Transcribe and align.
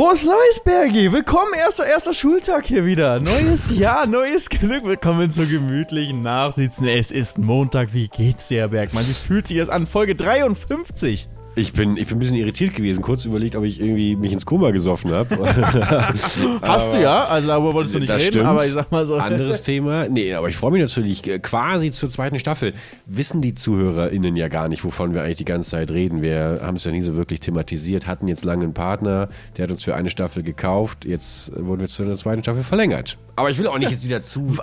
Frohes 0.00 0.24
Neues, 0.24 0.60
Bergi! 0.64 1.12
Willkommen, 1.12 1.52
erster, 1.52 1.84
erster 1.84 2.14
Schultag 2.14 2.64
hier 2.64 2.86
wieder. 2.86 3.20
Neues 3.20 3.76
Jahr, 3.76 4.06
neues 4.06 4.48
Glück. 4.48 4.82
Willkommen 4.84 5.30
zur 5.30 5.44
gemütlichen 5.44 6.22
Nachsitzen. 6.22 6.88
Es 6.88 7.10
ist 7.10 7.36
Montag. 7.36 7.92
Wie 7.92 8.08
geht's 8.08 8.48
dir, 8.48 8.68
Bergmann? 8.68 9.06
Wie 9.06 9.12
fühlt 9.12 9.46
sich 9.46 9.58
das 9.58 9.68
an? 9.68 9.84
Folge 9.84 10.14
53. 10.14 11.28
Ich 11.56 11.72
bin, 11.72 11.96
ich 11.96 12.06
bin 12.06 12.16
ein 12.16 12.20
bisschen 12.20 12.36
irritiert 12.36 12.74
gewesen, 12.74 13.02
kurz 13.02 13.24
überlegt, 13.24 13.56
ob 13.56 13.64
ich 13.64 13.80
irgendwie 13.80 14.14
mich 14.14 14.32
ins 14.32 14.46
Koma 14.46 14.70
gesoffen 14.70 15.10
habe. 15.10 15.36
Hast 16.62 16.94
du 16.94 17.02
ja, 17.02 17.24
also 17.24 17.48
darüber 17.48 17.74
wolltest 17.74 17.96
du 17.96 17.98
nicht 17.98 18.10
reden, 18.10 18.22
stimmt. 18.22 18.46
aber 18.46 18.64
ich 18.64 18.72
sag 18.72 18.92
mal 18.92 19.04
so. 19.04 19.16
Anderes 19.16 19.62
Thema. 19.62 20.08
Nee, 20.08 20.34
aber 20.34 20.48
ich 20.48 20.56
freue 20.56 20.70
mich 20.70 20.80
natürlich 20.80 21.26
äh, 21.26 21.38
quasi 21.40 21.90
zur 21.90 22.08
zweiten 22.08 22.38
Staffel. 22.38 22.72
Wissen 23.06 23.42
die 23.42 23.54
ZuhörerInnen 23.54 24.36
ja 24.36 24.48
gar 24.48 24.68
nicht, 24.68 24.84
wovon 24.84 25.12
wir 25.12 25.22
eigentlich 25.22 25.38
die 25.38 25.44
ganze 25.44 25.70
Zeit 25.70 25.90
reden. 25.90 26.22
Wir 26.22 26.60
haben 26.62 26.76
es 26.76 26.84
ja 26.84 26.92
nie 26.92 27.00
so 27.00 27.16
wirklich 27.16 27.40
thematisiert, 27.40 28.06
hatten 28.06 28.28
jetzt 28.28 28.44
lange 28.44 28.64
einen 28.64 28.74
Partner, 28.74 29.28
der 29.56 29.64
hat 29.64 29.72
uns 29.72 29.82
für 29.84 29.94
eine 29.94 30.10
Staffel 30.10 30.42
gekauft, 30.42 31.04
jetzt 31.04 31.52
wurden 31.56 31.80
wir 31.80 31.88
zu 31.88 32.04
einer 32.04 32.16
zweiten 32.16 32.42
Staffel 32.42 32.62
verlängert. 32.62 33.18
Aber 33.36 33.50
ich 33.50 33.58
will 33.58 33.66
auch 33.66 33.78
nicht 33.78 33.90
jetzt 33.90 34.04
wieder 34.04 34.22
zu. 34.22 34.56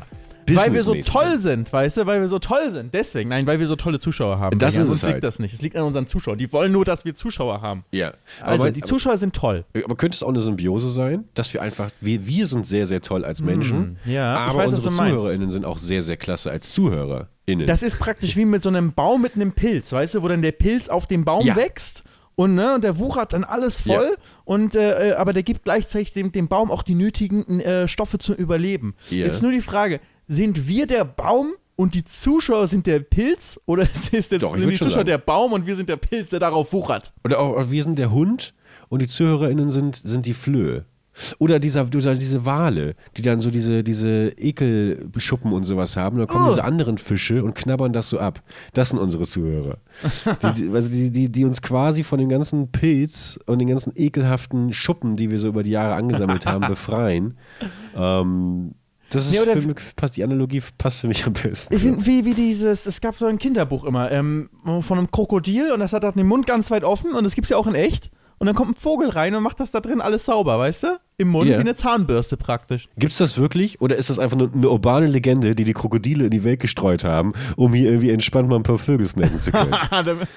Weil 0.56 0.74
wir 0.74 0.82
so 0.84 0.94
toll 0.96 1.38
sind, 1.40 1.72
weißt 1.72 1.98
du, 1.98 2.06
weil 2.06 2.22
wir 2.22 2.28
so 2.28 2.40
toll 2.40 2.72
sind. 2.72 2.94
Deswegen, 2.94 3.30
nein, 3.30 3.46
weil 3.48 3.60
wir 3.60 3.68
so 3.68 3.76
tolle 3.76 4.00
Zuschauer 4.00 4.40
haben. 4.40 4.58
Das 4.60 4.76
ist 4.78 4.88
es 4.88 5.02
liegt 5.02 5.14
halt. 5.16 5.23
das 5.23 5.40
nicht. 5.40 5.54
Es 5.54 5.62
liegt 5.62 5.76
an 5.76 5.84
unseren 5.84 6.08
Zuschauern. 6.08 6.38
Die 6.38 6.52
wollen 6.54 6.72
nur, 6.72 6.86
dass 6.86 7.06
wir 7.06 7.16
Zuschauer 7.16 7.62
haben. 7.62 7.84
Ja. 7.92 8.14
Also, 8.42 8.64
aber, 8.64 8.72
die 8.72 8.82
Zuschauer 8.82 9.18
sind 9.18 9.36
toll. 9.36 9.66
aber 9.84 9.96
könnte 9.96 10.16
es 10.16 10.23
auch 10.23 10.30
eine 10.30 10.42
Symbiose 10.42 10.92
sein, 10.92 11.26
dass 11.34 11.54
wir 11.54 11.62
einfach, 11.62 11.90
wir, 12.02 12.26
wir 12.26 12.48
sind 12.48 12.66
sehr, 12.66 12.86
sehr 12.86 13.02
toll 13.02 13.26
als 13.26 13.42
Menschen, 13.42 13.98
Mhm. 14.06 14.12
ja, 14.12 14.38
aber 14.38 14.60
weiß, 14.60 14.72
unsere. 14.72 14.94
ZuhörerInnen 14.96 15.50
sind 15.50 15.66
auch 15.66 15.78
sehr, 15.78 16.02
sehr 16.02 16.18
klasse 16.18 16.52
als 16.52 16.72
ZuhörerInnen. 16.73 17.68
Das 17.68 17.84
ist 17.84 18.00
praktisch 18.00 18.36
wie 18.36 18.45
mit 18.45 18.64
so 18.64 18.70
einem 18.70 18.94
Baum 18.94 19.22
mit 19.22 19.36
einem 19.36 19.52
Pilz, 19.54 19.92
weißt 19.92 20.16
du, 20.16 20.22
wo 20.23 20.28
dann 20.28 20.42
der 20.42 20.52
Pilz 20.52 20.90
auf 20.90 21.08
dem 21.08 21.26
Baum 21.26 21.45
Ja. 21.45 21.56
wächst 21.56 22.04
und 22.36 22.56
ne, 22.56 22.76
und 22.76 22.84
der 22.84 22.98
wuchert 23.00 23.34
dann 23.34 23.44
alles 23.44 23.82
voll 23.82 24.16
und 24.45 24.75
äh, 24.75 25.09
äh, 25.09 25.14
aber 25.14 25.34
der 25.34 25.44
gibt 25.44 25.64
gleichzeitig 25.64 26.14
dem, 26.14 26.31
dem 26.31 26.48
Baum 26.48 26.70
auch 26.72 26.84
die 26.84 26.94
nötigen 26.95 27.59
äh, 27.59 27.88
Stoffe 27.88 28.20
zum 28.20 28.36
Überleben. 28.36 28.95
Ja. 29.09 29.25
Jetzt 29.25 29.42
nur 29.42 29.52
die 29.52 29.62
Frage, 29.62 30.00
sind 30.28 30.67
wir 30.67 30.88
der 30.88 31.06
Baum 31.06 31.53
und 31.75 31.94
die 31.94 32.03
Zuschauer 32.03 32.67
sind 32.67 32.88
der 32.88 33.00
Pilz 33.00 33.59
oder 33.66 33.83
ist 33.94 34.11
jetzt 34.14 34.31
Doch, 34.42 34.58
sind 34.58 34.69
die 34.69 34.75
Zuschauer 34.75 34.92
sagen. 34.92 35.06
der 35.08 35.17
Baum 35.19 35.53
und 35.53 35.67
wir 35.67 35.75
sind 35.75 35.89
der 35.89 35.97
Pilz, 35.97 36.30
der 36.30 36.39
darauf 36.39 36.73
wuchert? 36.73 37.14
Oder 37.23 37.39
auch, 37.39 37.69
wir 37.69 37.84
sind 37.84 37.97
der 38.00 38.11
Hund 38.11 38.53
und 38.89 39.02
die 39.02 39.08
ZuhörerInnen 39.08 39.69
sind, 39.69 39.95
sind 39.95 40.25
die 40.25 40.34
Flöhe. 40.34 40.86
Oder, 41.39 41.58
dieser, 41.58 41.81
oder 41.84 42.14
diese 42.14 42.45
Wale, 42.45 42.94
die 43.16 43.23
dann 43.23 43.39
so 43.39 43.50
diese, 43.50 43.84
diese 43.84 44.30
Ekelschuppen 44.38 45.52
und 45.52 45.64
sowas 45.64 45.97
haben. 45.97 46.19
Da 46.19 46.28
kommen 46.28 46.45
Oh. 46.45 46.50
diese 46.50 46.64
anderen 46.64 47.00
Fische 47.00 47.44
und 47.44 47.56
knabbern 47.56 47.91
das 47.91 48.09
so 48.09 48.19
ab. 48.19 48.44
Das 48.73 48.89
sind 48.89 49.00
unsere 49.00 49.25
Zuhörer. 49.25 49.78
die, 50.44 50.53
die, 50.53 50.69
also 50.69 50.89
die, 50.89 51.09
die, 51.12 51.31
die 51.31 51.45
uns 51.45 51.64
quasi 51.64 52.03
von 52.03 52.19
dem 52.19 52.30
ganzen 52.30 52.72
Pilz 52.72 53.39
und 53.47 53.58
den 53.58 53.67
ganzen 53.67 53.94
ekelhaften 53.95 54.73
Schuppen, 54.73 55.16
die 55.16 55.31
wir 55.31 55.39
so 55.39 55.47
über 55.47 55.64
die 55.64 55.72
Jahre 55.72 55.95
angesammelt 55.95 56.45
haben, 56.45 56.62
befreien. 56.67 57.36
Ähm, 57.95 58.75
das 59.09 59.31
ist 59.31 59.39
oder 59.39 59.53
für 59.53 59.61
mich, 59.61 59.77
passt, 59.95 60.17
die 60.17 60.23
Analogie 60.23 60.61
passt 60.77 61.00
für 61.00 61.08
mich 61.08 61.25
am 61.25 61.33
besten. 61.33 61.73
Ich 61.73 61.81
finde, 61.81 62.05
wie, 62.05 62.25
wie 62.25 62.33
dieses, 62.33 62.86
es 62.86 63.02
gab 63.02 63.16
so 63.17 63.25
ein 63.25 63.38
Kinderbuch 63.38 63.86
immer, 63.86 64.11
ähm, 64.11 64.50
von 64.81 64.97
einem 64.97 65.11
Krokodil 65.11 65.72
und 65.72 65.80
das 65.80 65.94
hat 65.94 66.03
dann 66.03 66.13
den 66.13 66.27
Mund 66.27 66.45
ganz 66.45 66.72
weit 66.72 66.83
offen 66.83 67.13
und 67.13 67.23
das 67.23 67.35
gibt's 67.35 67.50
ja 67.50 67.58
auch 67.58 67.67
in 67.67 67.75
echt. 67.75 68.11
Und 68.39 68.47
dann 68.47 68.55
kommt 68.55 68.72
ein 68.72 68.80
Vogel 68.80 69.09
rein 69.09 69.33
und 69.33 69.44
macht 69.44 69.59
das 69.59 69.72
da 69.72 69.80
drin 69.80 70.02
alles 70.02 70.25
sauber, 70.25 70.59
weißt 70.59 70.83
du? 70.83 71.00
Im 71.20 71.30
Mund, 71.30 71.50
Ja. 71.50 71.58
wie 71.58 71.62
eine 71.62 71.73
Zahnbürste 71.73 72.38
praktisch. 72.38 72.86
Gibt 72.96 73.12
es 73.12 73.18
das 73.18 73.40
wirklich 73.40 73.82
oder 73.82 73.96
ist 73.96 74.12
das 74.12 74.20
einfach 74.20 74.38
nur 74.38 74.54
eine 74.54 74.70
urbane 74.70 75.08
Legende, 75.08 75.56
die 75.56 75.64
die 75.64 75.74
Krokodile 75.74 76.26
in 76.26 76.30
die 76.30 76.44
Welt 76.44 76.59
gestreut 76.59 77.04
haben, 77.04 77.34
um 77.56 77.74
hier 77.74 77.90
irgendwie 77.90 78.12
entspannt 78.12 78.48
mal 78.50 78.58
ein 78.58 78.62
paar 78.62 78.78
Vögel 78.78 79.08
snacken 79.08 79.40
zu 79.40 79.52
können? 79.52 79.74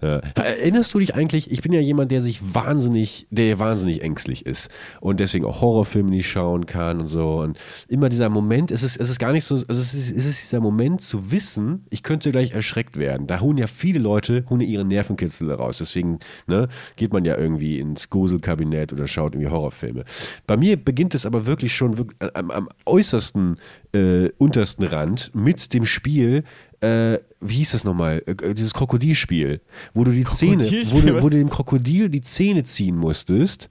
ja. 0.00 0.16
Erinnerst 0.34 0.94
du 0.94 0.98
dich 0.98 1.14
eigentlich, 1.14 1.50
ich 1.50 1.60
bin 1.60 1.72
ja 1.72 1.80
jemand, 1.80 2.10
der 2.10 2.22
sich 2.22 2.40
wahnsinnig, 2.54 3.26
der 3.28 3.58
wahnsinnig 3.58 4.00
ängstlich 4.00 4.46
ist 4.46 4.70
und 5.02 5.20
deswegen 5.20 5.44
auch 5.44 5.60
Horrorfilme 5.60 6.08
nicht 6.08 6.30
schauen 6.30 6.64
kann 6.64 7.00
und 7.00 7.08
so 7.08 7.40
und 7.40 7.58
immer 7.88 8.08
dieser 8.08 8.30
Moment, 8.30 8.70
es 8.70 8.82
ist, 8.82 8.96
es 8.96 9.10
ist 9.10 9.18
gar 9.18 9.32
nicht 9.32 9.44
so, 9.44 9.56
also 9.56 9.66
es 9.68 9.92
ist, 9.92 10.10
es 10.16 10.24
ist 10.24 10.42
dieser 10.44 10.60
Moment 10.62 11.02
zu 11.02 11.30
wissen, 11.30 11.84
ich 11.90 12.02
könnte 12.02 12.32
gleich 12.32 12.52
erschreckt 12.52 12.96
werden. 12.96 13.26
Da 13.26 13.40
holen 13.40 13.58
ja 13.58 13.66
viele 13.66 13.98
Leute, 13.98 14.46
holen 14.48 14.62
ihre 14.62 14.86
Nervenkitzel 14.86 15.52
raus, 15.52 15.76
deswegen 15.76 16.18
ne, 16.46 16.68
geht 16.96 17.12
man 17.12 17.26
ja 17.26 17.36
irgendwie 17.36 17.78
ins 17.78 18.08
Gruselkabinett 18.08 18.94
oder 18.94 19.06
schaut 19.06 19.34
irgendwie 19.34 19.50
Horrorfilme. 19.50 20.04
Bei 20.46 20.56
mir 20.56 20.76
beginnt 20.76 21.14
es 21.14 21.26
aber 21.26 21.46
wirklich 21.46 21.74
schon 21.74 21.96
wirk- 21.98 22.14
am, 22.34 22.50
am 22.50 22.68
äußersten, 22.86 23.56
äh, 23.92 24.28
untersten 24.38 24.84
Rand 24.84 25.30
mit 25.34 25.72
dem 25.72 25.86
Spiel, 25.86 26.44
äh, 26.80 27.18
wie 27.40 27.56
hieß 27.56 27.72
das 27.72 27.84
nochmal? 27.84 28.22
Äh, 28.26 28.54
dieses 28.54 28.72
Krokodilspiel, 28.74 29.60
wo 29.94 30.04
du 30.04 30.12
die 30.12 30.24
Zähne, 30.24 30.64
wo 30.90 31.00
du, 31.00 31.22
wo 31.22 31.28
du 31.28 31.36
dem 31.38 31.50
Krokodil 31.50 32.08
die 32.08 32.20
Zähne 32.22 32.62
ziehen 32.64 32.96
musstest. 32.96 33.70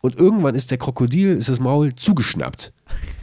Und 0.00 0.18
irgendwann 0.18 0.54
ist 0.54 0.70
der 0.70 0.76
Krokodil, 0.76 1.36
ist 1.36 1.48
das 1.48 1.60
Maul 1.60 1.94
zugeschnappt. 1.94 2.74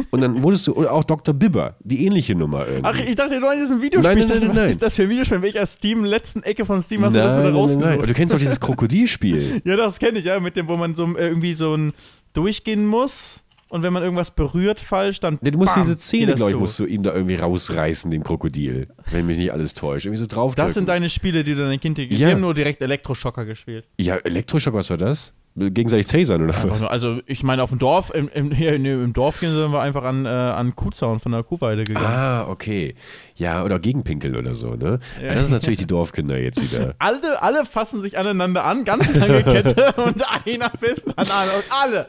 Und 0.10 0.22
dann 0.22 0.42
wurdest 0.42 0.66
du, 0.66 0.74
oder 0.74 0.92
auch 0.94 1.04
Dr. 1.04 1.34
Bibber, 1.34 1.76
die 1.84 2.06
ähnliche 2.06 2.34
Nummer 2.34 2.66
irgendwie. 2.68 2.84
Ach, 2.86 3.00
ich 3.00 3.16
dachte, 3.16 3.36
du 3.40 3.42
meinst 3.46 3.72
ein 3.72 3.82
Videospiel. 3.82 4.02
Nein, 4.02 4.18
nein, 4.20 4.28
dachte, 4.28 4.40
nein, 4.40 4.50
was 4.50 4.56
nein. 4.58 4.70
ist 4.72 4.82
das 4.82 4.96
für 4.96 5.04
ein 5.04 5.10
Videospiel? 5.10 5.38
In 5.38 5.44
welcher 5.44 5.66
Steam, 5.66 6.04
letzten 6.06 6.42
Ecke 6.44 6.66
von 6.66 6.82
Steam 6.82 7.04
hast 7.06 7.16
du 7.16 7.20
das 7.20 7.34
Nein, 7.34 7.44
wieder 7.44 7.52
nein, 7.52 7.66
nein, 7.66 7.76
nein. 7.80 7.84
rausgesucht? 7.84 8.10
Du 8.10 8.14
kennst 8.14 8.34
doch 8.34 8.40
dieses 8.40 8.60
Krokodilspiel. 8.60 9.62
Ja, 9.66 9.76
das 9.76 10.00
kenne 10.00 10.18
ich, 10.20 10.26
ja, 10.26 10.40
mit 10.40 10.56
dem, 10.56 10.68
wo 10.68 10.76
man 10.78 10.96
so 10.96 11.06
äh, 11.16 11.28
irgendwie 11.28 11.54
so 11.54 11.76
ein 11.76 11.94
durchgehen 12.36 12.86
muss 12.86 13.44
und 13.68 13.84
wenn 13.84 13.92
man 13.92 14.04
irgendwas 14.04 14.32
berührt 14.32 14.80
falsch, 14.80 15.20
dann. 15.20 15.40
Nee, 15.42 15.52
du 15.52 15.58
musst 15.58 15.74
bam, 15.74 15.84
diese 15.84 15.98
Zähne, 15.98 16.36
glaube 16.36 16.52
ich, 16.52 16.58
musst 16.58 16.80
du 16.80 16.86
ihm 16.86 17.04
da 17.04 17.14
irgendwie 17.14 17.36
rausreißen, 17.36 18.12
dem 18.12 18.24
Krokodil. 18.24 18.88
Wenn 19.12 19.26
mich 19.26 19.38
nicht 19.38 19.52
alles 19.52 19.74
täuscht. 19.74 20.06
Irgendwie 20.06 20.22
so 20.22 20.28
drauf. 20.28 20.56
Das 20.56 20.76
sind 20.76 20.88
deine 20.88 21.10
Spiele, 21.10 21.44
die 21.44 21.56
du 21.56 21.62
deinem 21.62 21.80
Kind 21.80 21.98
gegeben 21.98 22.22
Ja. 22.22 22.28
Wir 22.28 22.34
haben 22.36 22.42
nur 22.42 22.54
direkt 22.54 22.82
Elektroschocker 22.82 23.46
gespielt. 23.46 23.86
Ja, 24.00 24.16
Elektroschock, 24.18 24.74
was 24.74 24.90
war 24.90 24.98
das? 24.98 25.34
Gegenseitig 25.58 26.08
tasern 26.08 26.44
oder 26.44 26.54
Einfach 26.54 26.70
was? 26.70 26.82
nur, 26.82 26.92
also 26.92 27.20
ich 27.28 27.42
meine, 27.42 27.64
auf 27.64 27.70
dem 27.70 27.80
Dorf, 27.80 28.14
im, 28.14 28.28
im, 28.28 28.52
hier 28.52 28.76
im 28.76 29.14
Dorf 29.14 29.40
gehen 29.40 29.52
sind 29.52 29.72
wir 29.72 29.80
einfach 29.80 30.04
an, 30.04 30.26
äh, 30.26 30.30
an 30.30 30.76
Kuhzaun 30.76 31.22
von 31.22 31.32
der 31.32 31.44
Kuhweide 31.44 31.86
gegangen. 31.86 32.06
Ah, 32.06 32.46
okay. 32.50 32.94
Ja, 33.36 33.64
oder 33.64 33.80
Gegenpinkel 33.80 34.36
oder 34.36 34.54
so, 34.54 34.72
ne? 34.72 35.00
Ja, 35.24 35.34
das 35.34 35.46
ist 35.46 35.52
natürlich 35.52 35.80
die 35.80 35.88
Dorfkinder 35.88 36.38
jetzt 36.38 36.62
wieder. 36.62 36.96
Alle, 37.00 37.42
alle 37.42 37.66
fassen 37.66 38.02
sich 38.02 38.18
aneinander 38.18 38.66
an, 38.66 38.84
ganz 38.84 39.14
lange 39.16 39.44
Kette 39.44 39.94
und 40.06 40.24
einer 40.46 40.72
fest 40.78 41.08
an 41.18 41.28
alle 41.30 41.52
und 41.52 41.66
alle. 41.70 42.08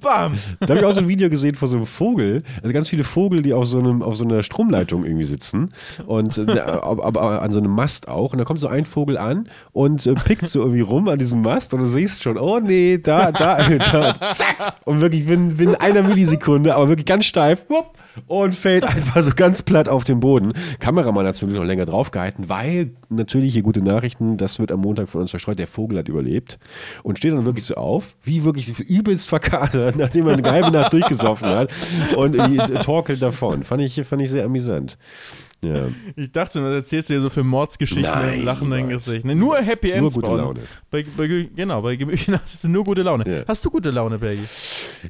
Bam. 0.00 0.34
Da 0.60 0.68
habe 0.68 0.80
ich 0.80 0.84
auch 0.84 0.92
so 0.92 1.00
ein 1.00 1.08
Video 1.08 1.30
gesehen 1.30 1.54
von 1.54 1.68
so 1.68 1.76
einem 1.76 1.86
Vogel, 1.86 2.42
also 2.62 2.72
ganz 2.72 2.88
viele 2.88 3.04
Vogel, 3.04 3.42
die 3.42 3.52
auf 3.52 3.66
so, 3.66 3.78
einem, 3.78 4.02
auf 4.02 4.16
so 4.16 4.24
einer 4.24 4.42
Stromleitung 4.42 5.04
irgendwie 5.04 5.24
sitzen 5.24 5.72
und 6.06 6.36
äh, 6.38 6.58
aber, 6.60 7.04
aber 7.04 7.42
an 7.42 7.52
so 7.52 7.60
einem 7.60 7.72
Mast 7.74 8.08
auch. 8.08 8.32
Und 8.32 8.38
da 8.38 8.44
kommt 8.44 8.60
so 8.60 8.68
ein 8.68 8.86
Vogel 8.86 9.18
an 9.18 9.48
und 9.72 10.04
äh, 10.06 10.14
pickt 10.14 10.48
so 10.48 10.60
irgendwie 10.60 10.80
rum 10.80 11.08
an 11.08 11.18
diesem 11.18 11.42
Mast 11.42 11.74
und 11.74 11.80
du 11.80 11.86
siehst 11.86 12.22
schon, 12.22 12.38
oh 12.38 12.58
nee, 12.60 12.87
da, 12.96 13.32
da, 13.32 13.68
da, 13.78 14.14
zack. 14.34 14.76
Und 14.84 15.00
wirklich 15.00 15.26
binnen, 15.26 15.56
binnen 15.56 15.74
einer 15.74 16.02
Millisekunde, 16.02 16.74
aber 16.74 16.88
wirklich 16.88 17.06
ganz 17.06 17.26
steif, 17.26 17.66
wupp, 17.68 17.98
und 18.26 18.54
fällt 18.54 18.84
einfach 18.84 19.22
so 19.22 19.32
ganz 19.34 19.62
platt 19.62 19.88
auf 19.88 20.04
den 20.04 20.20
Boden. 20.20 20.52
Kameramann 20.80 21.26
hat 21.26 21.38
Glück 21.38 21.52
noch 21.52 21.64
länger 21.64 21.84
draufgehalten, 21.84 22.48
weil 22.48 22.90
natürlich 23.08 23.52
hier 23.52 23.62
gute 23.62 23.82
Nachrichten, 23.82 24.36
das 24.36 24.58
wird 24.58 24.72
am 24.72 24.80
Montag 24.80 25.08
von 25.08 25.20
uns 25.20 25.30
verstreut, 25.30 25.58
der 25.58 25.66
Vogel 25.66 25.98
hat 25.98 26.08
überlebt 26.08 26.58
und 27.02 27.18
steht 27.18 27.32
dann 27.32 27.44
wirklich 27.44 27.64
so 27.64 27.74
auf, 27.74 28.16
wie 28.22 28.44
wirklich 28.44 28.78
übelst 28.80 29.28
verkatert, 29.28 29.96
nachdem 29.98 30.26
er 30.26 30.34
eine 30.34 30.50
halbe 30.50 30.70
Nacht 30.70 30.92
durchgesoffen 30.92 31.48
hat 31.48 31.72
und 32.16 32.36
torkelt 32.82 33.22
davon. 33.22 33.62
Fand 33.64 33.82
ich, 33.82 34.02
fand 34.06 34.22
ich 34.22 34.30
sehr 34.30 34.44
amüsant. 34.44 34.98
Ja. 35.64 35.88
Ich 36.14 36.30
dachte 36.30 36.60
das 36.60 36.74
erzählst 36.74 37.10
du 37.10 37.14
dir 37.14 37.20
so 37.20 37.28
für 37.28 37.42
Mordsgeschichten 37.42 38.04
Nein, 38.04 38.24
mit 38.24 38.34
einem 38.34 38.44
lachenden. 38.44 38.88
Gesicht. 38.88 39.24
Ne, 39.24 39.34
nur 39.34 39.56
Happy 39.56 39.90
Ends 39.90 40.14
gute 40.14 40.26
bei 40.26 40.32
uns. 40.34 40.42
Laune. 40.42 40.60
Bei, 40.90 41.04
bei, 41.16 41.48
genau, 41.54 41.82
bei 41.82 41.96
Gemüse 41.96 42.40
ist 42.46 42.68
nur 42.68 42.84
gute 42.84 43.02
Laune. 43.02 43.24
Ja. 43.28 43.44
Hast 43.48 43.64
du 43.64 43.70
gute 43.70 43.90
Laune, 43.90 44.18
Bergi? 44.18 44.42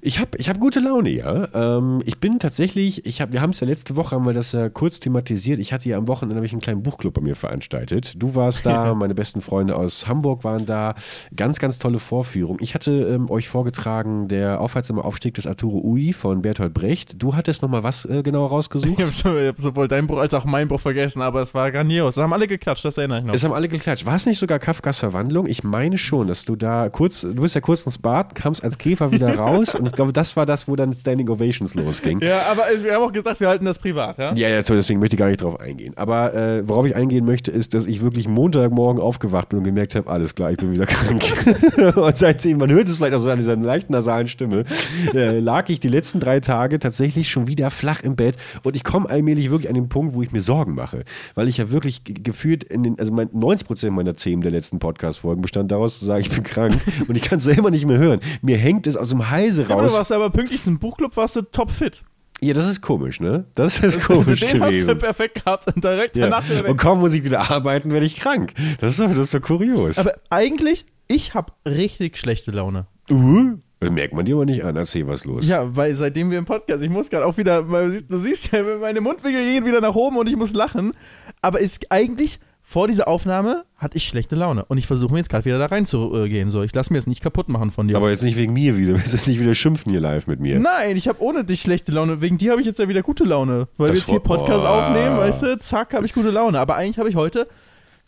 Ich 0.00 0.18
habe 0.18 0.30
ich 0.38 0.48
hab 0.48 0.58
gute 0.58 0.80
Laune, 0.80 1.10
ja. 1.10 1.48
Ähm, 1.52 2.02
ich 2.06 2.18
bin 2.18 2.38
tatsächlich, 2.38 3.04
ich 3.04 3.20
hab, 3.20 3.32
wir 3.32 3.42
haben 3.42 3.50
es 3.50 3.60
ja 3.60 3.66
letzte 3.66 3.96
Woche, 3.96 4.16
haben 4.16 4.24
wir 4.24 4.32
das 4.32 4.52
ja 4.52 4.70
kurz 4.70 5.00
thematisiert. 5.00 5.58
Ich 5.58 5.72
hatte 5.72 5.88
ja 5.88 5.98
am 5.98 6.08
Wochenende 6.08 6.42
ich 6.44 6.52
einen 6.52 6.62
kleinen 6.62 6.82
Buchclub 6.82 7.12
bei 7.12 7.20
mir 7.20 7.36
veranstaltet. 7.36 8.14
Du 8.16 8.34
warst 8.34 8.64
da, 8.64 8.94
meine 8.94 9.14
besten 9.14 9.42
Freunde 9.42 9.76
aus 9.76 10.08
Hamburg 10.08 10.44
waren 10.44 10.64
da. 10.64 10.94
Ganz, 11.36 11.58
ganz 11.58 11.78
tolle 11.78 11.98
Vorführung. 11.98 12.56
Ich 12.60 12.74
hatte 12.74 12.92
ähm, 12.92 13.30
euch 13.30 13.48
vorgetragen, 13.48 14.28
der 14.28 14.60
aufhaltsame 14.60 15.04
Aufstieg 15.04 15.34
des 15.34 15.46
Arturo 15.46 15.82
Ui 15.84 16.14
von 16.14 16.40
Bertolt 16.40 16.72
Brecht. 16.72 17.22
Du 17.22 17.34
hattest 17.34 17.60
nochmal 17.60 17.82
was 17.82 18.06
äh, 18.06 18.22
genau 18.22 18.46
rausgesucht? 18.46 18.98
Ich 18.98 19.24
habe 19.24 19.48
hab 19.48 19.58
sowohl 19.58 19.88
dein 19.88 20.06
Buch 20.06 20.18
als 20.18 20.32
auch 20.34 20.37
mein 20.44 20.68
Buch 20.68 20.80
vergessen, 20.80 21.22
aber 21.22 21.42
es 21.42 21.54
war 21.54 21.70
grandios. 21.70 22.16
Da 22.16 22.22
haben 22.22 22.32
alle 22.32 22.46
geklatscht, 22.46 22.84
das 22.84 22.98
erinnere 22.98 23.18
ich 23.18 23.24
noch. 23.24 23.34
Es 23.34 23.44
haben 23.44 23.52
alle 23.52 23.68
geklatscht. 23.68 24.06
War 24.06 24.16
es 24.16 24.26
nicht 24.26 24.38
sogar 24.38 24.58
Kafkas 24.58 24.98
Verwandlung? 24.98 25.46
Ich 25.46 25.64
meine 25.64 25.98
schon, 25.98 26.28
dass 26.28 26.44
du 26.44 26.56
da 26.56 26.88
kurz, 26.88 27.22
du 27.22 27.34
bist 27.34 27.54
ja 27.54 27.60
kurz 27.60 27.84
ins 27.86 27.98
Bad, 27.98 28.34
kamst 28.34 28.64
als 28.64 28.78
Käfer 28.78 29.12
wieder 29.12 29.34
raus 29.38 29.74
und 29.74 29.86
ich 29.86 29.92
glaube, 29.92 30.12
das 30.12 30.36
war 30.36 30.46
das, 30.46 30.68
wo 30.68 30.76
dann 30.76 30.92
Standing 30.92 31.28
Ovations 31.28 31.74
losging. 31.74 32.20
ja, 32.20 32.40
aber 32.50 32.62
wir 32.82 32.94
haben 32.94 33.02
auch 33.02 33.12
gesagt, 33.12 33.40
wir 33.40 33.48
halten 33.48 33.64
das 33.64 33.78
privat, 33.78 34.18
ja? 34.18 34.34
Ja, 34.34 34.48
ja, 34.48 34.62
toll, 34.62 34.76
deswegen 34.76 35.00
möchte 35.00 35.16
ich 35.16 35.20
gar 35.20 35.28
nicht 35.28 35.42
drauf 35.42 35.60
eingehen. 35.60 35.94
Aber 35.96 36.34
äh, 36.34 36.68
worauf 36.68 36.86
ich 36.86 36.96
eingehen 36.96 37.24
möchte, 37.24 37.50
ist, 37.50 37.74
dass 37.74 37.86
ich 37.86 38.02
wirklich 38.02 38.28
Montagmorgen 38.28 39.02
aufgewacht 39.02 39.48
bin 39.48 39.58
und 39.58 39.64
gemerkt 39.64 39.94
habe, 39.94 40.10
alles 40.10 40.34
klar, 40.34 40.50
ich 40.50 40.58
bin 40.58 40.72
wieder 40.72 40.86
krank. 40.86 41.22
und 41.96 42.16
seitdem, 42.16 42.58
man 42.58 42.70
hört 42.70 42.88
es 42.88 42.96
vielleicht 42.96 43.14
auch 43.14 43.20
so 43.20 43.30
an 43.30 43.38
dieser 43.38 43.56
leicht 43.56 43.90
nasalen 43.90 44.28
Stimme, 44.28 44.64
äh, 45.14 45.38
lag 45.40 45.68
ich 45.68 45.80
die 45.80 45.88
letzten 45.88 46.20
drei 46.20 46.40
Tage 46.40 46.78
tatsächlich 46.78 47.28
schon 47.28 47.46
wieder 47.46 47.70
flach 47.70 48.02
im 48.02 48.16
Bett 48.16 48.36
und 48.62 48.76
ich 48.76 48.84
komme 48.84 49.08
allmählich 49.08 49.50
wirklich 49.50 49.68
an 49.68 49.74
den 49.74 49.88
Punkt, 49.88 50.14
wo 50.14 50.22
ich 50.22 50.27
ich 50.28 50.32
mir 50.32 50.40
Sorgen 50.40 50.74
mache. 50.74 51.04
Weil 51.34 51.48
ich 51.48 51.56
ja 51.56 51.70
wirklich 51.70 52.02
gefühlt 52.04 52.64
in 52.64 52.82
den, 52.82 52.98
also 52.98 53.12
mein, 53.12 53.28
90% 53.28 53.90
meiner 53.90 54.14
Themen 54.14 54.42
der 54.42 54.52
letzten 54.52 54.78
Podcast-Folgen 54.78 55.42
bestand 55.42 55.70
daraus 55.70 55.98
zu 55.98 56.06
sagen, 56.06 56.20
ich 56.20 56.30
bin 56.30 56.42
krank 56.42 56.80
und 57.08 57.16
ich 57.16 57.22
kann 57.22 57.38
es 57.38 57.44
selber 57.44 57.70
nicht 57.70 57.86
mehr 57.86 57.98
hören. 57.98 58.20
Mir 58.42 58.56
hängt 58.56 58.86
es 58.86 58.96
aus 58.96 59.10
dem 59.10 59.30
Halse 59.30 59.62
raus. 59.62 59.70
Ja, 59.70 59.76
aber 59.76 59.88
du 59.88 59.92
warst 59.92 60.12
aber 60.12 60.30
pünktlich 60.30 60.62
zum 60.62 60.78
Buchclub, 60.78 61.16
warst 61.16 61.36
du 61.36 61.42
topfit. 61.42 62.04
Ja, 62.40 62.54
das 62.54 62.68
ist 62.68 62.80
komisch, 62.80 63.20
ne? 63.20 63.46
Das 63.54 63.78
ist 63.82 64.00
komisch 64.00 64.40
Den 64.40 64.60
gewesen. 64.60 64.88
hast 64.88 64.88
du 64.88 64.96
perfekt 64.96 65.44
gehabt 65.44 65.66
und 65.66 65.82
direkt 65.82 66.16
ja. 66.16 66.26
danach 66.28 66.48
wieder 66.48 66.62
weg. 66.62 66.70
Und 66.70 66.76
kaum 66.76 67.00
muss 67.00 67.12
ich 67.12 67.24
wieder 67.24 67.50
arbeiten, 67.50 67.90
werde 67.90 68.06
ich 68.06 68.16
krank. 68.16 68.54
Das 68.80 68.92
ist, 68.92 69.00
doch, 69.00 69.08
das 69.08 69.18
ist 69.18 69.34
doch 69.34 69.40
kurios. 69.40 69.98
Aber 69.98 70.12
eigentlich, 70.30 70.86
ich 71.08 71.34
habe 71.34 71.52
richtig 71.66 72.16
schlechte 72.16 72.50
Laune. 72.52 72.86
Uh, 73.10 73.56
das 73.80 73.90
merkt 73.90 74.14
man 74.14 74.24
dir 74.24 74.34
aber 74.34 74.44
nicht 74.44 74.64
an. 74.64 74.76
Erzähl, 74.76 75.06
was 75.06 75.24
los. 75.24 75.46
Ja, 75.46 75.76
weil 75.76 75.94
seitdem 75.94 76.30
wir 76.30 76.38
im 76.38 76.44
Podcast, 76.44 76.82
ich 76.82 76.90
muss 76.90 77.10
gerade 77.10 77.24
auch 77.24 77.36
wieder, 77.36 77.62
du 77.62 78.18
siehst 78.18 78.52
ja, 78.52 78.62
meine 78.80 79.00
Mundwinkel 79.00 79.42
gehen 79.44 79.64
wieder 79.64 79.80
nach 79.80 79.94
oben 79.94 80.16
und 80.16 80.28
ich 80.28 80.36
muss 80.36 80.52
lachen. 80.52 80.92
Aber 81.42 81.60
ist 81.60 81.90
eigentlich 81.90 82.40
vor 82.60 82.86
dieser 82.86 83.08
Aufnahme 83.08 83.64
hatte 83.78 83.96
ich 83.96 84.04
schlechte 84.04 84.36
Laune 84.36 84.62
und 84.66 84.76
ich 84.76 84.86
versuche 84.86 85.10
mir 85.12 85.20
jetzt 85.20 85.30
gerade 85.30 85.46
wieder 85.46 85.58
da 85.58 85.66
reinzugehen. 85.66 86.50
So, 86.50 86.62
ich 86.62 86.74
lasse 86.74 86.92
mir 86.92 86.98
jetzt 86.98 87.06
nicht 87.06 87.22
kaputt 87.22 87.48
machen 87.48 87.70
von 87.70 87.88
dir. 87.88 87.96
Aber 87.96 88.10
jetzt 88.10 88.22
nicht 88.22 88.36
wegen 88.36 88.52
mir 88.52 88.76
wieder. 88.76 88.92
Du 88.92 88.98
willst 88.98 89.14
jetzt 89.14 89.26
nicht 89.26 89.40
wieder 89.40 89.54
schimpfen 89.54 89.90
hier 89.90 90.02
live 90.02 90.26
mit 90.26 90.38
mir. 90.40 90.58
Nein, 90.58 90.96
ich 90.96 91.08
habe 91.08 91.22
ohne 91.22 91.44
dich 91.44 91.62
schlechte 91.62 91.92
Laune. 91.92 92.20
Wegen 92.20 92.36
dir 92.36 92.50
habe 92.50 92.60
ich 92.60 92.66
jetzt 92.66 92.78
ja 92.78 92.86
wieder 92.86 93.02
gute 93.02 93.24
Laune. 93.24 93.68
Weil 93.78 93.88
das 93.88 93.94
wir 93.94 94.00
jetzt 94.00 94.10
hier 94.10 94.20
Podcast 94.20 94.66
oh. 94.66 94.68
aufnehmen, 94.68 95.16
weißt 95.16 95.42
du, 95.44 95.58
zack, 95.60 95.94
habe 95.94 96.04
ich 96.04 96.12
gute 96.12 96.30
Laune. 96.30 96.60
Aber 96.60 96.76
eigentlich 96.76 96.98
habe 96.98 97.08
ich 97.08 97.16
heute 97.16 97.48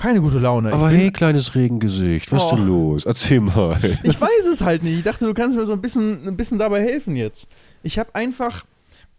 keine 0.00 0.20
gute 0.20 0.38
Laune. 0.38 0.72
Aber 0.72 0.88
hey, 0.88 1.10
kleines 1.10 1.54
Regengesicht, 1.54 2.32
was 2.32 2.42
oh. 2.42 2.46
ist 2.46 2.56
denn 2.56 2.66
los? 2.66 3.04
Erzähl 3.04 3.40
mal. 3.40 3.78
Ich 4.02 4.20
weiß 4.20 4.46
es 4.50 4.62
halt 4.62 4.82
nicht. 4.82 4.98
Ich 4.98 5.04
dachte, 5.04 5.26
du 5.26 5.34
kannst 5.34 5.58
mir 5.58 5.66
so 5.66 5.72
ein 5.72 5.80
bisschen, 5.80 6.26
ein 6.26 6.36
bisschen 6.36 6.58
dabei 6.58 6.80
helfen 6.80 7.16
jetzt. 7.16 7.48
Ich 7.82 7.98
habe 7.98 8.14
einfach 8.14 8.64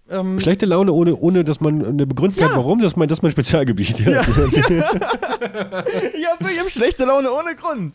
ähm, 0.09 0.39
Schlechte 0.39 0.65
Laune, 0.65 0.91
ohne, 0.91 1.15
ohne 1.15 1.43
dass 1.43 1.61
man 1.61 1.85
eine 1.85 2.05
Begründung 2.05 2.39
ja. 2.39 2.49
hat, 2.49 2.57
warum, 2.57 2.81
das 2.81 2.95
mein, 2.97 3.07
das 3.07 3.19
ist 3.19 3.23
mein 3.23 3.31
Spezialgebiet. 3.31 3.99
Ja. 3.99 4.11
Ja. 4.11 4.21
ich 4.21 4.27
habe 6.27 6.45
hab 6.59 6.69
schlechte 6.69 7.05
Laune 7.05 7.31
ohne 7.31 7.55
Grund. 7.55 7.93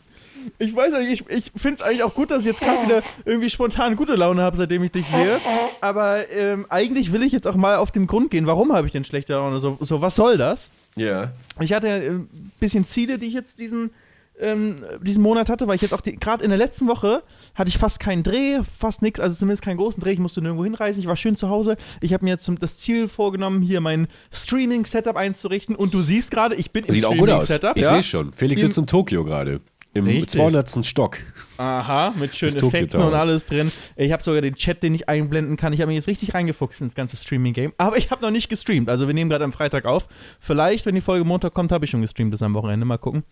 Ich 0.59 0.75
weiß 0.75 0.93
nicht, 0.93 1.21
ich, 1.21 1.29
ich 1.29 1.51
finde 1.55 1.75
es 1.75 1.81
eigentlich 1.81 2.03
auch 2.03 2.13
gut, 2.13 2.31
dass 2.31 2.41
ich 2.41 2.47
jetzt 2.47 2.61
gerade 2.61 2.83
wieder 2.83 3.01
irgendwie 3.25 3.49
spontan 3.49 3.95
gute 3.95 4.15
Laune 4.15 4.41
habe, 4.41 4.57
seitdem 4.57 4.83
ich 4.83 4.91
dich 4.91 5.07
sehe. 5.07 5.39
Aber 5.81 6.29
ähm, 6.31 6.65
eigentlich 6.69 7.11
will 7.11 7.23
ich 7.23 7.31
jetzt 7.31 7.47
auch 7.47 7.55
mal 7.55 7.77
auf 7.77 7.91
den 7.91 8.07
Grund 8.07 8.31
gehen. 8.31 8.47
Warum 8.47 8.73
habe 8.73 8.87
ich 8.87 8.93
denn 8.93 9.03
schlechte 9.03 9.33
Laune? 9.33 9.59
So, 9.59 9.77
so 9.81 10.01
was 10.01 10.15
soll 10.15 10.37
das? 10.37 10.71
Ja. 10.95 11.31
Ich 11.59 11.73
hatte 11.73 11.87
ein 11.87 12.21
äh, 12.21 12.49
bisschen 12.59 12.85
Ziele, 12.85 13.17
die 13.17 13.27
ich 13.27 13.33
jetzt 13.33 13.59
diesen 13.59 13.91
ähm, 14.39 14.83
diesen 15.01 15.23
Monat 15.23 15.49
hatte, 15.49 15.67
weil 15.67 15.75
ich 15.75 15.81
jetzt 15.81 15.93
auch 15.93 16.03
gerade 16.03 16.43
in 16.43 16.49
der 16.49 16.57
letzten 16.57 16.87
Woche 16.87 17.23
hatte 17.55 17.69
ich 17.69 17.77
fast 17.77 17.99
keinen 17.99 18.23
Dreh, 18.23 18.61
fast 18.63 19.01
nichts, 19.01 19.19
also 19.19 19.35
zumindest 19.35 19.63
keinen 19.63 19.77
großen 19.77 20.01
Dreh. 20.01 20.11
Ich 20.11 20.19
musste 20.19 20.41
nirgendwo 20.41 20.63
hinreisen. 20.63 20.99
Ich 20.99 21.07
war 21.07 21.15
schön 21.15 21.35
zu 21.35 21.49
Hause. 21.49 21.77
Ich 22.01 22.13
habe 22.13 22.23
mir 22.23 22.31
jetzt 22.31 22.49
das 22.59 22.77
Ziel 22.77 23.07
vorgenommen, 23.07 23.61
hier 23.61 23.81
mein 23.81 24.07
Streaming-Setup 24.31 25.15
einzurichten. 25.15 25.75
Und 25.75 25.93
du 25.93 26.01
siehst 26.01 26.31
gerade, 26.31 26.55
ich 26.55 26.71
bin 26.71 26.85
im 26.85 26.95
Streaming-Setup. 26.95 27.75
Ich 27.77 27.83
ja? 27.83 27.89
sehe 27.89 28.03
schon. 28.03 28.33
Felix 28.33 28.61
sitzt 28.61 28.77
in 28.77 28.87
Tokio 28.87 29.23
gerade. 29.23 29.61
Im 29.97 30.05
Richtig. 30.05 30.39
200. 30.39 30.85
Stock. 30.85 31.17
Aha, 31.57 32.13
mit 32.17 32.35
schönen 32.35 32.55
Effekten 32.55 33.01
und 33.01 33.13
alles 33.13 33.45
drin. 33.45 33.71
Ich 33.95 34.11
habe 34.11 34.23
sogar 34.23 34.41
den 34.41 34.55
Chat, 34.55 34.83
den 34.83 34.93
ich 34.93 35.09
einblenden 35.09 35.57
kann. 35.57 35.73
Ich 35.73 35.81
habe 35.81 35.89
mich 35.89 35.95
jetzt 35.95 36.07
richtig 36.07 36.33
reingefuchst 36.33 36.81
ins 36.81 36.93
ganze 36.95 37.17
Streaming-Game. 37.17 37.73
Aber 37.77 37.97
ich 37.97 38.11
habe 38.11 38.21
noch 38.21 38.31
nicht 38.31 38.49
gestreamt. 38.49 38.89
Also 38.89 39.07
wir 39.07 39.13
nehmen 39.13 39.29
gerade 39.29 39.43
am 39.43 39.51
Freitag 39.51 39.85
auf. 39.85 40.07
Vielleicht, 40.39 40.85
wenn 40.85 40.95
die 40.95 41.01
Folge 41.01 41.25
Montag 41.25 41.53
kommt, 41.53 41.71
habe 41.71 41.85
ich 41.85 41.91
schon 41.91 42.01
gestreamt 42.01 42.31
bis 42.31 42.41
am 42.41 42.53
Wochenende. 42.53 42.85
Mal 42.85 42.97
gucken. 42.97 43.23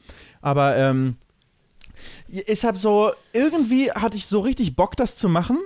Aber 0.41 0.75
ähm, 0.75 1.17
ich 2.27 2.63
habe 2.63 2.77
so, 2.77 3.11
irgendwie 3.33 3.91
hatte 3.91 4.15
ich 4.15 4.25
so 4.25 4.39
richtig 4.39 4.75
Bock, 4.75 4.95
das 4.95 5.15
zu 5.15 5.29
machen. 5.29 5.59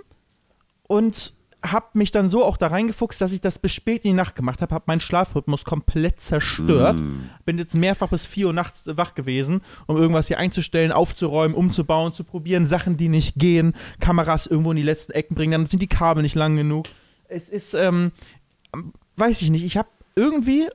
Und 0.88 1.34
habe 1.64 1.88
mich 1.94 2.12
dann 2.12 2.30
so 2.30 2.44
auch 2.44 2.58
da 2.58 2.68
reingefuchst, 2.68 3.20
dass 3.20 3.32
ich 3.32 3.42
das 3.42 3.60
bis 3.60 3.74
spät 3.74 4.06
in 4.06 4.12
die 4.12 4.16
Nacht 4.16 4.36
gemacht 4.36 4.62
habe, 4.62 4.74
habe 4.74 4.86
meinen 4.88 5.02
Schlafrhythmus 5.02 5.66
komplett 5.66 6.22
zerstört. 6.22 7.00
Mm. 7.00 7.30
Bin 7.46 7.58
jetzt 7.58 7.76
mehrfach 7.76 8.10
bis 8.10 8.26
4 8.26 8.48
Uhr 8.48 8.54
nachts 8.54 8.86
wach 8.88 9.14
gewesen, 9.14 9.62
um 9.86 9.98
irgendwas 9.98 10.28
hier 10.28 10.38
einzustellen, 10.38 10.92
aufzuräumen, 10.92 11.56
umzubauen, 11.56 12.14
zu 12.14 12.24
probieren, 12.24 12.66
Sachen, 12.66 12.96
die 12.96 13.10
nicht 13.10 13.36
gehen, 13.36 13.74
Kameras 14.00 14.48
irgendwo 14.48 14.72
in 14.72 14.78
die 14.78 14.84
letzten 14.84 15.12
Ecken 15.12 15.36
bringen, 15.36 15.52
dann 15.52 15.66
sind 15.66 15.82
die 15.82 15.88
Kabel 15.88 16.24
nicht 16.24 16.36
lang 16.36 16.56
genug. 16.56 16.88
Es 17.28 17.50
ist, 17.50 17.74
ähm, 17.74 18.12
weiß 19.18 19.42
ich 19.42 19.50
nicht, 19.50 19.64
ich 19.64 19.78
habe 19.78 19.90
irgendwie 20.16 20.68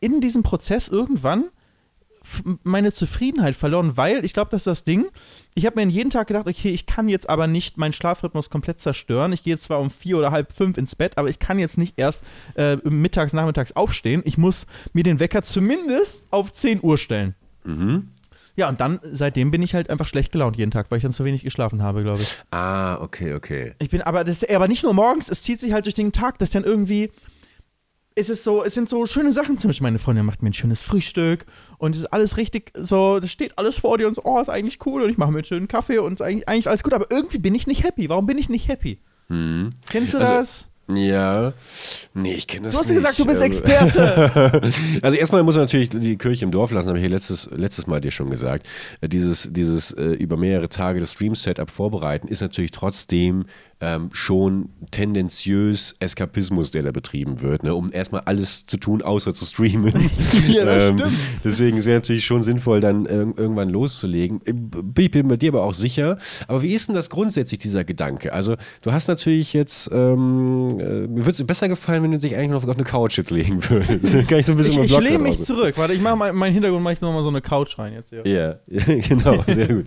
in 0.00 0.20
diesem 0.20 0.42
Prozess 0.42 0.88
irgendwann 0.88 1.44
meine 2.62 2.92
Zufriedenheit 2.92 3.54
verloren, 3.54 3.96
weil 3.96 4.24
ich 4.24 4.32
glaube, 4.32 4.50
das 4.50 4.62
ist 4.62 4.66
das 4.66 4.84
Ding. 4.84 5.06
Ich 5.54 5.66
habe 5.66 5.84
mir 5.84 5.90
jeden 5.90 6.10
Tag 6.10 6.26
gedacht, 6.28 6.46
okay, 6.46 6.70
ich 6.70 6.86
kann 6.86 7.08
jetzt 7.08 7.28
aber 7.28 7.46
nicht 7.46 7.78
meinen 7.78 7.92
Schlafrhythmus 7.92 8.50
komplett 8.50 8.78
zerstören. 8.78 9.32
Ich 9.32 9.42
gehe 9.42 9.58
zwar 9.58 9.80
um 9.80 9.90
vier 9.90 10.18
oder 10.18 10.30
halb 10.30 10.52
fünf 10.52 10.76
ins 10.76 10.96
Bett, 10.96 11.18
aber 11.18 11.28
ich 11.28 11.38
kann 11.38 11.58
jetzt 11.58 11.78
nicht 11.78 11.94
erst 11.96 12.24
äh, 12.54 12.76
mittags, 12.84 13.32
nachmittags 13.32 13.72
aufstehen. 13.72 14.22
Ich 14.24 14.38
muss 14.38 14.66
mir 14.92 15.02
den 15.02 15.20
Wecker 15.20 15.42
zumindest 15.42 16.26
auf 16.30 16.52
10 16.52 16.82
Uhr 16.82 16.98
stellen. 16.98 17.34
Mhm. 17.64 18.08
Ja, 18.56 18.70
und 18.70 18.80
dann, 18.80 19.00
seitdem 19.02 19.50
bin 19.50 19.60
ich 19.62 19.74
halt 19.74 19.90
einfach 19.90 20.06
schlecht 20.06 20.32
gelaunt 20.32 20.56
jeden 20.56 20.70
Tag, 20.70 20.90
weil 20.90 20.96
ich 20.96 21.02
dann 21.02 21.12
zu 21.12 21.24
wenig 21.24 21.44
geschlafen 21.44 21.82
habe, 21.82 22.02
glaube 22.02 22.22
ich. 22.22 22.36
Ah, 22.50 22.96
okay, 23.02 23.34
okay. 23.34 23.74
Ich 23.78 23.90
bin, 23.90 24.00
aber 24.00 24.24
das, 24.24 24.42
aber 24.48 24.66
nicht 24.66 24.82
nur 24.82 24.94
morgens, 24.94 25.28
es 25.28 25.42
zieht 25.42 25.60
sich 25.60 25.72
halt 25.72 25.84
durch 25.84 25.94
den 25.94 26.10
Tag, 26.12 26.38
dass 26.38 26.50
dann 26.50 26.64
irgendwie, 26.64 27.10
es 28.16 28.30
ist 28.30 28.44
so, 28.44 28.64
es 28.64 28.74
sind 28.74 28.88
so 28.88 29.06
schöne 29.06 29.30
Sachen. 29.30 29.58
Zum 29.58 29.68
Beispiel 29.68 29.84
meine 29.84 29.98
Freundin 29.98 30.24
macht 30.24 30.42
mir 30.42 30.50
ein 30.50 30.54
schönes 30.54 30.82
Frühstück 30.82 31.44
und 31.78 31.94
es 31.94 32.02
ist 32.02 32.12
alles 32.12 32.38
richtig 32.38 32.72
so, 32.74 33.20
das 33.20 33.30
steht 33.30 33.56
alles 33.58 33.78
vor 33.78 33.98
dir 33.98 34.08
und 34.08 34.14
so, 34.14 34.22
oh, 34.24 34.40
ist 34.40 34.48
eigentlich 34.48 34.84
cool 34.86 35.02
und 35.02 35.10
ich 35.10 35.18
mache 35.18 35.30
mir 35.30 35.38
einen 35.38 35.44
schönen 35.44 35.68
Kaffee 35.68 35.98
und 35.98 36.20
eigentlich, 36.22 36.48
eigentlich 36.48 36.60
ist 36.60 36.68
alles 36.68 36.82
gut, 36.82 36.94
aber 36.94 37.06
irgendwie 37.10 37.38
bin 37.38 37.54
ich 37.54 37.66
nicht 37.66 37.84
happy. 37.84 38.08
Warum 38.08 38.26
bin 38.26 38.38
ich 38.38 38.48
nicht 38.48 38.68
happy? 38.68 38.98
Hm. 39.28 39.70
Kennst 39.88 40.14
du 40.14 40.18
also, 40.18 40.32
das? 40.32 40.68
Ja. 40.88 41.52
Nee, 42.14 42.34
ich 42.34 42.46
kenne 42.46 42.68
das 42.68 42.74
nicht. 42.74 42.74
Du 42.74 42.78
hast 42.78 42.88
nicht. 42.88 42.96
gesagt, 42.96 43.18
du 43.18 43.24
bist 43.26 43.42
also, 43.42 43.44
Experte. 43.44 44.62
also 45.02 45.16
erstmal 45.16 45.42
muss 45.42 45.56
man 45.56 45.64
natürlich 45.64 45.88
die 45.88 46.16
Kirche 46.16 46.44
im 46.44 46.52
Dorf 46.52 46.70
lassen, 46.70 46.88
habe 46.88 46.98
ich 46.98 47.02
hier 47.02 47.10
letztes, 47.10 47.50
letztes 47.52 47.86
Mal 47.88 48.00
dir 48.00 48.12
schon 48.12 48.30
gesagt. 48.30 48.68
Äh, 49.00 49.08
dieses, 49.08 49.48
dieses 49.52 49.90
äh, 49.92 50.04
über 50.04 50.36
mehrere 50.36 50.68
Tage 50.68 51.00
das 51.00 51.12
Stream-Setup 51.12 51.70
vorbereiten 51.70 52.28
ist 52.28 52.40
natürlich 52.40 52.70
trotzdem 52.70 53.46
ähm, 53.80 54.08
schon 54.12 54.70
tendenziös 54.90 55.96
Eskapismus, 56.00 56.70
der 56.70 56.82
da 56.82 56.92
betrieben 56.92 57.42
wird, 57.42 57.62
ne? 57.62 57.74
um 57.74 57.92
erstmal 57.92 58.22
alles 58.22 58.64
zu 58.66 58.78
tun, 58.78 59.02
außer 59.02 59.34
zu 59.34 59.44
streamen. 59.44 59.92
ja, 60.48 60.64
das 60.64 60.90
ähm, 60.90 60.98
stimmt. 60.98 61.16
Deswegen 61.44 61.84
wäre 61.84 61.98
natürlich 61.98 62.24
schon 62.24 62.42
sinnvoll, 62.42 62.80
dann 62.80 63.04
äh, 63.04 63.16
irgendwann 63.16 63.68
loszulegen. 63.68 64.40
Ich 64.98 65.10
bin 65.10 65.28
bei 65.28 65.36
dir 65.36 65.50
aber 65.50 65.62
auch 65.64 65.74
sicher. 65.74 66.16
Aber 66.48 66.62
wie 66.62 66.72
ist 66.72 66.88
denn 66.88 66.94
das 66.94 67.10
grundsätzlich, 67.10 67.58
dieser 67.58 67.84
Gedanke? 67.84 68.32
Also, 68.32 68.56
du 68.80 68.92
hast 68.92 69.08
natürlich 69.08 69.52
jetzt, 69.52 69.90
ähm, 69.92 70.68
äh, 70.80 71.06
mir 71.06 71.26
würde 71.26 71.32
es 71.32 71.46
besser 71.46 71.68
gefallen, 71.68 72.02
wenn 72.02 72.12
du 72.12 72.18
dich 72.18 72.34
eigentlich 72.34 72.50
noch 72.50 72.66
auf 72.66 72.74
eine 72.74 72.84
Couch 72.84 73.18
jetzt 73.18 73.30
legen 73.30 73.62
würdest. 73.68 74.28
Kann 74.28 74.38
ich 74.38 74.46
so 74.46 74.52
ein 74.52 74.58
bisschen 74.58 74.84
ich, 74.84 74.92
ich 74.92 75.00
lehne 75.00 75.18
mich 75.18 75.42
zurück. 75.42 75.74
Warte, 75.76 75.92
ich 75.92 76.00
mache 76.00 76.16
meinen 76.16 76.52
Hintergrund, 76.52 76.82
mache 76.82 76.94
ich 76.94 77.00
nochmal 77.02 77.22
so 77.22 77.28
eine 77.28 77.42
Couch 77.42 77.78
rein 77.78 77.92
jetzt 77.92 78.08
hier. 78.08 78.26
Ja, 78.26 78.58
yeah. 78.70 79.00
genau, 79.08 79.44
sehr 79.46 79.68
gut. 79.68 79.86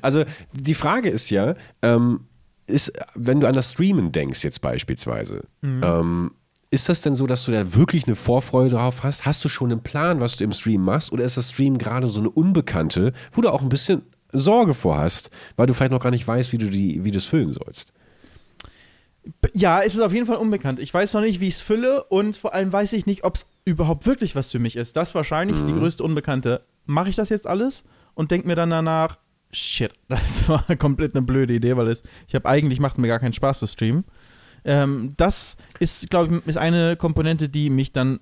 Also, 0.00 0.24
die 0.54 0.74
Frage 0.74 1.10
ist 1.10 1.28
ja, 1.28 1.54
ähm, 1.82 2.20
ist, 2.66 2.92
wenn 3.14 3.40
du 3.40 3.46
an 3.46 3.54
das 3.54 3.72
Streamen 3.72 4.12
denkst, 4.12 4.42
jetzt 4.44 4.60
beispielsweise, 4.60 5.44
mhm. 5.62 5.80
ähm, 5.84 6.30
ist 6.70 6.88
das 6.88 7.00
denn 7.00 7.14
so, 7.14 7.26
dass 7.26 7.44
du 7.44 7.52
da 7.52 7.74
wirklich 7.74 8.06
eine 8.06 8.16
Vorfreude 8.16 8.70
drauf 8.70 9.02
hast? 9.02 9.24
Hast 9.24 9.44
du 9.44 9.48
schon 9.48 9.70
einen 9.70 9.82
Plan, 9.82 10.20
was 10.20 10.36
du 10.36 10.44
im 10.44 10.52
Stream 10.52 10.82
machst? 10.82 11.12
Oder 11.12 11.24
ist 11.24 11.36
das 11.36 11.52
Stream 11.52 11.78
gerade 11.78 12.06
so 12.08 12.20
eine 12.20 12.30
Unbekannte, 12.30 13.12
wo 13.32 13.40
du 13.40 13.50
auch 13.50 13.62
ein 13.62 13.68
bisschen 13.68 14.02
Sorge 14.32 14.74
vor 14.74 14.98
hast, 14.98 15.30
weil 15.56 15.66
du 15.66 15.74
vielleicht 15.74 15.92
noch 15.92 16.00
gar 16.00 16.10
nicht 16.10 16.26
weißt, 16.26 16.52
wie 16.52 16.58
du 16.58 16.68
die, 16.68 17.04
wie 17.04 17.12
du 17.12 17.18
es 17.18 17.24
füllen 17.24 17.52
sollst? 17.52 17.92
Ja, 19.54 19.80
es 19.82 19.94
ist 19.94 20.00
auf 20.00 20.12
jeden 20.12 20.26
Fall 20.26 20.36
unbekannt. 20.36 20.78
Ich 20.78 20.92
weiß 20.92 21.14
noch 21.14 21.20
nicht, 21.20 21.40
wie 21.40 21.48
ich 21.48 21.54
es 21.54 21.60
fülle 21.60 22.04
und 22.04 22.36
vor 22.36 22.54
allem 22.54 22.72
weiß 22.72 22.92
ich 22.92 23.06
nicht, 23.06 23.24
ob 23.24 23.36
es 23.36 23.46
überhaupt 23.64 24.06
wirklich 24.06 24.36
was 24.36 24.52
für 24.52 24.58
mich 24.58 24.76
ist. 24.76 24.96
Das 24.96 25.14
wahrscheinlich 25.14 25.56
mhm. 25.56 25.62
ist 25.62 25.68
die 25.68 25.72
mhm. 25.72 25.80
größte 25.80 26.02
Unbekannte. 26.02 26.64
Mache 26.84 27.08
ich 27.08 27.16
das 27.16 27.28
jetzt 27.28 27.46
alles 27.46 27.84
und 28.14 28.30
denke 28.30 28.46
mir 28.46 28.54
dann 28.54 28.70
danach, 28.70 29.18
shit, 29.56 29.92
das 30.08 30.48
war 30.48 30.64
komplett 30.76 31.14
eine 31.14 31.24
blöde 31.24 31.54
Idee, 31.54 31.76
weil 31.76 31.88
es, 31.88 32.02
ich 32.28 32.34
habe 32.34 32.48
eigentlich 32.48 32.80
macht 32.80 32.98
mir 32.98 33.08
gar 33.08 33.18
keinen 33.18 33.32
Spaß 33.32 33.60
zu 33.60 33.66
streamen. 33.66 34.04
Ähm, 34.64 35.14
das 35.16 35.56
ist, 35.78 36.10
glaube 36.10 36.36
ich, 36.36 36.46
ist 36.46 36.58
eine 36.58 36.96
Komponente, 36.96 37.48
die 37.48 37.70
mich 37.70 37.92
dann 37.92 38.20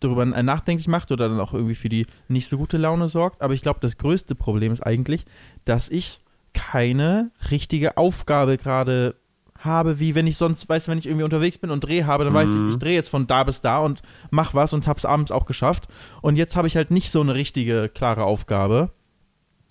darüber 0.00 0.26
nachdenklich 0.26 0.88
macht 0.88 1.10
oder 1.10 1.28
dann 1.28 1.40
auch 1.40 1.54
irgendwie 1.54 1.74
für 1.74 1.88
die 1.88 2.06
nicht 2.28 2.48
so 2.48 2.58
gute 2.58 2.76
Laune 2.76 3.08
sorgt. 3.08 3.40
Aber 3.40 3.54
ich 3.54 3.62
glaube, 3.62 3.80
das 3.80 3.96
größte 3.96 4.34
Problem 4.34 4.72
ist 4.72 4.82
eigentlich, 4.82 5.24
dass 5.64 5.88
ich 5.88 6.20
keine 6.52 7.30
richtige 7.50 7.96
Aufgabe 7.96 8.56
gerade 8.56 9.16
habe, 9.58 10.00
wie 10.00 10.14
wenn 10.14 10.26
ich 10.26 10.36
sonst, 10.36 10.68
weißt 10.68 10.86
du, 10.86 10.90
wenn 10.90 10.98
ich 10.98 11.06
irgendwie 11.06 11.24
unterwegs 11.24 11.56
bin 11.58 11.70
und 11.70 11.80
Dreh 11.80 12.04
habe, 12.04 12.24
dann 12.24 12.32
mhm. 12.32 12.38
weiß 12.38 12.50
ich, 12.50 12.56
mhm. 12.56 12.70
ich 12.70 12.78
drehe 12.78 12.94
jetzt 12.94 13.08
von 13.08 13.26
da 13.26 13.44
bis 13.44 13.60
da 13.60 13.78
und 13.78 14.02
mach 14.30 14.54
was 14.54 14.74
und 14.74 14.86
hab's 14.86 15.04
abends 15.04 15.30
auch 15.30 15.46
geschafft. 15.46 15.88
Und 16.20 16.36
jetzt 16.36 16.56
habe 16.56 16.68
ich 16.68 16.76
halt 16.76 16.90
nicht 16.90 17.10
so 17.10 17.20
eine 17.20 17.34
richtige, 17.34 17.88
klare 17.88 18.24
Aufgabe 18.24 18.90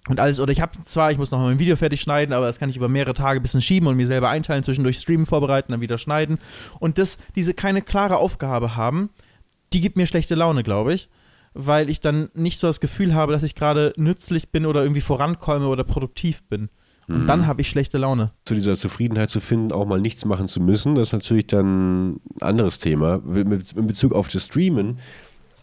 und 0.07 0.19
alles, 0.19 0.39
oder 0.39 0.51
ich 0.51 0.61
habe 0.61 0.71
zwar, 0.83 1.11
ich 1.11 1.17
muss 1.17 1.31
noch 1.31 1.39
mal 1.39 1.51
ein 1.51 1.59
Video 1.59 1.75
fertig 1.75 2.01
schneiden, 2.01 2.33
aber 2.33 2.45
das 2.45 2.59
kann 2.59 2.69
ich 2.69 2.77
über 2.77 2.87
mehrere 2.87 3.13
Tage 3.13 3.39
ein 3.39 3.43
bisschen 3.43 3.61
schieben 3.61 3.87
und 3.87 3.95
mir 3.95 4.05
selber 4.05 4.29
einteilen, 4.29 4.63
zwischendurch 4.63 4.99
streamen 4.99 5.25
vorbereiten, 5.25 5.71
dann 5.71 5.81
wieder 5.81 5.97
schneiden. 5.97 6.37
Und 6.79 6.97
das, 6.97 7.17
diese 7.35 7.53
keine 7.53 7.81
klare 7.81 8.17
Aufgabe 8.17 8.75
haben, 8.75 9.09
die 9.73 9.81
gibt 9.81 9.97
mir 9.97 10.05
schlechte 10.05 10.35
Laune, 10.35 10.61
glaube 10.61 10.93
ich, 10.93 11.09
weil 11.53 11.89
ich 11.89 12.01
dann 12.01 12.29
nicht 12.35 12.59
so 12.59 12.67
das 12.67 12.79
Gefühl 12.79 13.15
habe, 13.15 13.33
dass 13.33 13.43
ich 13.43 13.55
gerade 13.55 13.93
nützlich 13.97 14.49
bin 14.51 14.65
oder 14.65 14.83
irgendwie 14.83 15.01
vorankomme 15.01 15.67
oder 15.67 15.83
produktiv 15.83 16.43
bin. 16.43 16.69
Und 17.07 17.23
mhm. 17.23 17.27
dann 17.27 17.47
habe 17.47 17.61
ich 17.61 17.69
schlechte 17.69 17.97
Laune. 17.97 18.31
Zu 18.45 18.55
dieser 18.55 18.75
Zufriedenheit 18.75 19.29
zu 19.29 19.39
finden, 19.39 19.71
auch 19.71 19.85
mal 19.85 19.99
nichts 19.99 20.25
machen 20.25 20.47
zu 20.47 20.59
müssen, 20.59 20.95
das 20.95 21.09
ist 21.09 21.13
natürlich 21.13 21.47
dann 21.47 22.13
ein 22.13 22.21
anderes 22.41 22.77
Thema. 22.77 23.21
In 23.25 23.87
Bezug 23.87 24.13
auf 24.13 24.27
das 24.27 24.45
Streamen 24.45 24.99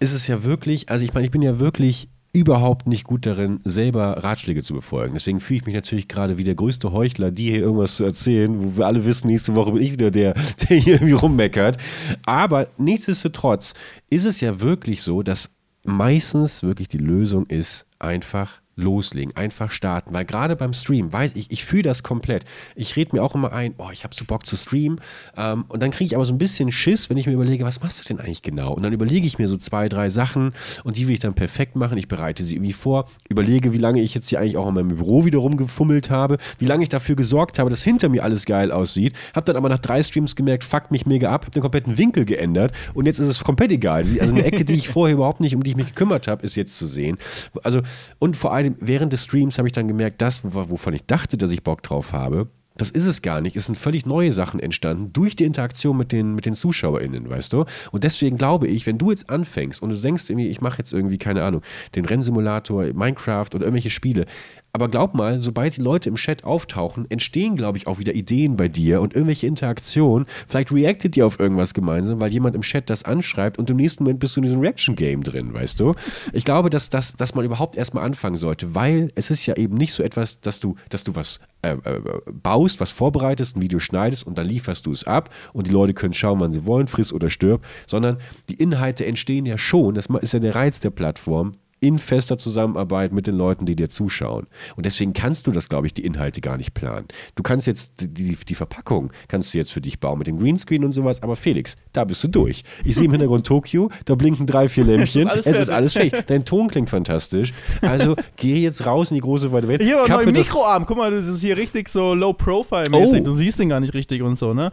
ist 0.00 0.12
es 0.12 0.26
ja 0.26 0.44
wirklich, 0.44 0.88
also 0.88 1.04
ich 1.04 1.14
meine, 1.14 1.26
ich 1.26 1.32
bin 1.32 1.42
ja 1.42 1.58
wirklich 1.61 2.08
überhaupt 2.32 2.86
nicht 2.86 3.04
gut 3.04 3.26
darin, 3.26 3.60
selber 3.64 4.24
Ratschläge 4.24 4.62
zu 4.62 4.72
befolgen. 4.72 5.14
Deswegen 5.14 5.40
fühle 5.40 5.58
ich 5.58 5.66
mich 5.66 5.74
natürlich 5.74 6.08
gerade 6.08 6.38
wie 6.38 6.44
der 6.44 6.54
größte 6.54 6.92
Heuchler, 6.92 7.30
die 7.30 7.50
hier 7.50 7.60
irgendwas 7.60 7.96
zu 7.96 8.04
erzählen, 8.04 8.62
wo 8.62 8.78
wir 8.78 8.86
alle 8.86 9.04
wissen, 9.04 9.26
nächste 9.26 9.54
Woche 9.54 9.72
bin 9.72 9.82
ich 9.82 9.92
wieder 9.92 10.10
der, 10.10 10.34
der 10.68 10.76
hier 10.78 10.94
irgendwie 10.94 11.12
rummeckert. 11.12 11.76
Aber 12.24 12.68
nichtsdestotrotz 12.78 13.74
ist 14.08 14.24
es 14.24 14.40
ja 14.40 14.60
wirklich 14.60 15.02
so, 15.02 15.22
dass 15.22 15.50
meistens 15.84 16.62
wirklich 16.62 16.88
die 16.88 16.98
Lösung 16.98 17.46
ist, 17.46 17.86
einfach 17.98 18.62
loslegen, 18.76 19.36
einfach 19.36 19.70
starten. 19.70 20.12
Weil 20.12 20.24
gerade 20.24 20.56
beim 20.56 20.72
Stream, 20.72 21.12
weiß 21.12 21.32
ich, 21.34 21.50
ich 21.50 21.64
fühle 21.64 21.82
das 21.82 22.02
komplett. 22.02 22.44
Ich 22.74 22.96
rede 22.96 23.16
mir 23.16 23.22
auch 23.22 23.34
immer 23.34 23.52
ein, 23.52 23.74
oh, 23.78 23.90
ich 23.92 24.04
habe 24.04 24.14
so 24.14 24.24
Bock 24.24 24.46
zu 24.46 24.56
streamen. 24.56 25.00
Ähm, 25.36 25.64
und 25.68 25.82
dann 25.82 25.90
kriege 25.90 26.06
ich 26.06 26.14
aber 26.14 26.24
so 26.24 26.32
ein 26.32 26.38
bisschen 26.38 26.72
Schiss, 26.72 27.10
wenn 27.10 27.16
ich 27.16 27.26
mir 27.26 27.32
überlege, 27.32 27.64
was 27.64 27.80
machst 27.80 28.00
du 28.00 28.04
denn 28.04 28.20
eigentlich 28.20 28.42
genau? 28.42 28.72
Und 28.72 28.82
dann 28.82 28.92
überlege 28.92 29.26
ich 29.26 29.38
mir 29.38 29.48
so 29.48 29.56
zwei, 29.56 29.88
drei 29.88 30.10
Sachen 30.10 30.52
und 30.84 30.96
die 30.96 31.06
will 31.06 31.14
ich 31.14 31.20
dann 31.20 31.34
perfekt 31.34 31.76
machen. 31.76 31.98
Ich 31.98 32.08
bereite 32.08 32.44
sie 32.44 32.56
irgendwie 32.56 32.72
vor, 32.72 33.08
überlege, 33.28 33.72
wie 33.72 33.78
lange 33.78 34.00
ich 34.00 34.14
jetzt 34.14 34.28
hier 34.28 34.40
eigentlich 34.40 34.56
auch 34.56 34.68
in 34.68 34.74
meinem 34.74 34.88
Büro 34.88 35.24
wieder 35.24 35.38
rumgefummelt 35.38 36.10
habe, 36.10 36.38
wie 36.58 36.66
lange 36.66 36.82
ich 36.82 36.88
dafür 36.88 37.16
gesorgt 37.16 37.58
habe, 37.58 37.70
dass 37.70 37.82
hinter 37.82 38.08
mir 38.08 38.24
alles 38.24 38.46
geil 38.46 38.72
aussieht. 38.72 39.14
Habe 39.34 39.46
dann 39.46 39.56
aber 39.56 39.68
nach 39.68 39.78
drei 39.78 40.02
Streams 40.02 40.36
gemerkt, 40.36 40.64
fuck 40.64 40.90
mich 40.90 41.06
mega 41.06 41.30
ab, 41.30 41.42
habe 41.42 41.50
den 41.50 41.62
kompletten 41.62 41.98
Winkel 41.98 42.24
geändert 42.24 42.72
und 42.94 43.06
jetzt 43.06 43.18
ist 43.18 43.28
es 43.28 43.44
komplett 43.44 43.72
egal. 43.72 44.06
Also 44.20 44.34
eine 44.34 44.44
Ecke, 44.44 44.64
die 44.64 44.74
ich 44.74 44.88
vorher 44.88 45.14
überhaupt 45.14 45.40
nicht, 45.40 45.54
um 45.54 45.62
die 45.62 45.70
ich 45.70 45.76
mich 45.76 45.88
gekümmert 45.88 46.28
habe, 46.28 46.44
ist 46.44 46.56
jetzt 46.56 46.78
zu 46.78 46.86
sehen. 46.86 47.18
Also, 47.62 47.82
und 48.18 48.36
vor 48.36 48.52
allem 48.52 48.62
während 48.81 49.12
des 49.12 49.25
Streams 49.25 49.59
habe 49.59 49.69
ich 49.69 49.73
dann 49.73 49.88
gemerkt, 49.88 50.23
das, 50.23 50.42
wovon 50.45 50.95
ich 50.95 51.04
dachte, 51.07 51.37
dass 51.37 51.50
ich 51.50 51.62
Bock 51.62 51.83
drauf 51.83 52.12
habe, 52.12 52.49
das 52.76 52.90
ist 52.90 53.07
es 53.07 53.23
gar 53.23 53.40
nicht. 53.40 53.57
Es 53.57 53.66
sind 53.66 53.76
völlig 53.76 54.07
neue 54.07 54.33
Sachen 54.33 54.61
entstanden 54.61 55.12
durch 55.12 55.37
die 55.37 55.45
Interaktion 55.45 55.97
mit 55.97 56.12
den, 56.12 56.35
mit 56.35 56.47
den 56.47 56.54
ZuschauerInnen, 56.54 57.28
weißt 57.28 57.52
du? 57.52 57.64
Und 57.90 58.04
deswegen 58.04 58.38
glaube 58.38 58.66
ich, 58.66 58.87
wenn 58.87 58.99
du 58.99 59.11
jetzt 59.11 59.28
anfängst 59.28 59.83
und 59.83 59.90
du 59.90 59.97
denkst 59.97 60.28
irgendwie, 60.28 60.49
ich 60.49 60.61
mache 60.61 60.78
jetzt 60.78 60.92
irgendwie, 60.92 61.19
keine 61.19 61.42
Ahnung, 61.42 61.62
den 61.95 62.04
Rennsimulator, 62.04 62.85
Minecraft 62.95 63.49
oder 63.54 63.64
irgendwelche 63.64 63.90
Spiele, 63.90 64.25
aber 64.74 64.88
glaub 64.88 65.14
mal, 65.14 65.42
sobald 65.42 65.76
die 65.76 65.82
Leute 65.82 66.08
im 66.08 66.14
Chat 66.14 66.44
auftauchen, 66.44 67.10
entstehen, 67.10 67.56
glaube 67.56 67.76
ich, 67.76 67.86
auch 67.86 67.98
wieder 67.98 68.14
Ideen 68.14 68.56
bei 68.56 68.68
dir 68.68 69.02
und 69.02 69.14
irgendwelche 69.14 69.46
Interaktionen. 69.46 70.26
Vielleicht 70.48 70.72
reactet 70.72 71.14
ihr 71.16 71.26
auf 71.26 71.38
irgendwas 71.38 71.74
gemeinsam, 71.74 72.20
weil 72.20 72.32
jemand 72.32 72.54
im 72.54 72.62
Chat 72.62 72.88
das 72.88 73.04
anschreibt 73.04 73.58
und 73.58 73.68
im 73.68 73.76
nächsten 73.76 74.04
Moment 74.04 74.20
bist 74.20 74.34
du 74.34 74.40
in 74.40 74.44
diesem 74.44 74.60
Reaction-Game 74.60 75.22
drin, 75.22 75.52
weißt 75.52 75.78
du? 75.78 75.94
Ich 76.32 76.46
glaube, 76.46 76.70
dass, 76.70 76.88
dass, 76.88 77.14
dass 77.16 77.34
man 77.34 77.44
überhaupt 77.44 77.76
erstmal 77.76 78.04
anfangen 78.04 78.36
sollte, 78.36 78.74
weil 78.74 79.12
es 79.14 79.30
ist 79.30 79.44
ja 79.44 79.56
eben 79.56 79.76
nicht 79.76 79.92
so 79.92 80.02
etwas, 80.02 80.40
dass 80.40 80.58
du, 80.58 80.76
dass 80.88 81.04
du 81.04 81.14
was 81.14 81.40
äh, 81.60 81.72
äh, 81.72 82.00
baust, 82.32 82.80
was 82.80 82.92
vorbereitest, 82.92 83.56
ein 83.56 83.60
Video 83.60 83.78
schneidest 83.78 84.26
und 84.26 84.38
dann 84.38 84.46
lieferst 84.46 84.86
du 84.86 84.92
es 84.92 85.04
ab 85.04 85.28
und 85.52 85.66
die 85.66 85.70
Leute 85.70 85.92
können 85.92 86.14
schauen, 86.14 86.40
wann 86.40 86.52
sie 86.52 86.64
wollen, 86.64 86.86
friss 86.86 87.12
oder 87.12 87.28
stirb, 87.28 87.66
sondern 87.86 88.16
die 88.48 88.54
Inhalte 88.54 89.04
entstehen 89.04 89.44
ja 89.44 89.58
schon. 89.58 89.94
Das 89.94 90.06
ist 90.06 90.32
ja 90.32 90.40
der 90.40 90.54
Reiz 90.54 90.80
der 90.80 90.90
Plattform, 90.90 91.52
in 91.82 91.98
fester 91.98 92.38
Zusammenarbeit 92.38 93.12
mit 93.12 93.26
den 93.26 93.36
Leuten, 93.36 93.66
die 93.66 93.74
dir 93.74 93.88
zuschauen. 93.88 94.46
Und 94.76 94.86
deswegen 94.86 95.12
kannst 95.12 95.48
du 95.48 95.50
das, 95.50 95.68
glaube 95.68 95.88
ich, 95.88 95.94
die 95.94 96.04
Inhalte 96.04 96.40
gar 96.40 96.56
nicht 96.56 96.74
planen. 96.74 97.06
Du 97.34 97.42
kannst 97.42 97.66
jetzt 97.66 97.94
die, 98.00 98.36
die 98.36 98.54
Verpackung 98.54 99.12
kannst 99.26 99.52
du 99.52 99.58
jetzt 99.58 99.72
für 99.72 99.80
dich 99.80 99.98
bauen 99.98 100.18
mit 100.18 100.28
dem 100.28 100.38
Greenscreen 100.38 100.84
und 100.84 100.92
sowas, 100.92 101.22
aber 101.22 101.34
Felix, 101.34 101.76
da 101.92 102.04
bist 102.04 102.22
du 102.22 102.28
durch. 102.28 102.62
Ich 102.84 102.94
sehe 102.94 103.06
im 103.06 103.10
Hintergrund 103.10 103.46
Tokio, 103.46 103.90
da 104.04 104.14
blinken 104.14 104.46
drei, 104.46 104.68
vier 104.68 104.84
Lämpchen. 104.84 105.28
es 105.34 105.46
ist 105.46 105.70
alles 105.70 105.94
fähig. 105.94 106.12
Dein 106.26 106.44
Ton 106.44 106.68
klingt 106.68 106.88
fantastisch. 106.88 107.52
Also 107.80 108.14
geh 108.36 108.60
jetzt 108.60 108.86
raus 108.86 109.10
in 109.10 109.16
die 109.16 109.20
große 109.20 109.50
weite 109.52 109.66
Welt. 109.66 109.82
Hier, 109.82 109.98
aber 109.98 110.08
neuen 110.08 110.32
Mikroarm. 110.32 110.86
Guck 110.86 110.98
mal, 110.98 111.10
das 111.10 111.26
ist 111.26 111.40
hier 111.40 111.56
richtig 111.56 111.88
so 111.88 112.14
low-profile-mäßig. 112.14 113.22
Oh. 113.22 113.24
Du 113.24 113.32
siehst 113.32 113.58
den 113.58 113.68
gar 113.68 113.80
nicht 113.80 113.92
richtig 113.94 114.22
und 114.22 114.36
so, 114.36 114.54
ne? 114.54 114.72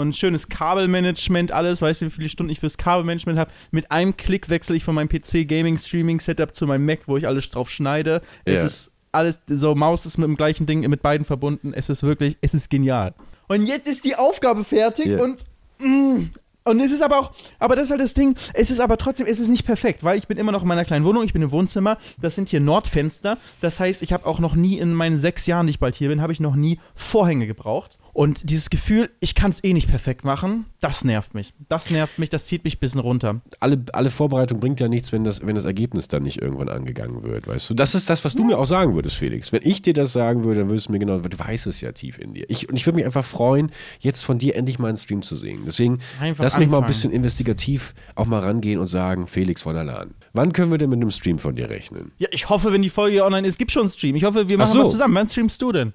Und 0.00 0.16
schönes 0.16 0.48
Kabelmanagement, 0.48 1.52
alles. 1.52 1.82
Weißt 1.82 2.02
du, 2.02 2.06
wie 2.06 2.10
viele 2.10 2.28
Stunden 2.28 2.50
ich 2.50 2.60
fürs 2.60 2.76
Kabelmanagement 2.76 3.38
habe? 3.38 3.50
Mit 3.70 3.90
einem 3.90 4.16
Klick 4.16 4.50
wechsle 4.50 4.76
ich 4.76 4.84
von 4.84 4.94
meinem 4.94 5.08
PC 5.08 5.46
Gaming 5.46 5.78
Streaming 5.78 6.20
Setup 6.20 6.54
zu 6.54 6.66
meinem 6.66 6.86
Mac, 6.86 7.00
wo 7.06 7.16
ich 7.16 7.26
alles 7.26 7.50
drauf 7.50 7.70
schneide. 7.70 8.22
Ja. 8.46 8.54
Es 8.54 8.62
ist 8.62 8.92
alles, 9.12 9.40
so 9.46 9.74
Maus 9.74 10.06
ist 10.06 10.18
mit 10.18 10.28
dem 10.28 10.36
gleichen 10.36 10.66
Ding, 10.66 10.80
mit 10.88 11.02
beiden 11.02 11.24
verbunden. 11.24 11.72
Es 11.74 11.88
ist 11.88 12.02
wirklich, 12.02 12.36
es 12.40 12.54
ist 12.54 12.70
genial. 12.70 13.14
Und 13.48 13.66
jetzt 13.66 13.88
ist 13.88 14.04
die 14.04 14.16
Aufgabe 14.16 14.64
fertig 14.64 15.06
yeah. 15.06 15.22
und 15.22 15.44
mh, 15.78 16.28
und 16.64 16.78
es 16.78 16.92
ist 16.92 17.02
aber 17.02 17.18
auch, 17.18 17.32
aber 17.58 17.74
das 17.74 17.86
ist 17.86 17.90
halt 17.90 18.00
das 18.00 18.14
Ding, 18.14 18.36
es 18.52 18.70
ist 18.70 18.80
aber 18.80 18.98
trotzdem, 18.98 19.26
es 19.26 19.38
ist 19.38 19.48
nicht 19.48 19.64
perfekt, 19.64 20.04
weil 20.04 20.18
ich 20.18 20.28
bin 20.28 20.36
immer 20.36 20.52
noch 20.52 20.62
in 20.62 20.68
meiner 20.68 20.84
kleinen 20.84 21.04
Wohnung, 21.04 21.24
ich 21.24 21.32
bin 21.32 21.40
im 21.40 21.50
Wohnzimmer, 21.50 21.96
das 22.20 22.34
sind 22.34 22.50
hier 22.50 22.60
Nordfenster, 22.60 23.38
das 23.62 23.80
heißt, 23.80 24.02
ich 24.02 24.12
habe 24.12 24.26
auch 24.26 24.40
noch 24.40 24.54
nie 24.54 24.78
in 24.78 24.92
meinen 24.92 25.16
sechs 25.16 25.46
Jahren, 25.46 25.66
die 25.66 25.70
ich 25.70 25.78
bald 25.80 25.94
hier 25.94 26.10
bin, 26.10 26.20
habe 26.20 26.32
ich 26.32 26.40
noch 26.40 26.54
nie 26.54 26.78
Vorhänge 26.94 27.46
gebraucht. 27.46 27.98
Und 28.12 28.50
dieses 28.50 28.70
Gefühl, 28.70 29.10
ich 29.20 29.34
kann 29.34 29.50
es 29.50 29.62
eh 29.62 29.72
nicht 29.72 29.88
perfekt 29.88 30.24
machen, 30.24 30.66
das 30.80 31.04
nervt 31.04 31.34
mich. 31.34 31.52
Das 31.68 31.90
nervt 31.90 32.18
mich, 32.18 32.28
das 32.28 32.44
zieht 32.46 32.64
mich 32.64 32.76
ein 32.76 32.80
bisschen 32.80 33.00
runter. 33.00 33.40
Alle, 33.60 33.84
alle 33.92 34.10
Vorbereitung 34.10 34.60
bringt 34.60 34.80
ja 34.80 34.88
nichts, 34.88 35.12
wenn 35.12 35.24
das, 35.24 35.46
wenn 35.46 35.54
das 35.54 35.64
Ergebnis 35.64 36.08
dann 36.08 36.22
nicht 36.22 36.40
irgendwann 36.40 36.68
angegangen 36.68 37.22
wird, 37.22 37.46
weißt 37.46 37.70
du? 37.70 37.74
Das 37.74 37.94
ist 37.94 38.10
das, 38.10 38.24
was 38.24 38.34
du 38.34 38.44
mir 38.44 38.58
auch 38.58 38.66
sagen 38.66 38.94
würdest, 38.94 39.16
Felix. 39.16 39.52
Wenn 39.52 39.62
ich 39.62 39.82
dir 39.82 39.94
das 39.94 40.12
sagen 40.12 40.44
würde, 40.44 40.60
dann 40.60 40.68
würdest 40.68 40.88
du 40.88 40.92
mir 40.92 40.98
genau, 40.98 41.18
du 41.18 41.38
weißt 41.38 41.66
es 41.66 41.80
ja 41.80 41.92
tief 41.92 42.18
in 42.18 42.34
dir. 42.34 42.46
Ich, 42.48 42.68
und 42.68 42.76
ich 42.76 42.86
würde 42.86 42.96
mich 42.96 43.04
einfach 43.04 43.24
freuen, 43.24 43.70
jetzt 44.00 44.22
von 44.22 44.38
dir 44.38 44.56
endlich 44.56 44.78
mal 44.78 44.88
einen 44.88 44.96
Stream 44.96 45.22
zu 45.22 45.36
sehen. 45.36 45.62
Deswegen 45.66 46.00
einfach 46.20 46.44
lass 46.44 46.54
mich 46.54 46.66
anfangen. 46.66 46.70
mal 46.70 46.86
ein 46.86 46.88
bisschen 46.88 47.12
investigativ 47.12 47.94
auch 48.14 48.26
mal 48.26 48.40
rangehen 48.40 48.78
und 48.78 48.86
sagen, 48.86 49.26
Felix 49.26 49.62
von 49.62 49.74
der 49.74 49.84
Lahn, 49.84 50.14
wann 50.32 50.52
können 50.52 50.70
wir 50.70 50.78
denn 50.78 50.90
mit 50.90 50.98
einem 50.98 51.10
Stream 51.10 51.38
von 51.38 51.54
dir 51.54 51.70
rechnen? 51.70 52.12
Ja, 52.18 52.28
ich 52.32 52.48
hoffe, 52.48 52.72
wenn 52.72 52.82
die 52.82 52.90
Folge 52.90 53.24
online 53.24 53.46
ist, 53.46 53.58
gibt 53.58 53.72
schon 53.72 53.82
einen 53.82 53.90
Stream. 53.90 54.16
Ich 54.16 54.24
hoffe, 54.24 54.48
wir 54.48 54.58
machen 54.58 54.72
so. 54.72 54.80
was 54.80 54.90
zusammen. 54.90 55.14
Wann 55.14 55.28
streamst 55.28 55.60
du 55.62 55.72
denn? 55.72 55.92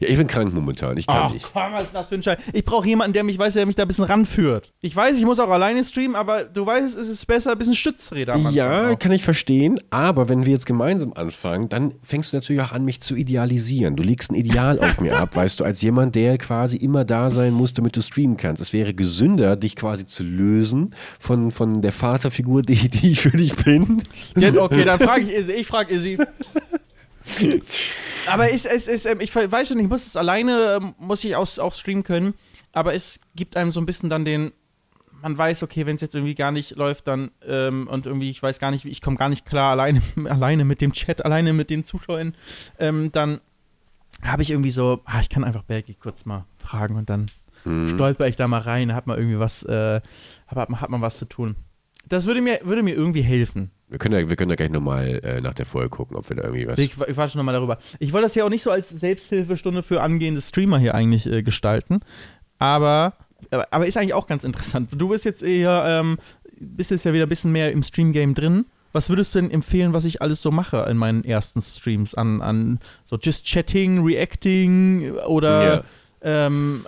Ja, 0.00 0.08
ich 0.08 0.16
bin 0.16 0.26
krank 0.26 0.52
momentan. 0.52 0.96
Ich 0.96 1.06
kann 1.06 1.22
Ach, 1.24 1.32
nicht. 1.32 1.50
Komm, 1.52 1.72
was 1.72 1.84
ist 1.84 1.94
das 1.94 2.08
für 2.08 2.14
ein 2.16 2.22
Scheiß? 2.22 2.38
Ich 2.52 2.64
brauche 2.64 2.86
jemanden, 2.86 3.14
der 3.14 3.24
mich 3.24 3.38
weiß, 3.38 3.54
der 3.54 3.66
mich 3.66 3.74
da 3.74 3.82
ein 3.82 3.88
bisschen 3.88 4.04
ranführt. 4.04 4.72
Ich 4.80 4.94
weiß, 4.94 5.16
ich 5.16 5.24
muss 5.24 5.40
auch 5.40 5.48
alleine 5.48 5.82
streamen, 5.82 6.14
aber 6.14 6.44
du 6.44 6.66
weißt, 6.66 6.96
es 6.96 7.08
ist 7.08 7.26
besser, 7.26 7.52
ein 7.52 7.58
bisschen 7.58 7.74
Stützräder. 7.74 8.36
Ja, 8.50 8.94
kann 8.96 9.12
ich 9.12 9.22
verstehen. 9.22 9.78
Aber 9.90 10.28
wenn 10.28 10.44
wir 10.44 10.52
jetzt 10.52 10.66
gemeinsam 10.66 11.12
anfangen, 11.14 11.68
dann 11.68 11.94
fängst 12.02 12.32
du 12.32 12.36
natürlich 12.36 12.62
auch 12.62 12.72
an, 12.72 12.84
mich 12.84 13.00
zu 13.00 13.14
idealisieren. 13.14 13.96
Du 13.96 14.02
legst 14.02 14.30
ein 14.30 14.34
Ideal 14.34 14.78
auf 14.78 15.00
mir 15.00 15.18
ab, 15.18 15.34
weißt 15.36 15.60
du, 15.60 15.64
als 15.64 15.80
jemand, 15.82 16.14
der 16.14 16.36
quasi 16.38 16.76
immer 16.76 17.04
da 17.04 17.30
sein 17.30 17.52
muss, 17.52 17.72
damit 17.72 17.96
du 17.96 18.02
streamen 18.02 18.36
kannst. 18.36 18.60
Es 18.60 18.72
wäre 18.72 18.94
gesünder, 18.94 19.56
dich 19.56 19.76
quasi 19.76 20.04
zu 20.04 20.22
lösen 20.22 20.94
von, 21.18 21.50
von 21.50 21.80
der 21.80 21.92
Vaterfigur, 21.92 22.62
die, 22.62 22.88
die 22.88 23.12
ich 23.12 23.20
für 23.20 23.36
dich 23.36 23.56
bin. 23.56 24.02
Ja, 24.36 24.52
okay, 24.60 24.84
dann 24.84 24.98
frage 24.98 25.22
ich 25.30 25.38
Izzy. 25.38 25.52
Ich 25.52 25.66
frage 25.66 25.94
Izzy. 25.94 26.18
Aber 28.26 28.50
es, 28.50 28.64
es, 28.64 28.88
es, 28.88 29.06
ähm, 29.06 29.20
ich 29.20 29.34
weiß 29.34 29.68
schon, 29.68 29.78
ich 29.78 29.88
muss 29.88 30.06
es 30.06 30.16
alleine, 30.16 30.78
ähm, 30.80 30.94
muss 30.98 31.24
ich 31.24 31.36
auch, 31.36 31.58
auch 31.58 31.72
streamen 31.72 32.02
können. 32.02 32.34
Aber 32.72 32.94
es 32.94 33.20
gibt 33.34 33.56
einem 33.56 33.72
so 33.72 33.80
ein 33.80 33.86
bisschen 33.86 34.08
dann 34.08 34.24
den, 34.24 34.52
man 35.22 35.36
weiß, 35.36 35.62
okay, 35.62 35.86
wenn 35.86 35.96
es 35.96 36.00
jetzt 36.00 36.14
irgendwie 36.14 36.34
gar 36.34 36.50
nicht 36.50 36.76
läuft, 36.76 37.06
dann 37.06 37.30
ähm, 37.46 37.86
und 37.88 38.06
irgendwie, 38.06 38.30
ich 38.30 38.42
weiß 38.42 38.58
gar 38.58 38.70
nicht, 38.70 38.84
ich 38.84 39.00
komme 39.00 39.16
gar 39.16 39.28
nicht 39.28 39.44
klar 39.44 39.72
alleine, 39.72 40.02
alleine 40.24 40.64
mit 40.64 40.80
dem 40.80 40.92
Chat, 40.92 41.24
alleine 41.24 41.52
mit 41.52 41.70
den 41.70 41.84
Zuschauern, 41.84 42.34
ähm, 42.78 43.12
dann 43.12 43.40
habe 44.22 44.42
ich 44.42 44.50
irgendwie 44.50 44.70
so, 44.70 45.00
ah, 45.04 45.20
ich 45.20 45.28
kann 45.28 45.44
einfach 45.44 45.62
Belgi 45.62 45.94
kurz 45.94 46.24
mal 46.24 46.46
fragen 46.58 46.96
und 46.96 47.10
dann 47.10 47.26
mhm. 47.64 47.88
stolper 47.88 48.26
ich 48.26 48.36
da 48.36 48.48
mal 48.48 48.60
rein, 48.60 48.94
hat 48.94 49.06
man 49.06 49.18
irgendwie 49.18 49.38
was, 49.38 49.62
äh, 49.64 50.00
hat, 50.46 50.68
hat 50.68 50.90
man 50.90 51.00
was 51.00 51.18
zu 51.18 51.24
tun. 51.24 51.56
Das 52.08 52.26
würde 52.26 52.40
mir, 52.40 52.60
würde 52.64 52.82
mir 52.82 52.94
irgendwie 52.94 53.22
helfen. 53.22 53.70
Wir 53.92 53.98
können 53.98 54.18
ja, 54.18 54.26
wir 54.26 54.36
können 54.36 54.48
ja 54.48 54.56
gleich 54.56 54.70
nochmal 54.70 55.20
äh, 55.22 55.40
nach 55.42 55.52
der 55.52 55.66
Folge 55.66 55.90
gucken, 55.90 56.16
ob 56.16 56.26
wir 56.30 56.36
da 56.36 56.44
irgendwie 56.44 56.66
was. 56.66 56.78
Ich, 56.78 56.98
ich 56.98 57.16
war 57.16 57.28
schon 57.28 57.38
nochmal 57.38 57.54
darüber. 57.54 57.76
Ich 57.98 58.14
wollte 58.14 58.24
das 58.24 58.34
ja 58.34 58.42
auch 58.44 58.48
nicht 58.48 58.62
so 58.62 58.70
als 58.70 58.88
Selbsthilfestunde 58.88 59.82
für 59.82 60.00
angehende 60.00 60.40
Streamer 60.40 60.78
hier 60.78 60.94
eigentlich 60.94 61.26
äh, 61.26 61.42
gestalten. 61.42 62.00
Aber, 62.58 63.12
aber 63.50 63.86
ist 63.86 63.98
eigentlich 63.98 64.14
auch 64.14 64.26
ganz 64.26 64.44
interessant. 64.44 64.88
Du 64.96 65.10
bist 65.10 65.26
jetzt 65.26 65.42
eher, 65.42 65.84
ähm, 65.86 66.16
bist 66.58 66.90
jetzt 66.90 67.04
ja 67.04 67.12
wieder 67.12 67.26
ein 67.26 67.28
bisschen 67.28 67.52
mehr 67.52 67.70
im 67.70 67.82
Stream-Game 67.82 68.34
drin. 68.34 68.64
Was 68.92 69.10
würdest 69.10 69.34
du 69.34 69.42
denn 69.42 69.50
empfehlen, 69.50 69.92
was 69.92 70.06
ich 70.06 70.22
alles 70.22 70.40
so 70.40 70.50
mache 70.50 70.86
in 70.88 70.96
meinen 70.96 71.22
ersten 71.22 71.60
Streams? 71.60 72.14
An, 72.14 72.40
an 72.40 72.78
so 73.04 73.18
just 73.20 73.44
Chatting, 73.44 74.02
Reacting 74.02 75.12
oder 75.26 75.84
ja. 76.22 76.46
ähm, 76.46 76.86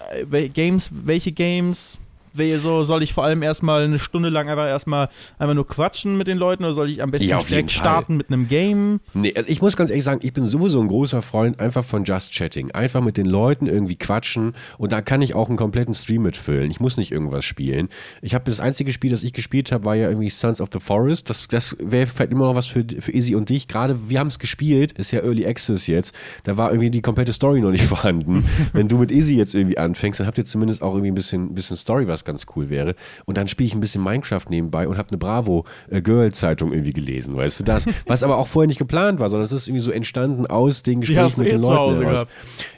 Games, 0.54 0.90
welche 0.90 1.32
Games? 1.32 1.98
So, 2.34 2.82
soll 2.82 3.02
ich 3.02 3.12
vor 3.12 3.24
allem 3.24 3.42
erstmal 3.42 3.84
eine 3.84 3.98
Stunde 3.98 4.28
lang 4.28 4.48
einfach 4.48 4.66
erstmal 4.66 5.08
einfach 5.38 5.54
nur 5.54 5.66
quatschen 5.66 6.18
mit 6.18 6.26
den 6.26 6.36
Leuten 6.36 6.64
oder 6.64 6.74
soll 6.74 6.90
ich 6.90 7.02
am 7.02 7.10
besten 7.10 7.28
ja, 7.28 7.40
direkt 7.40 7.70
starten 7.70 8.16
mit 8.16 8.28
einem 8.28 8.48
Game? 8.48 9.00
Nee, 9.14 9.32
also 9.36 9.48
ich 9.48 9.62
muss 9.62 9.76
ganz 9.76 9.90
ehrlich 9.90 10.04
sagen, 10.04 10.20
ich 10.22 10.32
bin 10.32 10.46
sowieso 10.46 10.80
ein 10.80 10.88
großer 10.88 11.22
Freund 11.22 11.60
einfach 11.60 11.84
von 11.84 12.04
Just 12.04 12.32
Chatting. 12.32 12.72
Einfach 12.72 13.02
mit 13.02 13.16
den 13.16 13.26
Leuten 13.26 13.66
irgendwie 13.66 13.96
quatschen 13.96 14.54
und 14.78 14.90
da 14.90 15.00
kann 15.00 15.22
ich 15.22 15.34
auch 15.34 15.48
einen 15.48 15.56
kompletten 15.56 15.94
Stream 15.94 16.22
mitfüllen. 16.22 16.70
Ich 16.70 16.80
muss 16.80 16.96
nicht 16.96 17.12
irgendwas 17.12 17.44
spielen. 17.44 17.88
Ich 18.20 18.34
habe 18.34 18.44
das 18.46 18.58
einzige 18.58 18.92
Spiel, 18.92 19.10
das 19.10 19.22
ich 19.22 19.32
gespielt 19.32 19.70
habe, 19.70 19.84
war 19.84 19.94
ja 19.94 20.08
irgendwie 20.08 20.30
Sons 20.30 20.60
of 20.60 20.70
the 20.72 20.80
Forest. 20.80 21.30
Das, 21.30 21.46
das 21.46 21.76
wäre 21.78 22.06
vielleicht 22.06 22.32
immer 22.32 22.46
noch 22.46 22.56
was 22.56 22.66
für, 22.66 22.84
für 22.98 23.12
Izzy 23.12 23.36
und 23.36 23.48
dich. 23.48 23.68
Gerade 23.68 24.08
wir 24.08 24.18
haben 24.18 24.28
es 24.28 24.38
gespielt, 24.40 24.92
ist 24.92 25.12
ja 25.12 25.20
Early 25.20 25.46
Access 25.46 25.86
jetzt. 25.86 26.14
Da 26.42 26.56
war 26.56 26.70
irgendwie 26.70 26.90
die 26.90 27.02
komplette 27.02 27.32
Story 27.32 27.60
noch 27.60 27.70
nicht 27.70 27.84
vorhanden. 27.86 28.44
Wenn 28.72 28.88
du 28.88 28.98
mit 28.98 29.12
Izzy 29.12 29.36
jetzt 29.36 29.54
irgendwie 29.54 29.78
anfängst, 29.78 30.18
dann 30.18 30.26
habt 30.26 30.38
ihr 30.38 30.44
zumindest 30.44 30.82
auch 30.82 30.94
irgendwie 30.94 31.12
ein 31.12 31.14
bisschen, 31.14 31.46
ein 31.46 31.54
bisschen 31.54 31.76
Story 31.76 32.08
was 32.08 32.23
ganz 32.24 32.46
cool 32.56 32.70
wäre. 32.70 32.94
Und 33.24 33.36
dann 33.36 33.48
spiele 33.48 33.66
ich 33.66 33.74
ein 33.74 33.80
bisschen 33.80 34.02
Minecraft 34.02 34.44
nebenbei 34.48 34.88
und 34.88 34.98
habe 34.98 35.08
eine 35.10 35.18
Bravo 35.18 35.64
äh, 35.90 36.02
Girl 36.02 36.32
Zeitung 36.32 36.72
irgendwie 36.72 36.92
gelesen, 36.92 37.36
weißt 37.36 37.60
du 37.60 37.64
das? 37.64 37.86
Was 38.06 38.22
aber 38.22 38.38
auch 38.38 38.46
vorher 38.46 38.66
nicht 38.66 38.78
geplant 38.78 39.20
war, 39.20 39.28
sondern 39.28 39.44
es 39.44 39.52
ist 39.52 39.68
irgendwie 39.68 39.82
so 39.82 39.90
entstanden 39.90 40.46
aus 40.46 40.82
den 40.82 41.00
Gesprächen 41.00 41.42
mit 41.42 41.48
eh 41.48 41.52
den 41.52 41.62
Leuten. 41.62 42.26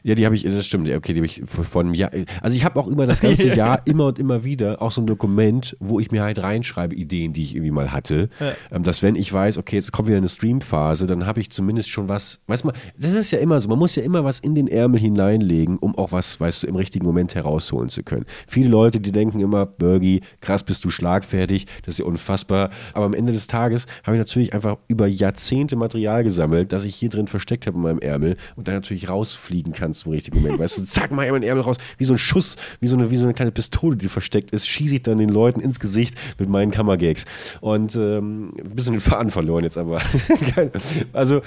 Ja, 0.02 0.14
die 0.14 0.24
habe 0.24 0.34
ich, 0.34 0.44
das 0.44 0.66
stimmt, 0.66 0.88
okay, 0.88 1.12
die 1.12 1.20
habe 1.20 1.26
ich 1.26 1.42
vor 1.46 1.82
einem 1.82 1.94
Jahr. 1.94 2.10
Also 2.40 2.56
ich 2.56 2.64
habe 2.64 2.78
auch 2.78 2.86
immer 2.86 3.06
das 3.06 3.20
ganze 3.26 3.48
Jahr 3.54 3.82
immer 3.86 4.06
und 4.06 4.18
immer 4.18 4.44
wieder 4.44 4.82
auch 4.82 4.90
so 4.90 5.00
ein 5.00 5.06
Dokument, 5.06 5.76
wo 5.80 6.00
ich 6.00 6.10
mir 6.10 6.22
halt 6.22 6.42
reinschreibe, 6.42 6.94
Ideen, 6.94 7.32
die 7.32 7.42
ich 7.42 7.54
irgendwie 7.54 7.70
mal 7.70 7.92
hatte. 7.92 8.28
Ja. 8.40 8.52
Ähm, 8.70 8.82
dass 8.82 9.02
wenn 9.02 9.16
ich 9.16 9.32
weiß, 9.32 9.58
okay, 9.58 9.76
jetzt 9.76 9.92
kommt 9.92 10.08
wieder 10.08 10.18
eine 10.18 10.28
Streamphase, 10.28 11.06
dann 11.06 11.26
habe 11.26 11.40
ich 11.40 11.50
zumindest 11.50 11.90
schon 11.90 12.08
was, 12.08 12.40
weißt 12.46 12.64
du, 12.64 12.72
das 12.98 13.14
ist 13.14 13.30
ja 13.30 13.38
immer 13.38 13.60
so, 13.60 13.68
man 13.68 13.78
muss 13.78 13.94
ja 13.96 14.02
immer 14.02 14.24
was 14.24 14.40
in 14.40 14.54
den 14.54 14.68
Ärmel 14.68 15.00
hineinlegen, 15.00 15.78
um 15.78 15.96
auch 15.96 16.12
was, 16.12 16.40
weißt 16.40 16.62
du, 16.62 16.66
im 16.66 16.76
richtigen 16.76 17.04
Moment 17.04 17.34
herausholen 17.34 17.88
zu 17.88 18.02
können. 18.02 18.24
Viele 18.46 18.68
Leute, 18.68 19.00
die 19.00 19.12
denken 19.12 19.35
immer, 19.40 19.66
Bergi, 19.66 20.20
krass, 20.40 20.62
bist 20.62 20.84
du 20.84 20.90
schlagfertig, 20.90 21.66
das 21.84 21.94
ist 21.94 21.98
ja 21.98 22.04
unfassbar. 22.04 22.70
Aber 22.94 23.06
am 23.06 23.14
Ende 23.14 23.32
des 23.32 23.46
Tages 23.46 23.86
habe 24.04 24.16
ich 24.16 24.18
natürlich 24.18 24.54
einfach 24.54 24.76
über 24.88 25.06
Jahrzehnte 25.06 25.76
Material 25.76 26.24
gesammelt, 26.24 26.72
das 26.72 26.84
ich 26.84 26.94
hier 26.94 27.08
drin 27.08 27.26
versteckt 27.26 27.66
habe 27.66 27.76
in 27.76 27.82
meinem 27.82 27.98
Ärmel 27.98 28.36
und 28.56 28.68
dann 28.68 28.74
natürlich 28.76 29.08
rausfliegen 29.08 29.72
kann 29.72 29.92
zum 29.92 30.12
richtigen 30.12 30.40
Moment. 30.40 30.58
Weißt 30.58 30.78
du, 30.78 30.84
zack, 30.86 31.12
mal 31.12 31.30
meinen 31.30 31.42
Ärmel 31.42 31.62
raus, 31.64 31.76
wie 31.98 32.04
so 32.04 32.14
ein 32.14 32.18
Schuss, 32.18 32.56
wie 32.80 32.86
so 32.86 32.96
eine, 32.96 33.10
wie 33.10 33.16
so 33.16 33.24
eine 33.24 33.34
kleine 33.34 33.52
Pistole, 33.52 33.96
die 33.96 34.08
versteckt 34.08 34.50
ist, 34.50 34.66
schieße 34.68 34.96
ich 34.96 35.02
dann 35.02 35.18
den 35.18 35.28
Leuten 35.28 35.60
ins 35.60 35.80
Gesicht 35.80 36.14
mit 36.38 36.48
meinen 36.48 36.70
Kammergags. 36.70 37.24
Und 37.60 37.96
ähm, 37.96 38.52
ein 38.58 38.74
bisschen 38.74 38.94
den 38.94 39.00
Faden 39.00 39.30
verloren 39.30 39.64
jetzt 39.64 39.78
aber. 39.78 40.00
also 41.12 41.42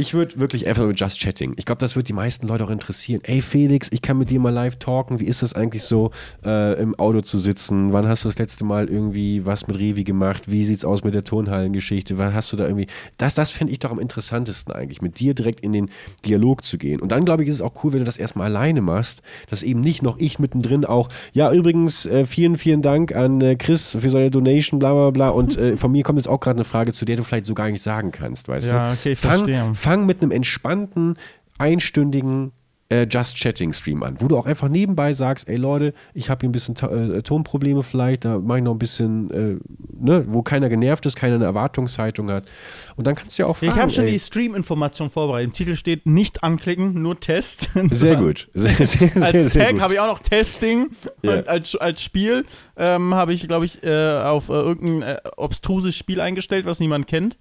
ich 0.00 0.14
würde 0.14 0.40
wirklich 0.40 0.66
einfach 0.66 0.86
mit 0.86 0.98
Just 0.98 1.20
Chatting. 1.20 1.52
Ich 1.56 1.66
glaube, 1.66 1.78
das 1.78 1.94
wird 1.94 2.08
die 2.08 2.14
meisten 2.14 2.46
Leute 2.46 2.64
auch 2.64 2.70
interessieren. 2.70 3.20
Ey 3.22 3.42
Felix, 3.42 3.88
ich 3.92 4.00
kann 4.00 4.16
mit 4.16 4.30
dir 4.30 4.40
mal 4.40 4.50
live 4.50 4.76
talken. 4.76 5.20
Wie 5.20 5.26
ist 5.26 5.42
das 5.42 5.52
eigentlich 5.52 5.82
so, 5.82 6.10
äh, 6.42 6.80
im 6.80 6.98
Auto 6.98 7.20
zu 7.20 7.38
sitzen? 7.38 7.92
Wann 7.92 8.08
hast 8.08 8.24
du 8.24 8.28
das 8.30 8.38
letzte 8.38 8.64
Mal 8.64 8.88
irgendwie 8.88 9.44
was 9.44 9.66
mit 9.66 9.78
Revi 9.78 10.02
gemacht? 10.02 10.50
Wie 10.50 10.64
sieht's 10.64 10.86
aus 10.86 11.04
mit 11.04 11.12
der 11.12 11.24
Turnhallengeschichte? 11.24 12.16
Was 12.16 12.32
hast 12.32 12.52
du 12.52 12.56
da 12.56 12.64
irgendwie? 12.64 12.86
Das, 13.18 13.34
das 13.34 13.50
fände 13.50 13.74
ich 13.74 13.78
doch 13.78 13.90
am 13.90 13.98
interessantesten 13.98 14.72
eigentlich, 14.72 15.02
mit 15.02 15.20
dir 15.20 15.34
direkt 15.34 15.60
in 15.60 15.74
den 15.74 15.90
Dialog 16.24 16.64
zu 16.64 16.78
gehen. 16.78 17.00
Und 17.00 17.12
dann 17.12 17.26
glaube 17.26 17.42
ich, 17.42 17.50
ist 17.50 17.56
es 17.56 17.62
auch 17.62 17.84
cool, 17.84 17.92
wenn 17.92 18.00
du 18.00 18.06
das 18.06 18.16
erstmal 18.16 18.46
alleine 18.46 18.80
machst, 18.80 19.20
dass 19.50 19.62
eben 19.62 19.80
nicht 19.80 20.02
noch 20.02 20.18
ich 20.18 20.38
mittendrin 20.38 20.86
auch, 20.86 21.08
ja, 21.34 21.52
übrigens, 21.52 22.06
äh, 22.06 22.24
vielen, 22.24 22.56
vielen 22.56 22.80
Dank 22.80 23.14
an 23.14 23.42
äh, 23.42 23.56
Chris 23.56 23.98
für 24.00 24.08
seine 24.08 24.30
Donation, 24.30 24.78
bla 24.78 24.94
bla 24.94 25.10
bla. 25.10 25.28
Und 25.28 25.58
äh, 25.58 25.76
von 25.76 25.92
mir 25.92 26.02
kommt 26.04 26.18
jetzt 26.18 26.28
auch 26.28 26.40
gerade 26.40 26.56
eine 26.56 26.64
Frage, 26.64 26.94
zu 26.94 27.04
der 27.04 27.16
du 27.16 27.22
vielleicht 27.22 27.44
so 27.44 27.52
gar 27.52 27.68
nicht 27.68 27.82
sagen 27.82 28.12
kannst, 28.12 28.48
weißt 28.48 28.68
ja, 28.68 28.72
du? 28.72 28.78
Ja, 28.78 28.92
okay, 28.92 29.12
ich 29.12 29.18
fang, 29.18 29.30
verstehe 29.32 29.74
fang 29.74 29.89
mit 29.98 30.22
einem 30.22 30.30
entspannten, 30.30 31.16
einstündigen 31.58 32.52
äh, 32.90 33.06
Just 33.08 33.36
Chatting 33.36 33.72
Stream 33.72 34.02
an, 34.02 34.16
wo 34.20 34.28
du 34.28 34.36
auch 34.36 34.46
einfach 34.46 34.68
nebenbei 34.68 35.12
sagst, 35.12 35.48
ey 35.48 35.56
Leute, 35.56 35.94
ich 36.12 36.28
habe 36.28 36.40
hier 36.40 36.48
ein 36.48 36.52
bisschen 36.52 36.76
äh, 36.76 37.22
Tonprobleme 37.22 37.82
vielleicht, 37.82 38.24
da 38.24 38.38
mache 38.38 38.58
ich 38.58 38.64
noch 38.64 38.72
ein 38.72 38.78
bisschen, 38.78 39.30
äh, 39.30 39.56
ne, 39.98 40.24
wo 40.28 40.42
keiner 40.42 40.68
genervt 40.68 41.06
ist, 41.06 41.16
keiner 41.16 41.36
eine 41.36 41.44
Erwartungshaltung 41.44 42.30
hat. 42.30 42.50
Und 42.96 43.06
dann 43.06 43.14
kannst 43.14 43.38
du 43.38 43.42
ja 43.44 43.48
auch 43.48 43.56
fragen. 43.56 43.72
Ich 43.72 43.78
habe 43.80 43.92
schon 43.92 44.04
ey, 44.04 44.12
die 44.12 44.18
Stream-Information 44.18 45.08
vorbereitet. 45.08 45.50
Im 45.50 45.54
Titel 45.54 45.76
steht 45.76 46.06
nicht 46.06 46.42
anklicken, 46.42 47.00
nur 47.00 47.18
Test. 47.18 47.70
Sehr 47.90 48.16
gut. 48.16 48.48
Sehr, 48.54 48.74
sehr, 48.86 49.22
als 49.22 49.52
sehr, 49.52 49.68
Tag 49.68 49.80
habe 49.80 49.94
ich 49.94 50.00
auch 50.00 50.08
noch 50.08 50.18
Testing 50.18 50.90
ja. 51.22 51.40
als, 51.42 51.76
als 51.76 52.02
Spiel 52.02 52.44
ähm, 52.76 53.14
habe 53.14 53.32
ich, 53.32 53.46
glaube 53.46 53.64
ich, 53.64 53.82
äh, 53.84 54.18
auf 54.22 54.48
äh, 54.48 54.52
irgendein 54.52 55.02
äh, 55.02 55.16
obstruses 55.36 55.96
Spiel 55.96 56.20
eingestellt, 56.20 56.64
was 56.66 56.80
niemand 56.80 57.06
kennt. 57.06 57.36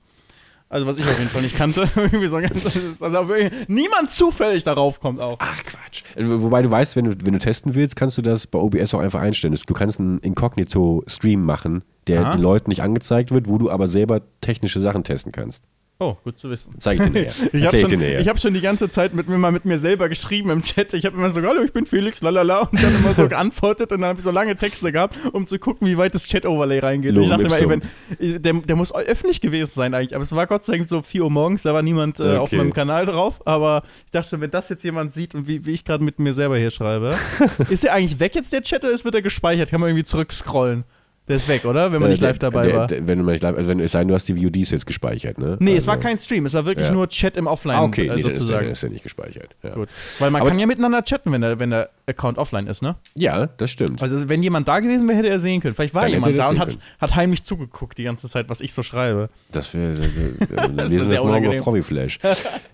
Also 0.71 0.85
was 0.85 0.99
ich 0.99 1.03
auf 1.03 1.17
jeden 1.17 1.31
Fall 1.31 1.41
nicht 1.41 1.57
kannte. 1.57 1.81
also 2.99 3.27
niemand 3.67 4.11
zufällig 4.11 4.63
darauf 4.63 4.99
kommt 4.99 5.19
auch. 5.19 5.37
Ach 5.39 5.63
Quatsch. 5.63 6.03
Also, 6.15 6.43
wobei 6.43 6.61
du 6.61 6.69
weißt, 6.69 6.95
wenn 6.95 7.05
du, 7.05 7.25
wenn 7.25 7.33
du 7.33 7.39
testen 7.39 7.73
willst, 7.73 7.95
kannst 7.95 8.19
du 8.19 8.21
das 8.21 8.45
bei 8.45 8.59
OBS 8.59 8.93
auch 8.93 8.99
einfach 8.99 9.19
einstellen. 9.19 9.57
Du 9.65 9.73
kannst 9.73 9.99
einen 9.99 10.19
Inkognito-Stream 10.19 11.43
machen, 11.43 11.83
der 12.05 12.21
Aha. 12.21 12.31
den 12.33 12.41
Leuten 12.41 12.69
nicht 12.69 12.83
angezeigt 12.83 13.31
wird, 13.31 13.47
wo 13.47 13.57
du 13.57 13.71
aber 13.71 13.87
selber 13.87 14.21
technische 14.41 14.79
Sachen 14.79 15.03
testen 15.03 15.31
kannst. 15.31 15.63
Oh, 16.01 16.15
gut 16.23 16.39
zu 16.39 16.49
wissen. 16.49 16.75
Zeig 16.79 16.97
ich 16.97 17.03
dir 17.03 17.09
näher. 17.09 17.33
ich 17.51 17.65
habe 17.65 17.77
schon, 17.77 17.99
hab 18.01 18.39
schon 18.39 18.53
die 18.53 18.61
ganze 18.61 18.89
Zeit 18.89 19.13
mit 19.13 19.27
mir 19.27 19.37
mal 19.37 19.51
mit 19.51 19.65
mir 19.65 19.79
selber 19.79 20.07
geschrieben 20.07 20.49
im 20.49 20.61
Chat. 20.61 20.93
Ich 20.93 21.05
habe 21.05 21.17
immer 21.17 21.29
so, 21.29 21.41
hallo, 21.41 21.61
ich 21.61 21.73
bin 21.73 21.85
Felix, 21.85 22.21
lalala, 22.21 22.61
und 22.61 22.81
dann 22.81 22.95
immer 22.95 23.13
so 23.13 23.27
geantwortet 23.27 23.91
und 23.91 23.99
dann 23.99 24.11
habe 24.11 24.19
ich 24.19 24.23
so 24.23 24.31
lange 24.31 24.55
Texte 24.55 24.93
gehabt, 24.93 25.17
um 25.33 25.45
zu 25.45 25.59
gucken, 25.59 25.85
wie 25.85 25.97
weit 25.97 26.15
das 26.15 26.25
Chat-Overlay 26.25 26.79
reingeht. 26.79 27.17
und 27.17 27.23
ich 27.23 27.29
dachte 27.29 27.43
immer, 27.43 27.59
ey, 27.59 27.69
wenn, 27.69 28.41
der, 28.41 28.53
der 28.53 28.75
muss 28.77 28.95
öffentlich 28.95 29.41
gewesen 29.41 29.71
sein 29.73 29.93
eigentlich. 29.93 30.15
Aber 30.15 30.23
es 30.23 30.33
war 30.33 30.47
Gott 30.47 30.63
sei 30.63 30.77
Dank 30.77 30.87
so 30.87 31.01
4 31.01 31.21
Uhr 31.21 31.31
morgens, 31.31 31.63
da 31.63 31.73
war 31.73 31.81
niemand 31.81 32.21
äh, 32.21 32.23
okay. 32.23 32.37
auf 32.37 32.51
meinem 32.53 32.71
Kanal 32.71 33.05
drauf. 33.05 33.45
Aber 33.45 33.83
ich 34.05 34.11
dachte 34.11 34.29
schon, 34.29 34.41
wenn 34.41 34.51
das 34.51 34.69
jetzt 34.69 34.85
jemand 34.85 35.13
sieht 35.13 35.35
und 35.35 35.49
wie, 35.49 35.65
wie 35.65 35.71
ich 35.71 35.83
gerade 35.83 36.01
mit 36.01 36.17
mir 36.17 36.33
selber 36.33 36.57
hier 36.57 36.71
schreibe, 36.71 37.17
ist 37.69 37.83
der 37.83 37.93
eigentlich 37.93 38.21
weg 38.21 38.35
jetzt, 38.35 38.53
der 38.53 38.61
Chat, 38.61 38.85
oder 38.85 38.93
ist, 38.93 39.03
wird 39.03 39.15
er 39.15 39.21
gespeichert? 39.21 39.69
Kann 39.69 39.81
man 39.81 39.89
irgendwie 39.89 40.05
zurückscrollen? 40.05 40.85
Der 41.29 41.35
ist 41.35 41.47
weg, 41.47 41.63
oder? 41.65 41.91
Wenn 41.91 42.01
man 42.01 42.09
äh, 42.09 42.13
nicht 42.13 42.21
live 42.21 42.39
dabei 42.39 42.73
war. 42.73 42.89
Wenn 42.89 43.19
du 43.19 43.23
nicht 43.23 43.43
live, 43.43 43.55
also 43.55 43.69
wenn 43.69 43.79
es 43.79 43.91
sei, 43.91 44.03
du 44.03 44.15
hast 44.15 44.27
die 44.27 44.35
VODs 44.35 44.71
jetzt 44.71 44.87
gespeichert, 44.87 45.37
ne? 45.37 45.57
Nee, 45.59 45.71
also, 45.71 45.77
es 45.77 45.87
war 45.87 45.97
kein 45.97 46.17
Stream, 46.17 46.47
es 46.47 46.55
war 46.55 46.65
wirklich 46.65 46.87
ja. 46.87 46.93
nur 46.93 47.07
Chat 47.07 47.37
im 47.37 47.45
Offline. 47.45 47.75
Ah, 47.75 47.83
okay, 47.83 48.07
äh, 48.07 48.15
nee, 48.15 48.21
sozusagen. 48.23 48.63
Dann 48.63 48.71
ist 48.71 48.81
der 48.81 48.89
nicht 48.89 49.03
gespeichert. 49.03 49.55
Ja. 49.61 49.75
Gut. 49.75 49.89
Weil 50.17 50.31
man 50.31 50.43
kann 50.43 50.57
ja 50.57 50.65
miteinander 50.65 51.03
chatten, 51.03 51.31
wenn 51.31 51.41
der, 51.41 51.59
wenn 51.59 51.69
der 51.69 51.91
Account 52.07 52.39
offline 52.39 52.65
ist, 52.65 52.81
ne? 52.81 52.95
Ja, 53.13 53.45
das 53.45 53.69
stimmt. 53.69 54.01
Also 54.01 54.27
wenn 54.27 54.41
jemand 54.41 54.67
da 54.67 54.79
gewesen 54.79 55.07
wäre, 55.07 55.19
hätte 55.19 55.29
er 55.29 55.39
sehen 55.39 55.61
können. 55.61 55.75
Vielleicht 55.75 55.93
war 55.93 56.07
jemand 56.07 56.35
da 56.35 56.49
und 56.49 56.57
hat, 56.57 56.79
hat 56.99 57.15
heimlich 57.15 57.43
zugeguckt 57.43 57.99
die 57.99 58.05
ganze 58.05 58.27
Zeit, 58.27 58.49
was 58.49 58.59
ich 58.59 58.73
so 58.73 58.81
schreibe. 58.81 59.29
Das 59.51 59.71
wäre 59.75 59.93
das 59.95 60.91
wär 60.91 61.05
sehr 61.05 61.23
morgen 61.23 61.47
auf 61.47 61.57
Promiflash. 61.57 62.17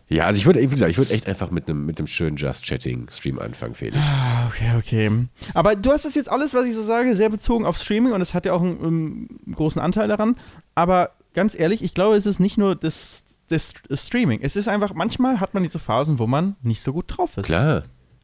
ja, 0.07 0.27
also 0.27 0.37
ich 0.37 0.45
würde, 0.45 0.61
wie 0.61 0.67
gesagt, 0.67 0.91
ich 0.91 0.97
würde 0.97 1.11
echt 1.11 1.27
einfach 1.27 1.51
mit 1.51 1.67
einem 1.67 1.85
mit 1.85 2.09
schönen 2.09 2.37
Just 2.37 2.63
Chatting 2.63 3.09
Stream 3.09 3.37
anfangen, 3.39 3.73
Felix. 3.73 3.97
Ah, 3.99 4.47
okay, 4.47 4.77
okay. 4.77 5.11
Aber 5.53 5.75
du 5.75 5.91
hast 5.91 6.05
das 6.05 6.15
jetzt 6.15 6.31
alles, 6.31 6.53
was 6.53 6.65
ich 6.65 6.73
so 6.73 6.81
sage, 6.81 7.13
sehr 7.15 7.29
bezogen 7.29 7.65
auf 7.65 7.77
Streaming 7.77 8.13
und 8.13 8.21
es 8.21 8.33
hat 8.33 8.44
ja 8.45 8.53
auch 8.53 8.61
ein, 8.61 9.27
ein 9.45 9.53
großen 9.53 9.81
Anteil 9.81 10.07
daran. 10.07 10.35
Aber 10.73 11.11
ganz 11.33 11.57
ehrlich, 11.57 11.83
ich 11.83 11.93
glaube, 11.93 12.15
es 12.15 12.25
ist 12.25 12.39
nicht 12.39 12.57
nur 12.57 12.75
das, 12.75 13.39
das, 13.47 13.73
Streaming. 13.93 14.39
Es 14.41 14.55
ist 14.55 14.67
einfach, 14.67 14.93
manchmal 14.93 15.39
hat 15.39 15.53
man 15.53 15.63
diese 15.63 15.79
Phasen, 15.79 16.17
wo 16.19 16.27
man 16.27 16.55
nicht 16.61 16.81
so 16.81 16.93
gut 16.93 17.05
drauf 17.07 17.37
ist. 17.37 17.45
Klar. 17.45 17.83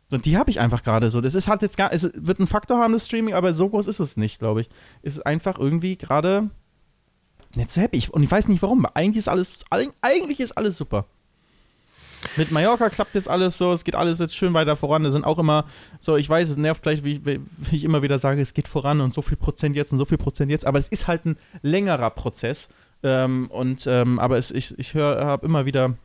Und 0.09 0.25
die 0.25 0.37
habe 0.37 0.49
ich 0.49 0.59
einfach 0.59 0.83
gerade 0.83 1.09
so. 1.09 1.21
Das 1.21 1.35
ist 1.35 1.47
halt 1.47 1.61
jetzt 1.61 1.77
gar, 1.77 1.93
es 1.93 2.09
wird 2.13 2.39
ein 2.39 2.47
Faktor 2.47 2.79
haben, 2.79 2.93
das 2.93 3.05
Streaming, 3.05 3.33
aber 3.33 3.53
so 3.53 3.69
groß 3.69 3.87
ist 3.87 3.99
es 3.99 4.17
nicht, 4.17 4.39
glaube 4.39 4.61
ich. 4.61 4.69
Es 5.03 5.13
ist 5.13 5.25
einfach 5.25 5.57
irgendwie 5.57 5.97
gerade 5.97 6.49
nicht 7.55 7.71
so 7.71 7.81
happy. 7.81 8.03
Und 8.11 8.23
ich 8.23 8.31
weiß 8.31 8.47
nicht 8.47 8.61
warum. 8.61 8.85
Eigentlich 8.93 9.19
ist 9.19 9.29
alles, 9.29 9.63
eigentlich 10.01 10.39
ist 10.39 10.57
alles 10.57 10.77
super. 10.77 11.05
Mit 12.37 12.51
Mallorca 12.51 12.89
klappt 12.89 13.15
jetzt 13.15 13.29
alles 13.29 13.57
so, 13.57 13.73
es 13.73 13.83
geht 13.83 13.95
alles 13.95 14.19
jetzt 14.19 14.35
schön 14.35 14.53
weiter 14.53 14.75
voran. 14.75 15.03
Da 15.03 15.11
sind 15.11 15.25
auch 15.25 15.39
immer 15.39 15.65
so, 15.99 16.15
ich 16.17 16.29
weiß, 16.29 16.49
es 16.49 16.57
nervt 16.57 16.83
gleich, 16.83 17.03
wie, 17.03 17.25
wie, 17.25 17.39
ich 17.71 17.83
immer 17.83 18.01
wieder 18.01 18.19
sage, 18.19 18.41
es 18.41 18.53
geht 18.53 18.67
voran 18.67 19.01
und 19.01 19.13
so 19.13 19.21
viel 19.21 19.37
Prozent 19.37 19.75
jetzt 19.75 19.91
und 19.91 19.97
so 19.97 20.05
viel 20.05 20.17
Prozent 20.17 20.51
jetzt, 20.51 20.65
aber 20.65 20.79
es 20.79 20.87
ist 20.87 21.07
halt 21.07 21.25
ein 21.25 21.37
längerer 21.61 22.09
Prozess. 22.11 22.69
Ähm, 23.03 23.47
und 23.49 23.85
ähm, 23.87 24.19
aber 24.19 24.37
es, 24.37 24.51
ich, 24.51 24.77
ich 24.77 24.95
habe 24.95 25.45
immer 25.45 25.65
wieder 25.65 25.95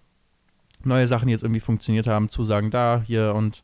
neue 0.84 1.08
Sachen, 1.08 1.26
die 1.26 1.32
jetzt 1.32 1.42
irgendwie 1.42 1.60
funktioniert 1.60 2.06
haben, 2.06 2.30
Zusagen 2.30 2.70
da, 2.70 3.02
hier 3.06 3.34
und 3.34 3.62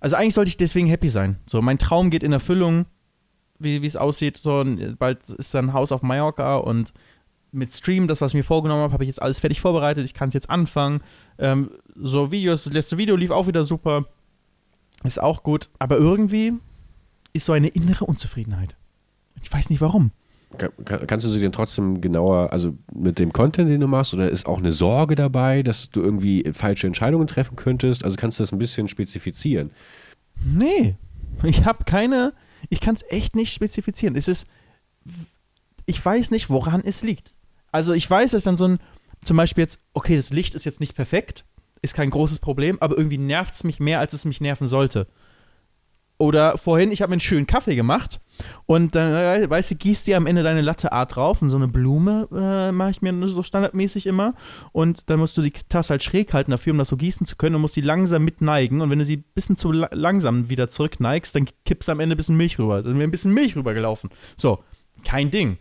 also 0.00 0.16
eigentlich 0.16 0.34
sollte 0.34 0.48
ich 0.48 0.56
deswegen 0.56 0.88
happy 0.88 1.10
sein. 1.10 1.36
So, 1.46 1.60
mein 1.60 1.78
Traum 1.78 2.08
geht 2.08 2.22
in 2.22 2.32
Erfüllung, 2.32 2.86
wie 3.58 3.84
es 3.84 3.96
aussieht. 3.96 4.38
So, 4.38 4.64
bald 4.98 5.28
ist 5.28 5.54
dann 5.54 5.66
ein 5.66 5.72
Haus 5.74 5.92
auf 5.92 6.02
Mallorca 6.02 6.56
und 6.56 6.94
mit 7.52 7.74
Stream, 7.74 8.06
das, 8.06 8.20
was 8.20 8.32
ich 8.32 8.36
mir 8.36 8.44
vorgenommen 8.44 8.82
habe, 8.82 8.92
habe 8.92 9.04
ich 9.04 9.08
jetzt 9.08 9.22
alles 9.22 9.40
fertig 9.40 9.60
vorbereitet. 9.60 10.04
Ich 10.04 10.14
kann 10.14 10.28
es 10.28 10.34
jetzt 10.34 10.50
anfangen. 10.50 11.00
Ähm, 11.38 11.70
so 11.96 12.30
Videos, 12.30 12.64
das 12.64 12.72
letzte 12.72 12.98
Video 12.98 13.16
lief 13.16 13.30
auch 13.30 13.46
wieder 13.46 13.64
super. 13.64 14.06
Ist 15.04 15.20
auch 15.20 15.42
gut. 15.42 15.70
Aber 15.78 15.96
irgendwie 15.96 16.52
ist 17.32 17.46
so 17.46 17.52
eine 17.52 17.68
innere 17.68 18.04
Unzufriedenheit. 18.04 18.76
Ich 19.42 19.52
weiß 19.52 19.70
nicht 19.70 19.80
warum. 19.80 20.12
Kann, 20.58 21.06
kannst 21.06 21.24
du 21.24 21.30
sie 21.30 21.40
denn 21.40 21.52
trotzdem 21.52 22.00
genauer, 22.00 22.52
also 22.52 22.74
mit 22.92 23.18
dem 23.20 23.32
Content, 23.32 23.70
den 23.70 23.80
du 23.80 23.86
machst, 23.86 24.14
oder 24.14 24.28
ist 24.28 24.46
auch 24.46 24.58
eine 24.58 24.72
Sorge 24.72 25.14
dabei, 25.14 25.62
dass 25.62 25.90
du 25.90 26.02
irgendwie 26.02 26.50
falsche 26.52 26.88
Entscheidungen 26.88 27.28
treffen 27.28 27.54
könntest? 27.56 28.04
Also 28.04 28.16
kannst 28.16 28.38
du 28.38 28.42
das 28.42 28.52
ein 28.52 28.58
bisschen 28.58 28.88
spezifizieren? 28.88 29.70
Nee, 30.44 30.96
ich 31.44 31.64
habe 31.64 31.84
keine, 31.84 32.32
ich 32.68 32.80
kann 32.80 32.96
es 32.96 33.04
echt 33.08 33.36
nicht 33.36 33.52
spezifizieren. 33.54 34.16
Es 34.16 34.26
ist, 34.26 34.46
ich 35.86 36.04
weiß 36.04 36.32
nicht, 36.32 36.50
woran 36.50 36.82
es 36.84 37.02
liegt. 37.02 37.34
Also 37.72 37.92
ich 37.92 38.08
weiß, 38.08 38.32
dass 38.32 38.44
dann 38.44 38.56
so 38.56 38.68
ein, 38.68 38.78
zum 39.22 39.36
Beispiel 39.36 39.62
jetzt, 39.62 39.78
okay, 39.92 40.16
das 40.16 40.30
Licht 40.30 40.54
ist 40.54 40.64
jetzt 40.64 40.80
nicht 40.80 40.94
perfekt, 40.94 41.44
ist 41.82 41.94
kein 41.94 42.10
großes 42.10 42.38
Problem, 42.38 42.78
aber 42.80 42.96
irgendwie 42.96 43.18
nervt 43.18 43.54
es 43.54 43.64
mich 43.64 43.80
mehr, 43.80 44.00
als 44.00 44.12
es 44.12 44.24
mich 44.24 44.40
nerven 44.40 44.68
sollte. 44.68 45.06
Oder 46.20 46.58
vorhin, 46.58 46.92
ich 46.92 47.00
habe 47.00 47.08
mir 47.08 47.14
einen 47.14 47.20
schönen 47.20 47.46
Kaffee 47.46 47.74
gemacht 47.74 48.20
und 48.66 48.94
dann, 48.94 49.14
äh, 49.14 49.48
weißt 49.48 49.70
du, 49.70 49.74
gießt 49.76 50.06
dir 50.06 50.18
am 50.18 50.26
Ende 50.26 50.42
deine 50.42 50.60
Latte 50.60 50.92
Art 50.92 51.16
drauf 51.16 51.40
und 51.40 51.48
so 51.48 51.56
eine 51.56 51.66
Blume 51.66 52.28
äh, 52.30 52.72
mache 52.72 52.90
ich 52.90 53.00
mir 53.00 53.26
so 53.26 53.42
standardmäßig 53.42 54.04
immer. 54.04 54.34
Und 54.72 55.08
dann 55.08 55.18
musst 55.18 55.38
du 55.38 55.42
die 55.42 55.52
Tasse 55.70 55.94
halt 55.94 56.02
schräg 56.02 56.34
halten 56.34 56.50
dafür, 56.50 56.72
um 56.72 56.78
das 56.78 56.88
so 56.88 56.98
gießen 56.98 57.24
zu 57.24 57.36
können 57.36 57.54
und 57.54 57.62
musst 57.62 57.76
die 57.76 57.80
langsam 57.80 58.22
mitneigen. 58.22 58.82
Und 58.82 58.90
wenn 58.90 58.98
du 58.98 59.06
sie 59.06 59.16
ein 59.16 59.24
bisschen 59.34 59.56
zu 59.56 59.72
la 59.72 59.88
langsam 59.92 60.50
wieder 60.50 60.68
zurückneigst, 60.68 61.34
dann 61.34 61.48
kippst 61.64 61.88
du 61.88 61.92
am 61.92 62.00
Ende 62.00 62.16
ein 62.16 62.18
bisschen 62.18 62.36
Milch 62.36 62.58
rüber. 62.58 62.82
Dann 62.82 62.96
wäre 62.96 63.04
ein 63.04 63.10
bisschen 63.10 63.32
Milch 63.32 63.56
rübergelaufen. 63.56 64.10
So, 64.36 64.62
kein 65.04 65.30
Ding 65.30 65.56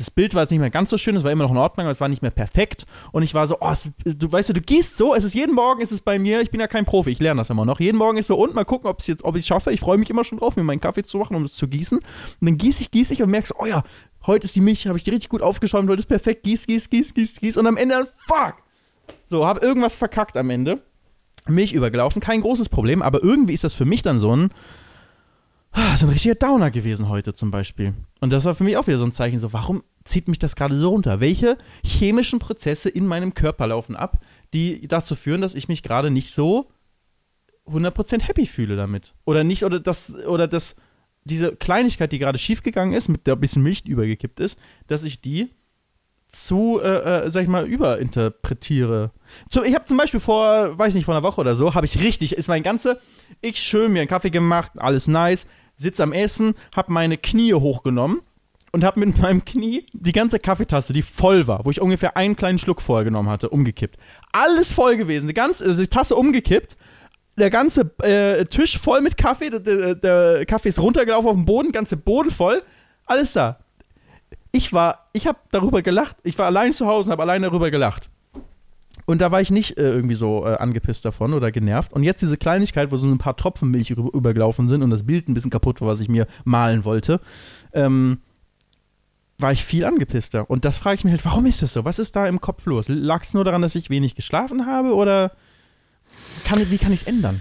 das 0.00 0.10
Bild 0.10 0.34
war 0.34 0.42
jetzt 0.42 0.50
nicht 0.50 0.60
mehr 0.60 0.70
ganz 0.70 0.88
so 0.88 0.96
schön, 0.96 1.14
es 1.14 1.24
war 1.24 1.30
immer 1.30 1.44
noch 1.44 1.50
in 1.50 1.58
Ordnung, 1.58 1.84
aber 1.84 1.92
es 1.92 2.00
war 2.00 2.08
nicht 2.08 2.22
mehr 2.22 2.30
perfekt. 2.30 2.86
Und 3.12 3.22
ich 3.22 3.34
war 3.34 3.46
so, 3.46 3.58
oh, 3.60 3.70
es, 3.70 3.90
du 4.04 4.32
weißt 4.32 4.48
du, 4.48 4.52
du 4.54 4.62
gießt 4.62 4.96
so, 4.96 5.14
es 5.14 5.24
ist 5.24 5.34
jeden 5.34 5.54
Morgen 5.54 5.82
ist 5.82 5.92
es 5.92 6.00
bei 6.00 6.18
mir, 6.18 6.40
ich 6.40 6.50
bin 6.50 6.58
ja 6.58 6.66
kein 6.66 6.86
Profi, 6.86 7.10
ich 7.10 7.20
lerne 7.20 7.42
das 7.42 7.50
immer 7.50 7.66
noch. 7.66 7.80
Jeden 7.80 7.98
Morgen 7.98 8.16
ist 8.16 8.28
so, 8.28 8.36
und 8.36 8.54
mal 8.54 8.64
gucken, 8.64 8.88
ob 8.88 8.98
ich 9.36 9.42
es 9.42 9.46
schaffe. 9.46 9.72
Ich 9.72 9.80
freue 9.80 9.98
mich 9.98 10.08
immer 10.08 10.24
schon 10.24 10.38
drauf, 10.38 10.56
mir 10.56 10.64
meinen 10.64 10.80
Kaffee 10.80 11.02
zu 11.02 11.18
machen, 11.18 11.36
um 11.36 11.42
es 11.42 11.52
zu 11.52 11.68
gießen. 11.68 11.98
Und 11.98 12.06
dann 12.40 12.56
gieße 12.56 12.82
ich, 12.82 12.90
gieße 12.90 13.12
ich 13.12 13.22
und 13.22 13.30
merkst, 13.30 13.54
oh 13.58 13.66
ja, 13.66 13.82
heute 14.26 14.46
ist 14.46 14.56
die 14.56 14.62
Milch, 14.62 14.86
habe 14.86 14.96
ich 14.96 15.04
die 15.04 15.10
richtig 15.10 15.28
gut 15.28 15.42
aufgeschäumt, 15.42 15.90
heute 15.90 16.00
ist 16.00 16.06
perfekt, 16.06 16.44
gieß, 16.44 16.66
gieß, 16.66 16.88
gieß, 16.88 17.12
gieß, 17.12 17.40
gieß. 17.40 17.56
Und 17.58 17.66
am 17.66 17.76
Ende 17.76 17.96
dann, 17.96 18.06
fuck! 18.26 18.54
So, 19.26 19.46
habe 19.46 19.60
irgendwas 19.60 19.96
verkackt 19.96 20.38
am 20.38 20.48
Ende. 20.48 20.82
Milch 21.46 21.74
übergelaufen, 21.74 22.22
kein 22.22 22.40
großes 22.40 22.70
Problem, 22.70 23.02
aber 23.02 23.22
irgendwie 23.22 23.52
ist 23.52 23.64
das 23.64 23.74
für 23.74 23.84
mich 23.84 24.00
dann 24.00 24.18
so 24.18 24.34
ein, 24.34 24.50
ah, 25.72 25.96
so 25.96 26.06
ein 26.06 26.12
richtiger 26.12 26.34
Downer 26.34 26.70
gewesen 26.70 27.08
heute 27.08 27.34
zum 27.34 27.50
Beispiel. 27.50 27.94
Und 28.20 28.32
das 28.32 28.44
war 28.44 28.54
für 28.54 28.64
mich 28.64 28.76
auch 28.76 28.86
wieder 28.86 28.98
so 28.98 29.04
ein 29.04 29.12
Zeichen, 29.12 29.40
so, 29.40 29.52
warum 29.52 29.82
zieht 30.10 30.28
mich 30.28 30.38
das 30.38 30.56
gerade 30.56 30.74
so 30.74 30.90
runter? 30.90 31.20
Welche 31.20 31.56
chemischen 31.84 32.38
Prozesse 32.38 32.88
in 32.88 33.06
meinem 33.06 33.34
Körper 33.34 33.68
laufen 33.68 33.96
ab, 33.96 34.18
die 34.52 34.86
dazu 34.86 35.14
führen, 35.14 35.40
dass 35.40 35.54
ich 35.54 35.68
mich 35.68 35.82
gerade 35.82 36.10
nicht 36.10 36.32
so 36.32 36.70
100% 37.66 38.22
happy 38.22 38.46
fühle 38.46 38.76
damit? 38.76 39.14
Oder 39.24 39.44
nicht, 39.44 39.64
oder 39.64 39.80
das, 39.80 40.14
oder 40.26 40.48
das, 40.48 40.76
diese 41.24 41.56
Kleinigkeit, 41.56 42.12
die 42.12 42.18
gerade 42.18 42.38
schiefgegangen 42.38 42.94
ist, 42.94 43.08
mit 43.08 43.26
der 43.26 43.34
ein 43.34 43.40
bisschen 43.40 43.62
Milch 43.62 43.84
übergekippt 43.86 44.40
ist, 44.40 44.58
dass 44.88 45.04
ich 45.04 45.20
die 45.20 45.50
zu, 46.28 46.80
äh, 46.80 47.24
äh, 47.24 47.30
sag 47.30 47.42
ich 47.42 47.48
mal, 47.48 47.66
überinterpretiere. 47.66 49.10
So, 49.50 49.64
ich 49.64 49.74
habe 49.74 49.86
zum 49.86 49.96
Beispiel 49.96 50.20
vor, 50.20 50.78
weiß 50.78 50.94
nicht, 50.94 51.04
vor 51.04 51.14
einer 51.14 51.24
Woche 51.24 51.40
oder 51.40 51.54
so, 51.54 51.74
habe 51.74 51.86
ich 51.86 52.00
richtig, 52.00 52.36
ist 52.36 52.48
mein 52.48 52.62
ganze, 52.62 53.00
ich 53.40 53.58
schön 53.58 53.92
mir 53.92 54.00
einen 54.00 54.08
Kaffee 54.08 54.30
gemacht, 54.30 54.72
alles 54.76 55.08
nice, 55.08 55.46
sitz 55.76 55.98
am 55.98 56.12
Essen, 56.12 56.54
habe 56.74 56.92
meine 56.92 57.18
Knie 57.18 57.54
hochgenommen 57.54 58.22
und 58.72 58.84
habe 58.84 59.00
mit 59.00 59.18
meinem 59.22 59.44
Knie 59.44 59.86
die 59.92 60.12
ganze 60.12 60.38
Kaffeetasse, 60.38 60.92
die 60.92 61.02
voll 61.02 61.46
war, 61.46 61.64
wo 61.64 61.70
ich 61.70 61.80
ungefähr 61.80 62.16
einen 62.16 62.36
kleinen 62.36 62.58
Schluck 62.58 62.80
vorher 62.80 63.04
genommen 63.04 63.28
hatte, 63.28 63.48
umgekippt. 63.48 63.96
Alles 64.32 64.72
voll 64.72 64.96
gewesen, 64.96 65.26
die 65.26 65.34
ganze 65.34 65.64
also 65.64 65.82
die 65.82 65.88
Tasse 65.88 66.16
umgekippt, 66.16 66.76
der 67.36 67.50
ganze 67.50 67.90
äh, 68.02 68.44
Tisch 68.46 68.78
voll 68.78 69.00
mit 69.00 69.16
Kaffee, 69.16 69.50
der, 69.50 69.60
der, 69.60 69.94
der 69.94 70.46
Kaffee 70.46 70.68
ist 70.68 70.80
runtergelaufen 70.80 71.28
auf 71.28 71.36
den 71.36 71.44
Boden, 71.44 71.72
ganze 71.72 71.96
Boden 71.96 72.30
voll, 72.30 72.62
alles 73.06 73.32
da 73.32 73.58
ich 74.52 74.72
war, 74.72 75.08
ich 75.12 75.26
habe 75.26 75.38
darüber 75.50 75.82
gelacht. 75.82 76.16
Ich 76.22 76.38
war 76.38 76.46
allein 76.46 76.72
zu 76.72 76.86
Hause 76.86 77.08
und 77.08 77.12
habe 77.12 77.22
allein 77.22 77.42
darüber 77.42 77.70
gelacht. 77.70 78.10
Und 79.06 79.20
da 79.20 79.32
war 79.32 79.40
ich 79.40 79.50
nicht 79.50 79.78
äh, 79.78 79.90
irgendwie 79.90 80.14
so 80.14 80.46
äh, 80.46 80.56
angepisst 80.56 81.04
davon 81.04 81.32
oder 81.34 81.50
genervt. 81.50 81.92
Und 81.92 82.02
jetzt 82.02 82.20
diese 82.22 82.36
Kleinigkeit, 82.36 82.92
wo 82.92 82.96
so 82.96 83.08
ein 83.08 83.18
paar 83.18 83.36
Tropfen 83.36 83.70
Milch 83.70 83.90
über, 83.90 84.12
übergelaufen 84.12 84.68
sind 84.68 84.82
und 84.82 84.90
das 84.90 85.04
Bild 85.04 85.28
ein 85.28 85.34
bisschen 85.34 85.50
kaputt 85.50 85.80
war, 85.80 85.88
was 85.88 86.00
ich 86.00 86.08
mir 86.08 86.26
malen 86.44 86.84
wollte, 86.84 87.20
ähm, 87.72 88.18
war 89.42 89.52
ich 89.52 89.64
viel 89.64 89.84
angepisster. 89.84 90.48
Und 90.50 90.64
das 90.64 90.78
frage 90.78 90.96
ich 90.96 91.04
mich 91.04 91.12
halt, 91.12 91.24
warum 91.24 91.46
ist 91.46 91.62
das 91.62 91.72
so? 91.72 91.84
Was 91.84 91.98
ist 91.98 92.16
da 92.16 92.26
im 92.26 92.40
Kopf 92.40 92.66
los? 92.66 92.88
Lag 92.88 93.24
es 93.24 93.34
nur 93.34 93.44
daran, 93.44 93.62
dass 93.62 93.74
ich 93.74 93.90
wenig 93.90 94.14
geschlafen 94.14 94.66
habe 94.66 94.94
oder 94.94 95.32
kann, 96.44 96.70
wie 96.70 96.78
kann 96.78 96.92
ich 96.92 97.00
es 97.00 97.06
ändern? 97.06 97.40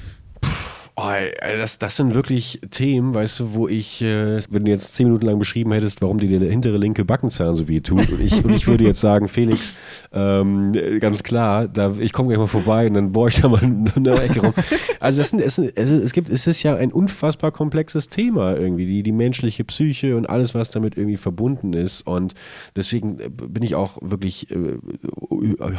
Oh, 1.02 1.12
das, 1.40 1.78
das 1.78 1.96
sind 1.96 2.14
wirklich 2.14 2.60
Themen, 2.72 3.14
weißt 3.14 3.40
du, 3.40 3.54
wo 3.54 3.70
ich, 3.70 4.02
äh, 4.02 4.42
wenn 4.50 4.66
du 4.66 4.72
jetzt 4.72 4.96
zehn 4.96 5.08
Minuten 5.08 5.28
lang 5.28 5.40
beschrieben 5.40 5.72
hättest, 5.72 6.02
warum 6.02 6.18
dir 6.18 6.40
der 6.40 6.52
hintere 6.52 6.78
linke 6.78 7.06
Backenzahn 7.06 7.56
so 7.56 7.70
weh 7.70 7.80
tut, 7.80 8.10
und 8.10 8.20
ich, 8.20 8.44
und 8.44 8.54
ich 8.54 8.68
würde 8.68 8.84
jetzt 8.84 9.00
sagen, 9.00 9.30
Felix, 9.30 9.74
ähm, 10.12 10.74
ganz 11.00 11.24
klar, 11.24 11.70
da, 11.70 11.96
ich 11.98 12.12
komme 12.12 12.28
gleich 12.28 12.40
mal 12.40 12.48
vorbei 12.48 12.88
und 12.88 12.96
dann 12.96 13.14
bohre 13.14 13.30
ich 13.30 13.40
da 13.40 13.48
mal 13.48 13.62
eine 13.64 14.22
Ecke 14.22 14.42
rum. 14.42 14.54
Also 15.00 15.20
das 15.20 15.30
sind, 15.30 15.40
es, 15.40 15.58
es, 15.58 15.90
es 15.90 16.12
gibt, 16.12 16.30
es 16.30 16.46
ist 16.48 16.64
ja 16.64 16.76
ein 16.76 16.92
unfassbar 16.92 17.54
komplexes 17.54 18.10
Thema 18.10 18.58
irgendwie, 18.58 18.86
die, 18.86 19.02
die 19.02 19.14
menschliche 19.14 19.64
Psyche 19.64 20.18
und 20.18 20.30
alles, 20.30 20.54
was 20.54 20.72
damit 20.72 20.98
irgendwie 20.98 21.16
verbunden 21.16 21.72
ist. 21.72 22.02
Und 22.02 22.34
deswegen 22.76 23.20
äh, 23.20 23.30
bin 23.30 23.64
ich 23.64 23.76
auch 23.76 23.98
wirklich 24.02 24.52
äh, 24.52 24.78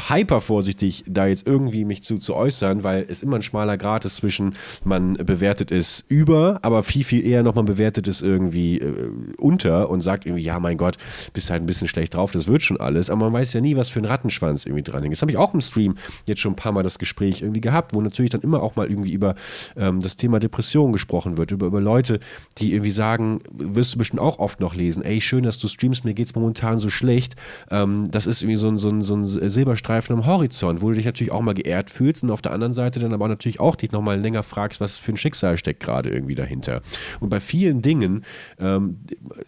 hyper 0.09 0.41
vorsichtig, 0.41 1.05
da 1.07 1.27
jetzt 1.27 1.47
irgendwie 1.47 1.85
mich 1.85 2.03
zu, 2.05 2.17
zu 2.17 2.35
äußern, 2.35 2.85
weil 2.85 3.05
es 3.07 3.23
immer 3.23 3.37
ein 3.37 3.43
schmaler 3.43 3.77
Grad 3.77 4.07
ist 4.07 4.17
zwischen 4.17 4.55
man 4.83 5.10
bewertet 5.15 5.71
es 5.71 6.05
über, 6.09 6.59
aber 6.63 6.83
viel, 6.83 7.05
viel 7.05 7.27
eher 7.27 7.43
nochmal 7.43 7.65
bewertet 7.65 8.09
es 8.09 8.23
irgendwie 8.23 8.79
äh, 8.79 9.11
unter 9.39 9.91
und 9.91 10.01
sagt 10.01 10.27
irgendwie, 10.27 10.43
ja, 10.43 10.59
mein 10.61 10.77
Gott, 10.77 10.97
bist 11.33 11.51
halt 11.51 11.63
ein 11.63 11.67
bisschen 11.67 11.89
schlecht 11.89 12.15
drauf, 12.15 12.31
das 12.33 12.47
wird 12.47 12.63
schon 12.63 12.81
alles. 12.81 13.11
Aber 13.11 13.25
man 13.31 13.33
weiß 13.33 13.53
ja 13.53 13.61
nie, 13.61 13.77
was 13.77 13.89
für 13.89 14.01
ein 14.01 14.05
Rattenschwanz 14.05 14.67
irgendwie 14.67 14.83
dran 14.83 15.03
hängt. 15.03 15.15
Das 15.15 15.23
habe 15.23 15.31
ich 15.31 15.39
auch 15.39 15.55
im 15.55 15.61
Stream 15.61 15.97
jetzt 16.27 16.41
schon 16.41 16.53
ein 16.53 16.57
paar 16.57 16.73
Mal 16.73 16.83
das 16.83 16.99
Gespräch 16.99 17.43
irgendwie 17.43 17.61
gehabt, 17.61 17.95
wo 17.95 18.01
natürlich 18.01 18.31
dann 18.31 18.41
immer 18.41 18.63
auch 18.63 18.77
mal 18.77 18.89
irgendwie 18.89 19.13
über 19.13 19.35
ähm, 19.77 20.01
das 20.01 20.17
Thema 20.17 20.41
Depression 20.41 20.93
gesprochen 20.93 21.39
wird, 21.39 21.51
über, 21.51 21.67
über 21.67 21.81
Leute, 21.81 22.21
die 22.59 22.73
irgendwie 22.73 22.91
sagen, 22.91 23.41
wirst 23.53 23.95
du 23.95 23.99
bestimmt 23.99 24.21
auch 24.21 24.39
oft 24.39 24.61
noch 24.61 24.75
lesen, 24.75 25.03
ey, 25.03 25.21
schön, 25.21 25.43
dass 25.43 25.59
du 25.59 25.69
streamst, 25.69 26.05
mir 26.05 26.15
geht 26.15 26.27
es 26.27 26.35
momentan 26.35 26.79
so 26.79 26.91
schlecht. 26.91 27.37
Ähm, 27.71 28.11
das 28.11 28.27
ist 28.27 28.43
irgendwie 28.43 28.57
so 28.57 28.69
ein, 28.69 28.79
so, 28.79 28.89
ein, 28.89 29.03
so 29.03 29.15
ein 29.15 29.25
Silberstreifen 29.25 30.15
am 30.17 30.27
Horizont, 30.27 30.83
wo 30.83 30.89
du 30.89 30.95
dich 30.95 31.07
natürlich 31.07 31.33
auch 31.33 31.43
mal 31.43 31.55
geehrt 31.55 31.91
fühlst 31.91 32.23
und 32.23 32.31
auf 32.31 32.43
der 32.43 32.53
anderen 32.53 32.73
Seite 32.73 33.01
dann 33.01 33.13
aber 33.13 33.29
natürlich 33.29 33.61
auch 33.61 33.77
dich 33.77 33.93
nochmal 33.93 34.21
länger 34.21 34.43
fragst, 34.43 34.81
was 34.81 34.99
für 35.01 35.13
ein 35.13 35.17
Schicksal 35.17 35.59
steckt 35.59 35.81
gerade 35.81 36.11
irgendwie 36.11 36.35
dahinter. 36.35 36.83
Und 37.21 37.29
bei 37.29 37.41
vielen 37.41 37.83
Dingen, 37.83 38.25
ähm, 38.59 39.01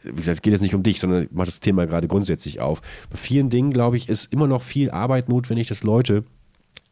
wie 0.02 0.12
gesagt, 0.12 0.42
geht 0.42 0.54
es 0.54 0.60
nicht 0.60 0.74
um 0.74 0.82
dich, 0.82 1.00
sondern 1.00 1.24
ich 1.24 1.32
mache 1.32 1.46
das 1.46 1.60
Thema 1.60 1.86
gerade 1.86 2.08
grundsätzlich 2.08 2.60
auf. 2.60 2.80
Bei 3.10 3.16
vielen 3.16 3.50
Dingen, 3.50 3.72
glaube 3.72 3.96
ich, 3.96 4.08
ist 4.08 4.32
immer 4.32 4.46
noch 4.46 4.62
viel 4.62 4.90
Arbeit 4.90 5.28
notwendig, 5.28 5.68
dass 5.68 5.82
Leute 5.82 6.24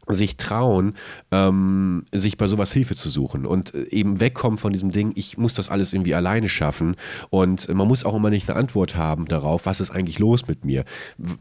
sich 0.07 0.37
trauen, 0.37 0.95
ähm, 1.31 2.05
sich 2.11 2.37
bei 2.37 2.47
sowas 2.47 2.73
Hilfe 2.73 2.95
zu 2.95 3.09
suchen 3.09 3.45
und 3.45 3.73
äh, 3.73 3.83
eben 3.89 4.19
wegkommen 4.19 4.57
von 4.57 4.73
diesem 4.73 4.91
Ding, 4.91 5.13
ich 5.15 5.37
muss 5.37 5.53
das 5.53 5.69
alles 5.69 5.93
irgendwie 5.93 6.15
alleine 6.15 6.49
schaffen 6.49 6.95
und 7.29 7.69
man 7.73 7.87
muss 7.87 8.03
auch 8.03 8.15
immer 8.15 8.29
nicht 8.29 8.49
eine 8.49 8.57
Antwort 8.57 8.95
haben 8.95 9.25
darauf, 9.25 9.65
was 9.65 9.79
ist 9.79 9.91
eigentlich 9.91 10.19
los 10.19 10.47
mit 10.47 10.65
mir. 10.65 10.85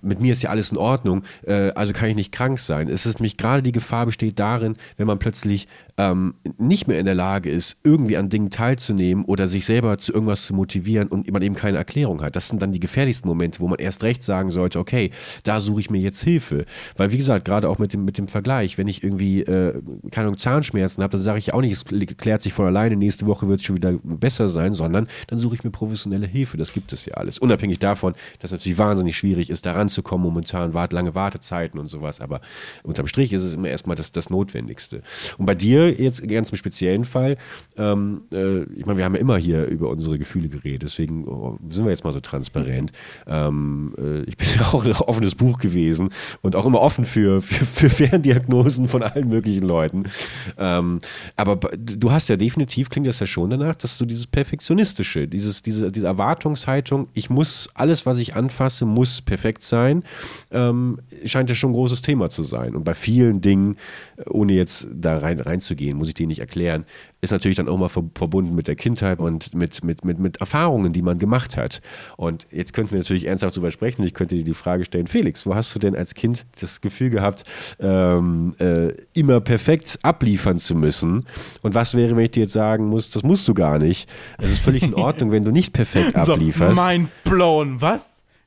Mit 0.02 0.20
mir 0.20 0.32
ist 0.32 0.42
ja 0.42 0.50
alles 0.50 0.70
in 0.70 0.78
Ordnung, 0.78 1.22
äh, 1.46 1.70
also 1.70 1.92
kann 1.92 2.10
ich 2.10 2.14
nicht 2.14 2.32
krank 2.32 2.58
sein. 2.58 2.88
Es 2.88 3.06
ist 3.06 3.18
nämlich 3.18 3.36
gerade 3.36 3.62
die 3.62 3.72
Gefahr 3.72 4.06
besteht 4.06 4.38
darin, 4.38 4.76
wenn 4.96 5.06
man 5.06 5.18
plötzlich 5.18 5.66
ähm, 6.00 6.34
nicht 6.56 6.88
mehr 6.88 6.98
in 6.98 7.04
der 7.04 7.14
Lage 7.14 7.50
ist, 7.50 7.76
irgendwie 7.84 8.16
an 8.16 8.30
Dingen 8.30 8.48
teilzunehmen 8.48 9.24
oder 9.26 9.46
sich 9.46 9.66
selber 9.66 9.98
zu 9.98 10.14
irgendwas 10.14 10.46
zu 10.46 10.54
motivieren 10.54 11.08
und 11.08 11.30
man 11.30 11.42
eben 11.42 11.54
keine 11.54 11.76
Erklärung 11.76 12.22
hat. 12.22 12.36
Das 12.36 12.48
sind 12.48 12.62
dann 12.62 12.72
die 12.72 12.80
gefährlichsten 12.80 13.28
Momente, 13.28 13.60
wo 13.60 13.68
man 13.68 13.78
erst 13.78 14.02
recht 14.02 14.22
sagen 14.22 14.50
sollte, 14.50 14.78
okay, 14.78 15.10
da 15.42 15.60
suche 15.60 15.80
ich 15.80 15.90
mir 15.90 15.98
jetzt 15.98 16.22
Hilfe. 16.22 16.64
Weil 16.96 17.12
wie 17.12 17.18
gesagt, 17.18 17.44
gerade 17.44 17.68
auch 17.68 17.78
mit 17.78 17.92
dem, 17.92 18.06
mit 18.06 18.16
dem 18.16 18.28
Vergleich, 18.28 18.78
wenn 18.78 18.88
ich 18.88 19.04
irgendwie, 19.04 19.42
äh, 19.42 19.80
keine 20.10 20.28
Ahnung, 20.28 20.38
Zahnschmerzen 20.38 21.02
habe, 21.02 21.12
dann 21.12 21.20
sage 21.20 21.38
ich 21.38 21.52
auch 21.52 21.60
nicht, 21.60 21.72
es 21.72 21.84
klärt 22.16 22.40
sich 22.40 22.54
von 22.54 22.66
alleine, 22.66 22.96
nächste 22.96 23.26
Woche 23.26 23.46
wird 23.48 23.60
es 23.60 23.66
schon 23.66 23.76
wieder 23.76 23.92
besser 24.02 24.48
sein, 24.48 24.72
sondern 24.72 25.06
dann 25.26 25.38
suche 25.38 25.56
ich 25.56 25.64
mir 25.64 25.70
professionelle 25.70 26.26
Hilfe. 26.26 26.56
Das 26.56 26.72
gibt 26.72 26.94
es 26.94 27.04
ja 27.04 27.14
alles. 27.14 27.38
Unabhängig 27.38 27.78
davon, 27.78 28.14
dass 28.38 28.52
es 28.52 28.58
natürlich 28.58 28.78
wahnsinnig 28.78 29.18
schwierig 29.18 29.50
ist, 29.50 29.66
da 29.66 29.72
ranzukommen 29.72 30.24
momentan, 30.24 30.72
wart, 30.72 30.94
lange 30.94 31.14
Wartezeiten 31.14 31.78
und 31.78 31.88
sowas. 31.88 32.20
Aber 32.20 32.40
unterm 32.84 33.06
Strich 33.06 33.34
ist 33.34 33.42
es 33.42 33.54
immer 33.54 33.68
erstmal 33.68 33.96
das, 33.96 34.12
das 34.12 34.30
Notwendigste. 34.30 35.02
Und 35.36 35.44
bei 35.44 35.54
dir 35.54 35.89
jetzt 35.98 36.26
ganz 36.28 36.50
im 36.50 36.56
speziellen 36.56 37.04
Fall, 37.04 37.36
ähm, 37.76 38.22
äh, 38.32 38.62
ich 38.74 38.86
meine, 38.86 38.98
wir 38.98 39.04
haben 39.04 39.14
ja 39.14 39.20
immer 39.20 39.36
hier 39.36 39.66
über 39.66 39.90
unsere 39.90 40.18
Gefühle 40.18 40.48
geredet, 40.48 40.82
deswegen 40.82 41.26
oh, 41.26 41.58
sind 41.68 41.84
wir 41.84 41.90
jetzt 41.90 42.04
mal 42.04 42.12
so 42.12 42.20
transparent. 42.20 42.92
Ähm, 43.26 43.94
äh, 43.98 44.22
ich 44.22 44.36
bin 44.36 44.48
ja 44.58 44.72
auch 44.72 44.84
ein 44.84 44.92
offenes 44.92 45.34
Buch 45.34 45.58
gewesen 45.58 46.10
und 46.42 46.56
auch 46.56 46.66
immer 46.66 46.80
offen 46.80 47.04
für, 47.04 47.40
für, 47.40 47.64
für 47.64 47.90
Ferndiagnosen 47.90 48.88
von 48.88 49.02
allen 49.02 49.28
möglichen 49.28 49.64
Leuten. 49.64 50.04
Ähm, 50.58 51.00
aber 51.36 51.56
du 51.56 52.10
hast 52.10 52.28
ja 52.28 52.36
definitiv, 52.36 52.90
klingt 52.90 53.06
das 53.06 53.20
ja 53.20 53.26
schon 53.26 53.50
danach, 53.50 53.76
dass 53.76 53.98
du 53.98 54.04
dieses 54.04 54.26
Perfektionistische, 54.26 55.28
dieses, 55.28 55.62
diese, 55.62 55.90
diese 55.90 56.06
Erwartungshaltung, 56.06 57.08
ich 57.14 57.30
muss, 57.30 57.70
alles, 57.74 58.06
was 58.06 58.18
ich 58.18 58.34
anfasse, 58.34 58.84
muss 58.84 59.22
perfekt 59.22 59.62
sein, 59.62 60.04
ähm, 60.50 60.98
scheint 61.24 61.48
ja 61.48 61.54
schon 61.54 61.70
ein 61.70 61.74
großes 61.74 62.02
Thema 62.02 62.30
zu 62.30 62.42
sein. 62.42 62.74
Und 62.74 62.84
bei 62.84 62.94
vielen 62.94 63.40
Dingen, 63.40 63.76
ohne 64.26 64.52
jetzt 64.52 64.88
da 64.92 65.18
rein, 65.18 65.40
reinzugehen, 65.40 65.69
gehen, 65.74 65.96
muss 65.96 66.08
ich 66.08 66.14
dir 66.14 66.26
nicht 66.26 66.40
erklären, 66.40 66.84
ist 67.20 67.30
natürlich 67.30 67.56
dann 67.56 67.68
auch 67.68 67.78
mal 67.78 67.88
verbunden 67.88 68.54
mit 68.54 68.68
der 68.68 68.76
Kindheit 68.76 69.18
und 69.18 69.54
mit, 69.54 69.82
mit, 69.84 70.04
mit, 70.04 70.18
mit 70.18 70.36
Erfahrungen, 70.38 70.92
die 70.92 71.02
man 71.02 71.18
gemacht 71.18 71.56
hat. 71.56 71.80
Und 72.16 72.46
jetzt 72.50 72.72
könnten 72.72 72.92
wir 72.92 72.98
natürlich 72.98 73.26
ernsthaft 73.26 73.56
darüber 73.56 73.70
sprechen. 73.70 74.02
Ich 74.04 74.14
könnte 74.14 74.36
dir 74.36 74.44
die 74.44 74.54
Frage 74.54 74.84
stellen, 74.84 75.06
Felix, 75.06 75.46
wo 75.46 75.54
hast 75.54 75.74
du 75.74 75.78
denn 75.78 75.94
als 75.94 76.14
Kind 76.14 76.46
das 76.60 76.80
Gefühl 76.80 77.10
gehabt, 77.10 77.44
ähm, 77.78 78.54
äh, 78.58 78.92
immer 79.12 79.40
perfekt 79.40 79.98
abliefern 80.02 80.58
zu 80.58 80.74
müssen? 80.74 81.26
Und 81.62 81.74
was 81.74 81.94
wäre, 81.94 82.16
wenn 82.16 82.24
ich 82.24 82.30
dir 82.32 82.44
jetzt 82.44 82.52
sagen 82.52 82.86
muss, 82.86 83.10
das 83.10 83.22
musst 83.22 83.46
du 83.48 83.54
gar 83.54 83.78
nicht. 83.78 84.08
Es 84.38 84.50
ist 84.50 84.60
völlig 84.60 84.82
in 84.82 84.94
Ordnung, 84.94 85.32
wenn 85.32 85.44
du 85.44 85.50
nicht 85.50 85.72
perfekt 85.72 86.14
ablieferst. 86.16 86.76
So, 86.76 86.82
mein 86.82 87.08
blown, 87.24 87.80
was? 87.80 88.00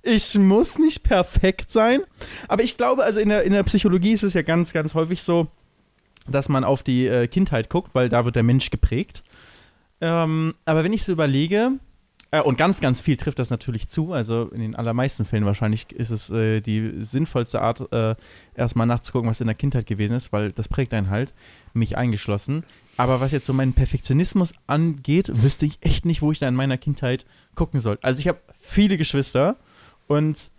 Ich 0.06 0.38
muss 0.38 0.78
nicht 0.80 1.04
perfekt 1.04 1.72
sein. 1.72 2.02
Aber 2.50 2.62
ich 2.62 2.76
glaube, 2.76 3.04
also 3.04 3.22
in 3.22 3.30
der, 3.30 3.44
in 3.44 3.54
der 3.54 3.64
Psychologie 3.64 4.12
ist 4.12 4.24
es 4.24 4.34
ja 4.34 4.42
ganz, 4.42 4.74
ganz 4.74 4.94
häufig 4.94 5.24
so, 5.24 5.48
dass 6.28 6.50
man 6.50 6.64
auf 6.64 6.84
die 6.84 7.08
äh, 7.08 7.28
Kindheit 7.28 7.70
guckt, 7.70 7.92
weil 7.94 8.10
da 8.10 8.26
wird 8.26 8.36
der 8.36 8.44
Mensch 8.44 8.70
geprägt. 8.70 9.24
Ähm, 10.02 10.54
aber 10.66 10.84
wenn 10.84 10.94
ich 10.94 11.04
so 11.04 11.12
überlege, 11.12 11.74
äh, 12.32 12.42
und 12.42 12.58
ganz, 12.58 12.82
ganz 12.82 13.00
viel 13.00 13.18
trifft 13.18 13.40
das 13.40 13.50
natürlich 13.50 13.88
zu, 13.88 14.14
also 14.14 14.50
in 14.50 14.60
den 14.60 14.76
allermeisten 14.76 15.26
Fällen 15.26 15.46
wahrscheinlich 15.46 15.92
ist 15.92 16.10
es 16.10 16.30
äh, 16.30 16.62
die 16.62 16.94
sinnvollste 16.98 17.62
Art, 17.62 17.92
äh, 17.92 18.16
erstmal 18.56 18.88
nachzugucken, 18.88 19.30
was 19.30 19.42
in 19.42 19.48
der 19.48 19.56
Kindheit 19.56 19.86
gewesen 19.86 20.16
ist, 20.16 20.34
weil 20.34 20.52
das 20.52 20.68
prägt 20.68 20.94
einen 20.94 21.10
halt, 21.10 21.34
mich 21.74 21.98
eingeschlossen. 21.98 22.64
Aber 22.98 23.22
was 23.22 23.32
jetzt 23.32 23.46
so 23.46 23.54
meinen 23.54 23.74
Perfektionismus 23.74 24.54
angeht, 24.68 25.32
wüsste 25.34 25.66
ich 25.66 25.78
echt 25.82 26.06
nicht, 26.06 26.22
wo 26.22 26.32
ich 26.32 26.40
da 26.40 26.48
in 26.48 26.56
meiner 26.56 26.78
Kindheit 26.78 27.26
gucken 27.56 27.80
soll. 27.80 27.98
Also 28.02 28.20
ich 28.20 28.28
habe 28.28 28.40
viele 28.60 28.98
Geschwister 28.98 29.58
Und 30.08 30.50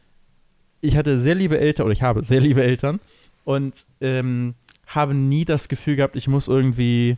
ich 0.80 0.96
hatte 0.96 1.18
sehr 1.20 1.34
liebe 1.34 1.58
Eltern, 1.58 1.86
oder 1.86 1.92
ich 1.92 2.02
habe 2.02 2.24
sehr 2.24 2.40
liebe 2.40 2.62
Eltern 2.62 3.00
und 3.44 3.86
ähm, 4.00 4.54
habe 4.86 5.14
nie 5.14 5.44
das 5.44 5.68
Gefühl 5.68 5.96
gehabt, 5.96 6.16
ich 6.16 6.28
muss 6.28 6.48
irgendwie, 6.48 7.16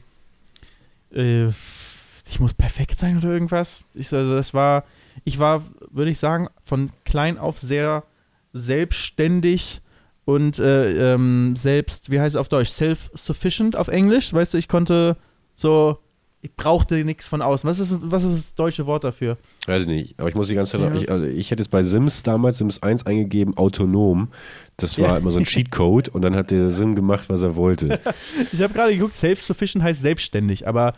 äh, 1.13 1.49
ich 1.49 2.41
muss 2.41 2.55
perfekt 2.55 2.99
sein 2.99 3.19
oder 3.19 3.29
irgendwas. 3.29 3.85
Ich, 3.95 4.13
also 4.13 4.35
das 4.35 4.55
war, 4.55 4.85
ich 5.25 5.39
war, 5.39 5.63
würde 5.91 6.11
ich 6.11 6.19
sagen, 6.19 6.49
von 6.63 6.91
klein 7.05 7.39
auf 7.39 7.59
sehr 7.59 8.05
selbstständig 8.53 9.81
und 10.25 10.59
äh, 10.59 11.15
ähm, 11.15 11.55
selbst, 11.57 12.11
wie 12.11 12.21
heißt 12.21 12.35
es 12.35 12.41
auf 12.41 12.49
Deutsch, 12.49 12.71
self-sufficient 12.71 13.77
auf 13.77 13.89
Englisch. 13.89 14.33
Weißt 14.33 14.55
du, 14.55 14.59
ich 14.59 14.69
konnte 14.69 15.17
so, 15.55 15.99
ich 16.47 16.55
brauchte 16.55 17.05
nichts 17.05 17.27
von 17.27 17.43
außen. 17.43 17.69
Was 17.69 17.81
ist, 17.81 17.97
was 18.01 18.23
ist 18.23 18.35
das 18.35 18.55
deutsche 18.55 18.87
Wort 18.87 19.03
dafür? 19.03 19.37
Weiß 19.67 19.83
ich 19.83 19.89
nicht, 19.89 20.21
aber 20.21 20.29
ich 20.29 20.37
muss 20.37 20.47
die 20.47 20.55
ganze 20.55 20.79
Zeit, 20.79 20.95
ja. 20.95 21.01
ich, 21.01 21.11
also 21.11 21.25
ich 21.25 21.51
hätte 21.51 21.61
es 21.61 21.69
bei 21.69 21.83
Sims 21.83 22.23
damals, 22.23 22.59
Sims 22.59 22.83
1 22.83 23.05
eingegeben, 23.05 23.57
autonom. 23.57 24.29
Das 24.77 24.97
war 24.99 25.09
ja. 25.09 25.17
immer 25.17 25.33
so 25.33 25.41
ein 25.41 25.45
Cheatcode 25.45 26.09
und 26.09 26.23
dann 26.23 26.37
hat 26.37 26.53
der 26.53 26.71
Sim 26.71 26.95
gemacht, 26.95 27.29
was 27.29 27.43
er 27.43 27.57
wollte. 27.57 27.99
ich 28.53 28.63
habe 28.63 28.73
gerade 28.73 28.93
geguckt, 28.93 29.15
self-sufficient 29.15 29.83
heißt 29.83 30.01
selbstständig, 30.01 30.69
aber 30.69 30.93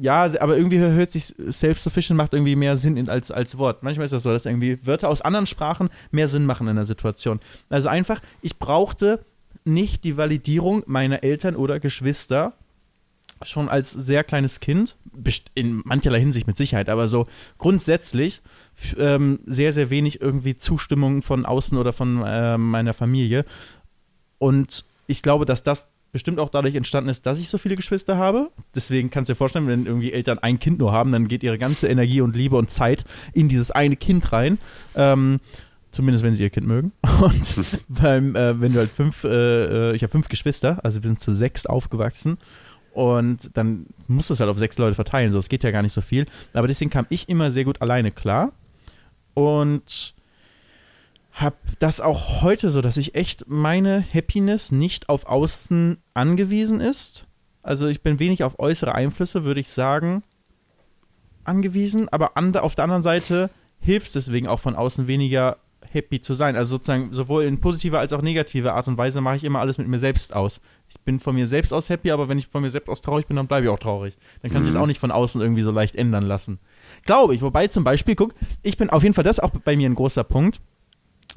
ja, 0.00 0.22
aber 0.40 0.56
irgendwie 0.56 0.78
hört 0.78 1.10
sich 1.10 1.34
self-sufficient 1.50 2.16
macht 2.16 2.32
irgendwie 2.32 2.56
mehr 2.56 2.78
Sinn 2.78 3.06
als, 3.10 3.30
als 3.30 3.58
Wort. 3.58 3.82
Manchmal 3.82 4.06
ist 4.06 4.12
das 4.12 4.22
so, 4.22 4.30
dass 4.30 4.46
irgendwie 4.46 4.78
Wörter 4.86 5.10
aus 5.10 5.20
anderen 5.20 5.44
Sprachen 5.44 5.90
mehr 6.10 6.28
Sinn 6.28 6.46
machen 6.46 6.68
in 6.68 6.76
der 6.76 6.86
Situation. 6.86 7.38
Also 7.68 7.90
einfach, 7.90 8.22
ich 8.40 8.58
brauchte 8.58 9.22
nicht 9.66 10.04
die 10.04 10.16
Validierung 10.16 10.84
meiner 10.86 11.22
Eltern 11.22 11.54
oder 11.54 11.80
Geschwister 11.80 12.54
schon 13.42 13.68
als 13.68 13.90
sehr 13.90 14.24
kleines 14.24 14.60
Kind, 14.60 14.96
in 15.54 15.82
mancherlei 15.84 16.20
Hinsicht 16.20 16.46
mit 16.46 16.56
Sicherheit, 16.56 16.88
aber 16.88 17.08
so 17.08 17.26
grundsätzlich 17.58 18.42
ähm, 18.98 19.40
sehr, 19.46 19.72
sehr 19.72 19.90
wenig 19.90 20.20
irgendwie 20.20 20.56
Zustimmung 20.56 21.22
von 21.22 21.46
außen 21.46 21.78
oder 21.78 21.92
von 21.92 22.22
äh, 22.24 22.58
meiner 22.58 22.92
Familie. 22.92 23.44
Und 24.38 24.84
ich 25.06 25.22
glaube, 25.22 25.44
dass 25.44 25.62
das 25.62 25.86
bestimmt 26.12 26.40
auch 26.40 26.48
dadurch 26.48 26.74
entstanden 26.74 27.10
ist, 27.10 27.24
dass 27.26 27.38
ich 27.38 27.48
so 27.48 27.58
viele 27.58 27.76
Geschwister 27.76 28.16
habe. 28.16 28.50
Deswegen 28.74 29.10
kannst 29.10 29.28
du 29.28 29.32
dir 29.32 29.36
vorstellen, 29.36 29.68
wenn 29.68 29.86
irgendwie 29.86 30.12
Eltern 30.12 30.38
ein 30.38 30.58
Kind 30.58 30.78
nur 30.78 30.92
haben, 30.92 31.12
dann 31.12 31.28
geht 31.28 31.42
ihre 31.42 31.58
ganze 31.58 31.88
Energie 31.88 32.20
und 32.20 32.34
Liebe 32.34 32.56
und 32.56 32.70
Zeit 32.70 33.04
in 33.32 33.48
dieses 33.48 33.70
eine 33.70 33.96
Kind 33.96 34.32
rein. 34.32 34.58
Ähm, 34.96 35.40
zumindest 35.90 36.24
wenn 36.24 36.34
sie 36.34 36.42
ihr 36.42 36.50
Kind 36.50 36.66
mögen. 36.66 36.92
Und 37.20 37.54
beim, 37.88 38.36
äh, 38.36 38.60
wenn 38.60 38.72
du 38.72 38.78
halt 38.78 38.90
fünf, 38.90 39.24
äh, 39.24 39.90
äh, 39.90 39.94
ich 39.94 40.02
habe 40.02 40.10
fünf 40.10 40.28
Geschwister, 40.28 40.78
also 40.84 41.02
wir 41.02 41.08
sind 41.08 41.20
zu 41.20 41.32
sechs 41.32 41.66
aufgewachsen. 41.66 42.38
Und 42.92 43.56
dann 43.56 43.86
musst 44.08 44.30
du 44.30 44.34
es 44.34 44.40
halt 44.40 44.50
auf 44.50 44.58
sechs 44.58 44.78
Leute 44.78 44.94
verteilen. 44.94 45.30
So, 45.32 45.38
es 45.38 45.48
geht 45.48 45.62
ja 45.62 45.70
gar 45.70 45.82
nicht 45.82 45.92
so 45.92 46.00
viel. 46.00 46.26
Aber 46.52 46.66
deswegen 46.66 46.90
kam 46.90 47.06
ich 47.08 47.28
immer 47.28 47.50
sehr 47.50 47.64
gut 47.64 47.80
alleine 47.80 48.10
klar. 48.10 48.52
Und 49.34 50.14
habe 51.32 51.56
das 51.78 52.00
auch 52.00 52.42
heute 52.42 52.70
so, 52.70 52.80
dass 52.80 52.96
ich 52.96 53.14
echt 53.14 53.44
meine 53.46 54.04
Happiness 54.12 54.72
nicht 54.72 55.08
auf 55.08 55.26
Außen 55.26 55.98
angewiesen 56.14 56.80
ist. 56.80 57.26
Also 57.62 57.86
ich 57.86 58.02
bin 58.02 58.18
wenig 58.18 58.42
auf 58.42 58.58
äußere 58.58 58.94
Einflüsse, 58.94 59.44
würde 59.44 59.60
ich 59.60 59.70
sagen, 59.70 60.22
angewiesen. 61.44 62.08
Aber 62.08 62.36
an, 62.36 62.54
auf 62.56 62.74
der 62.74 62.84
anderen 62.84 63.02
Seite 63.02 63.50
hilft 63.78 64.08
es 64.08 64.12
deswegen 64.12 64.48
auch 64.48 64.60
von 64.60 64.74
außen 64.74 65.06
weniger 65.06 65.58
happy 65.92 66.20
zu 66.20 66.34
sein. 66.34 66.56
Also 66.56 66.72
sozusagen 66.72 67.12
sowohl 67.12 67.44
in 67.44 67.60
positiver 67.60 67.98
als 67.98 68.12
auch 68.12 68.22
negativer 68.22 68.74
Art 68.74 68.88
und 68.88 68.98
Weise 68.98 69.20
mache 69.20 69.36
ich 69.36 69.44
immer 69.44 69.60
alles 69.60 69.78
mit 69.78 69.88
mir 69.88 69.98
selbst 69.98 70.34
aus. 70.34 70.60
Ich 70.88 70.98
bin 71.00 71.20
von 71.20 71.34
mir 71.34 71.46
selbst 71.46 71.72
aus 71.72 71.88
happy, 71.88 72.10
aber 72.10 72.28
wenn 72.28 72.38
ich 72.38 72.46
von 72.46 72.62
mir 72.62 72.70
selbst 72.70 72.88
aus 72.88 73.00
traurig 73.00 73.26
bin, 73.26 73.36
dann 73.36 73.46
bleibe 73.46 73.66
ich 73.66 73.70
auch 73.70 73.78
traurig. 73.78 74.16
Dann 74.42 74.50
kann 74.50 74.62
mhm. 74.62 74.68
ich 74.68 74.74
es 74.74 74.80
auch 74.80 74.86
nicht 74.86 75.00
von 75.00 75.10
außen 75.10 75.40
irgendwie 75.40 75.62
so 75.62 75.70
leicht 75.70 75.96
ändern 75.96 76.24
lassen. 76.24 76.58
Glaube 77.04 77.34
ich. 77.34 77.42
Wobei 77.42 77.68
zum 77.68 77.84
Beispiel, 77.84 78.14
guck, 78.14 78.34
ich 78.62 78.76
bin 78.76 78.90
auf 78.90 79.02
jeden 79.02 79.14
Fall, 79.14 79.24
das 79.24 79.38
ist 79.38 79.44
auch 79.44 79.50
bei 79.50 79.76
mir 79.76 79.88
ein 79.88 79.94
großer 79.94 80.24
Punkt. 80.24 80.60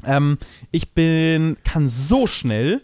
Ähm, 0.06 0.38
ich 0.72 0.92
bin, 0.92 1.58
kann 1.64 1.90
so 1.90 2.28
schnell 2.28 2.82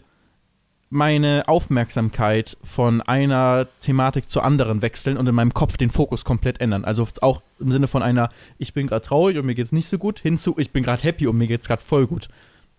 meine 0.90 1.44
Aufmerksamkeit 1.46 2.58
von 2.62 3.00
einer 3.00 3.68
Thematik 3.80 4.28
zur 4.28 4.42
anderen 4.44 4.82
wechseln 4.82 5.16
und 5.16 5.28
in 5.28 5.34
meinem 5.34 5.54
Kopf 5.54 5.76
den 5.76 5.88
Fokus 5.88 6.24
komplett 6.24 6.60
ändern. 6.60 6.84
Also 6.84 7.06
auch 7.20 7.42
im 7.60 7.70
Sinne 7.70 7.86
von 7.86 8.02
einer, 8.02 8.28
ich 8.58 8.74
bin 8.74 8.88
gerade 8.88 9.06
traurig 9.06 9.38
und 9.38 9.46
mir 9.46 9.54
geht's 9.54 9.70
nicht 9.70 9.88
so 9.88 9.98
gut, 9.98 10.18
hinzu, 10.18 10.56
ich 10.58 10.72
bin 10.72 10.82
gerade 10.82 11.02
happy 11.02 11.28
und 11.28 11.38
mir 11.38 11.46
geht's 11.46 11.68
gerade 11.68 11.80
voll 11.80 12.08
gut. 12.08 12.28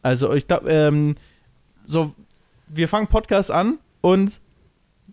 Also 0.02 0.34
ich 0.34 0.46
glaube, 0.46 0.70
ähm, 0.70 1.16
so, 1.86 2.14
wir 2.68 2.90
fangen 2.90 3.08
Podcast 3.08 3.50
an 3.50 3.80
und 4.02 4.42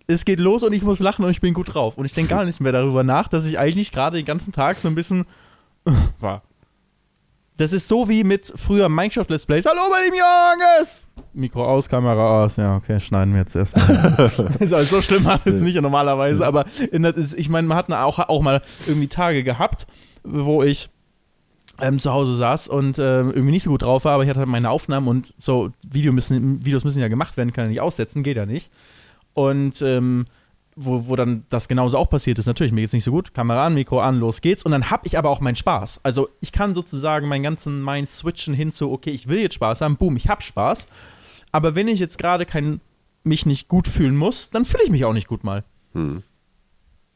es 0.07 0.25
geht 0.25 0.39
los 0.41 0.63
und 0.63 0.73
ich 0.73 0.81
muss 0.81 0.99
lachen 0.99 1.23
und 1.23 1.31
ich 1.31 1.39
bin 1.39 1.53
gut 1.53 1.73
drauf. 1.73 1.97
Und 1.97 2.05
ich 2.05 2.13
denke 2.13 2.31
gar 2.31 2.43
nicht 2.43 2.59
mehr 2.59 2.73
darüber 2.73 3.03
nach, 3.03 3.29
dass 3.29 3.45
ich 3.45 3.59
eigentlich 3.59 3.93
gerade 3.93 4.17
den 4.17 4.25
ganzen 4.25 4.51
Tag 4.51 4.75
so 4.75 4.89
ein 4.89 4.95
bisschen 4.95 5.25
war. 6.19 6.43
Das 7.59 7.73
ist 7.73 7.89
so 7.89 8.07
wie 8.07 8.23
mit 8.23 8.53
früher 8.55 8.87
Minecraft 8.87 9.25
Let's 9.27 9.45
Plays. 9.45 9.65
Hallo, 9.65 9.81
mein 9.91 10.05
lieben 10.05 10.15
Junges! 10.15 11.03
Mikro 11.33 11.65
aus, 11.65 11.89
Kamera 11.89 12.45
aus. 12.45 12.55
Ja, 12.55 12.77
okay, 12.77 13.01
schneiden 13.01 13.33
wir 13.33 13.41
jetzt 13.41 13.53
erstmal. 13.53 14.31
also, 14.61 14.77
so 14.77 15.01
schlimm 15.01 15.25
war 15.25 15.35
es 15.35 15.43
jetzt 15.43 15.61
nicht 15.61 15.75
normalerweise, 15.81 16.47
aber 16.47 16.63
das, 16.93 17.33
ich 17.33 17.49
meine, 17.49 17.67
man 17.67 17.77
hat 17.77 17.91
auch, 17.91 18.17
auch 18.17 18.41
mal 18.41 18.61
irgendwie 18.87 19.09
Tage 19.09 19.43
gehabt, 19.43 19.87
wo 20.23 20.63
ich 20.63 20.89
ähm, 21.81 21.99
zu 21.99 22.13
Hause 22.13 22.33
saß 22.33 22.69
und 22.69 22.97
äh, 22.97 23.19
irgendwie 23.19 23.51
nicht 23.51 23.63
so 23.63 23.71
gut 23.71 23.81
drauf 23.81 24.05
war, 24.05 24.13
aber 24.13 24.23
ich 24.23 24.29
hatte 24.29 24.45
meine 24.45 24.69
Aufnahmen 24.69 25.09
und 25.09 25.33
so 25.37 25.71
Video 25.85 26.13
müssen, 26.13 26.65
Videos 26.65 26.85
müssen 26.85 27.01
ja 27.01 27.09
gemacht 27.09 27.35
werden, 27.35 27.51
kann 27.51 27.65
ja 27.65 27.69
nicht 27.71 27.81
aussetzen, 27.81 28.23
geht 28.23 28.37
ja 28.37 28.45
nicht. 28.45 28.71
Und 29.33 29.81
ähm, 29.81 30.23
wo, 30.79 31.07
wo 31.07 31.15
dann 31.15 31.43
das 31.49 31.67
genauso 31.67 31.97
auch 31.97 32.09
passiert 32.09 32.39
ist. 32.39 32.45
Natürlich, 32.45 32.71
mir 32.71 32.81
geht's 32.81 32.93
nicht 32.93 33.03
so 33.03 33.11
gut. 33.11 33.33
Kamera 33.33 33.65
an, 33.65 33.73
Mikro 33.73 33.99
an, 33.99 34.19
los 34.19 34.41
geht's. 34.41 34.63
Und 34.63 34.71
dann 34.71 34.89
habe 34.89 35.05
ich 35.05 35.17
aber 35.17 35.29
auch 35.29 35.41
meinen 35.41 35.55
Spaß. 35.55 36.01
Also 36.03 36.29
ich 36.41 36.51
kann 36.51 36.73
sozusagen 36.73 37.27
meinen 37.27 37.43
ganzen 37.43 37.83
Mind 37.83 38.09
switchen 38.09 38.53
hin 38.53 38.71
zu, 38.71 38.91
okay, 38.91 39.11
ich 39.11 39.27
will 39.27 39.39
jetzt 39.39 39.55
Spaß 39.55 39.81
haben, 39.81 39.97
boom, 39.97 40.15
ich 40.15 40.29
hab 40.29 40.41
Spaß. 40.41 40.87
Aber 41.51 41.75
wenn 41.75 41.87
ich 41.87 41.99
jetzt 41.99 42.17
gerade 42.17 42.45
kein, 42.45 42.81
mich 43.23 43.45
nicht 43.45 43.67
gut 43.67 43.87
fühlen 43.87 44.15
muss, 44.15 44.49
dann 44.49 44.65
fühle 44.65 44.83
ich 44.83 44.91
mich 44.91 45.05
auch 45.05 45.13
nicht 45.13 45.27
gut 45.27 45.43
mal. 45.43 45.63
Hm. 45.93 46.23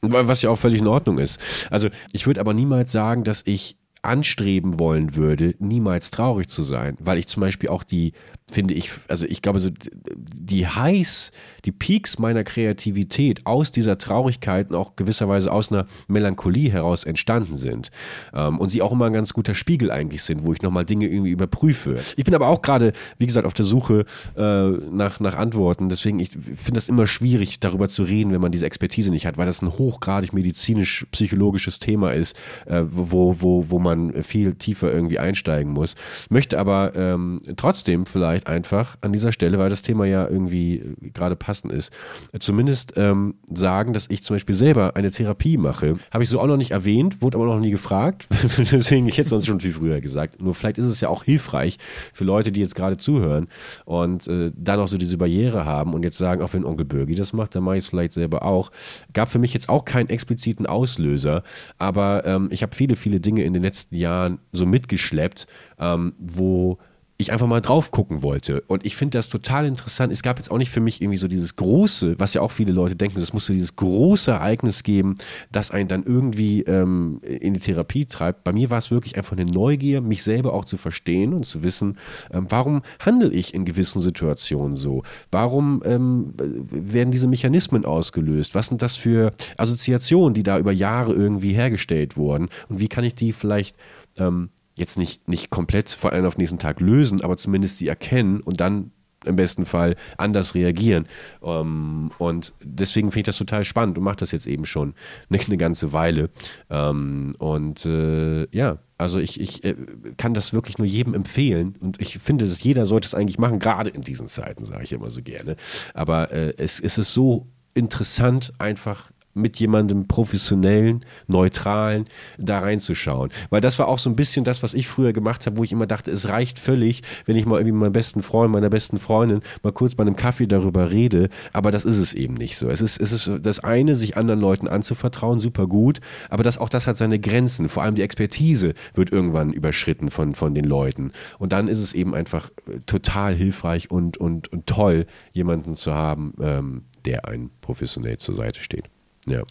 Was 0.01 0.41
ja 0.41 0.49
auch 0.49 0.57
völlig 0.57 0.81
in 0.81 0.87
Ordnung 0.87 1.17
ist. 1.17 1.39
Also 1.69 1.89
ich 2.11 2.27
würde 2.27 2.41
aber 2.41 2.53
niemals 2.53 2.91
sagen, 2.91 3.23
dass 3.23 3.43
ich 3.45 3.77
anstreben 4.01 4.79
wollen 4.79 5.15
würde, 5.15 5.55
niemals 5.59 6.11
traurig 6.11 6.49
zu 6.49 6.63
sein, 6.63 6.97
weil 6.99 7.17
ich 7.17 7.27
zum 7.27 7.39
Beispiel 7.39 7.69
auch 7.69 7.83
die, 7.83 8.11
finde 8.53 8.73
ich, 8.73 8.91
also 9.07 9.25
ich 9.25 9.41
glaube, 9.41 9.59
so 9.59 9.69
die 10.15 10.67
Highs, 10.67 11.31
die 11.65 11.71
Peaks 11.71 12.19
meiner 12.19 12.43
Kreativität 12.43 13.45
aus 13.45 13.71
dieser 13.71 13.97
Traurigkeit 13.97 14.69
und 14.69 14.75
auch 14.75 14.95
gewisserweise 14.95 15.51
aus 15.51 15.71
einer 15.71 15.85
Melancholie 16.07 16.71
heraus 16.71 17.03
entstanden 17.03 17.57
sind 17.57 17.89
ähm, 18.33 18.59
und 18.59 18.69
sie 18.69 18.81
auch 18.81 18.91
immer 18.91 19.07
ein 19.07 19.13
ganz 19.13 19.33
guter 19.33 19.55
Spiegel 19.55 19.91
eigentlich 19.91 20.23
sind, 20.23 20.45
wo 20.45 20.53
ich 20.53 20.61
nochmal 20.61 20.85
Dinge 20.85 21.07
irgendwie 21.07 21.31
überprüfe. 21.31 21.97
Ich 22.15 22.23
bin 22.23 22.35
aber 22.35 22.47
auch 22.47 22.61
gerade, 22.61 22.93
wie 23.17 23.25
gesagt, 23.25 23.47
auf 23.47 23.53
der 23.53 23.65
Suche 23.65 24.05
äh, 24.37 24.69
nach, 24.69 25.19
nach 25.19 25.35
Antworten, 25.35 25.89
deswegen 25.89 26.19
ich 26.19 26.29
finde 26.29 26.73
das 26.73 26.89
immer 26.89 27.07
schwierig, 27.07 27.59
darüber 27.59 27.89
zu 27.89 28.03
reden, 28.03 28.31
wenn 28.31 28.41
man 28.41 28.51
diese 28.51 28.65
Expertise 28.65 29.09
nicht 29.09 29.25
hat, 29.25 29.37
weil 29.37 29.45
das 29.45 29.61
ein 29.61 29.71
hochgradig 29.71 30.33
medizinisch-psychologisches 30.33 31.79
Thema 31.79 32.11
ist, 32.11 32.35
äh, 32.65 32.83
wo, 32.85 33.41
wo, 33.41 33.65
wo 33.69 33.79
man 33.79 34.23
viel 34.23 34.53
tiefer 34.53 34.93
irgendwie 34.93 35.19
einsteigen 35.19 35.73
muss. 35.73 35.95
Möchte 36.29 36.59
aber 36.59 36.95
ähm, 36.95 37.41
trotzdem 37.57 38.05
vielleicht 38.05 38.42
einfach 38.47 38.97
an 39.01 39.13
dieser 39.13 39.31
Stelle, 39.31 39.57
weil 39.59 39.69
das 39.69 39.81
Thema 39.81 40.05
ja 40.05 40.27
irgendwie 40.27 40.77
äh, 40.77 41.09
gerade 41.09 41.35
passend 41.35 41.71
ist, 41.71 41.91
zumindest 42.39 42.93
ähm, 42.95 43.35
sagen, 43.51 43.93
dass 43.93 44.09
ich 44.09 44.23
zum 44.23 44.35
Beispiel 44.35 44.55
selber 44.55 44.95
eine 44.95 45.11
Therapie 45.11 45.57
mache. 45.57 45.97
Habe 46.11 46.23
ich 46.23 46.29
so 46.29 46.39
auch 46.39 46.47
noch 46.47 46.57
nicht 46.57 46.71
erwähnt, 46.71 47.21
wurde 47.21 47.37
aber 47.37 47.45
noch 47.45 47.59
nie 47.59 47.71
gefragt. 47.71 48.27
Deswegen, 48.57 49.07
ich 49.07 49.17
hätte 49.17 49.23
es 49.23 49.29
sonst 49.29 49.45
schon 49.45 49.59
viel 49.59 49.73
früher 49.73 50.01
gesagt. 50.01 50.41
Nur 50.41 50.53
vielleicht 50.53 50.77
ist 50.77 50.85
es 50.85 51.01
ja 51.01 51.09
auch 51.09 51.23
hilfreich 51.23 51.77
für 52.13 52.23
Leute, 52.23 52.51
die 52.51 52.59
jetzt 52.59 52.75
gerade 52.75 52.97
zuhören 52.97 53.47
und 53.85 54.27
äh, 54.27 54.51
dann 54.55 54.79
auch 54.79 54.87
so 54.87 54.97
diese 54.97 55.17
Barriere 55.17 55.65
haben 55.65 55.93
und 55.93 56.03
jetzt 56.03 56.17
sagen, 56.17 56.41
auch 56.41 56.53
wenn 56.53 56.65
Onkel 56.65 56.85
Birgi 56.85 57.15
das 57.15 57.33
macht, 57.33 57.55
dann 57.55 57.63
mache 57.63 57.77
ich 57.77 57.83
es 57.83 57.89
vielleicht 57.89 58.13
selber 58.13 58.43
auch. 58.43 58.71
Gab 59.13 59.29
für 59.29 59.39
mich 59.39 59.53
jetzt 59.53 59.69
auch 59.69 59.85
keinen 59.85 60.09
expliziten 60.09 60.65
Auslöser, 60.65 61.43
aber 61.77 62.25
ähm, 62.25 62.49
ich 62.51 62.63
habe 62.63 62.75
viele, 62.75 62.95
viele 62.95 63.19
Dinge 63.19 63.43
in 63.43 63.53
den 63.53 63.63
letzten 63.63 63.95
Jahren 63.95 64.39
so 64.51 64.65
mitgeschleppt, 64.65 65.47
ähm, 65.79 66.13
wo 66.19 66.77
ich 67.17 67.31
einfach 67.31 67.47
mal 67.47 67.61
drauf 67.61 67.91
gucken 67.91 68.23
wollte. 68.23 68.61
Und 68.67 68.85
ich 68.85 68.95
finde 68.95 69.17
das 69.17 69.29
total 69.29 69.65
interessant. 69.65 70.11
Es 70.11 70.23
gab 70.23 70.37
jetzt 70.39 70.49
auch 70.49 70.57
nicht 70.57 70.71
für 70.71 70.81
mich 70.81 71.01
irgendwie 71.01 71.17
so 71.17 71.27
dieses 71.27 71.55
große, 71.55 72.19
was 72.19 72.33
ja 72.33 72.41
auch 72.41 72.51
viele 72.51 72.73
Leute 72.73 72.95
denken, 72.95 73.19
es 73.19 73.33
musste 73.33 73.53
dieses 73.53 73.75
große 73.75 74.31
Ereignis 74.31 74.83
geben, 74.83 75.17
das 75.51 75.71
einen 75.71 75.87
dann 75.87 76.03
irgendwie 76.03 76.61
ähm, 76.63 77.19
in 77.21 77.53
die 77.53 77.59
Therapie 77.59 78.05
treibt. 78.05 78.43
Bei 78.43 78.51
mir 78.51 78.69
war 78.69 78.79
es 78.79 78.89
wirklich 78.89 79.15
einfach 79.15 79.33
eine 79.33 79.45
Neugier, 79.45 80.01
mich 80.01 80.23
selber 80.23 80.53
auch 80.53 80.65
zu 80.65 80.77
verstehen 80.77 81.33
und 81.33 81.45
zu 81.45 81.63
wissen, 81.63 81.97
ähm, 82.31 82.47
warum 82.49 82.81
handle 82.99 83.31
ich 83.31 83.53
in 83.53 83.63
gewissen 83.63 84.01
Situationen 84.01 84.75
so? 84.75 85.03
Warum 85.31 85.83
ähm, 85.85 86.33
werden 86.37 87.11
diese 87.11 87.27
Mechanismen 87.27 87.85
ausgelöst? 87.85 88.55
Was 88.55 88.67
sind 88.67 88.81
das 88.81 88.97
für 88.97 89.33
Assoziationen, 89.57 90.33
die 90.33 90.43
da 90.43 90.57
über 90.57 90.71
Jahre 90.71 91.13
irgendwie 91.13 91.53
hergestellt 91.53 92.17
wurden? 92.17 92.49
Und 92.69 92.79
wie 92.79 92.87
kann 92.87 93.03
ich 93.03 93.13
die 93.13 93.33
vielleicht 93.33 93.75
ähm, 94.17 94.49
jetzt 94.75 94.97
nicht, 94.97 95.27
nicht 95.27 95.49
komplett 95.49 95.89
von 95.89 96.11
einem 96.11 96.25
auf 96.25 96.35
den 96.35 96.41
nächsten 96.41 96.59
Tag 96.59 96.79
lösen, 96.79 97.21
aber 97.21 97.37
zumindest 97.37 97.77
sie 97.77 97.87
erkennen 97.87 98.41
und 98.41 98.59
dann 98.59 98.91
im 99.25 99.35
besten 99.37 99.65
Fall 99.65 99.95
anders 100.17 100.53
reagieren. 100.53 101.07
Um, 101.39 101.51
ähm, 101.51 102.11
und 102.17 102.53
deswegen 102.61 103.09
finde 103.09 103.19
ich 103.21 103.25
das 103.27 103.37
total 103.37 103.63
spannend 103.63 103.97
und 103.97 104.03
mache 104.03 104.17
das 104.17 104.33
jetzt 104.33 104.47
eben 104.47 104.65
schon 104.65 104.95
eine, 105.29 105.41
eine 105.41 105.57
ganze 105.57 105.93
Weile. 105.93 106.29
Um, 106.67 106.77
ähm, 106.77 107.35
und 107.39 107.85
äh, 107.85 108.47
ja, 108.55 108.79
Also 108.97 109.19
ich, 109.19 109.39
ich 109.39 109.63
äh, 109.63 109.75
kann 110.17 110.33
das 110.33 110.53
wirklich 110.53 110.77
nur 110.77 110.87
jedem 110.87 111.13
empfehlen 111.13 111.75
und 111.79 112.01
ich 112.01 112.19
finde, 112.19 112.45
dass 112.45 112.63
jeder 112.63 112.85
sollte 112.85 113.05
es 113.05 113.15
eigentlich 113.15 113.39
machen, 113.39 113.59
gerade 113.59 113.89
in 113.89 114.01
diesen 114.01 114.27
Zeiten, 114.27 114.65
sage 114.65 114.83
ich 114.83 114.91
immer 114.91 115.09
so 115.09 115.21
gerne. 115.21 115.55
Aber 115.93 116.31
äh, 116.31 116.53
es, 116.57 116.79
es 116.79 116.97
ist 116.97 117.13
so 117.13 117.47
interessant, 117.75 118.51
einfach 118.59 119.11
mit 119.33 119.59
jemandem 119.59 120.07
professionellen, 120.07 121.05
neutralen 121.27 122.05
da 122.37 122.59
reinzuschauen. 122.59 123.31
Weil 123.49 123.61
das 123.61 123.79
war 123.79 123.87
auch 123.87 123.99
so 123.99 124.09
ein 124.09 124.15
bisschen 124.15 124.45
das, 124.45 124.63
was 124.63 124.73
ich 124.73 124.87
früher 124.87 125.13
gemacht 125.13 125.45
habe, 125.45 125.57
wo 125.57 125.63
ich 125.63 125.71
immer 125.71 125.87
dachte, 125.87 126.11
es 126.11 126.29
reicht 126.29 126.59
völlig, 126.59 127.01
wenn 127.25 127.35
ich 127.35 127.45
mal 127.45 127.55
irgendwie 127.55 127.73
mit 127.73 127.81
meinem 127.81 127.93
besten 127.93 128.21
Freund, 128.21 128.51
meiner 128.51 128.69
besten 128.69 128.97
Freundin 128.97 129.41
mal 129.63 129.71
kurz 129.71 129.95
bei 129.95 130.01
einem 130.01 130.15
Kaffee 130.15 130.47
darüber 130.47 130.91
rede. 130.91 131.29
Aber 131.51 131.71
das 131.71 131.85
ist 131.85 131.97
es 131.97 132.13
eben 132.13 132.35
nicht 132.35 132.57
so. 132.57 132.69
Es 132.69 132.81
ist, 132.81 132.99
es 132.99 133.11
ist 133.11 133.31
das 133.41 133.59
eine, 133.59 133.95
sich 133.95 134.17
anderen 134.17 134.39
Leuten 134.39 134.67
anzuvertrauen, 134.67 135.39
super 135.39 135.67
gut. 135.67 135.99
Aber 136.29 136.43
das, 136.43 136.57
auch 136.57 136.69
das 136.69 136.87
hat 136.87 136.97
seine 136.97 137.19
Grenzen. 137.19 137.69
Vor 137.69 137.83
allem 137.83 137.95
die 137.95 138.01
Expertise 138.01 138.73
wird 138.93 139.11
irgendwann 139.11 139.51
überschritten 139.51 140.09
von, 140.09 140.35
von 140.35 140.53
den 140.53 140.65
Leuten. 140.65 141.11
Und 141.39 141.53
dann 141.53 141.67
ist 141.67 141.79
es 141.79 141.93
eben 141.93 142.13
einfach 142.13 142.49
total 142.85 143.35
hilfreich 143.35 143.89
und, 143.91 144.17
und, 144.17 144.51
und 144.51 144.67
toll, 144.67 145.05
jemanden 145.31 145.75
zu 145.75 145.93
haben, 145.93 146.33
ähm, 146.41 146.83
der 147.05 147.27
einen 147.27 147.49
professionell 147.61 148.17
zur 148.17 148.35
Seite 148.35 148.61
steht. 148.61 148.89
Ja. 149.27 149.43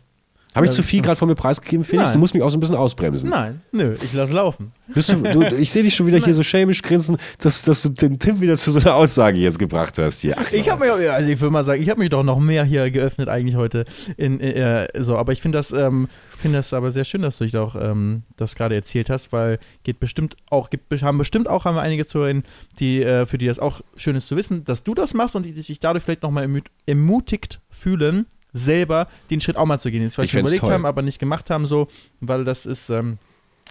Habe 0.55 0.67
ich 0.67 0.73
zu 0.73 0.83
viel 0.83 1.01
gerade 1.01 1.17
von 1.17 1.29
mir 1.29 1.35
preisgegeben, 1.35 1.83
Felix? 1.83 2.09
Nein. 2.09 2.15
Du 2.15 2.19
musst 2.21 2.35
mich 2.35 2.43
auch 2.43 2.51
so 2.51 2.59
ein 2.59 2.61
bisschen 2.61 2.77
ausbremsen. 2.77 3.31
Nein, 3.31 3.63
nö, 3.73 3.95
ich 4.03 4.13
lasse 4.13 4.35
laufen. 4.35 4.73
Du, 4.95 5.23
du, 5.23 5.57
ich 5.57 5.73
sehe 5.73 5.83
dich 5.83 5.95
schon 5.95 6.07
wieder 6.07 6.19
Nein. 6.19 6.27
hier 6.27 6.35
so 6.35 6.43
schämisch 6.43 6.83
grinsen, 6.83 7.17
dass, 7.39 7.63
dass, 7.63 7.81
du 7.81 7.89
den 7.89 8.19
Tim 8.19 8.43
wieder 8.43 8.59
zu 8.59 8.71
so 8.71 8.81
einer 8.81 8.95
Aussage 8.95 9.39
jetzt 9.39 9.59
gebracht 9.59 9.97
hast 9.97 10.21
hier. 10.21 10.37
Ach, 10.39 10.53
ich 10.53 10.69
habe 10.69 10.85
mich, 10.85 11.11
also 11.11 11.31
ich 11.31 11.41
würde 11.41 11.53
mal 11.53 11.65
sagen, 11.65 11.83
ich 11.83 11.89
habe 11.89 12.01
mich 12.01 12.11
doch 12.11 12.23
noch 12.23 12.39
mehr 12.39 12.65
hier 12.65 12.91
geöffnet 12.91 13.31
eigentlich 13.31 13.57
heute. 13.57 13.87
In, 14.19 14.41
äh, 14.41 14.89
so, 14.99 15.17
aber 15.17 15.33
ich 15.33 15.41
finde 15.41 15.57
das, 15.57 15.73
ähm, 15.73 16.09
finde 16.37 16.59
das 16.59 16.75
aber 16.75 16.91
sehr 16.91 17.05
schön, 17.05 17.23
dass 17.23 17.39
du 17.39 17.45
dich 17.45 17.57
auch 17.57 17.75
ähm, 17.75 18.23
das 18.37 18.55
gerade 18.55 18.75
erzählt 18.75 19.09
hast, 19.09 19.33
weil 19.33 19.59
geht 19.85 20.01
bestimmt 20.01 20.37
auch, 20.51 20.69
gibt, 20.69 20.93
haben 21.03 21.17
bestimmt 21.17 21.49
auch 21.49 21.65
haben 21.65 21.77
wir 21.77 21.83
einige 21.83 22.05
Zuhörer, 22.05 22.43
die 22.79 23.03
äh, 23.03 23.25
für 23.25 23.39
die 23.39 23.47
das 23.47 23.59
auch 23.59 23.81
schön 23.97 24.17
ist 24.17 24.29
zu 24.29 24.37
wissen, 24.37 24.65
dass 24.65 24.85
du 24.85 24.93
das 24.95 25.15
machst 25.15 25.35
und 25.35 25.47
die, 25.47 25.53
die 25.53 25.63
sich 25.63 25.81
dadurch 25.81 26.05
vielleicht 26.05 26.23
nochmal 26.23 26.47
ermutigt 26.85 27.61
fühlen, 27.71 28.27
selber 28.53 29.09
den 29.31 29.41
Schritt 29.41 29.57
auch 29.57 29.67
mal 29.67 29.79
zu 29.79 29.91
gehen, 29.91 30.07
sie 30.07 30.15
vielleicht 30.15 30.35
überlegt 30.35 30.61
toll. 30.61 30.73
haben, 30.73 30.87
aber 30.87 31.03
nicht 31.03 31.19
gemacht 31.19 31.51
haben, 31.51 31.67
so, 31.67 31.88
weil 32.21 32.45
das 32.45 32.67
ist, 32.67 32.91
ähm, 32.91 33.19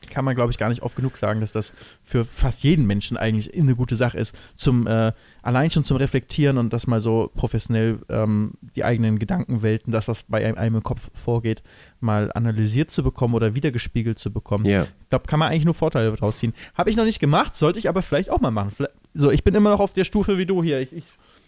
kann 0.09 0.25
man, 0.25 0.35
glaube 0.35 0.51
ich, 0.51 0.57
gar 0.57 0.69
nicht 0.69 0.81
oft 0.81 0.95
genug 0.95 1.17
sagen, 1.17 1.41
dass 1.41 1.51
das 1.51 1.73
für 2.01 2.25
fast 2.25 2.63
jeden 2.63 2.87
Menschen 2.87 3.17
eigentlich 3.17 3.53
eine 3.55 3.75
gute 3.75 3.95
Sache 3.95 4.17
ist, 4.17 4.35
zum 4.55 4.87
äh, 4.87 5.11
allein 5.41 5.69
schon 5.69 5.83
zum 5.83 5.97
Reflektieren 5.97 6.57
und 6.57 6.73
das 6.73 6.87
mal 6.87 7.01
so 7.01 7.31
professionell 7.35 7.99
ähm, 8.09 8.53
die 8.61 8.83
eigenen 8.83 9.19
Gedankenwelten, 9.19 9.91
das, 9.91 10.07
was 10.07 10.23
bei 10.23 10.45
einem, 10.57 10.75
im 10.75 10.83
Kopf 10.83 11.11
vorgeht, 11.13 11.61
mal 11.99 12.31
analysiert 12.33 12.89
zu 12.91 13.03
bekommen 13.03 13.35
oder 13.35 13.55
wiedergespiegelt 13.55 14.17
zu 14.17 14.31
bekommen. 14.31 14.65
Yeah. 14.65 14.87
Ich 15.01 15.09
glaube, 15.09 15.27
kann 15.27 15.39
man 15.39 15.49
eigentlich 15.49 15.65
nur 15.65 15.75
Vorteile 15.75 16.11
daraus 16.11 16.37
ziehen. 16.37 16.53
Habe 16.73 16.89
ich 16.89 16.95
noch 16.95 17.05
nicht 17.05 17.19
gemacht, 17.19 17.55
sollte 17.55 17.79
ich 17.79 17.87
aber 17.87 18.01
vielleicht 18.01 18.29
auch 18.29 18.41
mal 18.41 18.51
machen. 18.51 18.71
So, 19.13 19.29
ich 19.29 19.43
bin 19.43 19.53
immer 19.53 19.69
noch 19.69 19.79
auf 19.79 19.93
der 19.93 20.05
Stufe 20.05 20.37
wie 20.37 20.45
du 20.45 20.63
hier. 20.63 20.79
Ich, 20.79 20.93
ich 20.93 21.05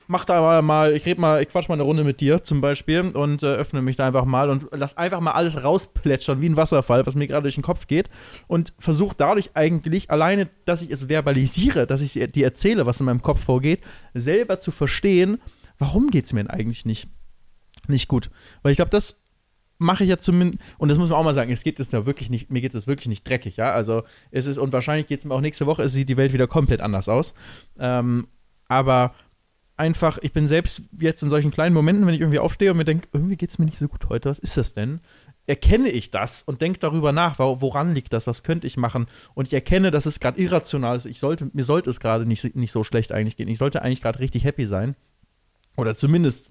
mach 0.08 0.26
da 0.26 0.62
mal, 0.62 0.94
ich 0.94 1.06
red 1.06 1.18
mal, 1.18 1.42
ich 1.42 1.50
quatsch 1.50 1.70
mal 1.70 1.76
eine 1.76 1.84
Runde 1.84 2.04
mit 2.04 2.20
dir 2.20 2.44
zum 2.44 2.62
Beispiel 2.62 3.02
und 3.02 3.44
äh, 3.44 3.48
öffne 3.48 3.82
mich 3.82 3.96
da 3.96 4.08
einfach 4.08 4.26
mal 4.26 4.50
und 4.50 4.68
lass 4.72 4.98
einfach 4.98 5.20
mal 5.20 5.32
alles 5.32 5.64
rausplätschern 5.64 6.42
wie 6.42 6.50
ein 6.50 6.58
Wasserfall, 6.58 7.06
was 7.06 7.16
mir 7.16 7.28
gerade 7.28 7.44
durch 7.44 7.56
den 7.56 7.64
Kopf 7.64 7.88
geht 7.88 8.10
und 8.48 8.74
versuche 8.80 9.16
dadurch 9.18 9.52
eigentlich 9.56 10.12
alleine, 10.12 10.50
dass 10.66 10.82
ich 10.82 10.92
es 10.92 11.10
verbalisiere, 11.10 11.88
dass 11.88 12.02
ich 12.02 12.14
dir 12.14 12.46
erzähle, 12.46 12.86
was 12.86 13.00
in 13.00 13.06
meinem 13.06 13.22
Kopf 13.22 13.44
vorgeht, 13.44 13.82
selber 14.14 14.60
zu 14.60 14.72
verstehen, 14.72 15.40
warum 15.80 16.10
geht 16.10 16.26
es 16.26 16.34
mir 16.34 16.44
denn 16.44 16.52
eigentlich 16.52 16.86
nicht, 16.86 17.08
nicht 17.88 18.08
gut. 18.08 18.30
Weil 18.62 18.72
ich 18.72 18.78
glaube, 18.78 18.92
das 18.92 19.20
mache 19.78 20.04
ich 20.04 20.10
ja 20.10 20.18
zumindest, 20.18 20.64
und 20.78 20.90
das 20.90 20.98
muss 20.98 21.10
man 21.10 21.20
auch 21.20 21.24
mal 21.24 21.36
sagen, 21.36 21.52
es 21.52 21.64
geht 21.64 21.80
es 21.80 21.92
ja 21.92 22.06
wirklich 22.06 22.30
nicht, 22.30 22.52
mir 22.52 22.62
geht 22.62 22.74
es 22.74 22.88
wirklich 22.88 23.08
nicht 23.08 23.28
dreckig, 23.28 23.58
ja. 23.58 23.74
Also 23.74 24.04
es 24.32 24.46
ist, 24.46 24.58
und 24.58 24.74
wahrscheinlich 24.74 25.08
geht 25.08 25.20
es 25.20 25.26
mir 25.26 25.34
auch 25.34 25.42
nächste 25.42 25.66
Woche, 25.66 25.84
es 25.84 25.94
sieht 25.94 26.10
die 26.10 26.18
Welt 26.18 26.34
wieder 26.34 26.48
komplett 26.48 26.82
anders 26.82 27.10
aus. 27.10 27.34
Ähm, 27.78 28.28
aber 28.68 29.14
einfach, 29.78 30.20
ich 30.22 30.34
bin 30.34 30.48
selbst 30.48 30.84
jetzt 31.00 31.24
in 31.24 31.30
solchen 31.30 31.52
kleinen 31.52 31.74
Momenten, 31.74 32.06
wenn 32.06 32.14
ich 32.14 32.22
irgendwie 32.22 32.40
aufstehe 32.40 32.72
und 32.72 32.78
mir 32.78 32.86
denke, 32.86 33.08
irgendwie 33.12 33.36
geht 33.36 33.50
es 33.50 33.60
mir 33.60 33.66
nicht 33.66 33.78
so 33.78 33.88
gut 33.88 34.10
heute, 34.10 34.30
was 34.30 34.40
ist 34.40 34.58
das 34.58 34.74
denn? 34.74 35.00
Erkenne 35.46 35.90
ich 35.90 36.12
das 36.12 36.42
und 36.44 36.62
denke 36.62 36.80
darüber 36.80 37.12
nach, 37.12 37.38
woran 37.38 37.94
liegt 37.94 38.14
das, 38.14 38.28
was 38.28 38.44
könnte 38.44 38.66
ich 38.66 38.78
machen? 38.78 39.08
Und 39.34 39.48
ich 39.48 39.54
erkenne, 39.54 39.92
dass 39.92 40.06
es 40.06 40.20
gerade 40.20 40.40
irrational 40.40 40.96
ist. 40.96 41.06
Ich 41.06 41.20
sollte, 41.20 41.50
mir 41.52 41.66
sollte 41.66 41.90
es 41.90 42.00
gerade 42.00 42.26
nicht, 42.26 42.56
nicht 42.56 42.72
so 42.72 42.84
schlecht 42.84 43.12
eigentlich 43.12 43.36
gehen. 43.36 43.50
Ich 43.50 43.58
sollte 43.58 43.82
eigentlich 43.82 44.02
gerade 44.02 44.20
richtig 44.20 44.46
happy 44.46 44.66
sein. 44.68 44.96
Oder 45.76 45.96
zumindest 45.96 46.50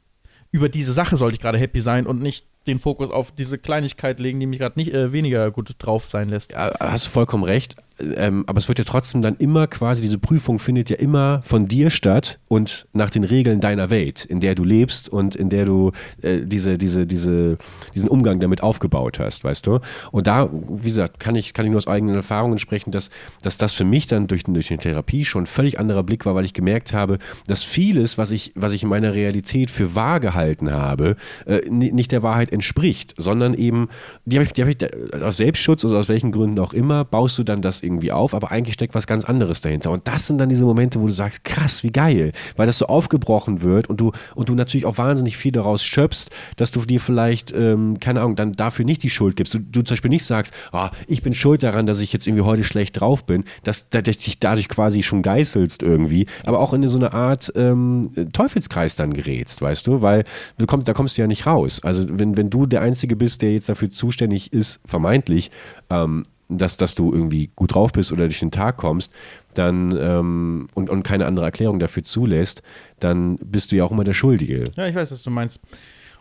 über 0.50 0.68
diese 0.68 0.92
Sache 0.92 1.16
sollte 1.16 1.34
ich 1.34 1.40
gerade 1.40 1.56
happy 1.56 1.80
sein 1.80 2.06
und 2.06 2.20
nicht 2.20 2.46
den 2.66 2.78
Fokus 2.78 3.10
auf 3.10 3.32
diese 3.32 3.56
Kleinigkeit 3.56 4.20
legen, 4.20 4.38
die 4.38 4.46
mich 4.46 4.58
gerade 4.58 4.78
nicht 4.78 4.92
äh, 4.92 5.12
weniger 5.12 5.50
gut 5.50 5.74
drauf 5.78 6.06
sein 6.06 6.28
lässt. 6.28 6.52
Ja, 6.52 6.72
hast 6.78 7.06
du 7.06 7.10
vollkommen 7.10 7.44
recht. 7.44 7.76
Ähm, 8.00 8.44
aber 8.46 8.58
es 8.58 8.68
wird 8.68 8.78
ja 8.78 8.84
trotzdem 8.84 9.22
dann 9.22 9.36
immer 9.36 9.66
quasi, 9.66 10.02
diese 10.02 10.18
Prüfung 10.18 10.58
findet 10.58 10.90
ja 10.90 10.96
immer 10.96 11.42
von 11.42 11.68
dir 11.68 11.90
statt 11.90 12.38
und 12.48 12.86
nach 12.92 13.10
den 13.10 13.24
Regeln 13.24 13.60
deiner 13.60 13.90
Welt, 13.90 14.24
in 14.24 14.40
der 14.40 14.54
du 14.54 14.64
lebst 14.64 15.08
und 15.08 15.36
in 15.36 15.48
der 15.48 15.64
du 15.64 15.92
äh, 16.22 16.40
diese, 16.42 16.78
diese, 16.78 17.06
diese, 17.06 17.56
diesen 17.94 18.08
Umgang 18.08 18.40
damit 18.40 18.62
aufgebaut 18.62 19.18
hast, 19.18 19.44
weißt 19.44 19.66
du? 19.66 19.80
Und 20.10 20.26
da, 20.26 20.48
wie 20.52 20.88
gesagt, 20.88 21.20
kann 21.20 21.34
ich, 21.34 21.52
kann 21.52 21.64
ich 21.64 21.70
nur 21.70 21.78
aus 21.78 21.86
eigenen 21.86 22.14
Erfahrungen 22.14 22.58
sprechen, 22.58 22.90
dass, 22.90 23.10
dass 23.42 23.58
das 23.58 23.74
für 23.74 23.84
mich 23.84 24.06
dann 24.06 24.26
durch, 24.26 24.44
durch 24.44 24.70
eine 24.70 24.80
Therapie 24.80 25.24
schon 25.24 25.44
ein 25.44 25.46
völlig 25.46 25.78
anderer 25.78 26.02
Blick 26.02 26.26
war, 26.26 26.34
weil 26.34 26.44
ich 26.44 26.54
gemerkt 26.54 26.92
habe, 26.92 27.18
dass 27.46 27.62
vieles, 27.62 28.18
was 28.18 28.30
ich, 28.30 28.52
was 28.54 28.72
ich 28.72 28.82
in 28.82 28.88
meiner 28.88 29.14
Realität 29.14 29.70
für 29.70 29.94
wahr 29.94 30.20
gehalten 30.20 30.72
habe, 30.72 31.16
äh, 31.46 31.60
nicht 31.68 32.12
der 32.12 32.22
Wahrheit 32.22 32.52
entspricht, 32.52 33.14
sondern 33.16 33.54
eben, 33.54 33.88
die 34.24 34.38
habe 34.38 34.48
ich, 34.50 34.60
hab 34.60 34.68
ich 34.68 35.22
aus 35.22 35.36
Selbstschutz 35.36 35.84
oder 35.84 35.98
aus 35.98 36.08
welchen 36.08 36.32
Gründen 36.32 36.58
auch 36.58 36.72
immer, 36.72 37.04
baust 37.04 37.38
du 37.38 37.44
dann 37.44 37.62
das 37.62 37.81
irgendwie 37.82 38.12
auf, 38.12 38.34
aber 38.34 38.50
eigentlich 38.50 38.74
steckt 38.74 38.94
was 38.94 39.06
ganz 39.06 39.24
anderes 39.24 39.60
dahinter. 39.60 39.90
Und 39.90 40.06
das 40.08 40.26
sind 40.26 40.38
dann 40.38 40.48
diese 40.48 40.64
Momente, 40.64 41.00
wo 41.00 41.06
du 41.06 41.12
sagst, 41.12 41.44
krass, 41.44 41.82
wie 41.82 41.90
geil, 41.90 42.32
weil 42.56 42.66
das 42.66 42.78
so 42.78 42.86
aufgebrochen 42.86 43.62
wird 43.62 43.88
und 43.88 44.00
du, 44.00 44.12
und 44.34 44.48
du 44.48 44.54
natürlich 44.54 44.86
auch 44.86 44.98
wahnsinnig 44.98 45.36
viel 45.36 45.52
daraus 45.52 45.82
schöpfst, 45.84 46.30
dass 46.56 46.70
du 46.70 46.80
dir 46.82 47.00
vielleicht, 47.00 47.52
ähm, 47.52 47.98
keine 48.00 48.20
Ahnung, 48.20 48.36
dann 48.36 48.52
dafür 48.52 48.84
nicht 48.84 49.02
die 49.02 49.10
Schuld 49.10 49.36
gibst. 49.36 49.54
Du, 49.54 49.58
du 49.58 49.82
zum 49.82 49.94
Beispiel 49.94 50.10
nicht 50.10 50.24
sagst, 50.24 50.52
oh, 50.72 50.88
ich 51.06 51.22
bin 51.22 51.34
schuld 51.34 51.62
daran, 51.62 51.86
dass 51.86 52.00
ich 52.00 52.12
jetzt 52.12 52.26
irgendwie 52.26 52.44
heute 52.44 52.64
schlecht 52.64 53.00
drauf 53.00 53.24
bin, 53.24 53.44
dass, 53.62 53.88
dass 53.90 54.02
dich 54.02 54.38
dadurch 54.38 54.68
quasi 54.68 55.02
schon 55.02 55.22
geißelst 55.22 55.82
irgendwie, 55.82 56.26
aber 56.44 56.60
auch 56.60 56.72
in 56.72 56.86
so 56.88 56.98
eine 56.98 57.12
Art 57.12 57.52
ähm, 57.56 58.10
Teufelskreis 58.32 58.96
dann 58.96 59.12
gerätst, 59.12 59.62
weißt 59.62 59.86
du, 59.86 60.02
weil 60.02 60.24
du 60.58 60.66
komm, 60.66 60.84
da 60.84 60.92
kommst 60.92 61.16
du 61.16 61.22
ja 61.22 61.28
nicht 61.28 61.46
raus. 61.46 61.80
Also 61.82 62.06
wenn, 62.08 62.36
wenn 62.36 62.50
du 62.50 62.66
der 62.66 62.82
Einzige 62.82 63.16
bist, 63.16 63.42
der 63.42 63.52
jetzt 63.52 63.68
dafür 63.68 63.90
zuständig 63.90 64.52
ist, 64.52 64.80
vermeintlich, 64.84 65.50
ähm, 65.90 66.24
dass, 66.58 66.76
dass 66.76 66.94
du 66.94 67.12
irgendwie 67.12 67.50
gut 67.54 67.74
drauf 67.74 67.92
bist 67.92 68.12
oder 68.12 68.24
durch 68.24 68.40
den 68.40 68.50
Tag 68.50 68.76
kommst, 68.76 69.12
dann 69.54 69.96
ähm, 69.98 70.66
und, 70.74 70.90
und 70.90 71.02
keine 71.02 71.26
andere 71.26 71.46
Erklärung 71.46 71.78
dafür 71.78 72.04
zulässt, 72.04 72.62
dann 73.00 73.36
bist 73.36 73.72
du 73.72 73.76
ja 73.76 73.84
auch 73.84 73.92
immer 73.92 74.04
der 74.04 74.12
Schuldige. 74.12 74.64
Ja, 74.76 74.86
ich 74.86 74.94
weiß, 74.94 75.10
was 75.10 75.22
du 75.22 75.30
meinst. 75.30 75.60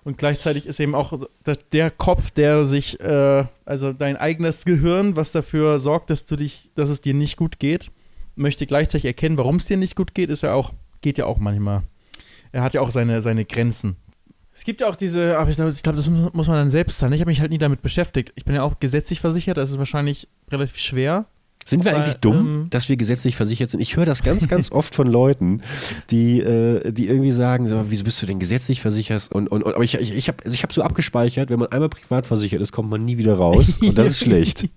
Und 0.04 0.18
gleichzeitig 0.18 0.66
ist 0.66 0.80
eben 0.80 0.96
auch 0.96 1.14
der 1.72 1.92
Kopf, 1.92 2.32
der 2.32 2.66
sich, 2.66 3.00
äh, 3.02 3.46
also 3.66 3.94
dein 3.94 4.18
eigenes 4.18 4.66
Gehirn, 4.66 5.16
was 5.16 5.32
dafür 5.32 5.78
sorgt, 5.78 6.10
dass 6.10 6.26
du 6.26 6.36
dich, 6.36 6.72
dass 6.74 6.90
es 6.90 7.02
dir 7.02 7.14
nicht 7.14 7.38
gut 7.38 7.60
geht, 7.60 7.92
möchte 8.36 8.66
gleichzeitig 8.66 9.06
erkennen, 9.06 9.38
warum 9.38 9.58
es 9.58 9.68
dir 9.68 9.78
nicht 9.78 9.96
gut 9.96 10.16
geht, 10.16 10.32
ist 10.32 10.42
ja 10.42 10.54
auch, 10.54 10.74
geht 11.02 11.20
ja 11.20 11.26
auch 11.26 11.38
manchmal. 11.38 11.84
Er 12.52 12.64
hat 12.64 12.74
ja 12.74 12.82
auch 12.82 12.92
seine, 12.92 13.22
seine 13.22 13.46
Grenzen. 13.46 13.96
Es 14.62 14.66
gibt 14.66 14.80
ja 14.80 14.88
auch 14.88 14.96
diese, 14.96 15.40
aber 15.40 15.50
ich 15.50 15.56
glaube, 15.56 15.74
glaub, 15.82 15.96
das 15.96 16.08
muss 16.08 16.48
man 16.48 16.56
dann 16.56 16.70
selbst 16.70 17.00
zahlen. 17.00 17.14
Ich 17.14 17.20
habe 17.20 17.32
mich 17.32 17.42
halt 17.42 17.50
nie 17.50 17.58
damit 17.58 17.82
beschäftigt. 17.82 18.32
Ich 18.36 18.46
bin 18.46 18.54
ja 18.54 18.62
auch 18.62 18.80
gesetzlich 18.80 19.20
versichert, 19.20 19.58
das 19.58 19.72
ist 19.72 19.80
wahrscheinlich 19.80 20.28
relativ 20.52 20.78
schwer. 20.78 21.26
Sind 21.66 21.86
wir 21.86 21.96
eigentlich 21.96 22.18
dumm, 22.18 22.36
ähm, 22.36 22.68
dass 22.70 22.90
wir 22.90 22.98
gesetzlich 22.98 23.36
versichert 23.36 23.70
sind? 23.70 23.80
Ich 23.80 23.96
höre 23.96 24.06
das 24.06 24.24
ganz, 24.24 24.48
ganz 24.48 24.72
oft 24.72 24.96
von 24.96 25.08
Leuten, 25.08 25.62
die, 26.10 26.40
äh, 26.40 26.92
die 26.92 27.08
irgendwie 27.08 27.32
sagen, 27.32 27.68
so, 27.68 27.86
wieso 27.90 28.04
bist 28.04 28.22
du 28.22 28.26
denn 28.26 28.40
gesetzlich 28.40 28.82
versichert? 28.82 29.30
Und, 29.32 29.50
und, 29.50 29.64
und 29.64 29.76
aber 29.76 29.84
ich, 29.84 29.96
ich, 29.96 30.14
ich 30.14 30.28
habe 30.28 30.44
also 30.44 30.58
hab 30.58 30.74
so 30.74 30.82
abgespeichert, 30.82 31.50
wenn 31.50 31.60
man 31.60 31.72
einmal 31.72 31.90
privat 31.90 32.26
versichert 32.26 32.62
ist, 32.62 32.72
kommt 32.72 32.90
man 32.90 33.06
nie 33.06 33.18
wieder 33.18 33.36
raus. 33.36 33.80
Und 33.82 33.98
das 33.98 34.10
ist 34.10 34.20
schlecht. 34.24 34.70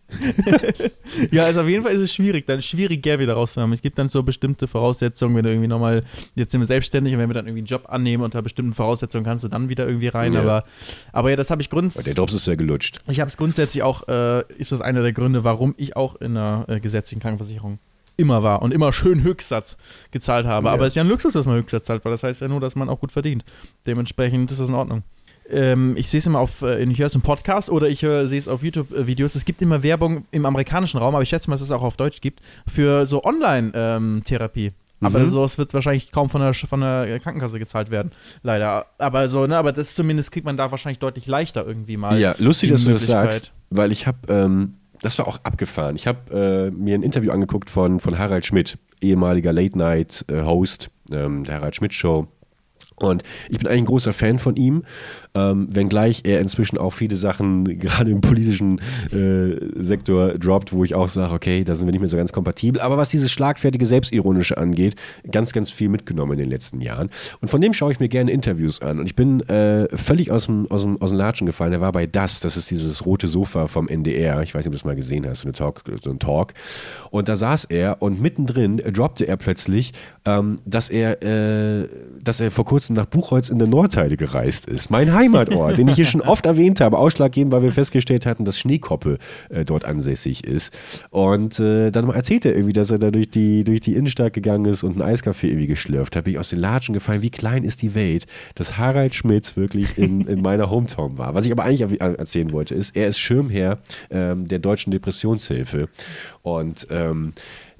ja, 1.30 1.44
also 1.44 1.62
auf 1.62 1.68
jeden 1.68 1.84
Fall 1.84 1.92
ist 1.92 2.00
es 2.00 2.14
schwierig, 2.14 2.46
dann 2.46 2.62
schwieriger 2.62 3.18
wieder 3.18 3.34
rauszukommen. 3.34 3.72
Es 3.72 3.82
gibt 3.82 3.98
dann 3.98 4.08
so 4.08 4.22
bestimmte 4.22 4.68
Voraussetzungen, 4.68 5.36
wenn 5.36 5.44
du 5.44 5.50
irgendwie 5.50 5.68
nochmal, 5.68 6.02
jetzt 6.34 6.52
sind 6.52 6.60
wir 6.60 6.66
selbstständig 6.66 7.14
und 7.14 7.18
wenn 7.18 7.28
wir 7.28 7.34
dann 7.34 7.46
irgendwie 7.46 7.60
einen 7.60 7.66
Job 7.66 7.86
annehmen 7.88 8.22
unter 8.22 8.42
bestimmten 8.42 8.74
Voraussetzungen, 8.74 9.24
kannst 9.24 9.44
du 9.44 9.48
dann 9.48 9.68
wieder 9.68 9.86
irgendwie 9.86 10.08
rein. 10.08 10.32
Ja. 10.32 10.40
Aber, 10.40 10.64
aber 11.12 11.30
ja, 11.30 11.36
das 11.36 11.50
habe 11.50 11.62
ich 11.62 11.70
grundsätzlich. 11.70 12.14
Der 12.14 12.22
Drops 12.22 12.34
ist 12.34 12.46
ja 12.46 12.54
gelutscht. 12.54 12.98
Ich 13.08 13.20
habe 13.20 13.30
es 13.30 13.36
grundsätzlich 13.36 13.82
auch, 13.82 14.06
äh, 14.08 14.44
ist 14.58 14.72
das 14.72 14.80
einer 14.80 15.02
der 15.02 15.12
Gründe, 15.12 15.44
warum 15.44 15.74
ich 15.76 15.96
auch 15.96 16.16
in 16.16 16.36
einer 16.36 16.66
äh, 16.76 16.80
gesetzlichen 16.80 17.20
Krankenversicherung 17.20 17.78
immer 18.16 18.42
war 18.42 18.62
und 18.62 18.72
immer 18.72 18.92
schön 18.92 19.22
Höchstsatz 19.22 19.76
gezahlt 20.10 20.46
habe. 20.46 20.68
Ja. 20.68 20.74
Aber 20.74 20.86
es 20.86 20.92
ist 20.92 20.96
ja 20.96 21.02
ein 21.02 21.08
Luxus, 21.08 21.32
dass 21.32 21.46
man 21.46 21.56
Höchstsatz 21.56 21.86
zahlt, 21.86 22.04
weil 22.04 22.12
das 22.12 22.22
heißt 22.22 22.40
ja 22.40 22.48
nur, 22.48 22.60
dass 22.60 22.76
man 22.76 22.88
auch 22.88 23.00
gut 23.00 23.12
verdient. 23.12 23.44
Dementsprechend 23.86 24.50
ist 24.50 24.60
das 24.60 24.68
in 24.68 24.74
Ordnung. 24.74 25.02
Ähm, 25.50 25.94
ich 25.96 26.08
sehe 26.08 26.18
es 26.18 26.26
immer 26.26 26.38
auf, 26.38 26.62
äh, 26.62 26.82
ich 26.82 26.98
höre 26.98 27.08
es 27.08 27.14
im 27.14 27.22
Podcast 27.22 27.70
oder 27.70 27.88
ich 27.88 28.02
äh, 28.02 28.26
sehe 28.26 28.38
es 28.38 28.48
auf 28.48 28.62
YouTube-Videos. 28.62 29.34
Es 29.34 29.44
gibt 29.44 29.60
immer 29.60 29.82
Werbung 29.82 30.24
im 30.30 30.46
amerikanischen 30.46 30.98
Raum, 30.98 31.14
aber 31.14 31.22
ich 31.22 31.28
schätze 31.28 31.50
mal, 31.50 31.54
dass 31.54 31.62
es 31.62 31.70
auch 31.70 31.82
auf 31.82 31.96
Deutsch 31.96 32.20
gibt, 32.20 32.40
für 32.66 33.04
so 33.04 33.24
Online-Therapie. 33.24 34.66
Ähm, 34.66 34.74
aber 35.00 35.18
mhm. 35.18 35.28
sowas 35.28 35.58
wird 35.58 35.74
wahrscheinlich 35.74 36.10
kaum 36.12 36.30
von 36.30 36.40
der, 36.40 36.54
von 36.54 36.80
der 36.80 37.20
Krankenkasse 37.20 37.58
gezahlt 37.58 37.90
werden, 37.90 38.12
leider. 38.42 38.86
Aber 38.96 39.28
so, 39.28 39.46
ne, 39.46 39.58
aber 39.58 39.72
das 39.72 39.94
zumindest 39.94 40.32
kriegt 40.32 40.46
man 40.46 40.56
da 40.56 40.70
wahrscheinlich 40.70 40.98
deutlich 40.98 41.26
leichter 41.26 41.66
irgendwie 41.66 41.98
mal. 41.98 42.18
Ja, 42.18 42.34
lustig, 42.38 42.70
dass 42.70 42.84
du 42.84 42.92
das 42.92 43.04
sagst, 43.04 43.52
weil 43.68 43.92
ich 43.92 44.06
habe 44.06 44.18
ähm, 44.28 44.76
das 45.04 45.18
war 45.18 45.28
auch 45.28 45.38
abgefahren. 45.42 45.96
Ich 45.96 46.06
habe 46.06 46.70
äh, 46.70 46.70
mir 46.70 46.94
ein 46.94 47.02
Interview 47.02 47.30
angeguckt 47.30 47.68
von, 47.68 48.00
von 48.00 48.18
Harald 48.18 48.46
Schmidt, 48.46 48.78
ehemaliger 49.02 49.52
Late-Night-Host 49.52 50.90
ähm, 51.12 51.44
der 51.44 51.56
Harald 51.56 51.76
Schmidt 51.76 51.92
Show. 51.92 52.28
Und 52.96 53.22
ich 53.50 53.58
bin 53.58 53.66
eigentlich 53.66 53.82
ein 53.82 53.86
großer 53.86 54.12
Fan 54.12 54.38
von 54.38 54.56
ihm, 54.56 54.84
ähm, 55.34 55.66
wenngleich 55.70 56.22
er 56.24 56.40
inzwischen 56.40 56.78
auch 56.78 56.90
viele 56.90 57.16
Sachen 57.16 57.64
gerade 57.78 58.10
im 58.10 58.20
politischen 58.20 58.80
äh, 59.12 59.82
Sektor 59.82 60.38
droppt, 60.38 60.72
wo 60.72 60.84
ich 60.84 60.94
auch 60.94 61.08
sage, 61.08 61.32
okay, 61.32 61.64
da 61.64 61.74
sind 61.74 61.86
wir 61.86 61.92
nicht 61.92 62.00
mehr 62.00 62.08
so 62.08 62.16
ganz 62.16 62.32
kompatibel. 62.32 62.80
Aber 62.80 62.96
was 62.96 63.10
dieses 63.10 63.32
schlagfertige 63.32 63.86
Selbstironische 63.86 64.56
angeht, 64.58 64.94
ganz, 65.30 65.52
ganz 65.52 65.70
viel 65.70 65.88
mitgenommen 65.88 66.32
in 66.32 66.38
den 66.38 66.50
letzten 66.50 66.80
Jahren. 66.80 67.10
Und 67.40 67.48
von 67.48 67.60
dem 67.60 67.72
schaue 67.72 67.92
ich 67.92 68.00
mir 68.00 68.08
gerne 68.08 68.30
Interviews 68.30 68.80
an. 68.80 69.00
Und 69.00 69.06
ich 69.06 69.16
bin 69.16 69.40
äh, 69.48 69.88
völlig 69.96 70.30
aus 70.30 70.46
dem, 70.46 70.70
aus, 70.70 70.82
dem, 70.82 71.00
aus 71.02 71.10
dem 71.10 71.18
Latschen 71.18 71.46
gefallen. 71.46 71.72
Er 71.72 71.80
war 71.80 71.92
bei 71.92 72.06
Das, 72.06 72.40
das 72.40 72.56
ist 72.56 72.70
dieses 72.70 73.04
rote 73.04 73.28
Sofa 73.28 73.66
vom 73.66 73.88
NDR. 73.88 74.42
Ich 74.42 74.54
weiß 74.54 74.64
nicht, 74.64 74.68
ob 74.68 74.72
du 74.72 74.78
das 74.78 74.84
mal 74.84 74.96
gesehen 74.96 75.26
hast, 75.26 75.40
so, 75.40 75.48
eine 75.48 75.52
Talk, 75.52 75.82
so 76.02 76.10
ein 76.10 76.18
Talk. 76.18 76.54
Und 77.10 77.28
da 77.28 77.36
saß 77.36 77.64
er 77.66 78.00
und 78.02 78.20
mittendrin 78.20 78.76
droppte 78.76 79.26
er 79.26 79.36
plötzlich, 79.36 79.92
ähm, 80.24 80.56
dass, 80.64 80.90
er, 80.90 81.22
äh, 81.22 81.88
dass 82.22 82.40
er 82.40 82.50
vor 82.50 82.64
kurzem 82.64 82.94
nach 82.94 83.06
Buchholz 83.06 83.48
in 83.48 83.58
der 83.58 83.68
Nordheide 83.68 84.16
gereist 84.16 84.66
ist. 84.66 84.90
Mein 84.90 85.12
Heimatort, 85.24 85.78
den 85.78 85.88
ich 85.88 85.94
hier 85.94 86.04
schon 86.04 86.20
oft 86.22 86.46
erwähnt 86.46 86.80
habe. 86.80 86.98
Ausschlaggebend, 86.98 87.52
weil 87.52 87.62
wir 87.62 87.72
festgestellt 87.72 88.26
hatten, 88.26 88.44
dass 88.44 88.58
Schneekoppe 88.58 89.18
äh, 89.48 89.64
dort 89.64 89.84
ansässig 89.84 90.44
ist. 90.44 90.76
Und 91.10 91.58
äh, 91.60 91.90
dann 91.90 92.08
erzählt 92.10 92.44
er 92.44 92.54
irgendwie, 92.54 92.72
dass 92.72 92.90
er 92.90 92.98
da 92.98 93.10
durch 93.10 93.30
die, 93.30 93.64
durch 93.64 93.80
die 93.80 93.94
Innenstadt 93.94 94.32
gegangen 94.32 94.66
ist 94.66 94.82
und 94.82 94.92
einen 94.92 95.02
Eiskaffee 95.02 95.48
irgendwie 95.48 95.66
geschlürft. 95.66 96.16
Da 96.16 96.20
bin 96.20 96.34
ich 96.34 96.38
aus 96.38 96.50
den 96.50 96.60
Latschen 96.60 96.92
gefallen. 96.92 97.22
Wie 97.22 97.30
klein 97.30 97.64
ist 97.64 97.82
die 97.82 97.94
Welt, 97.94 98.26
dass 98.54 98.78
Harald 98.78 99.14
Schmidt 99.14 99.56
wirklich 99.56 99.98
in, 99.98 100.26
in 100.26 100.42
meiner 100.42 100.70
Hometown 100.70 101.18
war. 101.18 101.34
Was 101.34 101.46
ich 101.46 101.52
aber 101.52 101.64
eigentlich 101.64 102.00
erzählen 102.00 102.52
wollte, 102.52 102.74
ist, 102.74 102.96
er 102.96 103.08
ist 103.08 103.18
Schirmherr 103.18 103.78
ähm, 104.10 104.46
der 104.48 104.58
Deutschen 104.58 104.90
Depressionshilfe. 104.90 105.88
Und 106.42 106.86
ähm, 106.90 107.32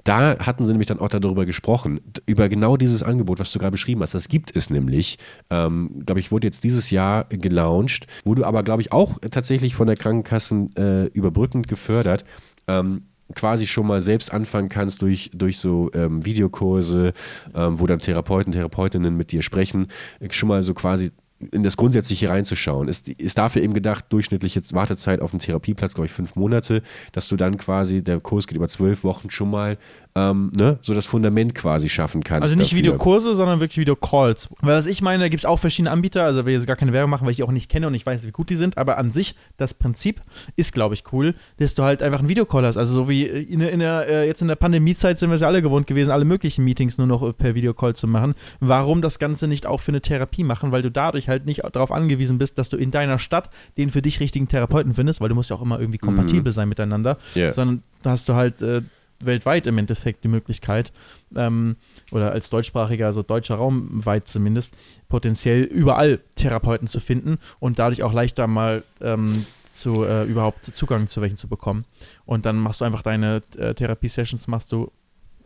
da 0.05 0.37
hatten 0.39 0.65
sie 0.65 0.71
nämlich 0.71 0.87
dann 0.87 0.99
auch 0.99 1.09
darüber 1.09 1.45
gesprochen, 1.45 1.99
über 2.25 2.47
genau 2.47 2.77
dieses 2.77 3.03
Angebot, 3.03 3.39
was 3.39 3.51
du 3.51 3.59
gerade 3.59 3.71
beschrieben 3.71 4.01
hast. 4.01 4.13
Das 4.13 4.29
gibt 4.29 4.55
es 4.55 4.69
nämlich, 4.69 5.17
ähm, 5.49 6.03
glaube 6.05 6.19
ich, 6.19 6.31
wurde 6.31 6.47
jetzt 6.47 6.63
dieses 6.63 6.91
Jahr 6.91 7.25
gelauncht, 7.25 8.05
wurde 8.23 8.45
aber, 8.45 8.63
glaube 8.63 8.81
ich, 8.81 8.91
auch 8.91 9.17
tatsächlich 9.31 9.75
von 9.75 9.87
der 9.87 9.97
Krankenkassen 9.97 10.75
äh, 10.75 11.05
überbrückend 11.05 11.67
gefördert. 11.67 12.23
Ähm, 12.67 13.01
quasi 13.33 13.65
schon 13.65 13.87
mal 13.87 14.01
selbst 14.01 14.31
anfangen 14.31 14.69
kannst 14.69 15.01
durch, 15.01 15.31
durch 15.33 15.57
so 15.57 15.89
ähm, 15.95 16.23
Videokurse, 16.23 17.13
ähm, 17.55 17.79
wo 17.79 17.87
dann 17.87 17.97
Therapeuten, 17.97 18.53
Therapeutinnen 18.53 19.17
mit 19.17 19.31
dir 19.31 19.41
sprechen, 19.41 19.87
schon 20.29 20.49
mal 20.49 20.61
so 20.61 20.75
quasi 20.75 21.11
in 21.51 21.63
das 21.63 21.77
Grundsätzliche 21.77 22.29
reinzuschauen. 22.29 22.87
Ist, 22.87 23.09
ist 23.09 23.37
dafür 23.37 23.61
eben 23.61 23.73
gedacht, 23.73 24.05
durchschnittliche 24.09 24.61
Wartezeit 24.71 25.21
auf 25.21 25.31
dem 25.31 25.39
Therapieplatz, 25.39 25.93
glaube 25.93 26.05
ich, 26.05 26.11
fünf 26.11 26.35
Monate, 26.35 26.81
dass 27.11 27.27
du 27.27 27.35
dann 27.35 27.57
quasi, 27.57 28.03
der 28.03 28.19
Kurs 28.19 28.47
geht 28.47 28.55
über 28.55 28.67
zwölf 28.67 29.03
Wochen 29.03 29.29
schon 29.29 29.51
mal 29.51 29.77
ähm, 30.17 30.51
ne, 30.55 30.79
so 30.81 30.93
das 30.93 31.05
Fundament 31.05 31.53
quasi 31.53 31.89
schaffen 31.89 32.23
kannst. 32.23 32.43
Also 32.43 32.55
nicht 32.55 32.71
dafür. 32.71 32.79
Videokurse, 32.79 33.35
sondern 33.35 33.59
wirklich 33.59 33.77
Videocalls. 33.77 34.47
Weil 34.61 34.77
was 34.77 34.85
ich 34.85 35.01
meine, 35.01 35.23
da 35.23 35.29
gibt 35.29 35.41
es 35.41 35.45
auch 35.45 35.59
verschiedene 35.59 35.91
Anbieter, 35.91 36.23
also 36.23 36.45
will 36.45 36.53
jetzt 36.53 36.67
gar 36.67 36.77
keine 36.77 36.93
Werbung 36.93 37.11
machen, 37.11 37.25
weil 37.25 37.31
ich 37.31 37.37
die 37.37 37.43
auch 37.43 37.51
nicht 37.51 37.69
kenne 37.69 37.87
und 37.87 37.93
ich 37.93 38.05
weiß, 38.05 38.25
wie 38.25 38.31
gut 38.31 38.49
die 38.49 38.55
sind, 38.55 38.77
aber 38.77 38.97
an 38.97 39.11
sich, 39.11 39.35
das 39.57 39.73
Prinzip 39.73 40.21
ist, 40.55 40.71
glaube 40.71 40.93
ich, 40.93 41.03
cool, 41.11 41.35
dass 41.57 41.75
du 41.75 41.83
halt 41.83 42.01
einfach 42.01 42.19
einen 42.19 42.29
Videocall 42.29 42.65
hast. 42.65 42.77
Also 42.77 42.93
so 42.93 43.09
wie 43.09 43.23
in, 43.25 43.59
in 43.59 43.79
der, 43.79 44.07
äh, 44.07 44.25
jetzt 44.25 44.41
in 44.41 44.47
der 44.47 44.55
Pandemiezeit 44.55 45.19
sind 45.19 45.29
wir 45.29 45.35
es 45.35 45.41
ja 45.41 45.47
alle 45.47 45.61
gewohnt 45.61 45.85
gewesen, 45.85 46.11
alle 46.11 46.25
möglichen 46.25 46.63
Meetings 46.63 46.97
nur 46.97 47.07
noch 47.07 47.37
per 47.37 47.53
Videocall 47.53 47.93
zu 47.93 48.07
machen. 48.07 48.35
Warum 48.61 49.01
das 49.01 49.19
Ganze 49.19 49.49
nicht 49.49 49.65
auch 49.65 49.81
für 49.81 49.91
eine 49.91 50.01
Therapie 50.01 50.45
machen? 50.45 50.71
Weil 50.71 50.81
du 50.81 50.91
dadurch 50.91 51.27
halt 51.27 51.45
nicht 51.45 51.61
darauf 51.73 51.91
angewiesen 51.91 52.37
bist, 52.37 52.57
dass 52.57 52.69
du 52.69 52.77
in 52.77 52.91
deiner 52.91 53.19
Stadt 53.19 53.49
den 53.77 53.89
für 53.89 54.01
dich 54.01 54.21
richtigen 54.21 54.47
Therapeuten 54.47 54.93
findest, 54.93 55.19
weil 55.19 55.27
du 55.27 55.35
musst 55.35 55.49
ja 55.49 55.57
auch 55.57 55.61
immer 55.61 55.79
irgendwie 55.79 55.97
kompatibel 55.97 56.51
mhm. 56.51 56.55
sein 56.55 56.69
miteinander, 56.69 57.17
yeah. 57.35 57.51
sondern 57.51 57.83
da 58.01 58.11
hast 58.11 58.29
du 58.29 58.35
halt 58.35 58.61
äh, 58.61 58.81
weltweit 59.19 59.67
im 59.67 59.77
Endeffekt 59.77 60.23
die 60.23 60.27
Möglichkeit, 60.27 60.91
ähm, 61.35 61.77
oder 62.11 62.31
als 62.31 62.49
deutschsprachiger, 62.49 63.05
also 63.05 63.23
deutscher 63.23 63.55
Raum 63.55 64.05
weit 64.05 64.27
zumindest, 64.27 64.75
potenziell 65.09 65.63
überall 65.63 66.19
Therapeuten 66.35 66.87
zu 66.87 66.99
finden 66.99 67.37
und 67.59 67.79
dadurch 67.79 68.03
auch 68.03 68.13
leichter 68.13 68.47
mal 68.47 68.83
ähm, 69.01 69.45
zu, 69.71 70.03
äh, 70.05 70.23
überhaupt 70.23 70.65
Zugang 70.65 71.07
zu 71.07 71.21
welchen 71.21 71.37
zu 71.37 71.47
bekommen. 71.47 71.85
Und 72.25 72.45
dann 72.45 72.57
machst 72.57 72.81
du 72.81 72.85
einfach 72.85 73.01
deine 73.01 73.41
äh, 73.57 73.73
Therapie-Sessions, 73.73 74.47
machst 74.47 74.71
du 74.71 74.91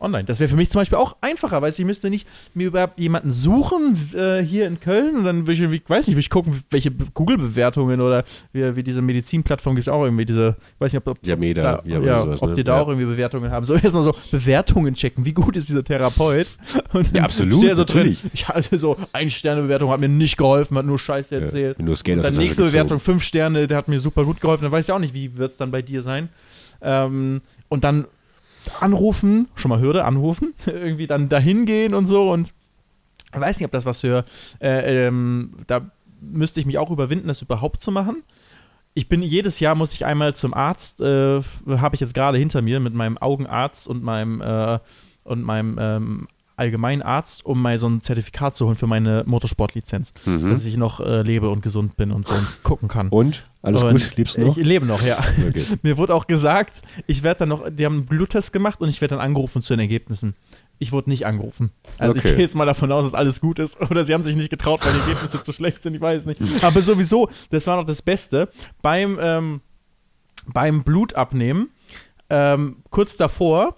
online. 0.01 0.25
Das 0.25 0.39
wäre 0.39 0.49
für 0.49 0.55
mich 0.55 0.69
zum 0.69 0.81
Beispiel 0.81 0.97
auch 0.97 1.15
einfacher, 1.21 1.61
weil 1.61 1.71
ich 1.71 1.79
müsste 1.79 2.09
nicht 2.09 2.27
mir 2.53 2.67
überhaupt 2.67 2.99
jemanden 2.99 3.31
suchen 3.31 3.97
äh, 4.13 4.41
hier 4.41 4.67
in 4.67 4.79
Köln 4.79 5.17
und 5.17 5.23
dann 5.23 5.47
würde 5.47 5.53
ich, 5.65 5.81
ich 5.81 5.89
weiß 5.89 6.07
nicht, 6.07 6.15
würde 6.15 6.21
ich 6.21 6.29
gucken, 6.29 6.53
welche 6.69 6.91
Google-Bewertungen 6.91 8.01
oder 8.01 8.23
wie, 8.53 8.75
wie 8.75 8.83
diese 8.83 9.01
Medizinplattform 9.01 9.75
gibt 9.75 9.87
es 9.87 9.89
auch 9.89 10.03
irgendwie 10.03 10.25
diese, 10.25 10.55
ich 10.75 10.81
weiß 10.81 10.93
nicht, 10.93 11.07
ob, 11.07 11.17
ob, 11.17 11.27
ja, 11.27 11.35
Meda, 11.35 11.81
ja, 11.85 11.99
ja, 11.99 12.21
sowas, 12.21 12.41
ob 12.41 12.49
ne? 12.49 12.55
die 12.55 12.63
da 12.63 12.75
ja. 12.75 12.81
auch 12.81 12.87
irgendwie 12.87 13.07
Bewertungen 13.07 13.51
haben. 13.51 13.65
So 13.65 13.73
erstmal 13.75 14.03
so 14.03 14.13
Bewertungen 14.31 14.93
checken, 14.93 15.25
wie 15.25 15.33
gut 15.33 15.55
ist 15.57 15.69
dieser 15.69 15.83
Therapeut? 15.83 16.47
Und 16.93 17.13
ja, 17.15 17.23
absolut, 17.23 17.59
so. 17.59 17.83
Drin, 17.83 18.17
ich 18.33 18.47
hatte 18.47 18.77
so, 18.77 18.97
eine 19.13 19.29
Sterne-Bewertung 19.29 19.89
hat 19.89 19.99
mir 19.99 20.09
nicht 20.09 20.37
geholfen, 20.37 20.77
hat 20.77 20.85
nur 20.85 20.99
Scheiße 20.99 21.35
erzählt. 21.35 21.77
Ja, 21.77 21.85
nur 21.85 21.93
das 21.93 22.03
Geld 22.03 22.17
und 22.17 22.25
dann 22.25 22.35
nächste 22.35 22.63
Bewertung, 22.63 22.99
fünf 22.99 23.23
Sterne, 23.23 23.67
der 23.67 23.77
hat 23.77 23.87
mir 23.87 23.99
super 23.99 24.25
gut 24.25 24.41
geholfen. 24.41 24.63
Dann 24.63 24.71
weiß 24.71 24.87
ich 24.87 24.91
auch 24.91 24.99
nicht, 24.99 25.13
wie 25.13 25.37
wird 25.37 25.51
es 25.51 25.57
dann 25.57 25.71
bei 25.71 25.81
dir 25.81 26.01
sein. 26.01 26.29
Ähm, 26.81 27.41
und 27.67 27.83
dann 27.83 28.05
anrufen, 28.79 29.47
schon 29.55 29.69
mal 29.69 29.79
Hürde, 29.79 30.05
anrufen, 30.05 30.53
irgendwie 30.65 31.07
dann 31.07 31.29
dahin 31.29 31.65
gehen 31.65 31.93
und 31.93 32.05
so 32.05 32.31
und 32.31 32.53
ich 33.33 33.39
weiß 33.39 33.59
nicht, 33.59 33.65
ob 33.65 33.71
das 33.71 33.85
was 33.85 34.01
für, 34.01 34.25
äh, 34.59 35.07
ähm, 35.07 35.51
da 35.67 35.91
müsste 36.19 36.59
ich 36.59 36.65
mich 36.65 36.77
auch 36.77 36.89
überwinden, 36.89 37.27
das 37.27 37.41
überhaupt 37.41 37.81
zu 37.81 37.91
machen. 37.91 38.23
Ich 38.95 39.07
bin 39.07 39.21
jedes 39.21 39.59
Jahr 39.59 39.75
muss 39.75 39.93
ich 39.93 40.05
einmal 40.05 40.35
zum 40.35 40.53
Arzt, 40.53 40.99
äh, 40.99 41.41
habe 41.67 41.95
ich 41.95 42.01
jetzt 42.01 42.15
gerade 42.15 42.37
hinter 42.37 42.61
mir 42.61 42.79
mit 42.79 42.93
meinem 42.93 43.17
Augenarzt 43.17 43.87
und 43.87 44.03
meinem 44.03 44.41
äh, 44.41 44.79
und 45.23 45.43
meinem 45.43 45.77
ähm, 45.79 46.27
allgemeinen 46.59 47.01
Arzt, 47.01 47.45
um 47.45 47.61
mal 47.61 47.79
so 47.79 47.87
ein 47.87 48.01
Zertifikat 48.01 48.55
zu 48.55 48.65
holen 48.65 48.75
für 48.75 48.87
meine 48.87 49.23
Motorsportlizenz, 49.25 50.13
mhm. 50.25 50.51
dass 50.51 50.65
ich 50.65 50.77
noch 50.77 50.99
äh, 50.99 51.21
lebe 51.21 51.49
und 51.49 51.61
gesund 51.61 51.97
bin 51.97 52.11
und 52.11 52.27
so 52.27 52.35
und 52.35 52.63
gucken 52.63 52.87
kann. 52.87 53.09
Und? 53.09 53.45
Alles 53.61 53.83
und 53.83 53.93
gut? 53.93 54.15
Liebst 54.15 54.37
du 54.37 54.45
noch? 54.45 54.57
Ich 54.57 54.65
lebe 54.65 54.85
noch, 54.85 55.01
ja. 55.01 55.17
Okay. 55.47 55.63
Mir 55.81 55.97
wurde 55.97 56.15
auch 56.15 56.27
gesagt, 56.27 56.81
ich 57.07 57.23
werde 57.23 57.39
dann 57.39 57.49
noch, 57.49 57.69
die 57.69 57.85
haben 57.85 57.95
einen 57.95 58.05
Bluttest 58.05 58.53
gemacht 58.53 58.79
und 58.79 58.89
ich 58.89 59.01
werde 59.01 59.15
dann 59.15 59.25
angerufen 59.25 59.61
zu 59.61 59.73
den 59.73 59.81
Ergebnissen. 59.81 60.35
Ich 60.77 60.93
wurde 60.93 61.09
nicht 61.09 61.25
angerufen. 61.25 61.71
Also 61.97 62.17
okay. 62.17 62.29
ich 62.29 62.35
gehe 62.35 62.43
jetzt 62.43 62.55
mal 62.55 62.65
davon 62.65 62.91
aus, 62.91 63.03
dass 63.03 63.13
alles 63.13 63.41
gut 63.41 63.59
ist. 63.59 63.79
Oder 63.91 64.05
sie 64.05 64.13
haben 64.13 64.23
sich 64.23 64.37
nicht 64.37 64.49
getraut, 64.49 64.85
weil 64.85 64.93
die 64.93 64.99
Ergebnisse 64.99 65.41
zu 65.41 65.51
schlecht 65.51 65.83
sind, 65.83 65.93
ich 65.93 66.01
weiß 66.01 66.25
nicht. 66.25 66.41
Aber 66.61 66.81
sowieso, 66.81 67.29
das 67.49 67.67
war 67.67 67.75
noch 67.75 67.85
das 67.85 68.01
Beste. 68.01 68.49
Beim, 68.81 69.17
ähm, 69.21 69.61
beim 70.47 70.83
Blutabnehmen, 70.83 71.69
ähm, 72.29 72.77
kurz 72.89 73.17
davor, 73.17 73.75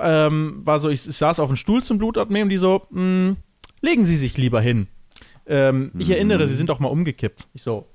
ähm, 0.00 0.60
war 0.64 0.78
so, 0.78 0.88
ich, 0.88 1.06
ich, 1.06 1.16
saß 1.16 1.40
auf 1.40 1.48
dem 1.48 1.56
Stuhl 1.56 1.82
zum 1.82 1.98
Blutabnehmen, 1.98 2.48
die 2.48 2.58
so, 2.58 2.82
mh, 2.90 3.00
hm, 3.00 3.36
legen 3.80 4.04
Sie 4.04 4.16
sich 4.16 4.36
lieber 4.36 4.60
hin. 4.60 4.88
Ähm, 5.46 5.92
ich 5.98 6.08
mhm. 6.08 6.14
erinnere, 6.14 6.48
Sie 6.48 6.54
sind 6.54 6.68
doch 6.68 6.78
mal 6.78 6.88
umgekippt. 6.88 7.48
Ich 7.52 7.62
so, 7.62 7.88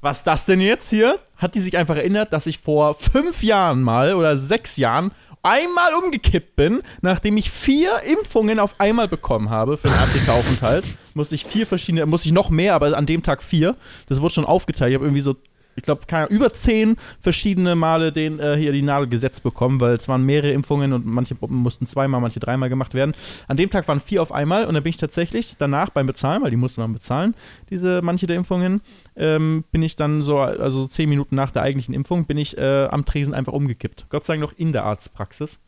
was 0.00 0.22
das 0.22 0.46
denn 0.46 0.60
jetzt 0.60 0.90
hier? 0.90 1.18
Hat 1.36 1.54
die 1.54 1.60
sich 1.60 1.76
einfach 1.76 1.96
erinnert, 1.96 2.32
dass 2.32 2.46
ich 2.46 2.58
vor 2.58 2.94
fünf 2.94 3.42
Jahren 3.42 3.82
mal 3.82 4.14
oder 4.14 4.36
sechs 4.38 4.76
Jahren 4.76 5.10
einmal 5.42 5.94
umgekippt 5.94 6.56
bin, 6.56 6.82
nachdem 7.02 7.36
ich 7.36 7.50
vier 7.50 8.02
Impfungen 8.02 8.58
auf 8.58 8.78
einmal 8.78 9.08
bekommen 9.08 9.50
habe 9.50 9.76
für 9.76 9.88
den 9.88 9.96
Afrika-Aufenthalt. 9.96 10.84
musste 11.14 11.34
ich 11.34 11.44
vier 11.44 11.66
verschiedene, 11.66 12.04
musste 12.06 12.28
ich 12.28 12.32
noch 12.32 12.50
mehr, 12.50 12.74
aber 12.74 12.96
an 12.96 13.06
dem 13.06 13.22
Tag 13.22 13.42
vier. 13.42 13.76
Das 14.08 14.20
wurde 14.20 14.34
schon 14.34 14.44
aufgeteilt. 14.44 14.90
Ich 14.90 14.94
habe 14.96 15.04
irgendwie 15.04 15.22
so 15.22 15.36
ich 15.76 15.82
glaube, 15.82 16.02
über 16.30 16.52
zehn 16.52 16.96
verschiedene 17.20 17.74
Male 17.74 18.10
den, 18.12 18.40
äh, 18.40 18.56
hier 18.56 18.72
die 18.72 18.82
Nadel 18.82 19.08
gesetzt 19.08 19.42
bekommen, 19.42 19.80
weil 19.80 19.94
es 19.94 20.08
waren 20.08 20.24
mehrere 20.24 20.52
Impfungen 20.52 20.92
und 20.92 21.06
manche 21.06 21.36
mussten 21.48 21.86
zweimal, 21.86 22.20
manche 22.20 22.40
dreimal 22.40 22.68
gemacht 22.68 22.94
werden. 22.94 23.12
An 23.46 23.56
dem 23.56 23.70
Tag 23.70 23.86
waren 23.86 24.00
vier 24.00 24.22
auf 24.22 24.32
einmal 24.32 24.64
und 24.64 24.74
dann 24.74 24.82
bin 24.82 24.90
ich 24.90 24.96
tatsächlich 24.96 25.56
danach 25.58 25.90
beim 25.90 26.06
Bezahlen, 26.06 26.42
weil 26.42 26.50
die 26.50 26.56
mussten 26.56 26.80
man 26.80 26.92
bezahlen, 26.92 27.34
diese 27.70 28.00
manche 28.02 28.26
der 28.26 28.36
Impfungen, 28.36 28.80
ähm, 29.16 29.64
bin 29.70 29.82
ich 29.82 29.96
dann 29.96 30.22
so, 30.22 30.40
also 30.40 30.86
zehn 30.86 31.08
Minuten 31.08 31.34
nach 31.34 31.50
der 31.50 31.62
eigentlichen 31.62 31.94
Impfung, 31.94 32.24
bin 32.24 32.38
ich 32.38 32.56
äh, 32.56 32.86
am 32.86 33.04
Tresen 33.04 33.34
einfach 33.34 33.52
umgekippt. 33.52 34.06
Gott 34.08 34.24
sei 34.24 34.34
Dank 34.34 34.50
noch 34.50 34.58
in 34.58 34.72
der 34.72 34.84
Arztpraxis 34.84 35.60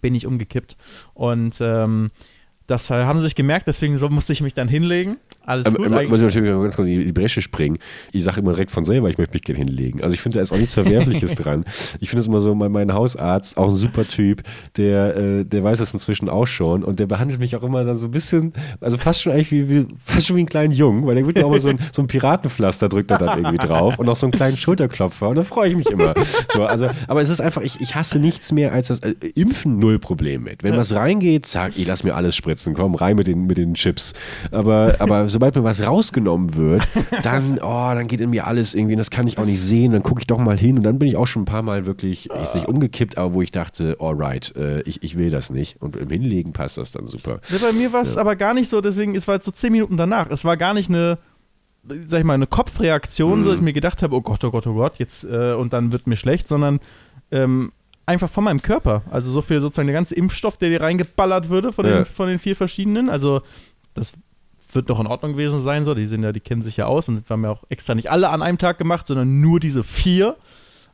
bin 0.00 0.14
ich 0.14 0.26
umgekippt 0.26 0.76
und 1.14 1.58
ähm, 1.60 2.10
das 2.66 2.88
haben 2.88 3.18
sie 3.18 3.24
sich 3.24 3.34
gemerkt, 3.34 3.66
deswegen 3.66 3.96
so 3.96 4.08
musste 4.08 4.32
ich 4.32 4.40
mich 4.40 4.54
dann 4.54 4.68
hinlegen. 4.68 5.18
Alles 5.44 5.66
ähm, 5.66 5.74
gut. 5.74 5.90
Muss 5.90 6.20
ich 6.20 6.24
natürlich 6.24 6.50
ganz 6.50 6.76
kurz 6.76 6.88
in 6.88 7.00
die 7.00 7.12
Bresche 7.12 7.42
springen. 7.42 7.78
Ich 8.12 8.24
sage 8.24 8.40
immer 8.40 8.52
direkt 8.52 8.70
von 8.70 8.84
selber, 8.84 9.10
ich 9.10 9.18
möchte 9.18 9.34
mich 9.34 9.42
gerne 9.42 9.58
hinlegen. 9.58 10.02
Also 10.02 10.14
ich 10.14 10.20
finde, 10.20 10.38
da 10.38 10.42
ist 10.42 10.52
auch 10.52 10.56
nichts 10.56 10.72
Verwerfliches 10.72 11.34
dran. 11.34 11.64
Ich 12.00 12.08
finde 12.08 12.20
es 12.20 12.26
immer 12.26 12.40
so, 12.40 12.54
mein, 12.54 12.72
mein, 12.72 12.94
Hausarzt, 12.94 13.58
auch 13.58 13.68
ein 13.68 13.74
super 13.74 14.06
Typ, 14.08 14.42
der, 14.76 15.16
äh, 15.16 15.44
der 15.44 15.62
weiß 15.62 15.78
das 15.78 15.92
inzwischen 15.92 16.30
auch 16.30 16.46
schon 16.46 16.82
und 16.82 16.98
der 16.98 17.06
behandelt 17.06 17.40
mich 17.40 17.54
auch 17.56 17.62
immer 17.62 17.84
dann 17.84 17.96
so 17.96 18.06
ein 18.06 18.10
bisschen, 18.12 18.54
also 18.80 18.96
fast 18.96 19.20
schon 19.20 19.32
eigentlich 19.32 19.52
wie, 19.52 19.68
wie 19.68 19.86
fast 20.02 20.26
schon 20.26 20.36
wie 20.36 20.40
einen 20.40 20.48
kleinen 20.48 20.72
Jungen, 20.72 21.06
weil 21.06 21.16
der 21.16 21.26
wird 21.26 21.36
mir 21.36 21.44
auch 21.44 21.50
mal 21.50 21.60
so 21.60 21.68
ein, 21.68 21.78
so 21.92 22.00
ein 22.00 22.06
Piratenpflaster 22.06 22.88
drückt 22.88 23.10
er 23.10 23.18
dann 23.18 23.38
irgendwie 23.38 23.66
drauf 23.66 23.98
und 23.98 24.08
auch 24.08 24.16
so 24.16 24.26
einen 24.26 24.32
kleinen 24.32 24.56
Schulterklopfer 24.56 25.28
und 25.28 25.36
da 25.36 25.44
freue 25.44 25.68
ich 25.68 25.76
mich 25.76 25.90
immer. 25.90 26.14
So, 26.52 26.64
also, 26.64 26.88
aber 27.08 27.20
es 27.20 27.28
ist 27.28 27.40
einfach, 27.40 27.60
ich, 27.60 27.80
ich 27.80 27.94
hasse 27.94 28.18
nichts 28.18 28.52
mehr 28.52 28.72
als 28.72 28.88
das 28.88 29.00
äh, 29.00 29.14
Impfen 29.34 29.78
null 29.78 29.98
Problem 29.98 30.44
mit. 30.44 30.62
Wenn 30.62 30.76
was 30.76 30.94
reingeht, 30.94 31.46
sag 31.46 31.76
ich, 31.76 31.86
lass 31.86 32.04
mir 32.04 32.14
alles 32.14 32.36
spritzen 32.36 32.53
spritzen. 32.54 32.74
Komm, 32.74 32.94
rein 32.94 33.16
mit 33.16 33.26
den, 33.26 33.46
mit 33.46 33.58
den 33.58 33.74
Chips. 33.74 34.14
Aber, 34.50 34.96
aber 34.98 35.28
sobald 35.34 35.54
mir 35.56 35.64
was 35.64 35.86
rausgenommen 35.86 36.56
wird, 36.56 36.82
dann, 37.22 37.58
oh, 37.58 37.90
dann 37.94 38.06
geht 38.06 38.20
in 38.20 38.30
mir 38.30 38.46
alles 38.46 38.74
irgendwie, 38.74 38.96
das 38.96 39.10
kann 39.10 39.26
ich 39.26 39.38
auch 39.38 39.44
nicht 39.44 39.60
sehen. 39.60 39.92
Dann 39.92 40.02
gucke 40.02 40.20
ich 40.20 40.26
doch 40.26 40.38
mal 40.38 40.58
hin 40.58 40.78
und 40.78 40.84
dann 40.84 40.98
bin 40.98 41.08
ich 41.08 41.16
auch 41.16 41.26
schon 41.26 41.42
ein 41.42 41.46
paar 41.46 41.62
Mal 41.62 41.86
wirklich, 41.86 42.30
ich 42.30 42.54
nicht 42.54 42.68
umgekippt, 42.68 43.18
aber 43.18 43.34
wo 43.34 43.42
ich 43.42 43.50
dachte, 43.50 43.96
alright, 44.00 44.54
äh, 44.56 44.82
ich, 44.82 45.02
ich 45.02 45.18
will 45.18 45.30
das 45.30 45.50
nicht. 45.50 45.80
Und 45.82 45.96
im 45.96 46.08
Hinlegen 46.08 46.52
passt 46.52 46.78
das 46.78 46.92
dann 46.92 47.06
super. 47.06 47.40
Ja, 47.48 47.58
bei 47.60 47.72
mir 47.72 47.92
war 47.92 48.02
es 48.02 48.14
ja. 48.14 48.20
aber 48.20 48.36
gar 48.36 48.54
nicht 48.54 48.68
so, 48.68 48.80
deswegen, 48.80 49.14
es 49.14 49.26
war 49.26 49.36
jetzt 49.36 49.46
so 49.46 49.52
zehn 49.52 49.72
Minuten 49.72 49.96
danach. 49.96 50.30
Es 50.30 50.44
war 50.44 50.56
gar 50.56 50.74
nicht 50.74 50.88
eine 50.88 51.18
sag 52.06 52.20
ich 52.20 52.24
mal, 52.24 52.32
eine 52.32 52.46
Kopfreaktion, 52.46 53.40
mhm. 53.40 53.44
so 53.44 53.50
dass 53.50 53.58
ich 53.58 53.64
mir 53.64 53.74
gedacht 53.74 54.02
habe, 54.02 54.16
oh 54.16 54.22
Gott, 54.22 54.42
oh 54.42 54.50
Gott, 54.50 54.66
oh 54.66 54.72
Gott, 54.72 54.94
jetzt 54.96 55.24
äh, 55.24 55.52
und 55.52 55.74
dann 55.74 55.92
wird 55.92 56.06
mir 56.06 56.16
schlecht, 56.16 56.48
sondern 56.48 56.80
ähm, 57.30 57.72
einfach 58.06 58.28
von 58.28 58.44
meinem 58.44 58.62
Körper. 58.62 59.02
Also 59.10 59.30
so 59.30 59.40
viel 59.40 59.60
sozusagen 59.60 59.86
der 59.86 59.94
ganze 59.94 60.14
Impfstoff, 60.14 60.56
der 60.56 60.70
dir 60.70 60.80
reingeballert 60.80 61.48
würde 61.48 61.72
von, 61.72 61.84
ja. 61.86 61.96
den, 61.96 62.04
von 62.04 62.28
den 62.28 62.38
vier 62.38 62.56
verschiedenen. 62.56 63.08
Also 63.08 63.42
das 63.94 64.12
wird 64.72 64.90
doch 64.90 65.00
in 65.00 65.06
Ordnung 65.06 65.32
gewesen 65.32 65.60
sein. 65.60 65.84
So, 65.84 65.94
die 65.94 66.06
sind 66.06 66.22
ja, 66.22 66.32
die 66.32 66.40
kennen 66.40 66.62
sich 66.62 66.76
ja 66.76 66.86
aus 66.86 67.08
und 67.08 67.28
haben 67.30 67.44
ja 67.44 67.50
auch 67.50 67.64
extra 67.68 67.94
nicht 67.94 68.10
alle 68.10 68.30
an 68.30 68.42
einem 68.42 68.58
Tag 68.58 68.78
gemacht, 68.78 69.06
sondern 69.06 69.40
nur 69.40 69.60
diese 69.60 69.82
vier. 69.82 70.36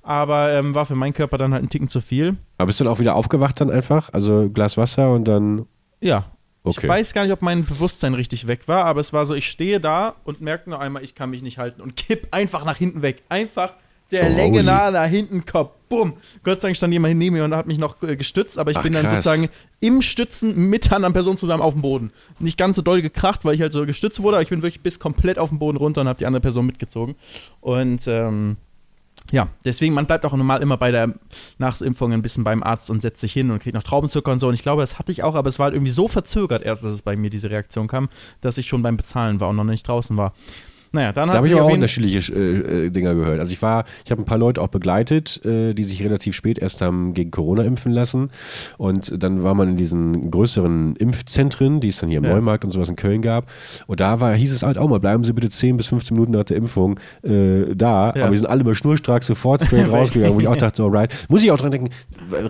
Aber 0.03 0.53
ähm, 0.53 0.75
war 0.75 0.87
für 0.87 0.95
meinen 0.95 1.13
Körper 1.13 1.37
dann 1.37 1.53
halt 1.53 1.63
ein 1.63 1.69
Ticken 1.69 1.89
zu 1.89 2.01
viel. 2.01 2.37
Aber 2.59 2.67
bist 2.67 2.81
du 2.81 2.85
dann 2.85 2.93
auch 2.93 3.01
wieder 3.01 3.15
aufgewacht 3.15 3.61
dann 3.61 3.71
einfach? 3.71 4.11
Also 4.13 4.49
Glas 4.49 4.77
Wasser 4.77 5.13
und 5.13 5.25
dann. 5.27 5.67
Ja. 6.01 6.27
Okay. 6.63 6.81
Ich 6.83 6.89
weiß 6.89 7.15
gar 7.15 7.23
nicht, 7.23 7.33
ob 7.33 7.41
mein 7.41 7.65
Bewusstsein 7.65 8.13
richtig 8.13 8.47
weg 8.47 8.69
war, 8.69 8.85
aber 8.85 9.01
es 9.01 9.15
war 9.15 9.25
so, 9.25 9.35
ich 9.35 9.51
stehe 9.51 9.81
da 9.81 10.17
und 10.25 10.43
merke 10.43 10.69
noch 10.69 10.81
einmal, 10.81 11.03
ich 11.03 11.15
kann 11.15 11.31
mich 11.31 11.41
nicht 11.43 11.57
halten 11.57 11.81
und 11.81 11.97
kipp 11.97 12.29
einfach 12.33 12.67
nach 12.67 12.77
hinten 12.77 13.01
weg. 13.01 13.23
Einfach 13.31 13.73
der 14.11 14.31
oh, 14.31 14.37
Länge 14.37 14.63
nahe 14.63 14.93
nach 14.93 15.07
hinten 15.07 15.47
kommt. 15.47 15.71
Bumm. 15.91 16.15
Gott 16.45 16.63
sei 16.63 16.69
Dank 16.69 16.77
stand 16.77 16.93
jemand 16.93 17.19
neben 17.19 17.35
mir 17.35 17.45
und 17.45 17.55
hat 17.55 17.67
mich 17.67 17.77
noch 17.77 18.01
äh, 18.03 18.17
gestützt, 18.17 18.59
aber 18.59 18.71
ich 18.71 18.77
Ach, 18.77 18.83
bin 18.85 18.93
dann 18.93 19.03
krass. 19.03 19.25
sozusagen 19.25 19.49
im 19.81 20.01
Stützen 20.01 20.71
mit 20.71 20.87
einer 20.87 20.97
anderen 20.97 21.13
Person 21.13 21.37
zusammen 21.37 21.63
auf 21.63 21.75
dem 21.75 21.83
Boden. 21.83 22.13
Nicht 22.39 22.57
ganz 22.57 22.77
so 22.77 22.83
doll 22.83 23.03
gekracht, 23.03 23.45
weil 23.45 23.57
ich 23.57 23.61
halt 23.61 23.73
so 23.73 23.85
gestützt 23.85 24.23
wurde, 24.23 24.37
aber 24.37 24.43
ich 24.43 24.49
bin 24.49 24.63
wirklich 24.63 24.83
bis 24.83 25.01
komplett 25.01 25.39
auf 25.39 25.49
dem 25.49 25.59
Boden 25.59 25.77
runter 25.77 26.01
und 26.03 26.09
habe 26.09 26.19
die 26.19 26.27
andere 26.27 26.41
Person 26.41 26.65
mitgezogen. 26.65 27.17
Und 27.61 28.07
ähm, 28.07 28.57
ja, 29.33 29.49
deswegen, 29.65 29.95
man 29.95 30.07
bleibt 30.07 30.25
auch 30.25 30.33
normal 30.33 30.63
immer 30.63 30.77
bei 30.77 30.93
der 30.93 31.15
Nachimpfung 31.59 32.13
ein 32.13 32.23
bisschen 32.23 32.45
beim 32.45 32.63
Arzt 32.63 32.89
und 32.89 33.03
setzt 33.03 33.21
sich 33.21 33.33
hin 33.33 33.51
und 33.51 33.61
kriegt 33.61 33.75
noch 33.75 33.83
Traubenzucker 33.83 34.31
und 34.31 34.39
so. 34.39 34.47
Und 34.49 34.55
ich 34.55 34.63
glaube, 34.63 34.83
das 34.83 34.99
hatte 34.99 35.13
ich 35.13 35.23
auch, 35.23 35.35
aber 35.35 35.49
es 35.49 35.59
war 35.59 35.65
halt 35.65 35.75
irgendwie 35.75 35.93
so 35.93 36.07
verzögert 36.07 36.63
erst, 36.63 36.85
dass 36.85 36.93
es 36.93 37.03
bei 37.03 37.17
mir 37.17 37.31
diese 37.31 37.51
Reaktion 37.51 37.89
kam, 37.89 38.09
dass 38.41 38.59
ich 38.59 38.67
schon 38.67 38.83
beim 38.83 38.97
Bezahlen 38.97 39.41
war 39.41 39.49
und 39.49 39.57
noch 39.57 39.65
nicht 39.65 39.87
draußen 39.87 40.17
war. 40.17 40.35
Naja, 40.93 41.13
dann 41.13 41.29
da 41.29 41.37
habe 41.37 41.47
ich 41.47 41.55
auch 41.55 41.71
unterschiedliche 41.71 42.33
äh, 42.33 42.87
äh, 42.87 42.91
Dinger 42.91 43.15
gehört. 43.15 43.39
Also 43.39 43.53
ich 43.53 43.63
war, 43.63 43.85
ich 44.05 44.11
habe 44.11 44.23
ein 44.23 44.25
paar 44.25 44.39
Leute 44.39 44.61
auch 44.61 44.69
begleitet, 44.69 45.45
äh, 45.45 45.73
die 45.73 45.85
sich 45.85 46.03
relativ 46.03 46.35
spät 46.35 46.59
erst 46.59 46.81
haben 46.81 47.15
gegen 47.15 47.31
Corona 47.31 47.63
impfen 47.63 47.93
lassen. 47.93 48.31
Und 48.77 49.23
dann 49.23 49.45
war 49.45 49.55
man 49.55 49.71
in 49.71 49.77
diesen 49.77 50.31
größeren 50.31 50.97
Impfzentren, 50.97 51.81
die 51.81 51.89
es 51.89 51.99
dann 51.99 52.09
hier 52.09 52.19
im 52.19 52.25
ja. 52.25 52.31
Neumarkt 52.31 52.65
und 52.65 52.73
sowas 52.73 52.89
in 52.89 52.97
Köln 52.97 53.23
gab. 53.23 53.51
Und 53.87 54.01
da 54.01 54.21
war, 54.21 54.35
hieß 54.35 54.53
es 54.53 54.65
halt 54.65 54.79
auch 54.79 54.89
mal, 54.89 54.99
bleiben 54.99 55.23
Sie 55.23 55.33
bitte 55.33 55.49
10 55.49 55.77
bis 55.77 55.87
15 55.87 56.17
Minuten 56.17 56.33
nach 56.33 56.45
der 56.45 56.57
Impfung 56.57 56.99
äh, 57.23 57.75
da. 57.77 58.13
Ja. 58.15 58.25
Aber 58.25 58.33
wir 58.33 58.39
sind 58.39 58.49
alle 58.49 58.63
über 58.63 58.75
schnurstracks 58.75 59.29
sofort 59.29 59.73
rausgegangen, 59.93 60.35
wo 60.35 60.41
ich 60.41 60.49
auch 60.49 60.57
dachte, 60.57 60.83
alright. 60.83 61.15
Muss 61.29 61.45
ich 61.45 61.53
auch 61.53 61.59
dran 61.59 61.71
denken, 61.71 61.91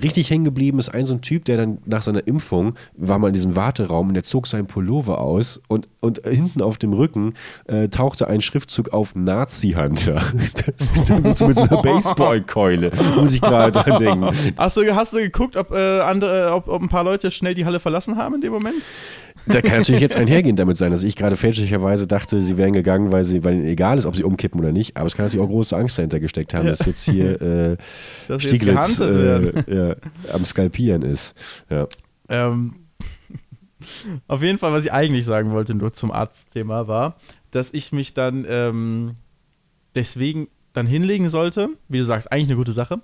richtig 0.03 0.31
hängen 0.31 0.45
geblieben 0.45 0.79
ist 0.79 0.89
ein 0.89 1.05
so 1.05 1.15
ein 1.15 1.21
Typ, 1.21 1.45
der 1.45 1.59
dann 1.59 1.79
nach 1.85 2.03
seiner 2.03 2.27
Impfung 2.27 2.75
war 2.97 3.19
mal 3.19 3.29
in 3.29 3.35
diesem 3.35 3.55
Warteraum 3.55 4.09
und 4.09 4.15
der 4.15 4.23
zog 4.23 4.47
seinen 4.47 4.67
Pullover 4.67 5.21
aus 5.21 5.61
und, 5.69 5.89
und 6.01 6.23
hinten 6.27 6.63
auf 6.63 6.79
dem 6.79 6.95
Rücken 6.95 7.35
äh, 7.67 7.89
tauchte 7.89 8.30
ein 8.31 8.41
Schriftzug 8.41 8.93
auf 8.93 9.15
Nazi-Hunter. 9.15 10.23
mit 11.23 11.37
so 11.37 11.47
einer 11.47 11.83
Baseballkeule, 11.83 12.91
muss 13.17 13.35
ich 13.35 13.41
gerade 13.41 13.73
dran 13.73 13.99
denken. 13.99 14.31
Hast 14.57 14.77
du, 14.77 14.95
hast 14.95 15.13
du 15.13 15.19
geguckt, 15.19 15.57
ob, 15.57 15.73
äh, 15.73 16.01
andere, 16.01 16.53
ob, 16.55 16.69
ob 16.69 16.83
ein 16.83 16.89
paar 16.89 17.05
Leute 17.05 17.31
schnell 17.31 17.55
die 17.55 17.65
Halle 17.65 17.81
verlassen 17.81 18.17
haben 18.17 18.37
in 18.37 18.41
dem 18.41 18.53
Moment? 18.53 18.77
Da 19.47 19.61
kann 19.63 19.79
natürlich 19.79 20.01
jetzt 20.01 20.17
einhergehend 20.17 20.59
damit 20.59 20.77
sein, 20.77 20.91
dass 20.91 21.03
ich 21.03 21.17
gerade 21.17 21.37
fälschlicherweise 21.37 22.07
dachte, 22.07 22.41
sie 22.41 22.57
wären 22.57 22.73
gegangen, 22.73 23.13
weil, 23.13 23.25
sie, 23.25 23.43
weil 23.45 23.55
ihnen 23.55 23.67
egal 23.67 23.99
ist, 23.99 24.07
ob 24.07 24.17
sie 24.17 24.25
umkippen 24.25 24.61
oder 24.61 24.73
nicht. 24.73 24.97
Aber 24.97 25.07
es 25.07 25.17
kann 25.17 25.27
natürlich 25.27 25.45
auch 25.45 25.51
große 25.51 25.77
Angst 25.77 25.99
dahinter 25.99 26.21
gesteckt 26.21 26.55
haben, 26.55 26.65
ja. 26.65 26.71
dass 26.71 26.87
jetzt 26.87 27.05
hier 27.05 27.41
äh, 27.41 27.77
dass 28.29 28.43
Stieglitz 28.43 29.01
äh, 29.01 29.53
ja, 29.67 29.97
am 30.33 30.45
Skalpieren 30.45 31.03
ist. 31.03 31.35
Ja. 31.71 31.87
Ähm, 32.29 32.75
auf 34.29 34.43
jeden 34.43 34.59
Fall, 34.59 34.73
was 34.73 34.85
ich 34.85 34.93
eigentlich 34.93 35.25
sagen 35.25 35.53
wollte, 35.53 35.75
nur 35.75 35.93
zum 35.93 36.11
Arztthema 36.11 36.87
war, 36.87 37.17
dass 37.51 37.71
ich 37.73 37.93
mich 37.93 38.15
dann 38.15 38.45
ähm, 38.49 39.17
deswegen 39.95 40.49
dann 40.73 40.87
hinlegen 40.87 41.29
sollte. 41.29 41.71
Wie 41.89 41.99
du 41.99 42.05
sagst, 42.05 42.31
eigentlich 42.31 42.49
eine 42.49 42.57
gute 42.57 42.73
Sache. 42.73 43.01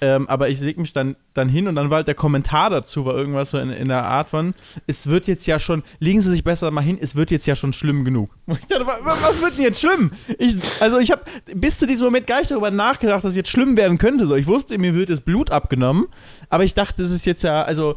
Ähm, 0.00 0.28
aber 0.28 0.48
ich 0.48 0.60
lege 0.60 0.80
mich 0.80 0.92
dann, 0.92 1.16
dann 1.34 1.48
hin 1.48 1.68
und 1.68 1.74
dann 1.74 1.90
war 1.90 1.96
halt 1.96 2.08
der 2.08 2.14
Kommentar 2.14 2.70
dazu, 2.70 3.04
war 3.04 3.14
irgendwas 3.14 3.50
so 3.50 3.58
in, 3.58 3.70
in 3.70 3.88
der 3.88 4.04
Art 4.04 4.30
von, 4.30 4.54
es 4.86 5.06
wird 5.06 5.26
jetzt 5.26 5.46
ja 5.46 5.58
schon, 5.58 5.82
legen 6.00 6.20
Sie 6.20 6.30
sich 6.30 6.44
besser 6.44 6.70
mal 6.70 6.80
hin, 6.80 6.98
es 7.00 7.14
wird 7.14 7.30
jetzt 7.30 7.46
ja 7.46 7.54
schon 7.54 7.72
schlimm 7.72 8.04
genug. 8.04 8.30
Ich 8.64 8.66
dachte, 8.68 8.86
was 8.86 9.42
wird 9.42 9.58
denn 9.58 9.64
jetzt 9.64 9.80
schlimm? 9.80 10.12
Ich, 10.38 10.56
also 10.80 10.98
ich 10.98 11.10
habe 11.10 11.22
bis 11.54 11.78
zu 11.78 11.86
diesem 11.86 12.06
Moment 12.06 12.26
gar 12.26 12.38
nicht 12.38 12.50
darüber 12.50 12.70
nachgedacht, 12.70 13.22
dass 13.22 13.30
es 13.30 13.36
jetzt 13.36 13.50
schlimm 13.50 13.76
werden 13.76 13.98
könnte. 13.98 14.26
So, 14.26 14.34
ich 14.34 14.46
wusste, 14.46 14.78
mir 14.78 14.94
wird 14.94 15.10
das 15.10 15.20
Blut 15.20 15.50
abgenommen, 15.50 16.06
aber 16.48 16.64
ich 16.64 16.72
dachte, 16.72 17.02
es 17.02 17.10
ist 17.10 17.26
jetzt 17.26 17.42
ja, 17.42 17.62
also 17.62 17.96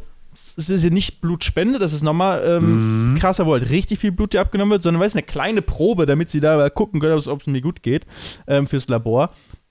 das 0.55 0.69
ist 0.69 0.83
ja 0.83 0.89
nicht 0.89 1.21
Blutspende, 1.21 1.77
das 1.77 1.93
ist 1.93 2.01
nochmal 2.01 2.43
ähm, 2.45 3.11
mhm. 3.11 3.15
krasser, 3.15 3.45
wo 3.45 3.53
halt 3.53 3.69
richtig 3.69 3.99
viel 3.99 4.11
Blut 4.11 4.33
dir 4.33 4.41
abgenommen 4.41 4.71
wird, 4.71 4.81
sondern 4.81 4.99
weil 4.99 5.07
es 5.07 5.15
eine 5.15 5.23
kleine 5.23 5.61
Probe, 5.61 6.05
damit 6.05 6.31
sie 6.31 6.39
da 6.39 6.69
gucken 6.69 6.99
können, 6.99 7.13
ob 7.13 7.41
es 7.41 7.47
mir 7.47 7.61
gut 7.61 7.83
geht 7.83 8.07
ähm, 8.47 8.65
fürs 8.65 8.87
Labor. 8.87 9.29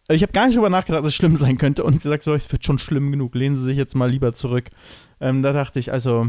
Ich 0.08 0.22
habe 0.22 0.32
gar 0.32 0.46
nicht 0.46 0.56
darüber 0.56 0.70
nachgedacht, 0.70 1.02
dass 1.02 1.08
es 1.08 1.16
schlimm 1.16 1.36
sein 1.36 1.58
könnte 1.58 1.82
und 1.82 2.00
sie 2.00 2.08
sagt 2.08 2.22
so, 2.22 2.34
es 2.34 2.50
wird 2.52 2.64
schon 2.64 2.78
schlimm 2.78 3.10
genug, 3.10 3.34
lehnen 3.34 3.56
Sie 3.56 3.64
sich 3.64 3.76
jetzt 3.76 3.96
mal 3.96 4.08
lieber 4.08 4.32
zurück. 4.34 4.66
Ähm, 5.20 5.42
da 5.42 5.52
dachte 5.52 5.80
ich, 5.80 5.92
also 5.92 6.28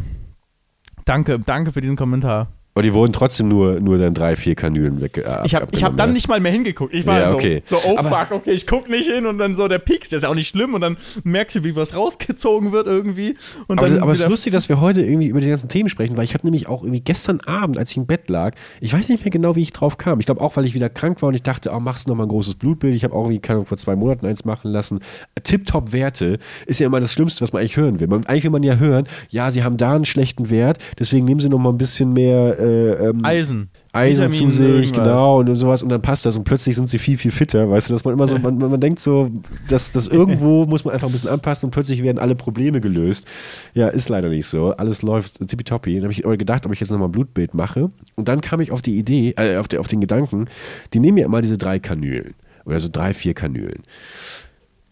danke, 1.06 1.38
danke 1.38 1.72
für 1.72 1.82
diesen 1.82 1.96
Kommentar. 1.96 2.57
Aber 2.78 2.84
die 2.84 2.94
wurden 2.94 3.12
trotzdem 3.12 3.48
nur, 3.48 3.80
nur 3.80 3.98
dann 3.98 4.14
drei, 4.14 4.36
vier 4.36 4.54
Kanülen 4.54 5.02
weg. 5.02 5.18
Äh, 5.18 5.40
ich 5.46 5.56
habe 5.56 5.66
hab 5.82 5.98
dann 5.98 6.14
nicht 6.14 6.28
mal 6.28 6.40
mehr 6.40 6.52
hingeguckt. 6.52 6.94
Ich 6.94 7.08
war 7.08 7.20
ja, 7.20 7.34
okay. 7.34 7.64
so, 7.66 7.76
so, 7.76 7.88
oh 7.88 7.98
aber 7.98 8.10
fuck, 8.10 8.32
okay, 8.34 8.52
ich 8.52 8.68
guck 8.68 8.88
nicht 8.88 9.10
hin 9.10 9.26
und 9.26 9.40
dann 9.40 9.56
so 9.56 9.68
der 9.68 9.80
Pieks, 9.80 10.10
der 10.10 10.18
ist 10.18 10.24
ja 10.24 10.30
auch 10.30 10.36
nicht 10.36 10.50
schlimm 10.50 10.76
und 10.76 10.82
dann 10.82 10.96
merkst 11.24 11.56
du, 11.56 11.64
wie 11.64 11.76
was 11.76 11.96
rausgezogen 11.96 12.72
wird 12.74 12.86
irgendwie. 12.86 13.36
Und 13.66 13.80
aber, 13.80 14.00
aber 14.00 14.12
es 14.12 14.20
ist 14.20 14.30
lustig, 14.30 14.54
dass 14.54 14.70
wir 14.70 14.80
heute 14.80 15.02
irgendwie 15.02 15.26
über 15.26 15.42
die 15.42 15.50
ganzen 15.50 15.70
Themen 15.70 15.90
sprechen, 15.90 16.18
weil 16.18 16.26
ich 16.26 16.36
habe 16.36 16.46
nämlich 16.46 16.68
auch 16.68 16.84
irgendwie 16.84 17.02
gestern 17.02 17.40
Abend, 17.40 17.80
als 17.80 17.90
ich 17.90 17.98
im 17.98 18.06
Bett 18.06 18.30
lag, 18.30 18.54
ich 18.80 18.94
weiß 18.94 19.10
nicht 19.10 19.26
mehr 19.26 19.32
genau, 19.32 19.56
wie 19.56 19.64
ich 19.64 19.74
drauf 19.74 19.98
kam. 19.98 20.20
Ich 20.20 20.28
glaube 20.28 20.42
auch, 20.42 20.56
weil 20.56 20.66
ich 20.66 20.76
wieder 20.76 20.90
krank 20.90 21.20
war 21.24 21.30
und 21.30 21.34
ich 21.34 21.42
dachte, 21.42 21.72
oh, 21.74 21.80
machst 21.80 22.06
du 22.06 22.12
nochmal 22.12 22.28
ein 22.28 22.30
großes 22.30 22.54
Blutbild. 22.54 22.94
Ich 22.94 23.04
habe 23.04 23.16
auch 23.16 23.24
irgendwie, 23.24 23.40
keine 23.40 23.66
vor 23.66 23.80
zwei 23.80 23.96
Monaten 23.96 24.28
eins 24.28 24.46
machen 24.46 24.72
lassen. 24.72 25.00
Tip-Top-Werte 25.42 26.38
ist 26.68 26.80
ja 26.80 26.86
immer 26.86 27.00
das 27.00 27.12
Schlimmste, 27.12 27.42
was 27.42 27.54
man 27.54 27.62
eigentlich 27.62 27.78
hören 27.78 28.00
will. 28.00 28.06
Man, 28.06 28.28
eigentlich 28.28 28.44
will 28.44 28.52
man 28.52 28.62
ja 28.62 28.76
hören, 28.76 29.08
ja, 29.30 29.50
sie 29.50 29.64
haben 29.64 29.78
da 29.78 29.96
einen 29.96 30.06
schlechten 30.06 30.52
Wert, 30.52 30.78
deswegen 31.00 31.26
nehmen 31.26 31.40
sie 31.40 31.50
nochmal 31.50 31.74
ein 31.74 31.80
bisschen 31.80 32.14
mehr 32.14 32.66
äh, 32.68 33.09
ähm, 33.09 33.24
Eisen 33.24 33.70
Eisen. 33.97 34.30
Zu 34.30 34.49
sich, 34.49 34.91
genau, 34.91 35.39
und 35.39 35.55
sowas. 35.55 35.84
Und 35.84 35.89
dann 35.89 36.01
passt 36.01 36.26
das. 36.26 36.38
Und 36.38 36.43
plötzlich 36.43 36.76
sind 36.76 36.89
sie 36.89 36.99
viel, 36.99 37.18
viel 37.18 37.32
fitter. 37.32 37.70
Weißt 37.70 37.89
du, 37.89 37.93
dass 37.93 38.03
man 38.03 38.13
immer 38.13 38.28
so, 38.28 38.38
man, 38.38 38.57
man 38.57 38.80
denkt 38.80 38.99
so, 38.99 39.32
dass 39.68 39.91
das 39.91 40.07
irgendwo 40.07 40.65
muss 40.65 40.86
man 40.86 40.93
einfach 40.93 41.07
ein 41.07 41.11
bisschen 41.11 41.30
anpassen 41.30 41.68
und 41.68 41.72
plötzlich 41.72 42.03
werden 42.03 42.20
alle 42.20 42.36
Probleme 42.36 42.82
gelöst. 42.82 43.28
Ja, 43.74 43.88
ist 43.88 44.09
leider 44.09 44.30
nicht 44.30 44.47
so. 44.47 44.72
Alles 44.72 45.01
läuft 45.01 45.47
tippitoppi. 45.47 45.95
Dann 45.95 46.03
habe 46.03 46.13
ich 46.13 46.22
gedacht, 46.22 46.65
ob 46.65 46.74
ich 46.74 46.80
jetzt 46.80 46.91
nochmal 46.91 47.07
ein 47.07 47.11
Blutbild 47.13 47.53
mache. 47.53 47.89
Und 48.15 48.28
dann 48.28 48.41
kam 48.41 48.61
ich 48.61 48.72
auf 48.72 48.82
die 48.82 48.97
Idee, 48.97 49.34
äh, 49.38 49.57
auf, 49.57 49.68
die, 49.68 49.78
auf 49.78 49.88
den 49.88 50.01
Gedanken, 50.01 50.47
die 50.93 50.99
nehmen 50.99 51.18
ja 51.18 51.26
immer 51.26 51.41
diese 51.41 51.57
drei 51.57 51.80
Kanülen. 51.80 52.36
Oder 52.65 52.80
so 52.80 52.89
drei, 52.91 53.13
vier 53.13 53.34
Kanülen. 53.34 53.82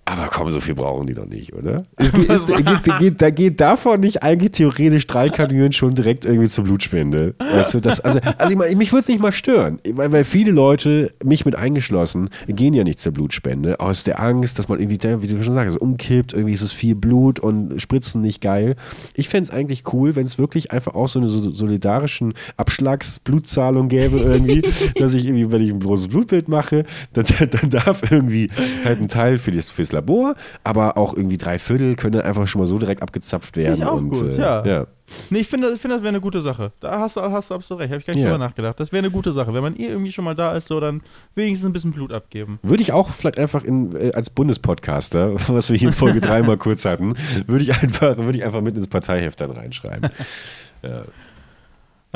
Aber 0.08 0.28
komm, 0.32 0.52
so 0.52 0.60
viel 0.60 0.76
brauchen 0.76 1.08
die 1.08 1.16
doch 1.16 1.26
nicht, 1.26 1.54
oder? 1.54 1.84
Es 1.98 2.14
geht, 2.14 2.30
es, 2.30 2.46
geht, 2.84 3.00
geht, 3.00 3.22
da 3.22 3.30
geht 3.32 3.60
davon 3.60 4.02
nicht 4.02 4.22
eigentlich 4.22 4.52
theoretisch 4.52 5.08
drei 5.08 5.30
Kanülen 5.30 5.72
schon 5.72 5.96
direkt 5.96 6.26
irgendwie 6.26 6.48
zur 6.48 6.64
Blutspende. 6.64 7.34
Weißt 7.40 7.74
du, 7.74 7.80
das, 7.80 8.02
also, 8.02 8.20
also 8.38 8.52
ich 8.52 8.58
mein, 8.58 8.78
mich 8.78 8.92
würde 8.92 9.02
es 9.02 9.08
nicht 9.08 9.20
mal 9.20 9.32
stören, 9.32 9.80
weil, 9.94 10.12
weil 10.12 10.24
viele 10.24 10.52
Leute, 10.52 11.12
mich 11.24 11.46
mit 11.46 11.56
eingeschlossen, 11.56 12.30
gehen 12.48 12.76
ja 12.76 12.84
nicht 12.84 13.00
zur 13.00 13.14
Blutspende 13.14 13.80
aus 13.80 14.04
der 14.04 14.20
Angst, 14.22 14.60
dass 14.60 14.70
man 14.70 14.80
irgendwie, 14.80 15.00
wie 15.22 15.28
du 15.28 15.44
schon 15.44 15.56
sagst, 15.56 15.78
umkippt, 15.78 16.34
irgendwie 16.34 16.54
ist 16.54 16.62
es 16.62 16.72
viel 16.72 16.94
Blut 16.94 17.40
und 17.40 17.82
Spritzen 17.82 18.22
nicht 18.22 18.42
geil. 18.42 18.76
Ich 19.16 19.28
fände 19.30 19.50
es 19.50 19.52
eigentlich 19.52 19.92
cool, 19.92 20.16
wenn 20.16 20.26
es 20.26 20.38
wirklich 20.38 20.72
einfach 20.72 20.94
auch 20.94 21.08
so 21.08 21.20
eine 21.20 21.30
solidarischen 21.30 22.36
Abschlagsblutzahlung 22.58 23.90
gäbe 23.90 24.20
irgendwie, 24.20 24.62
dass 25.00 25.16
ich 25.16 25.26
irgendwie, 25.26 25.52
wenn 25.52 25.64
ich 25.64 25.72
ein 25.72 25.80
großes 25.80 26.10
Blutbild 26.10 26.48
mache, 26.48 26.84
dann, 27.14 27.26
dann 27.50 27.70
darf 27.72 28.12
irgendwie 28.12 28.50
halt 28.84 29.02
ein 29.02 29.08
Teil 29.08 29.40
für 29.40 29.52
das, 29.52 29.72
fürs 29.72 29.95
Labor, 29.96 30.36
aber 30.64 30.98
auch 30.98 31.16
irgendwie 31.16 31.38
drei 31.38 31.60
Viertel 31.60 31.96
können 31.96 32.22
einfach 32.22 32.48
schon 32.48 32.60
mal 32.60 32.68
so 32.68 32.78
direkt 32.78 33.02
abgezapft 33.02 33.58
werden. 33.58 33.76
Ich 33.76 33.86
auch 33.86 33.98
und, 33.98 34.10
gut, 34.10 34.24
äh, 34.24 34.38
ja. 34.38 34.66
ja. 34.66 34.88
Nee, 35.30 35.40
ich 35.40 35.48
finde, 35.48 35.78
find, 35.78 35.94
das 35.94 36.02
wäre 36.02 36.10
eine 36.10 36.22
gute 36.22 36.42
Sache. 36.42 36.72
Da 36.80 37.00
hast 37.00 37.16
du, 37.16 37.22
hast 37.22 37.52
du 37.52 37.56
absolut 37.56 37.82
recht. 37.82 37.92
Habe 37.92 38.00
ich 38.00 38.06
gar 38.06 38.16
nicht 38.16 38.24
ja. 38.24 38.32
drüber 38.32 38.44
nachgedacht. 38.44 38.80
Das 38.80 38.92
wäre 38.92 39.04
eine 39.04 39.12
gute 39.12 39.32
Sache. 39.32 39.54
Wenn 39.54 39.62
man 39.62 39.76
eh 39.76 39.88
irgendwie 39.88 40.12
schon 40.12 40.26
mal 40.26 40.36
da 40.36 40.56
ist, 40.56 40.68
so 40.68 40.80
dann 40.80 41.02
wenigstens 41.36 41.70
ein 41.70 41.74
bisschen 41.74 41.92
Blut 41.92 42.12
abgeben. 42.12 42.60
Würde 42.64 42.82
ich 42.82 42.92
auch 42.92 43.12
vielleicht 43.12 43.38
einfach 43.38 43.64
in, 43.64 43.96
äh, 43.96 44.14
als 44.14 44.32
Bundespodcaster, 44.32 45.36
was 45.48 45.70
wir 45.70 45.78
hier 45.78 45.90
in 45.90 45.94
Folge 45.94 46.22
3 46.22 46.42
mal 46.44 46.58
kurz 46.58 46.86
hatten, 46.86 47.14
würde 47.46 47.64
ich 47.64 47.74
einfach, 47.74 48.18
würde 48.18 48.38
ich 48.38 48.44
einfach 48.44 48.62
mit 48.62 48.76
ins 48.76 48.88
Parteiheft 48.88 49.40
dann 49.42 49.52
reinschreiben. 49.52 50.10
ja. 50.82 51.04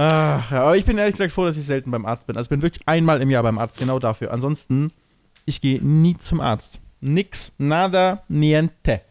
Ach, 0.01 0.51
ja, 0.51 0.61
aber 0.61 0.77
ich 0.77 0.85
bin 0.85 0.97
ehrlich 0.97 1.13
gesagt 1.13 1.33
froh, 1.33 1.43
dass 1.43 1.57
ich 1.57 1.65
selten 1.65 1.91
beim 1.91 2.05
Arzt 2.05 2.25
bin. 2.25 2.37
Also 2.37 2.45
ich 2.45 2.49
bin 2.49 2.61
wirklich 2.61 2.87
einmal 2.87 3.21
im 3.21 3.29
Jahr 3.29 3.43
beim 3.43 3.57
Arzt, 3.59 3.77
genau 3.77 3.99
dafür. 3.99 4.31
Ansonsten, 4.31 4.91
ich 5.45 5.59
gehe 5.59 5.83
nie 5.83 6.17
zum 6.17 6.39
Arzt. 6.39 6.79
Nix, 7.01 7.53
nada, 7.57 8.23
niente. 8.27 9.01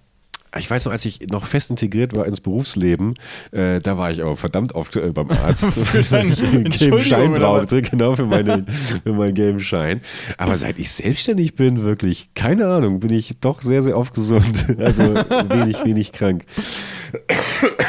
ich 0.58 0.70
weiß 0.70 0.84
noch, 0.86 0.92
als 0.92 1.04
ich 1.04 1.20
noch 1.28 1.46
fest 1.46 1.70
integriert 1.70 2.14
war 2.16 2.26
ins 2.26 2.40
Berufsleben, 2.40 3.14
äh, 3.52 3.80
da 3.80 3.96
war 3.96 4.10
ich 4.10 4.22
auch 4.22 4.36
verdammt 4.38 4.74
oft 4.74 4.96
äh, 4.96 5.10
beim 5.10 5.30
Arzt, 5.30 5.76
weil 5.94 6.00
ich 6.02 6.12
einen 6.44 6.64
gelben 6.64 7.00
Schein 7.00 7.32
brauchte, 7.32 7.80
genau 7.82 8.14
für, 8.14 8.26
meine, 8.26 8.66
für 8.66 9.12
meinen 9.12 9.34
gelben 9.34 9.60
Schein. 9.60 10.00
Aber 10.36 10.56
seit 10.56 10.78
ich 10.78 10.90
selbstständig 10.90 11.54
bin, 11.54 11.82
wirklich, 11.82 12.30
keine 12.34 12.66
Ahnung, 12.66 13.00
bin 13.00 13.12
ich 13.12 13.40
doch 13.40 13.62
sehr, 13.62 13.82
sehr 13.82 13.96
oft 13.96 14.14
gesund. 14.14 14.66
Also 14.78 15.02
wenig, 15.02 15.84
wenig 15.84 16.12
krank. 16.12 16.44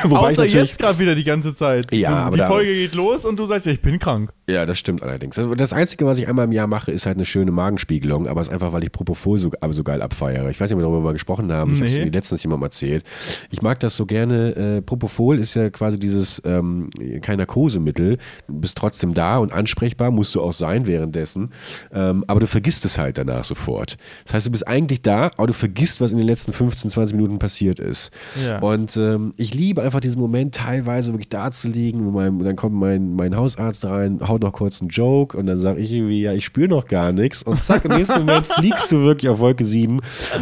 Außer 0.10 0.46
jetzt 0.46 0.80
gerade 0.80 1.00
wieder 1.00 1.16
die 1.16 1.24
ganze 1.24 1.54
Zeit. 1.54 1.94
Ja, 1.94 2.10
du, 2.10 2.16
aber 2.16 2.38
die 2.38 2.44
Folge 2.44 2.74
geht 2.74 2.96
los 2.96 3.26
und 3.26 3.38
du 3.38 3.46
sagst, 3.46 3.68
ich 3.68 3.82
bin 3.82 4.00
krank. 4.00 4.32
Ja, 4.50 4.66
das 4.66 4.80
stimmt 4.80 5.04
allerdings. 5.04 5.40
Das 5.58 5.74
Einzige, 5.74 6.06
was 6.06 6.18
ich 6.18 6.28
einmal 6.28 6.46
im 6.46 6.52
Jahr 6.52 6.68
mache, 6.68 6.92
ist 6.92 7.06
halt 7.06 7.18
eine 7.18 7.26
schöne 7.26 7.52
Magenspiegelung, 7.52 8.28
aber 8.28 8.42
es 8.42 8.48
ist 8.48 8.54
einfach, 8.54 8.74
weil 8.74 8.84
ich 8.84 8.92
Propofol 8.92 9.38
so, 9.38 9.52
so 9.70 9.84
geil 9.84 10.02
abfeiere. 10.02 10.50
Ich 10.50 10.60
weiß 10.60 10.70
nicht, 10.70 10.76
ob 10.76 10.80
wir 10.80 10.90
darüber 10.90 11.02
mal 11.02 11.14
gesprochen 11.14 11.52
haben. 11.52 11.74
Ich 11.74 11.80
nee. 11.80 12.00
habe 12.00 12.08
es 12.08 12.14
letztens 12.14 12.44
jemandem 12.44 12.66
erzählt. 12.66 13.04
Ich 13.52 13.62
mag 13.62 13.80
das 13.80 13.96
so 13.96 14.06
gerne. 14.06 14.56
Äh, 14.56 14.82
Propofol 14.82 15.38
ist 15.40 15.54
ja 15.54 15.70
quasi 15.70 16.00
dieses 16.00 16.42
ähm, 16.46 16.90
kein 17.22 17.38
Narkosemittel. 17.38 18.18
Du 18.48 18.60
bist 18.60 18.78
trotzdem 18.78 19.14
da 19.14 19.38
und 19.38 19.54
ansprechbar, 19.54 20.12
musst 20.12 20.34
du 20.36 20.42
auch 20.42 20.54
sein 20.54 20.88
währenddessen. 20.88 21.52
Ähm, 21.92 22.24
aber 22.28 22.40
du 22.40 22.48
vergisst 22.48 22.86
es 22.86 22.98
halt 22.98 23.18
danach 23.18 23.44
sofort. 23.44 23.98
Das 24.26 24.34
heißt, 24.34 24.48
du 24.48 24.52
bist 24.52 24.68
eigentlich 24.68 25.02
da, 25.02 25.32
aber 25.38 25.48
du 25.48 25.54
vergisst, 25.54 26.02
was 26.02 26.12
in 26.12 26.18
den 26.18 26.28
letzten 26.28 26.54
15, 26.54 26.90
20 26.90 27.16
Minuten 27.16 27.40
passiert 27.40 27.80
ist. 27.80 28.12
Ja. 28.46 28.60
Und 28.60 28.98
ähm, 29.10 29.32
ich 29.38 29.54
liebe 29.54 29.82
einfach 29.82 30.00
diesen 30.00 30.20
Moment, 30.20 30.56
teilweise 30.56 31.12
wirklich 31.12 31.30
da 31.30 31.52
zu 31.52 31.70
liegen. 31.70 32.12
Mein, 32.12 32.40
dann 32.40 32.56
kommt 32.56 32.76
mein, 32.76 33.16
mein 33.16 33.36
Hausarzt 33.36 33.86
rein, 33.86 34.20
haut 34.28 34.42
noch 34.42 34.54
kurz 34.54 34.82
einen 34.82 34.90
Joke 34.90 35.38
und 35.38 35.48
dann 35.48 35.58
sage 35.58 35.80
ich 35.80 35.92
irgendwie, 35.92 36.22
ja, 36.22 36.34
ich 36.34 36.46
spüre 36.46 36.68
noch 36.68 36.86
gar 36.88 37.12
nichts. 37.12 37.44
Und 37.44 37.62
zack, 37.62 37.86
im 37.86 37.92
nächsten 37.92 38.26
Moment 38.26 38.46
fliegst 38.58 38.92
du 38.92 39.02
wirklich 39.02 39.30
auf 39.30 39.40
Wolke 39.40 39.64
7 39.64 40.00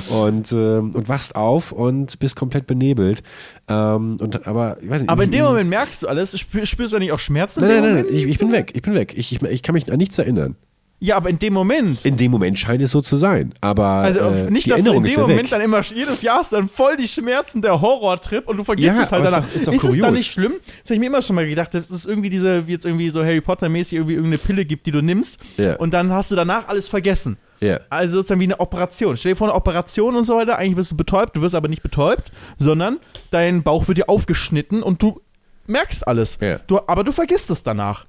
und, 0.09 0.51
ähm, 0.51 0.91
und 0.91 1.09
wachst 1.09 1.35
auf 1.35 1.71
und 1.71 2.19
bist 2.19 2.35
komplett 2.35 2.67
benebelt. 2.67 3.23
Ähm, 3.67 4.17
und, 4.19 4.47
aber, 4.47 4.77
ich 4.81 4.89
weiß 4.89 5.01
nicht, 5.01 5.09
aber 5.09 5.23
in 5.23 5.31
dem 5.31 5.43
Moment 5.43 5.69
merkst 5.69 6.03
du 6.03 6.07
alles. 6.07 6.37
Spürst 6.39 6.93
du 6.93 6.99
nicht 6.99 7.11
auch 7.11 7.19
Schmerzen? 7.19 7.61
Nein, 7.61 7.81
nein, 7.81 7.95
nein, 7.95 8.05
ich, 8.09 8.25
ich, 8.25 8.37
bin 8.37 8.51
weg. 8.51 8.71
Ich 8.75 8.81
bin 8.81 8.93
weg. 8.93 9.13
Ich, 9.15 9.31
ich, 9.31 9.41
ich 9.41 9.63
kann 9.63 9.73
mich 9.73 9.91
an 9.91 9.97
nichts 9.97 10.17
erinnern. 10.17 10.55
Ja, 10.99 11.15
aber 11.15 11.29
in 11.29 11.37
dem 11.37 11.53
Moment. 11.53 12.03
In 12.05 12.17
dem 12.17 12.31
Moment 12.31 12.57
scheint 12.57 12.81
es 12.81 12.89
so 12.89 13.01
zu 13.01 13.17
sein. 13.17 13.53
Aber 13.61 13.85
also 13.85 14.19
äh, 14.19 14.49
nicht, 14.49 14.69
dass 14.69 14.79
Erinnerung 14.79 15.03
du 15.03 15.09
in 15.09 15.15
dem 15.15 15.21
Moment 15.21 15.43
weg. 15.43 15.49
dann 15.51 15.61
immer 15.61 15.81
jedes 15.81 16.23
Jahr 16.23 16.39
hast 16.39 16.53
dann 16.53 16.67
voll 16.67 16.97
die 16.97 17.07
Schmerzen 17.07 17.61
der 17.61 17.79
Horrortrip 17.79 18.47
und 18.47 18.57
du 18.57 18.63
vergisst 18.63 18.97
ja, 18.97 19.03
es 19.03 19.11
halt 19.11 19.23
danach. 19.23 19.43
Ist, 19.53 19.67
doch, 19.67 19.73
ist, 19.73 19.83
doch 19.83 19.89
ist 19.89 19.95
es 19.95 20.01
dann 20.01 20.13
nicht 20.15 20.31
schlimm? 20.31 20.53
Das 20.81 20.85
habe 20.85 20.95
ich 20.95 20.99
mir 20.99 21.05
immer 21.05 21.21
schon 21.21 21.35
mal 21.35 21.47
gedacht, 21.47 21.75
dass 21.75 21.91
es 21.91 22.05
irgendwie 22.05 22.31
diese, 22.31 22.65
wie 22.65 22.71
jetzt 22.71 22.85
irgendwie 22.85 23.11
so 23.11 23.21
Harry 23.21 23.41
Potter 23.41 23.69
mäßig 23.69 23.93
irgendwie 23.93 24.15
irgendeine 24.15 24.39
Pille 24.39 24.65
gibt, 24.65 24.87
die 24.87 24.91
du 24.91 25.01
nimmst 25.01 25.39
ja. 25.57 25.75
und 25.75 25.93
dann 25.93 26.11
hast 26.11 26.31
du 26.31 26.35
danach 26.35 26.67
alles 26.67 26.87
vergessen. 26.87 27.37
Ja. 27.59 27.79
Also 27.89 28.19
ist 28.19 28.31
dann 28.31 28.39
wie 28.39 28.45
eine 28.45 28.59
Operation. 28.59 29.17
Stell 29.17 29.33
dir 29.33 29.35
vor, 29.35 29.47
eine 29.47 29.55
Operation 29.55 30.15
und 30.15 30.25
so 30.25 30.35
weiter. 30.35 30.57
Eigentlich 30.57 30.77
wirst 30.77 30.91
du 30.91 30.97
betäubt, 30.97 31.35
du 31.35 31.41
wirst 31.41 31.53
aber 31.53 31.67
nicht 31.67 31.83
betäubt, 31.83 32.31
sondern 32.57 32.97
dein 33.29 33.61
Bauch 33.61 33.87
wird 33.87 33.99
dir 33.99 34.09
aufgeschnitten 34.09 34.81
und 34.81 35.01
du 35.03 35.21
merkst 35.67 36.07
alles. 36.07 36.39
Ja. 36.41 36.59
Du, 36.65 36.79
aber 36.87 37.03
du 37.03 37.11
vergisst 37.11 37.51
es 37.51 37.61
danach 37.61 38.05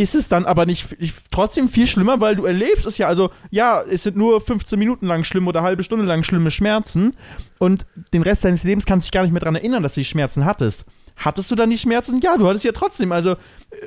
ist 0.00 0.14
es 0.14 0.28
dann 0.28 0.46
aber 0.46 0.66
nicht 0.66 0.88
trotzdem 1.30 1.68
viel 1.68 1.86
schlimmer, 1.86 2.20
weil 2.20 2.36
du 2.36 2.44
erlebst 2.44 2.86
es 2.86 2.98
ja, 2.98 3.06
also 3.06 3.30
ja, 3.50 3.82
es 3.82 4.02
sind 4.02 4.16
nur 4.16 4.40
15 4.40 4.78
Minuten 4.78 5.06
lang 5.06 5.24
schlimm 5.24 5.46
oder 5.46 5.60
eine 5.60 5.68
halbe 5.68 5.84
Stunde 5.84 6.04
lang 6.04 6.22
schlimme 6.22 6.50
Schmerzen 6.50 7.16
und 7.58 7.86
den 8.12 8.22
Rest 8.22 8.44
deines 8.44 8.64
Lebens 8.64 8.86
kannst 8.86 9.06
du 9.06 9.08
dich 9.08 9.12
gar 9.12 9.22
nicht 9.22 9.32
mehr 9.32 9.40
daran 9.40 9.56
erinnern, 9.56 9.82
dass 9.82 9.94
du 9.94 10.00
die 10.00 10.06
Schmerzen 10.06 10.44
hattest. 10.44 10.84
Hattest 11.16 11.50
du 11.50 11.54
dann 11.54 11.70
die 11.70 11.78
Schmerzen? 11.78 12.20
Ja, 12.22 12.36
du 12.36 12.48
hattest 12.48 12.64
ja 12.64 12.72
trotzdem. 12.72 13.12
Also 13.12 13.36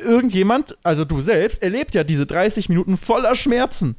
irgendjemand, 0.04 0.78
also 0.84 1.04
du 1.04 1.22
selbst, 1.22 1.64
erlebt 1.64 1.96
ja 1.96 2.04
diese 2.04 2.26
30 2.26 2.70
Minuten 2.70 2.96
voller 2.96 3.36
Schmerzen. 3.36 3.96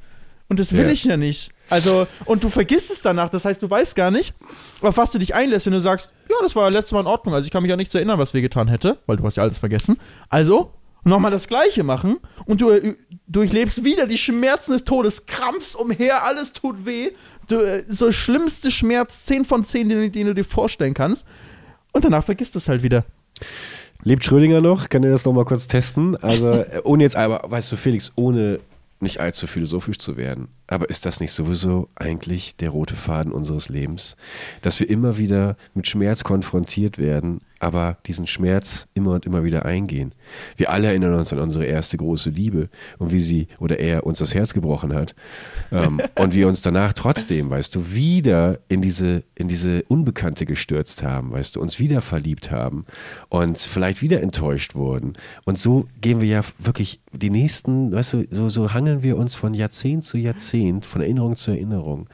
Und 0.49 0.61
das 0.61 0.73
will 0.73 0.87
ja. 0.87 0.93
ich 0.93 1.05
ja 1.05 1.17
nicht. 1.17 1.51
Also, 1.71 2.07
und 2.27 2.45
du 2.45 2.51
vergisst 2.51 2.91
es 2.91 3.03
danach. 3.03 3.31
Das 3.31 3.45
heißt, 3.45 3.62
du 3.62 3.69
weißt 3.69 3.97
gar 3.97 4.11
nicht, 4.11 4.35
auf 4.83 4.97
was 4.99 5.11
du 5.11 5.19
dich 5.19 5.35
einlässt, 5.35 5.67
wenn 5.67 5.73
du 5.73 5.81
sagst, 5.81 6.11
ja, 6.31 6.37
das 6.43 6.55
war 6.55 6.65
ja 6.65 6.69
letztes 6.69 6.93
Mal 6.93 7.01
in 7.01 7.07
Ordnung. 7.07 7.35
Also 7.35 7.47
ich 7.47 7.51
kann 7.51 7.62
mich 7.62 7.71
ja 7.71 7.77
nichts 7.77 7.95
erinnern, 7.95 8.19
was 8.19 8.35
wir 8.35 8.43
getan 8.43 8.69
hätte, 8.69 8.99
weil 9.07 9.17
du 9.17 9.25
hast 9.25 9.37
ja 9.37 9.43
alles 9.43 9.59
vergessen. 9.59 9.99
Also, 10.29 10.73
nochmal 11.05 11.30
das 11.30 11.48
Gleiche 11.48 11.84
machen 11.84 12.16
und 12.46 12.61
du 12.61 12.70
äh, 12.70 12.96
durchlebst 13.26 13.84
wieder 13.84 14.07
die 14.07 14.18
Schmerzen 14.18 14.72
des 14.72 14.84
Todes, 14.84 15.26
krampfst 15.26 15.76
umher, 15.76 16.24
alles 16.24 16.52
tut 16.52 16.86
weh. 16.86 17.11
Du, 17.48 17.57
äh, 17.57 17.84
so 17.88 18.12
schlimmste 18.12 18.70
Schmerz, 18.70 19.26
10 19.26 19.44
von 19.44 19.64
10, 19.64 19.88
den, 19.88 20.12
den, 20.12 20.26
du 20.26 20.34
dir 20.34 20.44
vorstellen 20.44 20.94
kannst. 20.94 21.26
Und 21.92 22.05
danach 22.05 22.24
vergisst 22.24 22.55
du 22.55 22.59
es 22.59 22.68
halt 22.68 22.82
wieder. 22.82 23.05
Lebt 24.02 24.24
Schrödinger 24.24 24.61
noch? 24.61 24.88
Kann 24.88 25.05
er 25.05 25.11
das 25.11 25.24
nochmal 25.24 25.44
kurz 25.44 25.68
testen? 25.68 26.16
Also, 26.16 26.50
äh, 26.52 26.80
ohne 26.84 27.05
jetzt, 27.05 27.16
aber 27.16 27.42
weißt 27.50 27.72
du, 27.72 27.76
Felix, 27.76 28.12
ohne 28.16 28.61
nicht 29.00 29.20
allzu 29.20 29.46
philosophisch 29.46 29.98
zu 29.98 30.16
werden, 30.16 30.48
aber 30.66 30.88
ist 30.88 31.05
das 31.05 31.20
nicht 31.20 31.32
sowieso 31.32 31.88
eigentlich 31.94 32.57
der 32.57 32.70
rote 32.70 32.96
Faden 32.96 33.32
unseres 33.32 33.68
Lebens? 33.68 34.16
Dass 34.62 34.80
wir 34.80 34.88
immer 34.88 35.18
wieder 35.18 35.57
mit 35.74 35.86
Schmerz 35.86 36.24
konfrontiert 36.24 36.98
werden, 36.98 37.40
aber 37.65 37.97
diesen 38.07 38.27
Schmerz 38.27 38.87
immer 38.95 39.12
und 39.12 39.27
immer 39.27 39.43
wieder 39.43 39.65
eingehen. 39.65 40.12
Wir 40.57 40.71
alle 40.71 40.89
erinnern 40.89 41.15
uns 41.15 41.33
an 41.33 41.39
unsere 41.39 41.65
erste 41.65 41.97
große 41.97 42.31
Liebe 42.31 42.69
und 42.99 43.12
wie 43.12 43.21
sie 43.21 43.49
oder 43.59 43.79
er 43.79 44.07
uns 44.07 44.19
das 44.19 44.35
Herz 44.35 44.55
gebrochen 44.55 44.93
hat. 44.93 45.15
Ähm, 45.73 46.01
und 46.19 46.35
wir 46.35 46.47
uns 46.47 46.62
danach 46.62 46.93
trotzdem, 46.93 47.51
weißt 47.51 47.75
du, 47.75 47.93
wieder 47.93 48.59
in 48.69 48.83
diese, 48.83 49.23
in 49.35 49.49
diese 49.49 49.83
Unbekannte 49.85 50.47
gestürzt 50.47 51.03
haben, 51.03 51.33
weißt 51.33 51.57
du, 51.57 51.61
uns 51.61 51.79
wieder 51.79 52.01
verliebt 52.01 52.51
haben 52.51 52.85
und 53.29 53.59
vielleicht 53.59 54.03
wieder 54.03 54.21
enttäuscht 54.21 54.75
wurden. 54.75 55.15
Und 55.45 55.59
so 55.59 55.87
gehen 56.01 56.21
wir 56.21 56.29
ja 56.29 56.43
wirklich 56.59 57.01
die 57.12 57.31
nächsten, 57.31 57.93
weißt 57.93 58.12
du, 58.12 58.27
so, 58.31 58.49
so 58.49 58.75
hangeln 58.75 59.03
wir 59.03 59.17
uns 59.17 59.35
von 59.35 59.55
Jahrzehnt 59.55 60.05
zu 60.05 60.19
Jahrzehnt, 60.19 60.85
von 60.87 61.01
Erinnerung 61.01 61.37
zu 61.37 61.51
Erinnerung 61.51 62.09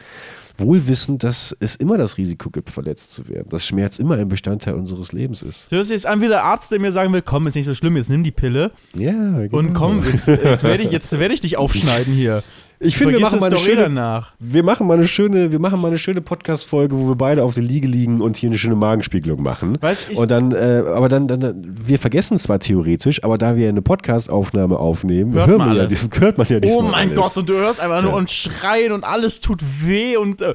wohl 0.59 0.87
wissend, 0.89 1.23
dass 1.25 1.57
es 1.61 1.77
immer 1.77 1.99
das 1.99 2.19
Risiko 2.19 2.51
gibt, 2.51 2.71
verletzt 2.71 3.13
zu 3.13 3.29
werden, 3.29 3.49
dass 3.49 3.67
Schmerz 3.67 3.99
immer 3.99 4.17
ein 4.17 4.29
Bestandteil 4.29 4.75
unseres 4.75 5.13
Lebens 5.13 5.43
ist. 5.43 5.71
Du 5.71 5.77
hörst 5.77 5.91
jetzt 5.91 6.07
an 6.07 6.21
wie 6.21 6.29
der 6.29 6.45
Arzt, 6.45 6.71
der 6.73 6.81
mir 6.81 6.93
sagen 6.93 7.13
will, 7.13 7.23
komm, 7.23 7.47
ist 7.47 7.55
nicht 7.55 7.67
so 7.67 7.75
schlimm, 7.75 7.97
jetzt 7.97 8.11
nimm 8.11 8.25
die 8.25 8.31
Pille. 8.31 8.73
Ja, 8.95 9.13
genau. 9.13 9.59
Und 9.59 9.75
komm, 9.75 10.05
jetzt, 10.05 10.29
jetzt 10.29 10.63
werde 10.63 10.83
ich, 10.83 11.13
werd 11.13 11.33
ich 11.33 11.41
dich 11.41 11.57
aufschneiden 11.57 12.15
hier. 12.15 12.43
Ich 12.83 12.97
finde, 12.97 13.13
wir 13.13 13.21
machen 13.21 13.41
mal 13.41 13.49
eine 13.49 13.59
schöne, 13.59 13.83
danach. 13.83 14.33
wir 14.39 14.63
machen 14.65 14.87
mal 14.87 14.97
eine 14.97 15.07
schöne, 15.07 15.53
wir 15.53 15.59
machen 15.59 15.83
mal 15.83 15.89
eine 15.89 15.99
schöne 15.99 16.23
Podcast-Folge, 16.23 16.99
wo 16.99 17.09
wir 17.09 17.15
beide 17.15 17.45
auf 17.45 17.53
der 17.53 17.63
Liege 17.63 17.87
liegen 17.87 18.23
und 18.23 18.39
hier 18.39 18.49
eine 18.49 18.57
schöne 18.57 18.75
Magenspiegelung 18.75 19.43
machen. 19.43 19.77
Weißt, 19.83 20.09
ich 20.11 20.17
und 20.17 20.31
dann, 20.31 20.53
äh, 20.53 20.83
aber 20.87 21.11
dann, 21.11 21.29
dann, 21.29 21.77
wir 21.85 21.99
vergessen 21.99 22.39
zwar 22.39 22.59
theoretisch, 22.59 23.23
aber 23.23 23.37
da 23.37 23.55
wir 23.55 23.69
eine 23.69 23.83
Podcast-Aufnahme 23.83 24.79
aufnehmen, 24.79 25.35
hört 25.35 25.59
man, 25.59 25.77
ja, 25.77 25.85
dies, 25.85 26.09
hört 26.19 26.39
man 26.39 26.47
ja 26.47 26.59
Oh 26.75 26.81
mein 26.81 27.11
alles. 27.11 27.21
Gott, 27.21 27.37
und 27.37 27.51
du 27.51 27.55
hörst 27.55 27.81
einfach 27.81 28.01
nur 28.01 28.15
und 28.15 28.31
schreien 28.31 28.93
und 28.93 29.05
alles 29.05 29.43
tut 29.43 29.61
weh 29.83 30.17
und 30.17 30.41
äh, 30.41 30.55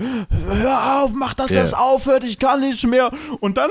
hör 0.61 1.03
auf, 1.03 1.11
mach 1.13 1.35
das 1.35 1.49
ja. 1.49 1.61
das 1.61 1.75
aufhört, 1.75 2.23
ich 2.23 2.39
kann 2.39 2.59
nicht 2.61 2.87
mehr. 2.87 3.11
Und 3.39 3.57
dann 3.57 3.69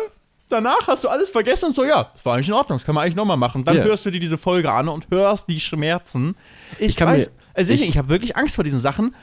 danach 0.48 0.86
hast 0.86 1.02
du 1.02 1.09
alles 1.09 1.28
vergessen 1.28 1.66
und 1.66 1.74
so, 1.74 1.84
ja, 1.84 2.09
das 2.14 2.24
war 2.24 2.34
eigentlich 2.34 2.48
in 2.48 2.55
Ordnung, 2.55 2.78
das 2.78 2.86
kann 2.86 2.94
man 2.94 3.02
eigentlich 3.02 3.16
nochmal 3.16 3.36
machen. 3.36 3.64
Dann 3.64 3.78
ja. 3.78 3.82
hörst 3.82 4.07
du 4.07 4.12
dir 4.12 4.20
diese 4.20 4.38
Folge 4.38 4.70
an 4.70 4.88
und 4.88 5.09
hörst 5.11 5.48
die 5.48 5.59
Schmerzen. 5.59 6.36
Ich, 6.78 6.90
ich 6.90 7.00
weiß, 7.00 7.30
also 7.55 7.72
ich, 7.72 7.88
ich 7.88 7.98
habe 7.98 8.09
wirklich 8.09 8.36
Angst 8.36 8.57
vor 8.57 8.64
diesen 8.64 8.80
Sachen, 8.80 9.14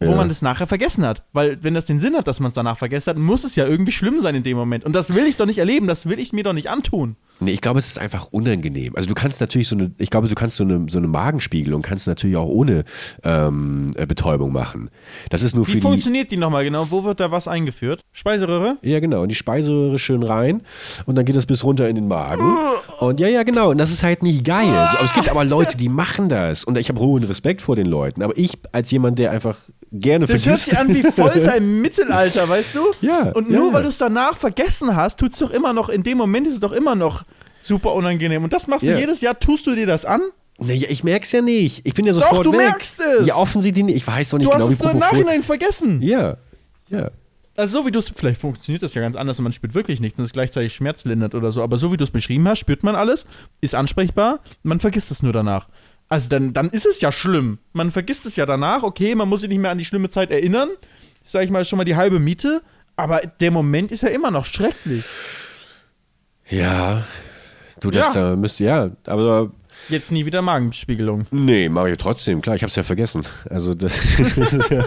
wo 0.00 0.10
ja. 0.10 0.16
man 0.16 0.28
das 0.28 0.42
nachher 0.42 0.66
vergessen 0.66 1.04
hat. 1.04 1.24
Weil 1.32 1.62
wenn 1.62 1.74
das 1.74 1.86
den 1.86 1.98
Sinn 1.98 2.16
hat, 2.16 2.26
dass 2.26 2.40
man 2.40 2.48
es 2.48 2.54
danach 2.54 2.78
vergessen 2.78 3.10
hat, 3.10 3.18
muss 3.18 3.44
es 3.44 3.56
ja 3.56 3.66
irgendwie 3.66 3.92
schlimm 3.92 4.20
sein 4.20 4.34
in 4.34 4.42
dem 4.42 4.56
Moment. 4.56 4.84
Und 4.84 4.94
das 4.94 5.14
will 5.14 5.26
ich 5.26 5.36
doch 5.36 5.46
nicht 5.46 5.58
erleben, 5.58 5.86
das 5.86 6.06
will 6.06 6.18
ich 6.18 6.32
mir 6.32 6.44
doch 6.44 6.54
nicht 6.54 6.70
antun. 6.70 7.16
Nee, 7.40 7.52
ich 7.52 7.60
glaube, 7.60 7.78
es 7.78 7.88
ist 7.88 7.98
einfach 7.98 8.28
unangenehm. 8.30 8.94
Also 8.96 9.08
du 9.08 9.14
kannst 9.14 9.40
natürlich 9.40 9.68
so 9.68 9.76
eine, 9.76 9.90
ich 9.98 10.10
glaube, 10.10 10.28
du 10.28 10.34
kannst 10.34 10.56
so 10.56 10.64
eine, 10.64 10.86
so 10.88 10.98
eine 10.98 11.08
Magenspiegelung 11.08 11.82
kannst 11.82 12.06
natürlich 12.06 12.36
auch 12.36 12.46
ohne 12.48 12.84
ähm, 13.24 13.86
äh, 13.96 14.06
Betäubung 14.06 14.52
machen. 14.52 14.90
Das 15.30 15.42
ist 15.42 15.54
nur 15.54 15.66
Wie 15.66 15.72
für 15.72 15.80
funktioniert 15.80 16.30
die, 16.30 16.36
die 16.36 16.40
nochmal 16.40 16.64
genau? 16.64 16.90
Wo 16.90 17.04
wird 17.04 17.20
da 17.20 17.30
was 17.30 17.48
eingeführt? 17.48 18.02
Speiseröhre? 18.12 18.76
Ja, 18.82 19.00
genau. 19.00 19.22
Und 19.22 19.28
die 19.28 19.34
Speiseröhre 19.34 19.98
schön 19.98 20.22
rein 20.22 20.62
und 21.06 21.16
dann 21.16 21.24
geht 21.24 21.36
das 21.36 21.46
bis 21.46 21.64
runter 21.64 21.88
in 21.88 21.94
den 21.94 22.08
Magen. 22.08 22.44
Und 23.00 23.20
ja, 23.20 23.28
ja, 23.28 23.42
genau. 23.42 23.70
Und 23.70 23.78
das 23.78 23.90
ist 23.90 24.02
halt 24.02 24.22
nicht 24.22 24.44
geil. 24.44 24.68
Aber 24.68 25.04
es 25.04 25.14
gibt 25.14 25.28
aber 25.30 25.44
Leute, 25.44 25.76
die 25.76 25.88
machen 25.88 26.28
das. 26.28 26.64
Und 26.64 26.76
ich 26.76 26.88
habe 26.88 27.00
hohen 27.00 27.24
Respekt 27.24 27.62
vor 27.62 27.76
den 27.76 27.86
Leuten. 27.86 28.22
Aber 28.22 28.36
ich 28.36 28.58
als 28.72 28.90
jemand, 28.90 29.18
der 29.18 29.30
einfach 29.30 29.56
gerne 29.92 30.26
das 30.26 30.42
vergisst. 30.42 30.72
Das 30.72 30.78
hört 30.78 30.88
sich 30.88 31.04
an 31.04 31.04
wie 31.04 31.12
Folter 31.12 31.56
im 31.56 31.80
Mittelalter, 31.82 32.48
weißt 32.48 32.74
du? 32.74 32.80
Ja. 33.00 33.30
Und 33.32 33.50
nur 33.50 33.68
ja. 33.68 33.72
weil 33.72 33.82
du 33.82 33.88
es 33.88 33.98
danach 33.98 34.36
vergessen 34.36 34.94
hast, 34.94 35.18
tut 35.18 35.32
es 35.32 35.38
doch 35.38 35.50
immer 35.50 35.72
noch, 35.72 35.88
in 35.88 36.02
dem 36.02 36.18
Moment 36.18 36.46
ist 36.46 36.54
es 36.54 36.60
doch 36.60 36.72
immer 36.72 36.94
noch 36.94 37.24
super 37.60 37.92
unangenehm. 37.94 38.44
Und 38.44 38.52
das 38.52 38.66
machst 38.66 38.86
du 38.86 38.96
jedes 38.96 39.20
Jahr, 39.20 39.38
tust 39.38 39.66
du 39.66 39.74
dir 39.74 39.86
das 39.86 40.04
an? 40.04 40.20
Naja, 40.58 40.88
ich 40.90 41.04
merk's 41.04 41.32
ja 41.32 41.40
nicht. 41.40 41.86
Ich 41.86 41.94
bin 41.94 42.04
ja 42.04 42.12
sofort 42.12 42.44
Doch, 42.46 42.52
du 42.52 42.52
weg. 42.52 42.58
merkst 42.58 43.00
es. 43.00 43.26
Ja, 43.26 43.36
offensichtlich 43.36 43.84
nicht. 43.84 43.96
Ich 43.96 44.06
weiß 44.06 44.28
doch 44.30 44.38
nicht 44.38 44.46
du 44.46 44.52
genau, 44.52 44.68
wie 44.68 44.74
Du 44.74 44.78
hast 44.78 44.80
es 44.80 44.84
nur 44.84 44.92
im 44.92 44.98
Nachhinein 44.98 45.42
vergessen. 45.42 46.02
Ja, 46.02 46.36
ja. 46.90 47.10
Also 47.56 47.80
so 47.80 47.86
wie 47.86 47.90
du 47.90 47.98
es, 47.98 48.08
vielleicht 48.08 48.40
funktioniert 48.40 48.82
das 48.82 48.94
ja 48.94 49.02
ganz 49.02 49.16
anders 49.16 49.38
und 49.38 49.44
man 49.44 49.52
spürt 49.52 49.74
wirklich 49.74 50.00
nichts 50.00 50.18
und 50.18 50.24
es 50.24 50.32
gleichzeitig 50.32 50.74
schmerzlindert 50.74 51.34
oder 51.34 51.52
so, 51.52 51.62
aber 51.62 51.76
so 51.78 51.92
wie 51.92 51.96
du 51.96 52.04
es 52.04 52.10
beschrieben 52.10 52.48
hast, 52.48 52.60
spürt 52.60 52.82
man 52.82 52.94
alles, 52.94 53.26
ist 53.60 53.74
ansprechbar, 53.74 54.40
man 54.62 54.80
vergisst 54.80 55.10
es 55.10 55.22
nur 55.22 55.32
danach. 55.32 55.68
Also 56.08 56.28
dann, 56.28 56.52
dann 56.52 56.70
ist 56.70 56.86
es 56.86 57.00
ja 57.00 57.12
schlimm. 57.12 57.58
Man 57.72 57.90
vergisst 57.90 58.24
es 58.24 58.36
ja 58.36 58.46
danach, 58.46 58.82
okay, 58.82 59.14
man 59.14 59.28
muss 59.28 59.40
sich 59.42 59.50
nicht 59.50 59.60
mehr 59.60 59.70
an 59.70 59.78
die 59.78 59.84
schlimme 59.84 60.08
Zeit 60.08 60.30
erinnern, 60.30 60.68
sag 61.22 61.44
ich 61.44 61.50
mal 61.50 61.64
schon 61.64 61.76
mal 61.76 61.84
die 61.84 61.96
halbe 61.96 62.18
Miete, 62.18 62.62
aber 62.96 63.20
der 63.40 63.50
Moment 63.50 63.92
ist 63.92 64.02
ja 64.02 64.08
immer 64.08 64.30
noch 64.30 64.46
schrecklich. 64.46 65.04
Ja, 66.48 67.04
du, 67.80 67.90
das 67.90 68.14
ja. 68.14 68.30
da 68.30 68.36
müsste, 68.36 68.64
ja, 68.64 68.90
aber 69.06 69.50
Jetzt 69.88 70.12
nie 70.12 70.26
wieder 70.26 70.42
Magenspiegelung. 70.42 71.26
Nee, 71.30 71.68
mache 71.68 71.90
ich 71.90 71.98
trotzdem, 71.98 72.42
klar, 72.42 72.56
ich 72.56 72.62
habe 72.62 72.68
es 72.68 72.76
ja 72.76 72.82
vergessen. 72.82 73.22
Also 73.48 73.74
das, 73.74 73.98
das 74.18 74.52
ist 74.52 74.70
ja, 74.70 74.84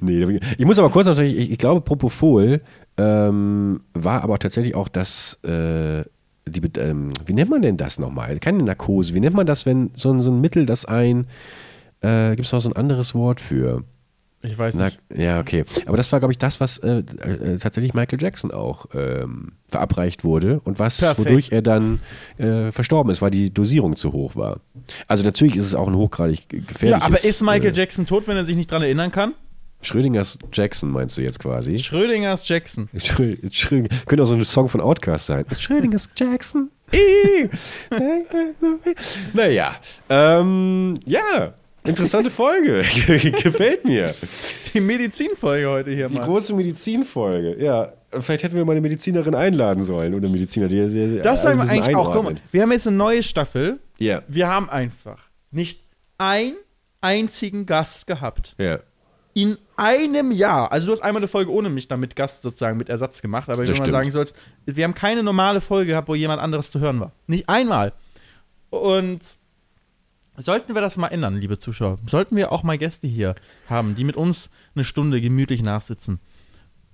nee, 0.00 0.40
ich 0.56 0.64
muss 0.64 0.78
aber 0.78 0.90
kurz 0.90 1.06
natürlich, 1.06 1.36
ich, 1.36 1.50
ich 1.50 1.58
glaube 1.58 1.80
Propofol 1.80 2.60
ähm, 2.96 3.80
war 3.94 4.22
aber 4.22 4.38
tatsächlich 4.38 4.74
auch 4.74 4.88
das, 4.88 5.40
äh, 5.42 6.04
die, 6.46 6.62
ähm, 6.78 7.08
wie 7.24 7.34
nennt 7.34 7.50
man 7.50 7.62
denn 7.62 7.76
das 7.76 7.98
nochmal? 7.98 8.38
Keine 8.38 8.62
Narkose, 8.62 9.14
wie 9.14 9.20
nennt 9.20 9.36
man 9.36 9.46
das, 9.46 9.66
wenn 9.66 9.90
so, 9.94 10.18
so 10.20 10.30
ein 10.30 10.40
Mittel, 10.40 10.66
das 10.66 10.84
ein, 10.84 11.26
äh, 12.00 12.30
gibt 12.30 12.46
es 12.46 12.52
noch 12.52 12.60
so 12.60 12.70
ein 12.70 12.76
anderes 12.76 13.14
Wort 13.14 13.40
für? 13.40 13.82
Ich 14.46 14.58
weiß 14.58 14.74
nicht. 14.74 14.98
Na, 15.08 15.22
ja, 15.22 15.40
okay. 15.40 15.64
Aber 15.86 15.96
das 15.96 16.10
war, 16.12 16.20
glaube 16.20 16.32
ich, 16.32 16.38
das, 16.38 16.60
was 16.60 16.78
äh, 16.78 16.98
äh, 16.98 17.58
tatsächlich 17.58 17.94
Michael 17.94 18.20
Jackson 18.20 18.52
auch 18.52 18.86
ähm, 18.94 19.52
verabreicht 19.68 20.24
wurde 20.24 20.60
und 20.60 20.78
was, 20.78 20.98
Perfekt. 20.98 21.18
wodurch 21.18 21.52
er 21.52 21.62
dann 21.62 22.00
äh, 22.38 22.70
verstorben 22.70 23.10
ist, 23.10 23.22
weil 23.22 23.30
die 23.30 23.52
Dosierung 23.52 23.96
zu 23.96 24.12
hoch 24.12 24.36
war. 24.36 24.60
Also 25.08 25.24
natürlich 25.24 25.56
ist 25.56 25.66
es 25.66 25.74
auch 25.74 25.88
ein 25.88 25.96
hochgradig 25.96 26.48
gefährliches... 26.48 27.00
Ja, 27.00 27.02
aber 27.02 27.22
ist 27.24 27.42
Michael 27.42 27.72
äh, 27.72 27.76
Jackson 27.76 28.06
tot, 28.06 28.28
wenn 28.28 28.36
er 28.36 28.46
sich 28.46 28.56
nicht 28.56 28.70
daran 28.70 28.82
erinnern 28.82 29.10
kann? 29.10 29.34
Schrödingers 29.82 30.38
Jackson 30.52 30.90
meinst 30.90 31.18
du 31.18 31.22
jetzt 31.22 31.38
quasi? 31.38 31.78
Schrödingers 31.78 32.48
Jackson. 32.48 32.88
Schrö 32.96 33.36
Schrö 33.50 33.84
könnte 34.06 34.22
auch 34.22 34.26
so 34.26 34.34
ein 34.34 34.44
Song 34.44 34.68
von 34.68 34.80
Outcast 34.80 35.26
sein. 35.26 35.44
Schrödingers 35.56 36.08
Jackson. 36.16 36.70
naja, 39.34 39.76
ähm, 40.08 40.98
ja, 41.04 41.54
Interessante 41.86 42.30
Folge. 42.30 42.84
Gefällt 43.42 43.84
mir. 43.84 44.14
Die 44.72 44.80
Medizinfolge 44.80 45.68
heute 45.68 45.90
hier 45.90 46.08
Die 46.08 46.14
Mann. 46.14 46.24
große 46.24 46.54
Medizinfolge. 46.54 47.62
Ja, 47.62 47.92
vielleicht 48.20 48.42
hätten 48.42 48.56
wir 48.56 48.64
mal 48.64 48.72
eine 48.72 48.80
Medizinerin 48.80 49.34
einladen 49.34 49.82
sollen 49.82 50.14
oder 50.14 50.28
Mediziner, 50.28 50.68
die 50.68 50.86
sehr, 50.88 51.22
Das 51.22 51.42
sagen 51.42 51.58
wir 51.58 51.68
eigentlich 51.68 51.96
auch. 51.96 52.12
Guck 52.12 52.24
mal, 52.24 52.36
wir 52.50 52.62
haben 52.62 52.72
jetzt 52.72 52.86
eine 52.86 52.96
neue 52.96 53.22
Staffel. 53.22 53.78
Ja. 53.98 54.16
Yeah. 54.16 54.24
Wir 54.28 54.48
haben 54.48 54.68
einfach 54.68 55.18
nicht 55.50 55.80
einen 56.18 56.56
einzigen 57.00 57.66
Gast 57.66 58.06
gehabt. 58.06 58.54
Ja. 58.58 58.64
Yeah. 58.64 58.80
In 59.34 59.58
einem 59.76 60.32
Jahr. 60.32 60.72
Also 60.72 60.86
du 60.86 60.92
hast 60.92 61.02
einmal 61.02 61.20
eine 61.20 61.28
Folge 61.28 61.52
ohne 61.52 61.68
mich 61.68 61.88
dann 61.88 62.00
mit 62.00 62.16
Gast 62.16 62.40
sozusagen 62.40 62.78
mit 62.78 62.88
Ersatz 62.88 63.20
gemacht, 63.20 63.50
aber 63.50 63.68
wie 63.68 63.78
man 63.78 63.90
sagen 63.90 64.10
sollst, 64.10 64.34
wir 64.64 64.82
haben 64.82 64.94
keine 64.94 65.22
normale 65.22 65.60
Folge 65.60 65.90
gehabt, 65.90 66.08
wo 66.08 66.14
jemand 66.14 66.40
anderes 66.40 66.70
zu 66.70 66.80
hören 66.80 67.00
war. 67.00 67.12
Nicht 67.26 67.46
einmal. 67.48 67.92
Und 68.70 69.36
Sollten 70.38 70.74
wir 70.74 70.82
das 70.82 70.96
mal 70.96 71.08
ändern, 71.08 71.36
liebe 71.36 71.58
Zuschauer, 71.58 71.98
sollten 72.06 72.36
wir 72.36 72.52
auch 72.52 72.62
mal 72.62 72.78
Gäste 72.78 73.06
hier 73.06 73.34
haben, 73.68 73.94
die 73.94 74.04
mit 74.04 74.16
uns 74.16 74.50
eine 74.74 74.84
Stunde 74.84 75.20
gemütlich 75.20 75.62
nachsitzen. 75.62 76.20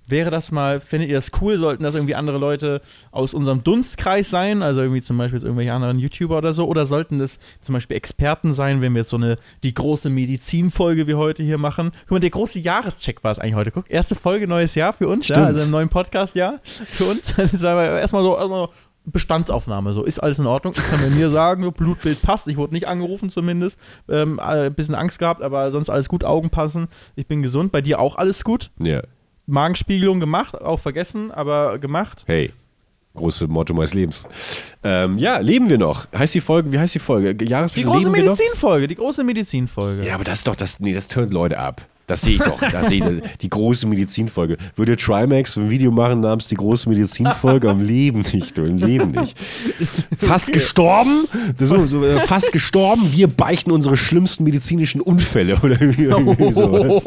Wäre 0.07 0.31
das 0.31 0.51
mal, 0.51 0.81
findet 0.81 1.09
ihr 1.09 1.15
das 1.15 1.31
cool? 1.41 1.57
Sollten 1.57 1.83
das 1.83 1.95
irgendwie 1.95 2.15
andere 2.15 2.37
Leute 2.37 2.81
aus 3.11 3.33
unserem 3.33 3.63
Dunstkreis 3.63 4.29
sein? 4.29 4.61
Also 4.61 4.81
irgendwie 4.81 5.01
zum 5.01 5.17
Beispiel 5.17 5.41
irgendwelche 5.41 5.71
anderen 5.71 5.97
YouTuber 5.97 6.37
oder 6.37 6.51
so? 6.51 6.67
Oder 6.67 6.85
sollten 6.85 7.19
das 7.19 7.39
zum 7.61 7.71
Beispiel 7.71 7.95
Experten 7.95 8.53
sein, 8.53 8.81
wenn 8.81 8.93
wir 8.93 8.99
jetzt 8.99 9.11
so 9.11 9.17
eine, 9.17 9.37
die 9.63 9.73
große 9.73 10.09
Medizinfolge 10.09 11.07
wie 11.07 11.13
heute 11.13 11.41
hier 11.41 11.57
machen? 11.57 11.91
Guck 12.01 12.11
mal, 12.11 12.19
der 12.19 12.31
große 12.31 12.59
Jahrescheck 12.59 13.23
war 13.23 13.31
es 13.31 13.39
eigentlich 13.39 13.55
heute. 13.55 13.71
Guck, 13.71 13.89
erste 13.89 14.15
Folge, 14.15 14.45
neues 14.45 14.75
Jahr 14.75 14.91
für 14.91 15.07
uns, 15.07 15.29
ja, 15.29 15.45
also 15.45 15.63
im 15.63 15.71
neuen 15.71 15.89
Podcast-Jahr 15.89 16.59
für 16.63 17.05
uns. 17.05 17.33
Das 17.53 17.61
war 17.61 17.99
erstmal 17.99 18.23
so, 18.23 18.37
erstmal 18.37 18.67
Bestandsaufnahme. 19.05 19.93
So 19.93 20.03
ist 20.03 20.19
alles 20.19 20.39
in 20.39 20.45
Ordnung. 20.45 20.73
Ich 20.77 20.89
kann 20.89 21.01
bei 21.01 21.09
mir 21.09 21.29
sagen, 21.29 21.71
Blutbild 21.73 22.21
passt. 22.21 22.47
Ich 22.47 22.57
wurde 22.57 22.73
nicht 22.73 22.87
angerufen 22.87 23.29
zumindest. 23.29 23.77
Ähm, 24.09 24.39
ein 24.39 24.73
bisschen 24.73 24.95
Angst 24.95 25.19
gehabt, 25.19 25.41
aber 25.41 25.71
sonst 25.71 25.89
alles 25.89 26.07
gut. 26.07 26.23
Augen 26.23 26.49
passen. 26.49 26.87
Ich 27.15 27.27
bin 27.27 27.41
gesund. 27.41 27.71
Bei 27.71 27.81
dir 27.81 27.99
auch 27.99 28.15
alles 28.15 28.43
gut. 28.43 28.69
Ja. 28.81 29.01
Magenspiegelung 29.45 30.19
gemacht, 30.19 30.59
auch 30.61 30.79
vergessen, 30.79 31.31
aber 31.31 31.79
gemacht. 31.79 32.23
Hey. 32.27 32.53
Große 33.15 33.47
Motto 33.47 33.75
meines 33.75 33.93
Lebens. 33.93 34.27
Ähm, 34.83 35.19
ja, 35.19 35.37
leben 35.37 35.69
wir 35.69 35.77
noch. 35.77 36.07
Heißt 36.17 36.33
die 36.33 36.41
Folge, 36.41 36.71
wie 36.71 36.79
heißt 36.79 36.95
die 36.95 36.99
Folge? 36.99 37.35
Die 37.35 37.45
große 37.45 38.09
Medizinfolge, 38.09 38.87
die 38.87 38.95
große 38.95 39.23
Medizinfolge. 39.23 40.03
Ja, 40.03 40.15
aber 40.15 40.23
das 40.23 40.39
ist 40.39 40.47
doch, 40.47 40.55
das, 40.55 40.79
nee, 40.79 40.93
das 40.93 41.09
tönt 41.09 41.31
Leute 41.31 41.59
ab. 41.59 41.83
Das 42.05 42.21
sehe 42.21 42.35
ich 42.35 42.41
doch. 42.41 42.59
Das 42.59 42.89
sehe 42.89 43.21
ich, 43.23 43.37
die 43.37 43.49
große 43.49 43.87
Medizinfolge. 43.87 44.57
Würde 44.75 44.97
Trimax 44.97 45.55
ein 45.55 45.69
Video 45.69 45.89
machen 45.91 46.19
namens 46.19 46.47
die 46.49 46.55
große 46.55 46.89
Medizinfolge? 46.89 47.69
Am 47.69 47.81
Leben 47.81 48.25
nicht, 48.33 48.57
du, 48.57 48.65
im 48.65 48.77
Leben 48.77 49.11
nicht. 49.11 49.37
Fast 50.17 50.51
gestorben? 50.51 51.25
So, 51.57 51.85
so, 51.85 52.03
äh, 52.03 52.19
fast 52.21 52.51
gestorben? 52.51 53.03
Wir 53.13 53.27
beichten 53.27 53.71
unsere 53.71 53.95
schlimmsten 53.95 54.43
medizinischen 54.43 54.99
Unfälle 54.99 55.55
oder 55.63 55.81
irgendwie 55.81 56.51
sowas. 56.51 57.05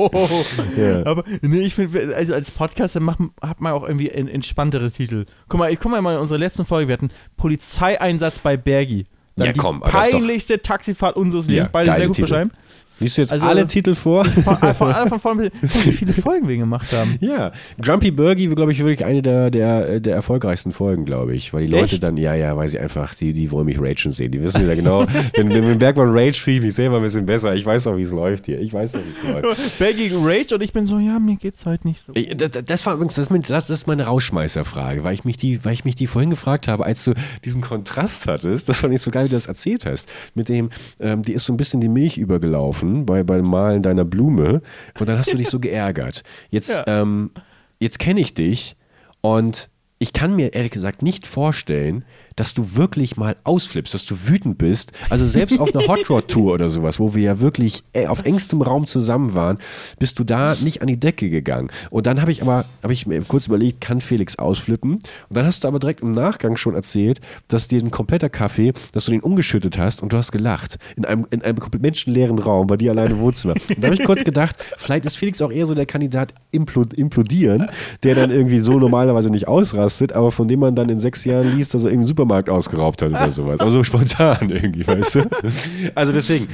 Ja. 0.76 1.04
Aber 1.04 1.24
nee, 1.42 1.60
ich 1.60 1.74
finde, 1.74 2.14
also 2.16 2.32
als 2.32 2.50
Podcaster 2.50 3.00
macht, 3.00 3.18
hat 3.42 3.60
man 3.60 3.72
auch 3.72 3.86
irgendwie 3.86 4.08
entspanntere 4.08 4.90
Titel. 4.90 5.26
Guck 5.48 5.58
mal, 5.58 5.72
ich 5.72 5.78
guck 5.78 5.92
mal 5.92 6.14
in 6.14 6.20
unsere 6.20 6.38
letzten 6.38 6.64
Folge, 6.64 6.88
wir 6.88 6.94
hatten 6.94 7.10
Polizeieinsatz 7.36 8.38
bei 8.38 8.56
Bergi. 8.56 9.06
Dann 9.36 9.48
ja, 9.48 9.52
komm, 9.54 9.82
die 9.84 9.90
peinlichste 9.90 10.62
Taxifahrt 10.62 11.14
unseres 11.16 11.46
Lebens. 11.46 11.66
Ja, 11.66 11.70
Beide 11.70 11.94
sehr 11.94 12.06
gut 12.06 12.16
Titel. 12.16 12.22
beschreiben. 12.22 12.50
Liest 12.98 13.18
du 13.18 13.22
jetzt 13.22 13.32
also, 13.32 13.46
alle 13.46 13.66
Titel 13.66 13.94
vor? 13.94 14.24
Von, 14.46 14.56
von, 14.56 15.08
von, 15.08 15.18
von, 15.18 15.40
wie 15.40 15.92
viele 15.92 16.12
Folgen 16.14 16.48
wir 16.48 16.56
gemacht 16.56 16.92
haben. 16.92 17.16
Ja, 17.20 17.52
Grumpy 17.80 18.10
Burgie, 18.10 18.46
glaube 18.48 18.72
ich, 18.72 18.78
wirklich 18.78 19.04
eine 19.04 19.22
der, 19.22 19.50
der, 19.50 20.00
der 20.00 20.14
erfolgreichsten 20.14 20.72
Folgen, 20.72 21.04
glaube 21.04 21.34
ich. 21.34 21.52
Weil 21.52 21.66
die 21.66 21.70
Leute 21.70 21.94
Echt? 21.94 22.02
dann, 22.02 22.16
ja, 22.16 22.34
ja, 22.34 22.56
weil 22.56 22.68
sie 22.68 22.78
einfach, 22.78 23.14
die, 23.14 23.32
die 23.32 23.50
wollen 23.50 23.66
mich 23.66 23.80
ragen 23.80 24.12
sehen. 24.12 24.30
Die 24.30 24.40
wissen 24.40 24.66
ja 24.66 24.74
genau, 24.74 25.06
wenn, 25.36 25.50
wenn 25.50 25.78
Bergmann 25.78 26.10
rage, 26.10 26.34
fühle 26.34 26.56
ich 26.56 26.62
mich 26.62 26.74
selber 26.74 26.96
ein 26.96 27.02
bisschen 27.02 27.26
besser. 27.26 27.54
Ich 27.54 27.66
weiß 27.66 27.84
doch, 27.84 27.96
wie 27.96 28.02
es 28.02 28.12
läuft 28.12 28.46
hier. 28.46 28.60
Ich 28.60 28.72
weiß 28.72 28.92
doch, 28.92 29.00
wie 29.00 29.28
es 29.28 29.42
läuft. 29.42 29.78
Bergie 29.78 30.10
rage 30.14 30.54
und 30.54 30.62
ich 30.62 30.72
bin 30.72 30.86
so, 30.86 30.98
ja, 30.98 31.18
mir 31.18 31.36
geht's 31.36 31.66
halt 31.66 31.84
nicht 31.84 32.02
so. 32.02 32.12
Ich, 32.14 32.36
das, 32.36 32.50
das, 32.64 32.86
war 32.86 32.94
übrigens, 32.94 33.14
das, 33.14 33.28
das 33.28 33.70
ist 33.70 33.86
meine 33.86 34.04
Rausschmeißerfrage, 34.04 35.04
weil 35.04 35.14
ich, 35.14 35.24
mich 35.24 35.36
die, 35.36 35.64
weil 35.64 35.72
ich 35.72 35.84
mich 35.84 35.96
die 35.96 36.06
vorhin 36.06 36.30
gefragt 36.30 36.68
habe, 36.68 36.84
als 36.84 37.04
du 37.04 37.14
diesen 37.44 37.60
Kontrast 37.60 38.26
hattest, 38.26 38.68
das 38.68 38.78
fand 38.78 38.94
ich 38.94 39.02
so 39.02 39.10
geil, 39.10 39.24
wie 39.24 39.28
du 39.28 39.34
das 39.34 39.46
erzählt 39.46 39.84
hast, 39.86 40.08
mit 40.34 40.48
dem, 40.48 40.70
ähm, 41.00 41.22
die 41.22 41.32
ist 41.32 41.44
so 41.46 41.52
ein 41.52 41.56
bisschen 41.56 41.80
die 41.80 41.88
Milch 41.88 42.16
übergelaufen 42.16 42.85
bei, 43.06 43.22
bei 43.22 43.36
dem 43.36 43.46
Malen 43.46 43.82
deiner 43.82 44.04
Blume 44.04 44.62
und 44.98 45.08
dann 45.08 45.18
hast 45.18 45.32
du 45.32 45.36
dich 45.36 45.48
so 45.48 45.60
geärgert. 45.60 46.22
Jetzt, 46.50 46.70
ja. 46.70 46.84
ähm, 46.86 47.30
jetzt 47.78 47.98
kenne 47.98 48.20
ich 48.20 48.34
dich 48.34 48.76
und 49.20 49.68
ich 49.98 50.12
kann 50.12 50.36
mir 50.36 50.52
ehrlich 50.52 50.72
gesagt 50.72 51.02
nicht 51.02 51.26
vorstellen, 51.26 52.04
dass 52.36 52.52
du 52.52 52.76
wirklich 52.76 53.16
mal 53.16 53.34
ausflippst, 53.44 53.94
dass 53.94 54.04
du 54.04 54.28
wütend 54.28 54.58
bist. 54.58 54.92
Also 55.08 55.26
selbst 55.26 55.58
auf 55.58 55.74
einer 55.74 55.88
Hot 55.88 56.10
Rod 56.10 56.28
Tour 56.28 56.52
oder 56.52 56.68
sowas, 56.68 57.00
wo 57.00 57.14
wir 57.14 57.22
ja 57.22 57.40
wirklich 57.40 57.82
äh, 57.94 58.06
auf 58.06 58.26
engstem 58.26 58.60
Raum 58.60 58.86
zusammen 58.86 59.34
waren, 59.34 59.58
bist 59.98 60.18
du 60.18 60.24
da 60.24 60.54
nicht 60.60 60.82
an 60.82 60.86
die 60.86 61.00
Decke 61.00 61.30
gegangen. 61.30 61.70
Und 61.88 62.06
dann 62.06 62.20
habe 62.20 62.30
ich 62.30 62.42
aber, 62.42 62.66
habe 62.82 62.92
ich 62.92 63.06
mir 63.06 63.20
kurz 63.22 63.46
überlegt, 63.46 63.80
kann 63.80 64.02
Felix 64.02 64.36
ausflippen? 64.36 64.96
Und 64.96 65.02
dann 65.30 65.46
hast 65.46 65.64
du 65.64 65.68
aber 65.68 65.78
direkt 65.78 66.02
im 66.02 66.12
Nachgang 66.12 66.58
schon 66.58 66.74
erzählt, 66.74 67.20
dass 67.48 67.68
dir 67.68 67.80
ein 67.80 67.90
kompletter 67.90 68.28
Kaffee, 68.28 68.74
dass 68.92 69.06
du 69.06 69.12
den 69.12 69.20
umgeschüttet 69.20 69.78
hast 69.78 70.02
und 70.02 70.12
du 70.12 70.18
hast 70.18 70.30
gelacht. 70.30 70.76
In 70.96 71.06
einem, 71.06 71.26
in 71.30 71.40
einem 71.40 71.56
menschenleeren 71.80 72.38
Raum, 72.38 72.66
bei 72.66 72.76
dir 72.76 72.90
alleine 72.90 73.14
im 73.14 73.20
Wohnzimmer. 73.20 73.54
Und 73.54 73.82
da 73.82 73.86
habe 73.86 73.94
ich 73.94 74.04
kurz 74.04 74.24
gedacht, 74.24 74.56
vielleicht 74.76 75.06
ist 75.06 75.16
Felix 75.16 75.40
auch 75.40 75.50
eher 75.50 75.64
so 75.64 75.74
der 75.74 75.86
Kandidat 75.86 76.34
implodieren, 76.50 77.70
der 78.02 78.14
dann 78.14 78.30
irgendwie 78.30 78.60
so 78.60 78.78
normalerweise 78.78 79.30
nicht 79.30 79.48
ausrastet, 79.48 79.85
aber 80.14 80.30
von 80.30 80.48
dem 80.48 80.60
man 80.60 80.74
dann 80.74 80.88
in 80.88 80.98
sechs 80.98 81.24
Jahren 81.24 81.56
liest, 81.56 81.74
dass 81.74 81.84
er 81.84 81.90
irgendwie 81.90 82.08
super 82.08 82.26
Supermarkt 82.26 82.50
ausgeraubt 82.50 83.02
hat 83.02 83.10
oder 83.10 83.30
sowas. 83.30 83.60
Aber 83.60 83.70
so 83.70 83.84
spontan 83.84 84.50
irgendwie, 84.50 84.86
weißt 84.86 85.14
du? 85.16 85.30
Also 85.94 86.12
deswegen, 86.12 86.48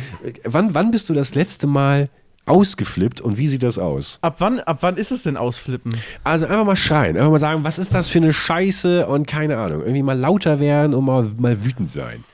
wann, 0.44 0.74
wann 0.74 0.90
bist 0.90 1.08
du 1.08 1.14
das 1.14 1.34
letzte 1.34 1.66
Mal 1.66 2.08
ausgeflippt 2.46 3.20
und 3.20 3.38
wie 3.38 3.48
sieht 3.48 3.62
das 3.62 3.78
aus? 3.78 4.18
Ab 4.22 4.36
wann, 4.38 4.60
ab 4.60 4.78
wann 4.80 4.96
ist 4.96 5.12
es 5.12 5.22
denn 5.22 5.36
ausflippen? 5.36 5.96
Also 6.24 6.46
einfach 6.46 6.64
mal 6.64 6.76
schreien, 6.76 7.16
einfach 7.16 7.30
mal 7.30 7.38
sagen, 7.38 7.64
was 7.64 7.78
ist 7.78 7.94
das 7.94 8.08
für 8.08 8.18
eine 8.18 8.32
Scheiße 8.32 9.06
und 9.06 9.26
keine 9.26 9.58
Ahnung. 9.58 9.80
Irgendwie 9.80 10.02
mal 10.02 10.18
lauter 10.18 10.60
werden 10.60 10.94
und 10.94 11.04
mal, 11.04 11.26
mal 11.38 11.64
wütend 11.64 11.90
sein. 11.90 12.24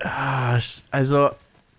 Ah, 0.00 0.58
also 0.90 1.30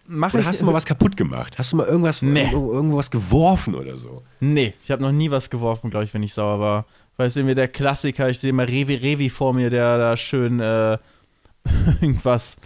mach 0.08 0.34
oder 0.34 0.42
ich. 0.42 0.48
Hast 0.48 0.62
du 0.62 0.66
mal 0.66 0.74
was 0.74 0.86
kaputt 0.86 1.16
gemacht? 1.16 1.58
Hast 1.58 1.72
du 1.72 1.78
mal 1.78 1.88
irgendwas, 1.88 2.22
nee. 2.22 2.50
irgendwas 2.52 3.12
geworfen 3.12 3.76
oder 3.76 3.96
so? 3.98 4.22
Nee, 4.40 4.74
ich 4.84 4.92
habe 4.92 5.02
noch 5.02 5.12
nie 5.12 5.32
was 5.32 5.50
geworfen, 5.50 5.90
glaube 5.90 6.06
ich, 6.06 6.14
wenn 6.14 6.24
ich 6.24 6.34
sauer 6.34 6.60
war. 6.60 6.86
Weißt 7.18 7.36
du, 7.36 7.56
der 7.56 7.68
Klassiker, 7.68 8.30
ich 8.30 8.40
sehe 8.40 8.54
mal 8.54 8.66
Revi 8.66 8.96
Revi 8.96 9.30
vor 9.30 9.54
mir, 9.54 9.70
der 9.70 9.98
da 9.98 10.18
schön 10.18 10.60
äh, 10.60 10.98
irgendwas 12.02 12.58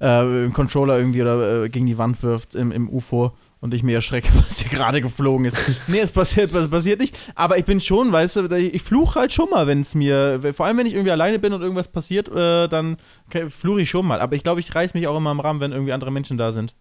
äh, 0.00 0.44
im 0.44 0.52
Controller 0.52 0.98
irgendwie 0.98 1.22
oder 1.22 1.64
äh, 1.64 1.68
gegen 1.68 1.86
die 1.86 1.98
Wand 1.98 2.22
wirft 2.22 2.54
im, 2.54 2.72
im 2.72 2.88
UFO 2.90 3.32
und 3.60 3.74
ich 3.74 3.82
mir 3.82 3.94
erschrecke, 3.94 4.28
was 4.34 4.60
hier 4.60 4.70
gerade 4.70 5.00
geflogen 5.00 5.46
ist. 5.46 5.56
nee, 5.86 6.00
es 6.00 6.10
passiert, 6.10 6.52
es 6.52 6.68
passiert 6.68 7.00
nicht. 7.00 7.16
Aber 7.34 7.58
ich 7.58 7.64
bin 7.64 7.80
schon, 7.80 8.12
weißt 8.12 8.36
du, 8.36 8.56
ich 8.56 8.82
fluche 8.82 9.20
halt 9.20 9.32
schon 9.32 9.50
mal, 9.50 9.66
wenn 9.66 9.80
es 9.80 9.94
mir, 9.94 10.40
vor 10.52 10.66
allem 10.66 10.78
wenn 10.78 10.86
ich 10.86 10.94
irgendwie 10.94 11.12
alleine 11.12 11.38
bin 11.38 11.52
und 11.52 11.62
irgendwas 11.62 11.88
passiert, 11.88 12.28
äh, 12.28 12.68
dann 12.68 12.96
fluche 13.48 13.82
ich 13.82 13.90
schon 13.90 14.06
mal. 14.06 14.20
Aber 14.20 14.36
ich 14.36 14.42
glaube, 14.42 14.60
ich 14.60 14.74
reiß 14.74 14.94
mich 14.94 15.06
auch 15.08 15.16
immer 15.16 15.30
am 15.30 15.40
Rahmen, 15.40 15.60
wenn 15.60 15.72
irgendwie 15.72 15.92
andere 15.92 16.10
Menschen 16.10 16.38
da 16.38 16.52
sind. 16.52 16.74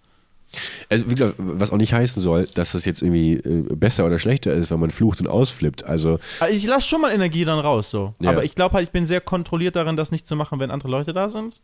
Also, 0.89 1.09
wie 1.09 1.15
gesagt, 1.15 1.35
was 1.37 1.71
auch 1.71 1.77
nicht 1.77 1.93
heißen 1.93 2.21
soll, 2.21 2.47
dass 2.53 2.71
das 2.71 2.85
jetzt 2.85 3.01
irgendwie 3.01 3.33
äh, 3.33 3.63
besser 3.75 4.05
oder 4.05 4.19
schlechter 4.19 4.53
ist, 4.53 4.71
wenn 4.71 4.79
man 4.79 4.89
flucht 4.89 5.19
und 5.21 5.27
ausflippt. 5.27 5.83
Also, 5.83 6.19
also 6.39 6.53
ich 6.53 6.65
lasse 6.65 6.87
schon 6.87 7.01
mal 7.01 7.11
Energie 7.11 7.45
dann 7.45 7.59
raus, 7.59 7.89
so. 7.89 8.13
Ja. 8.19 8.31
Aber 8.31 8.43
ich 8.43 8.55
glaube 8.55 8.73
halt, 8.73 8.85
ich 8.85 8.91
bin 8.91 9.05
sehr 9.05 9.21
kontrolliert 9.21 9.75
darin, 9.75 9.95
das 9.95 10.11
nicht 10.11 10.27
zu 10.27 10.35
machen, 10.35 10.59
wenn 10.59 10.71
andere 10.71 10.89
Leute 10.89 11.13
da 11.13 11.29
sind. 11.29 11.61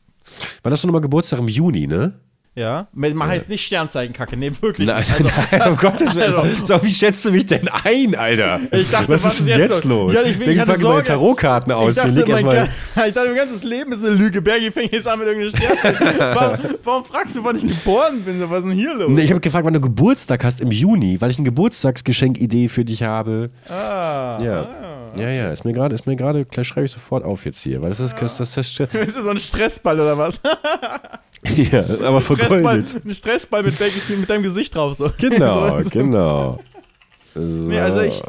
War 0.63 0.69
das 0.69 0.81
doch 0.81 0.87
nochmal 0.87 1.01
Geburtstag 1.01 1.39
im 1.39 1.47
Juni, 1.47 1.87
ne? 1.87 2.13
Ja, 2.57 2.87
mach 2.93 3.33
jetzt 3.33 3.49
nicht 3.49 3.65
Sternzeichenkacke, 3.65 4.37
nee, 4.37 4.49
wirklich. 4.61 4.87
Nein. 4.87 5.03
Also, 5.09 5.23
nein, 5.25 5.59
das- 5.59 5.73
um 5.73 5.89
Gottes 5.89 6.15
Willen. 6.15 6.35
also- 6.35 6.65
so, 6.65 6.83
wie 6.83 6.91
schätzt 6.91 7.25
du 7.25 7.31
mich 7.31 7.45
denn 7.45 7.67
ein, 7.67 8.15
Alter? 8.15 8.61
Ich 8.71 8.89
dachte, 8.89 9.09
was, 9.09 9.25
was 9.25 9.33
ist 9.33 9.47
denn 9.47 9.59
ist 9.59 9.69
jetzt 9.69 9.83
los? 9.83 10.13
Ja, 10.13 10.21
ich 10.21 10.37
Denkst, 10.37 10.53
ich 10.53 10.59
hatte 10.61 10.71
pack 10.71 10.77
ich 10.79 10.83
meine. 10.85 11.01
Tarotkarten 11.03 11.73
aus. 11.73 11.89
Ich 11.89 11.95
dachte, 11.95 12.11
ich 12.11 12.25
dachte, 13.13 13.27
mein 13.27 13.35
ganzes 13.35 13.63
Leben 13.63 13.91
ist 13.91 14.05
eine 14.05 14.15
Lüge. 14.15 14.41
Bergi 14.41 14.71
fängt 14.71 14.93
jetzt 14.93 15.05
an 15.05 15.19
mit 15.19 15.27
irgendeiner 15.27 15.57
Sternzeichen. 15.57 16.19
warum, 16.33 16.57
warum 16.83 17.05
fragst 17.05 17.35
du, 17.35 17.43
wann 17.43 17.57
ich 17.57 17.63
geboren 17.67 18.21
bin? 18.21 18.41
Was 18.49 18.59
ist 18.59 18.65
denn 18.69 18.71
hier 18.71 18.95
los? 18.95 19.09
Nee, 19.09 19.23
ich 19.23 19.31
habe 19.31 19.41
gefragt, 19.41 19.65
wann 19.65 19.73
du 19.73 19.81
Geburtstag 19.81 20.45
hast 20.45 20.61
im 20.61 20.71
Juni, 20.71 21.19
weil 21.19 21.31
ich 21.31 21.37
eine 21.37 21.45
Geburtstagsgeschenkidee 21.45 22.69
für 22.69 22.85
dich 22.85 23.03
habe. 23.03 23.49
Ah, 23.69 24.39
Ja. 24.41 24.67
Ja, 25.17 25.29
ja, 25.29 25.49
ist 25.49 25.63
mir 25.63 25.71
gerade, 25.71 25.95
ist 25.95 26.07
mir 26.07 26.17
gerade, 26.17 26.43
gleich 26.43 26.67
schreibe 26.67 26.85
ich 26.85 26.91
sofort 26.91 27.23
auf 27.23 27.45
jetzt 27.45 27.61
hier, 27.61 27.81
weil 27.81 27.87
das 27.87 28.01
ist, 28.01 28.15
das, 28.21 28.35
das, 28.37 28.53
das, 28.53 28.67
Ist 28.79 29.15
das 29.15 29.23
so 29.23 29.29
ein 29.29 29.37
Stressball 29.37 29.97
oder 29.97 30.17
was? 30.17 30.41
ja, 31.71 31.83
aber 32.03 32.21
Stressball, 32.21 32.49
vergoldet. 32.49 33.05
ein 33.05 33.15
Stressball 33.15 33.63
mit, 33.63 33.77
Bergis, 33.77 34.09
mit 34.09 34.29
deinem 34.29 34.43
Gesicht 34.43 34.75
drauf. 34.75 34.95
So. 34.95 35.09
Genau, 35.17 35.77
so, 35.77 35.83
so. 35.83 35.89
genau. 35.89 36.59
So. 37.33 37.41
Nee, 37.41 37.79
also 37.79 38.01
ich 38.01 38.21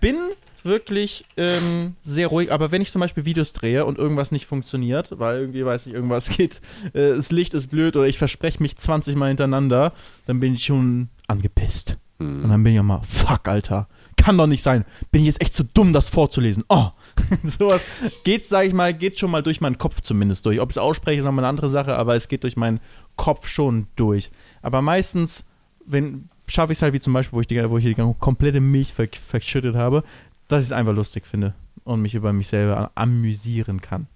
bin 0.00 0.16
wirklich 0.62 1.24
ähm, 1.36 1.94
sehr 2.02 2.28
ruhig, 2.28 2.50
aber 2.50 2.72
wenn 2.72 2.82
ich 2.82 2.90
zum 2.90 3.00
Beispiel 3.00 3.24
Videos 3.24 3.52
drehe 3.52 3.84
und 3.84 3.98
irgendwas 3.98 4.32
nicht 4.32 4.46
funktioniert, 4.46 5.18
weil 5.18 5.40
irgendwie, 5.40 5.64
weiß 5.64 5.86
ich, 5.86 5.94
irgendwas 5.94 6.28
geht, 6.36 6.60
äh, 6.94 7.14
das 7.14 7.30
Licht 7.30 7.54
ist 7.54 7.68
blöd 7.68 7.96
oder 7.96 8.06
ich 8.06 8.18
verspreche 8.18 8.62
mich 8.62 8.76
20 8.76 9.16
Mal 9.16 9.28
hintereinander, 9.28 9.92
dann 10.26 10.40
bin 10.40 10.54
ich 10.54 10.64
schon 10.64 11.08
angepisst. 11.26 11.98
Hm. 12.18 12.44
Und 12.44 12.50
dann 12.50 12.62
bin 12.62 12.72
ich 12.72 12.78
immer, 12.78 13.02
fuck, 13.02 13.48
Alter, 13.48 13.88
kann 14.24 14.38
doch 14.38 14.46
nicht 14.46 14.62
sein. 14.62 14.86
Bin 15.12 15.20
ich 15.20 15.26
jetzt 15.26 15.42
echt 15.42 15.54
zu 15.54 15.64
dumm, 15.64 15.92
das 15.92 16.08
vorzulesen. 16.08 16.64
Oh, 16.68 16.88
sowas 17.42 17.84
geht, 18.24 18.46
sag 18.46 18.64
ich 18.64 18.72
mal, 18.72 18.94
geht 18.94 19.18
schon 19.18 19.30
mal 19.30 19.42
durch 19.42 19.60
meinen 19.60 19.76
Kopf 19.76 20.00
zumindest 20.00 20.46
durch. 20.46 20.60
Ob 20.60 20.70
ich 20.70 20.76
es 20.76 20.78
ausspreche, 20.78 21.18
ist 21.18 21.24
nochmal 21.24 21.44
eine 21.44 21.50
andere 21.50 21.68
Sache, 21.68 21.96
aber 21.96 22.14
es 22.14 22.28
geht 22.28 22.42
durch 22.42 22.56
meinen 22.56 22.80
Kopf 23.16 23.48
schon 23.48 23.86
durch. 23.96 24.30
Aber 24.62 24.80
meistens, 24.80 25.44
wenn 25.84 26.30
schaffe 26.46 26.72
ich 26.72 26.78
es 26.78 26.82
halt 26.82 26.94
wie 26.94 27.00
zum 27.00 27.12
Beispiel, 27.12 27.36
wo 27.36 27.40
ich 27.40 27.46
die, 27.46 27.70
wo 27.70 27.76
ich 27.76 27.84
die 27.84 27.94
komplette 28.18 28.60
Milch 28.60 28.94
ver 28.94 29.08
verschüttet 29.12 29.76
habe, 29.76 30.02
dass 30.48 30.62
ich 30.62 30.68
es 30.68 30.72
einfach 30.72 30.94
lustig 30.94 31.26
finde 31.26 31.54
und 31.84 32.00
mich 32.00 32.14
über 32.14 32.32
mich 32.32 32.48
selber 32.48 32.92
amüsieren 32.94 33.82
kann. 33.82 34.06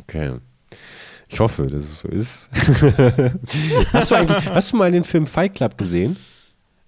Okay. 0.00 0.36
Ich 1.28 1.40
hoffe, 1.40 1.66
dass 1.66 1.84
es 1.84 1.98
so 2.00 2.08
ist. 2.08 2.48
hast, 3.92 4.10
du 4.10 4.14
eigentlich, 4.14 4.48
hast 4.48 4.72
du 4.72 4.76
mal 4.76 4.90
den 4.92 5.04
Film 5.04 5.26
Fight 5.26 5.54
Club 5.54 5.76
gesehen? 5.76 6.16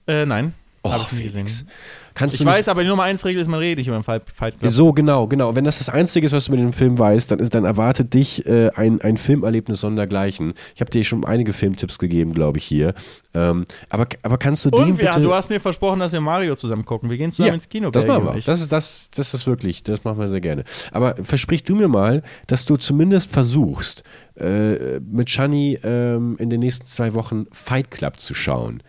Äh, 0.06 0.24
nein. 0.24 0.54
Oh, 0.82 0.98
Felix. 0.98 1.34
gesehen. 1.34 1.68
Kannst 2.14 2.34
Ich 2.34 2.38
du 2.38 2.44
nicht- 2.44 2.54
weiß, 2.54 2.68
aber 2.68 2.82
die 2.84 2.88
Nummer 2.88 3.02
1 3.02 3.24
Regel 3.24 3.42
ist, 3.42 3.48
man 3.48 3.58
redet 3.58 3.78
nicht 3.78 3.88
über 3.88 3.96
den 3.98 4.04
Fight, 4.04 4.24
Club. 4.36 4.70
So, 4.70 4.92
genau, 4.92 5.26
genau. 5.26 5.56
Wenn 5.56 5.64
das 5.64 5.78
das 5.78 5.88
Einzige 5.88 6.26
ist, 6.26 6.32
was 6.32 6.44
du 6.44 6.52
mit 6.52 6.60
dem 6.60 6.72
Film 6.72 6.96
weißt, 6.96 7.30
dann, 7.30 7.40
ist, 7.40 7.54
dann 7.54 7.64
erwartet 7.64 8.14
dich 8.14 8.46
äh, 8.46 8.70
ein, 8.76 9.00
ein 9.00 9.16
Filmerlebnis 9.16 9.80
sondergleichen. 9.80 10.54
Ich 10.76 10.80
habe 10.80 10.90
dir 10.92 11.02
schon 11.04 11.24
einige 11.24 11.52
Filmtipps 11.52 11.98
gegeben, 11.98 12.32
glaube 12.32 12.58
ich, 12.58 12.64
hier. 12.64 12.94
Ähm, 13.34 13.64
aber, 13.90 14.06
aber 14.22 14.38
kannst 14.38 14.64
du 14.64 14.70
den 14.70 14.84
Und 14.84 14.98
wir, 14.98 15.08
bitte... 15.08 15.22
du 15.22 15.34
hast 15.34 15.50
mir 15.50 15.58
versprochen, 15.58 15.98
dass 15.98 16.12
wir 16.12 16.20
Mario 16.20 16.54
zusammen 16.54 16.84
gucken. 16.84 17.10
Wir 17.10 17.18
gehen 17.18 17.32
zusammen 17.32 17.48
ja, 17.48 17.54
ins 17.54 17.68
Kino. 17.68 17.90
das 17.90 18.06
machen 18.06 18.26
wir. 18.26 18.36
ich. 18.36 18.44
Das 18.44 18.60
ist, 18.60 18.70
das, 18.70 19.10
das 19.14 19.34
ist 19.34 19.46
wirklich, 19.48 19.82
das 19.82 20.04
machen 20.04 20.20
wir 20.20 20.28
sehr 20.28 20.40
gerne. 20.40 20.62
Aber 20.92 21.16
versprich 21.20 21.64
du 21.64 21.74
mir 21.74 21.88
mal, 21.88 22.22
dass 22.46 22.64
du 22.64 22.76
zumindest 22.76 23.32
versuchst, 23.32 24.04
äh, 24.38 25.00
mit 25.00 25.30
Shani 25.30 25.78
ähm, 25.82 26.36
in 26.38 26.48
den 26.48 26.60
nächsten 26.60 26.86
zwei 26.86 27.12
Wochen 27.14 27.46
Fight 27.50 27.90
Club 27.90 28.20
zu 28.20 28.34
schauen. 28.34 28.82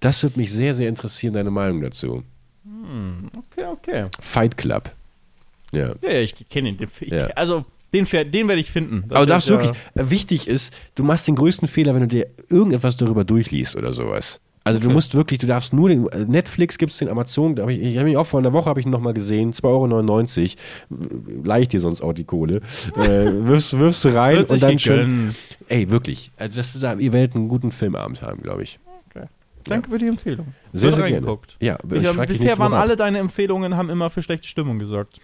Das 0.00 0.22
würde 0.22 0.38
mich 0.38 0.50
sehr, 0.50 0.72
sehr 0.72 0.88
interessieren, 0.88 1.34
deine 1.34 1.50
Meinung 1.50 1.82
dazu. 1.82 2.22
Okay, 2.82 3.66
okay. 3.66 4.04
Fight 4.20 4.56
Club. 4.56 4.90
Ja. 5.72 5.88
Ja, 6.02 6.10
ja 6.10 6.20
ich 6.20 6.34
kenne 6.48 6.70
ihn. 6.70 6.76
Den, 6.76 6.88
ich, 7.00 7.10
Ja. 7.12 7.26
Also, 7.28 7.64
den, 7.92 8.04
den 8.04 8.48
werde 8.48 8.60
ich 8.60 8.70
finden. 8.70 9.04
Das 9.08 9.16
Aber 9.16 9.26
du 9.26 9.30
darfst 9.32 9.48
ja- 9.48 9.54
wirklich, 9.60 9.76
äh, 9.94 10.10
wichtig 10.10 10.46
ist, 10.48 10.72
du 10.94 11.02
machst 11.04 11.26
den 11.26 11.34
größten 11.36 11.68
Fehler, 11.68 11.94
wenn 11.94 12.02
du 12.02 12.06
dir 12.08 12.26
irgendetwas 12.48 12.96
darüber 12.96 13.24
durchliest 13.24 13.76
oder 13.76 13.92
sowas. 13.92 14.40
Also 14.62 14.78
du 14.78 14.86
Okay. 14.88 14.94
musst 14.94 15.14
wirklich, 15.14 15.40
du 15.40 15.46
darfst 15.46 15.72
nur 15.72 15.88
den, 15.88 16.06
äh, 16.08 16.26
Netflix 16.26 16.76
gibt 16.76 16.92
es 16.92 16.98
den 16.98 17.08
Amazon, 17.08 17.58
hab 17.58 17.70
ich, 17.70 17.80
ich 17.80 17.96
habe 17.96 18.06
mich 18.08 18.16
auch 18.18 18.26
vor 18.26 18.40
einer 18.40 18.52
Woche, 18.52 18.68
habe 18.68 18.78
ich 18.78 18.84
ihn 18.86 18.92
nochmal 18.92 19.14
gesehen, 19.14 19.52
2,99 19.54 20.56
Euro, 20.90 21.42
leicht 21.44 21.72
dir 21.72 21.80
sonst 21.80 22.02
auch 22.02 22.12
die 22.12 22.24
Kohle, 22.24 22.60
äh, 22.96 23.00
wirfst, 23.46 23.78
wirfst 23.78 24.04
du 24.04 24.10
rein 24.14 24.44
und 24.44 24.62
dann 24.62 24.78
schön, 24.78 25.34
ey 25.68 25.90
wirklich, 25.90 26.30
also 26.36 26.56
dass 26.58 26.74
du 26.74 26.78
da, 26.78 26.94
ihr 26.94 27.12
werdet 27.14 27.36
einen 27.36 27.48
guten 27.48 27.72
Filmabend 27.72 28.20
haben, 28.20 28.42
glaube 28.42 28.62
ich. 28.62 28.78
Danke 29.64 29.90
für 29.90 29.98
die 29.98 30.06
Empfehlung. 30.06 30.54
Sehr, 30.72 30.82
Wird 30.90 30.94
sehr 30.94 31.02
gerne. 31.04 31.16
reingeguckt. 31.16 31.56
Ja, 31.60 31.78
Ich, 31.92 32.00
dich 32.10 32.26
bisher 32.26 32.58
waren 32.58 32.72
alle 32.74 32.96
deine 32.96 33.18
Empfehlungen, 33.18 33.76
haben 33.76 33.90
immer 33.90 34.10
für 34.10 34.22
schlechte 34.22 34.48
Stimmung 34.48 34.78
gesorgt. 34.78 35.20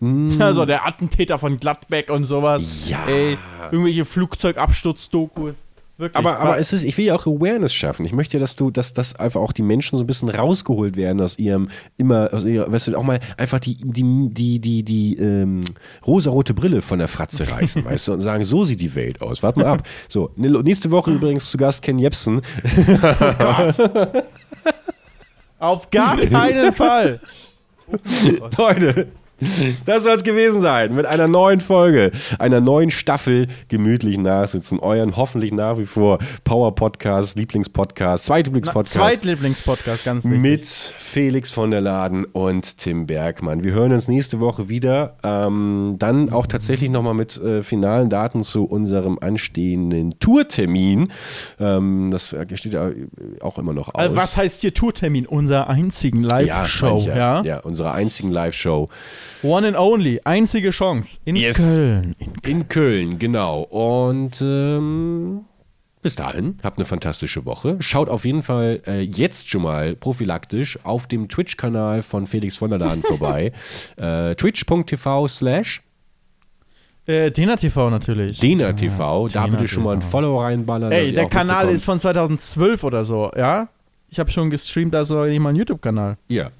Mm, 0.00 0.40
Also 0.40 0.64
der 0.66 0.86
Attentäter 0.86 1.38
von 1.38 1.58
Gladbeck 1.60 2.10
und 2.10 2.24
sowas. 2.24 2.62
Ja. 2.88 3.06
Ey, 3.06 3.38
irgendwelche 3.70 4.04
Flugzeugabsturz-Dokus. 4.04 5.67
Wirklich. 5.98 6.16
Aber, 6.16 6.38
aber 6.38 6.58
es 6.58 6.72
ist, 6.72 6.84
ich 6.84 6.96
will 6.96 7.06
ja 7.06 7.16
auch 7.16 7.26
Awareness 7.26 7.74
schaffen. 7.74 8.06
Ich 8.06 8.12
möchte 8.12 8.36
ja, 8.36 8.40
dass 8.40 8.54
du, 8.54 8.70
dass, 8.70 8.94
dass 8.94 9.16
einfach 9.16 9.40
auch 9.40 9.52
die 9.52 9.62
Menschen 9.62 9.98
so 9.98 10.04
ein 10.04 10.06
bisschen 10.06 10.28
rausgeholt 10.28 10.96
werden 10.96 11.20
aus 11.20 11.38
ihrem 11.40 11.68
immer, 11.96 12.32
aus 12.32 12.44
ihrer, 12.44 12.70
weißt 12.70 12.88
du, 12.88 12.96
auch 12.96 13.02
mal 13.02 13.18
einfach 13.36 13.58
die, 13.58 13.76
die, 13.82 14.28
die, 14.30 14.60
die, 14.60 14.84
die 14.84 15.16
ähm, 15.16 15.62
rosarote 16.06 16.54
Brille 16.54 16.82
von 16.82 17.00
der 17.00 17.08
Fratze 17.08 17.50
reißen, 17.50 17.84
weißt 17.84 18.08
du, 18.08 18.12
und 18.12 18.20
sagen, 18.20 18.44
so 18.44 18.64
sieht 18.64 18.80
die 18.80 18.94
Welt 18.94 19.20
aus. 19.20 19.42
Warte 19.42 19.58
mal 19.58 19.66
ab. 19.66 19.82
So, 20.08 20.30
ne- 20.36 20.62
nächste 20.62 20.90
Woche 20.90 21.10
übrigens 21.10 21.50
zu 21.50 21.58
Gast 21.58 21.82
Ken 21.82 21.98
Jepsen. 21.98 22.40
Auf 25.58 25.90
gar 25.90 26.16
keinen 26.16 26.72
Fall. 26.72 27.20
Leute, 28.56 29.08
das 29.84 30.02
soll 30.02 30.14
es 30.14 30.24
gewesen 30.24 30.60
sein 30.60 30.94
mit 30.94 31.06
einer 31.06 31.28
neuen 31.28 31.60
Folge, 31.60 32.10
einer 32.38 32.60
neuen 32.60 32.90
Staffel 32.90 33.46
gemütlich 33.68 34.18
nachsitzen. 34.18 34.80
Euren 34.80 35.16
hoffentlich 35.16 35.52
nach 35.52 35.78
wie 35.78 35.86
vor 35.86 36.18
Power-Podcast, 36.44 37.38
Lieblingspodcast, 37.38 38.26
Zweitlieblingspodcast. 38.26 38.94
Zweitlieblingspodcast, 38.94 40.04
ganz 40.04 40.24
wichtig. 40.24 40.42
Mit 40.42 40.66
Felix 40.66 41.50
von 41.50 41.70
der 41.70 41.80
Laden 41.80 42.24
und 42.24 42.78
Tim 42.78 43.06
Bergmann. 43.06 43.62
Wir 43.62 43.72
hören 43.72 43.92
uns 43.92 44.08
nächste 44.08 44.40
Woche 44.40 44.68
wieder. 44.68 45.16
Ähm, 45.22 45.96
dann 45.98 46.30
auch 46.32 46.46
tatsächlich 46.46 46.90
nochmal 46.90 47.14
mit 47.14 47.36
äh, 47.36 47.62
finalen 47.62 48.10
Daten 48.10 48.42
zu 48.42 48.64
unserem 48.64 49.18
anstehenden 49.20 50.18
Tourtermin. 50.18 51.12
Ähm, 51.60 52.10
das 52.10 52.32
äh, 52.32 52.46
steht 52.56 52.72
ja 52.72 52.90
auch 53.40 53.58
immer 53.58 53.72
noch 53.72 53.94
aus. 53.94 54.02
Äh, 54.02 54.16
was 54.16 54.36
heißt 54.36 54.62
hier 54.62 54.74
Tourtermin? 54.74 55.26
Unser 55.26 55.68
einzigen 55.68 56.22
ja, 56.22 56.28
Live-Show, 56.28 56.98
ich 56.98 57.06
ja, 57.06 57.42
ja, 57.42 57.58
unsere 57.60 57.92
einzigen 57.92 58.30
Live-Show. 58.30 58.88
One 59.42 59.66
and 59.68 59.76
only, 59.76 60.20
einzige 60.24 60.70
Chance. 60.70 61.18
In 61.24 61.36
Yes. 61.36 61.56
Köln. 61.56 62.14
In 62.18 62.32
In 62.50 62.68
Köln, 62.68 63.18
genau. 63.18 63.62
Und 63.62 64.40
ähm, 64.42 65.44
bis 66.02 66.14
dahin, 66.16 66.58
habt 66.62 66.78
eine 66.78 66.86
fantastische 66.86 67.44
Woche. 67.44 67.76
Schaut 67.80 68.08
auf 68.08 68.24
jeden 68.24 68.42
Fall 68.42 68.80
äh, 68.86 69.00
jetzt 69.00 69.48
schon 69.48 69.62
mal 69.62 69.94
prophylaktisch 69.96 70.78
auf 70.84 71.06
dem 71.06 71.28
Twitch-Kanal 71.28 72.02
von 72.02 72.26
Felix 72.26 72.56
von 72.56 72.70
der 72.70 72.78
Laden 72.78 73.02
vorbei. 73.02 73.52
äh, 73.96 74.34
Twitch.tv 74.34 75.28
slash 75.28 75.82
Äh, 77.06 77.30
Dena 77.30 77.56
TV 77.56 77.90
natürlich. 77.90 78.38
Dena 78.38 78.72
TV. 78.72 79.28
Da 79.28 79.46
bitte 79.46 79.66
schon 79.66 79.82
mal 79.82 79.94
ein. 79.96 80.02
Follow 80.02 80.40
reinballern. 80.40 80.92
Ey, 80.92 81.12
der 81.12 81.26
Kanal 81.28 81.68
ist 81.68 81.84
von 81.84 81.98
2012 81.98 82.84
oder 82.84 83.04
so, 83.04 83.30
ja? 83.36 83.68
Ich 84.10 84.18
habe 84.18 84.30
schon 84.30 84.50
gestreamt, 84.50 84.92
noch 84.92 85.26
nicht 85.26 85.40
mal 85.40 85.50
ein 85.50 85.56
YouTube-Kanal. 85.56 86.16
Ja. 86.28 86.50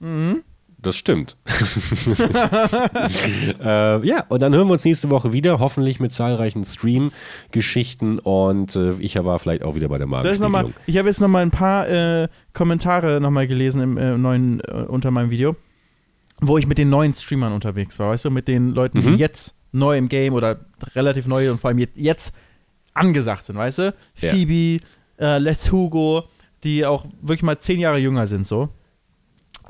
Mhm. 0.00 0.42
Das 0.86 0.96
stimmt. 0.96 1.36
äh, 3.60 4.06
ja, 4.06 4.24
und 4.28 4.42
dann 4.42 4.54
hören 4.54 4.68
wir 4.68 4.72
uns 4.74 4.84
nächste 4.84 5.10
Woche 5.10 5.32
wieder, 5.32 5.58
hoffentlich 5.58 6.00
mit 6.00 6.12
zahlreichen 6.12 6.64
Stream-Geschichten 6.64 8.18
und 8.20 8.76
äh, 8.76 8.92
ich 9.00 9.16
war 9.16 9.38
vielleicht 9.38 9.62
auch 9.62 9.74
wieder 9.74 9.88
bei 9.88 9.98
der 9.98 10.06
Magenspiegelung. 10.06 10.74
ich 10.86 10.98
habe 10.98 11.08
jetzt 11.08 11.20
noch 11.20 11.28
mal 11.28 11.42
ein 11.42 11.50
paar 11.50 11.88
äh, 11.88 12.28
Kommentare 12.52 13.20
noch 13.20 13.30
mal 13.30 13.46
gelesen 13.46 13.80
im 13.80 13.96
äh, 13.96 14.16
neuen 14.16 14.60
äh, 14.60 14.84
unter 14.88 15.10
meinem 15.10 15.30
Video, 15.30 15.56
wo 16.40 16.58
ich 16.58 16.66
mit 16.66 16.78
den 16.78 16.88
neuen 16.88 17.12
Streamern 17.12 17.52
unterwegs 17.52 17.98
war, 17.98 18.10
weißt 18.10 18.26
du, 18.26 18.30
mit 18.30 18.48
den 18.48 18.70
Leuten, 18.70 19.00
die 19.00 19.08
Mhm. 19.08 19.16
jetzt 19.16 19.54
neu 19.72 19.96
im 19.98 20.08
Game 20.08 20.34
oder 20.34 20.60
relativ 20.94 21.26
neu 21.26 21.50
und 21.50 21.60
vor 21.60 21.68
allem 21.68 21.78
jetzt, 21.78 21.96
jetzt 21.96 22.34
angesagt 22.94 23.44
sind, 23.44 23.56
weißt 23.56 23.78
du? 23.78 23.94
Ja. 24.20 24.30
Phoebe, 24.30 24.82
äh, 25.18 25.38
Let's 25.38 25.70
Hugo, 25.72 26.24
die 26.64 26.86
auch 26.86 27.04
wirklich 27.20 27.42
mal 27.42 27.58
zehn 27.58 27.80
Jahre 27.80 27.98
jünger 27.98 28.26
sind 28.26 28.46
so. 28.46 28.70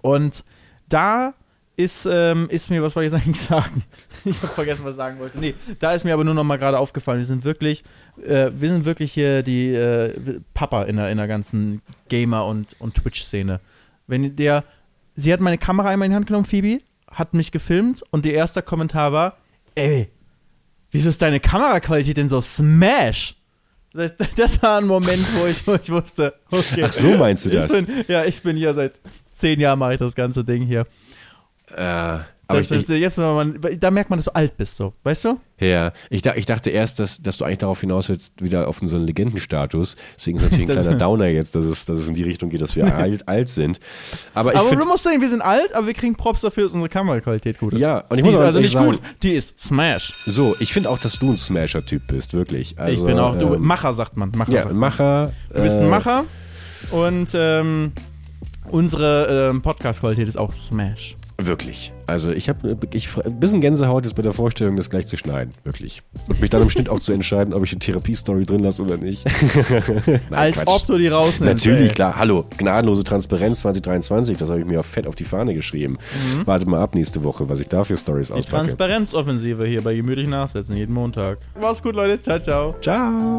Und 0.03 0.45
da 0.89 1.35
ist, 1.77 2.09
ähm, 2.11 2.49
ist 2.49 2.71
mir, 2.71 2.83
was 2.83 2.97
wollte 2.97 3.09
ich 3.09 3.13
jetzt 3.13 3.23
eigentlich 3.23 3.41
sagen? 3.41 3.85
Ich 4.25 4.43
habe 4.43 4.53
vergessen, 4.55 4.85
was 4.85 4.93
ich 4.93 4.97
sagen 4.97 5.21
wollte. 5.21 5.39
Nee, 5.39 5.55
da 5.79 5.93
ist 5.93 6.05
mir 6.05 6.13
aber 6.13 6.25
nur 6.25 6.35
noch 6.35 6.43
mal 6.43 6.57
gerade 6.57 6.81
aufgefallen, 6.81 7.19
wir 7.19 7.25
sind 7.25 7.45
wirklich, 7.45 7.85
äh, 8.27 8.51
wir 8.53 8.69
sind 8.69 8.85
wirklich 8.85 9.13
hier 9.13 9.45
die 9.45 9.69
äh, 9.69 10.41
Papa 10.53 10.83
in 10.83 10.97
der, 10.97 11.11
in 11.11 11.19
der 11.19 11.29
ganzen 11.29 11.81
Gamer- 12.09 12.45
und, 12.45 12.75
und 12.81 12.97
Twitch-Szene. 12.97 13.61
Wenn 14.09 14.35
der, 14.35 14.65
sie 15.15 15.33
hat 15.33 15.39
meine 15.39 15.59
Kamera 15.59 15.91
einmal 15.91 16.07
in 16.07 16.11
die 16.11 16.17
Hand 16.17 16.27
genommen, 16.27 16.45
Phoebe, 16.45 16.81
hat 17.09 17.35
mich 17.35 17.53
gefilmt 17.53 18.03
und 18.11 18.25
der 18.25 18.35
erste 18.35 18.63
Kommentar 18.63 19.13
war, 19.13 19.37
ey, 19.77 20.11
wieso 20.91 21.09
ist 21.09 21.23
deine 21.23 21.39
Kameraqualität 21.39 22.17
denn 22.17 22.29
so 22.29 22.41
smash? 22.41 23.37
Das, 23.93 24.15
das 24.37 24.61
war 24.61 24.79
ein 24.79 24.89
Moment, 24.89 25.25
wo 25.37 25.47
ich, 25.47 25.65
wo 25.67 25.75
ich 25.75 25.89
wusste, 25.89 26.35
okay. 26.51 26.83
Ach 26.85 26.93
so 26.93 27.17
meinst 27.17 27.45
du 27.45 27.51
das? 27.51 27.71
Ich 27.71 27.87
bin, 27.87 28.05
ja, 28.09 28.25
ich 28.25 28.43
bin 28.43 28.57
hier 28.57 28.75
seit 28.75 29.01
zehn 29.37 29.61
Jahren 29.61 29.79
mache 29.79 29.95
ich 29.95 29.99
das 30.01 30.15
ganze 30.15 30.45
Ding 30.45 30.63
hier. 30.63 30.87
Äh, 31.75 31.81
Aber 32.49 32.59
das 32.59 32.71
ich, 32.71 32.79
ist 32.79 32.91
jetzt, 32.91 33.19
man, 33.19 33.59
da 33.81 33.91
merkt 33.91 34.09
man, 34.09 34.19
dass 34.19 34.27
du 34.27 34.35
alt 34.37 34.57
bist, 34.57 34.77
so. 34.77 34.93
Weißt 35.03 35.25
du? 35.25 35.41
Ja, 35.59 35.93
ich, 36.11 36.25
ich 36.25 36.47
dachte 36.47 36.71
erst, 36.71 37.01
dass, 37.01 37.21
dass 37.21 37.39
du 37.39 37.45
eigentlich 37.45 37.59
darauf 37.59 37.81
hinaus 37.81 38.09
willst, 38.09 38.41
wieder 38.41 38.69
auf 38.69 38.81
unseren 38.81 39.03
Legendenstatus. 39.05 39.97
Deswegen 40.17 40.37
ist 40.37 40.45
natürlich 40.45 40.69
ein 40.69 40.69
Das- 40.77 40.83
kleiner 40.85 40.97
Downer 40.99 41.27
jetzt, 41.27 41.57
dass 41.57 41.65
es, 41.65 41.85
dass 41.87 41.99
es 41.99 42.07
in 42.09 42.15
die 42.15 42.23
Richtung 42.23 42.51
geht, 42.51 42.61
dass 42.61 42.77
wir 42.77 42.95
alt, 42.97 43.27
alt 43.27 43.49
sind. 43.49 43.81
Aber 44.33 44.53
ich 44.53 44.59
aber 44.61 44.69
finde. 44.69 44.85
du 44.85 44.91
musst 44.91 45.03
sagen, 45.03 45.21
wir 45.21 45.29
sind 45.29 45.43
alt, 45.43 45.75
aber 45.75 45.89
wir 45.89 45.95
kriegen 45.95 46.15
Props 46.15 46.43
dafür, 46.43 46.65
dass 46.65 46.73
unsere 46.73 46.89
Kameraqualität 46.89 47.59
gut 47.59 47.73
ist. 47.73 47.81
Ja, 47.81 47.99
und 48.09 48.17
ich 48.17 48.23
die 48.23 48.23
muss 48.23 48.35
ist 48.35 48.41
also 48.41 48.61
nicht 48.61 48.73
sagen- 48.73 48.87
gut, 48.93 49.01
die 49.25 49.33
ist 49.33 49.61
Smash. 49.61 50.13
So, 50.27 50.55
ich 50.61 50.73
finde 50.73 50.89
auch, 50.89 50.99
dass 51.01 51.19
du 51.19 51.33
ein 51.33 51.37
Smasher-Typ 51.37 52.07
bist, 52.07 52.33
wirklich. 52.33 52.79
Also, 52.79 53.01
ich 53.01 53.05
bin 53.05 53.19
auch, 53.19 53.37
du, 53.37 53.55
ähm, 53.55 53.63
Macher 53.63 53.93
sagt 53.93 54.17
man. 54.17 54.31
Macher 54.37 54.53
Ja, 54.53 54.59
sagt 54.63 54.71
man. 54.73 54.79
Macher. 54.81 55.33
Du 55.53 55.63
bist 55.63 55.79
ein 55.79 55.87
äh, 55.87 55.89
Macher 55.89 56.25
und 56.93 57.31
ähm, 57.35 57.91
unsere 58.71 59.49
ähm, 59.51 59.63
Podcast-Qualität 59.63 60.29
ist 60.29 60.39
auch 60.39 60.53
Smash. 60.53 61.17
Wirklich. 61.39 61.93
Also 62.07 62.31
ich 62.31 62.49
habe 62.49 62.79
ich, 62.95 63.09
ein 63.23 63.39
bisschen 63.39 63.61
Gänsehaut 63.61 64.05
jetzt 64.07 64.15
bei 64.15 64.23
der 64.23 64.33
Vorstellung, 64.33 64.75
das 64.77 64.89
gleich 64.89 65.07
zu 65.07 65.19
schneiden. 65.19 65.53
Wirklich. 65.65 66.03
Und 66.29 66.41
mich 66.41 66.49
dann 66.49 66.63
im 66.63 66.71
Schnitt 66.71 66.89
auch 66.89 66.99
zu 66.99 67.13
entscheiden, 67.13 67.53
ob 67.53 67.63
ich 67.63 67.73
eine 67.73 67.79
Therapiestory 67.81 68.47
drin 68.47 68.61
lasse 68.61 68.83
oder 68.83 68.97
nicht. 68.97 69.27
Nein, 70.07 70.21
Als 70.31 70.57
Quatsch. 70.57 70.67
ob 70.69 70.87
du 70.87 70.97
die 70.97 71.09
rausnimmst. 71.09 71.67
Natürlich, 71.67 71.89
ey. 71.91 71.95
klar. 71.95 72.17
Hallo, 72.17 72.47
gnadenlose 72.57 73.05
Transparenz 73.05 73.61
2023, 73.61 74.39
das 74.39 74.49
habe 74.49 74.61
ich 74.61 74.67
mir 74.67 74.81
auch 74.81 74.85
fett 74.85 75.07
auf 75.07 75.15
die 75.15 75.25
Fahne 75.25 75.53
geschrieben. 75.55 75.99
Wartet 76.47 76.69
mal 76.69 76.81
ab 76.81 76.95
nächste 76.95 77.23
Woche, 77.23 77.47
was 77.51 77.61
ich 77.61 77.69
da 77.69 77.85
für 77.85 77.99
Stories 77.99 78.31
Mhm. 78.31 78.35
Die 78.37 78.39
auspacke. 78.41 78.57
Transparenzoffensive 78.63 79.67
hier 79.67 79.83
bei 79.83 79.95
Gemütlich 79.95 80.29
Nachsetzen, 80.29 80.75
jeden 80.75 80.95
Montag. 80.95 81.37
Mach's 81.61 81.83
gut, 81.83 81.95
Leute. 81.95 82.19
Ciao, 82.23 82.39
ciao. 82.39 82.75
Ciao. 82.81 83.37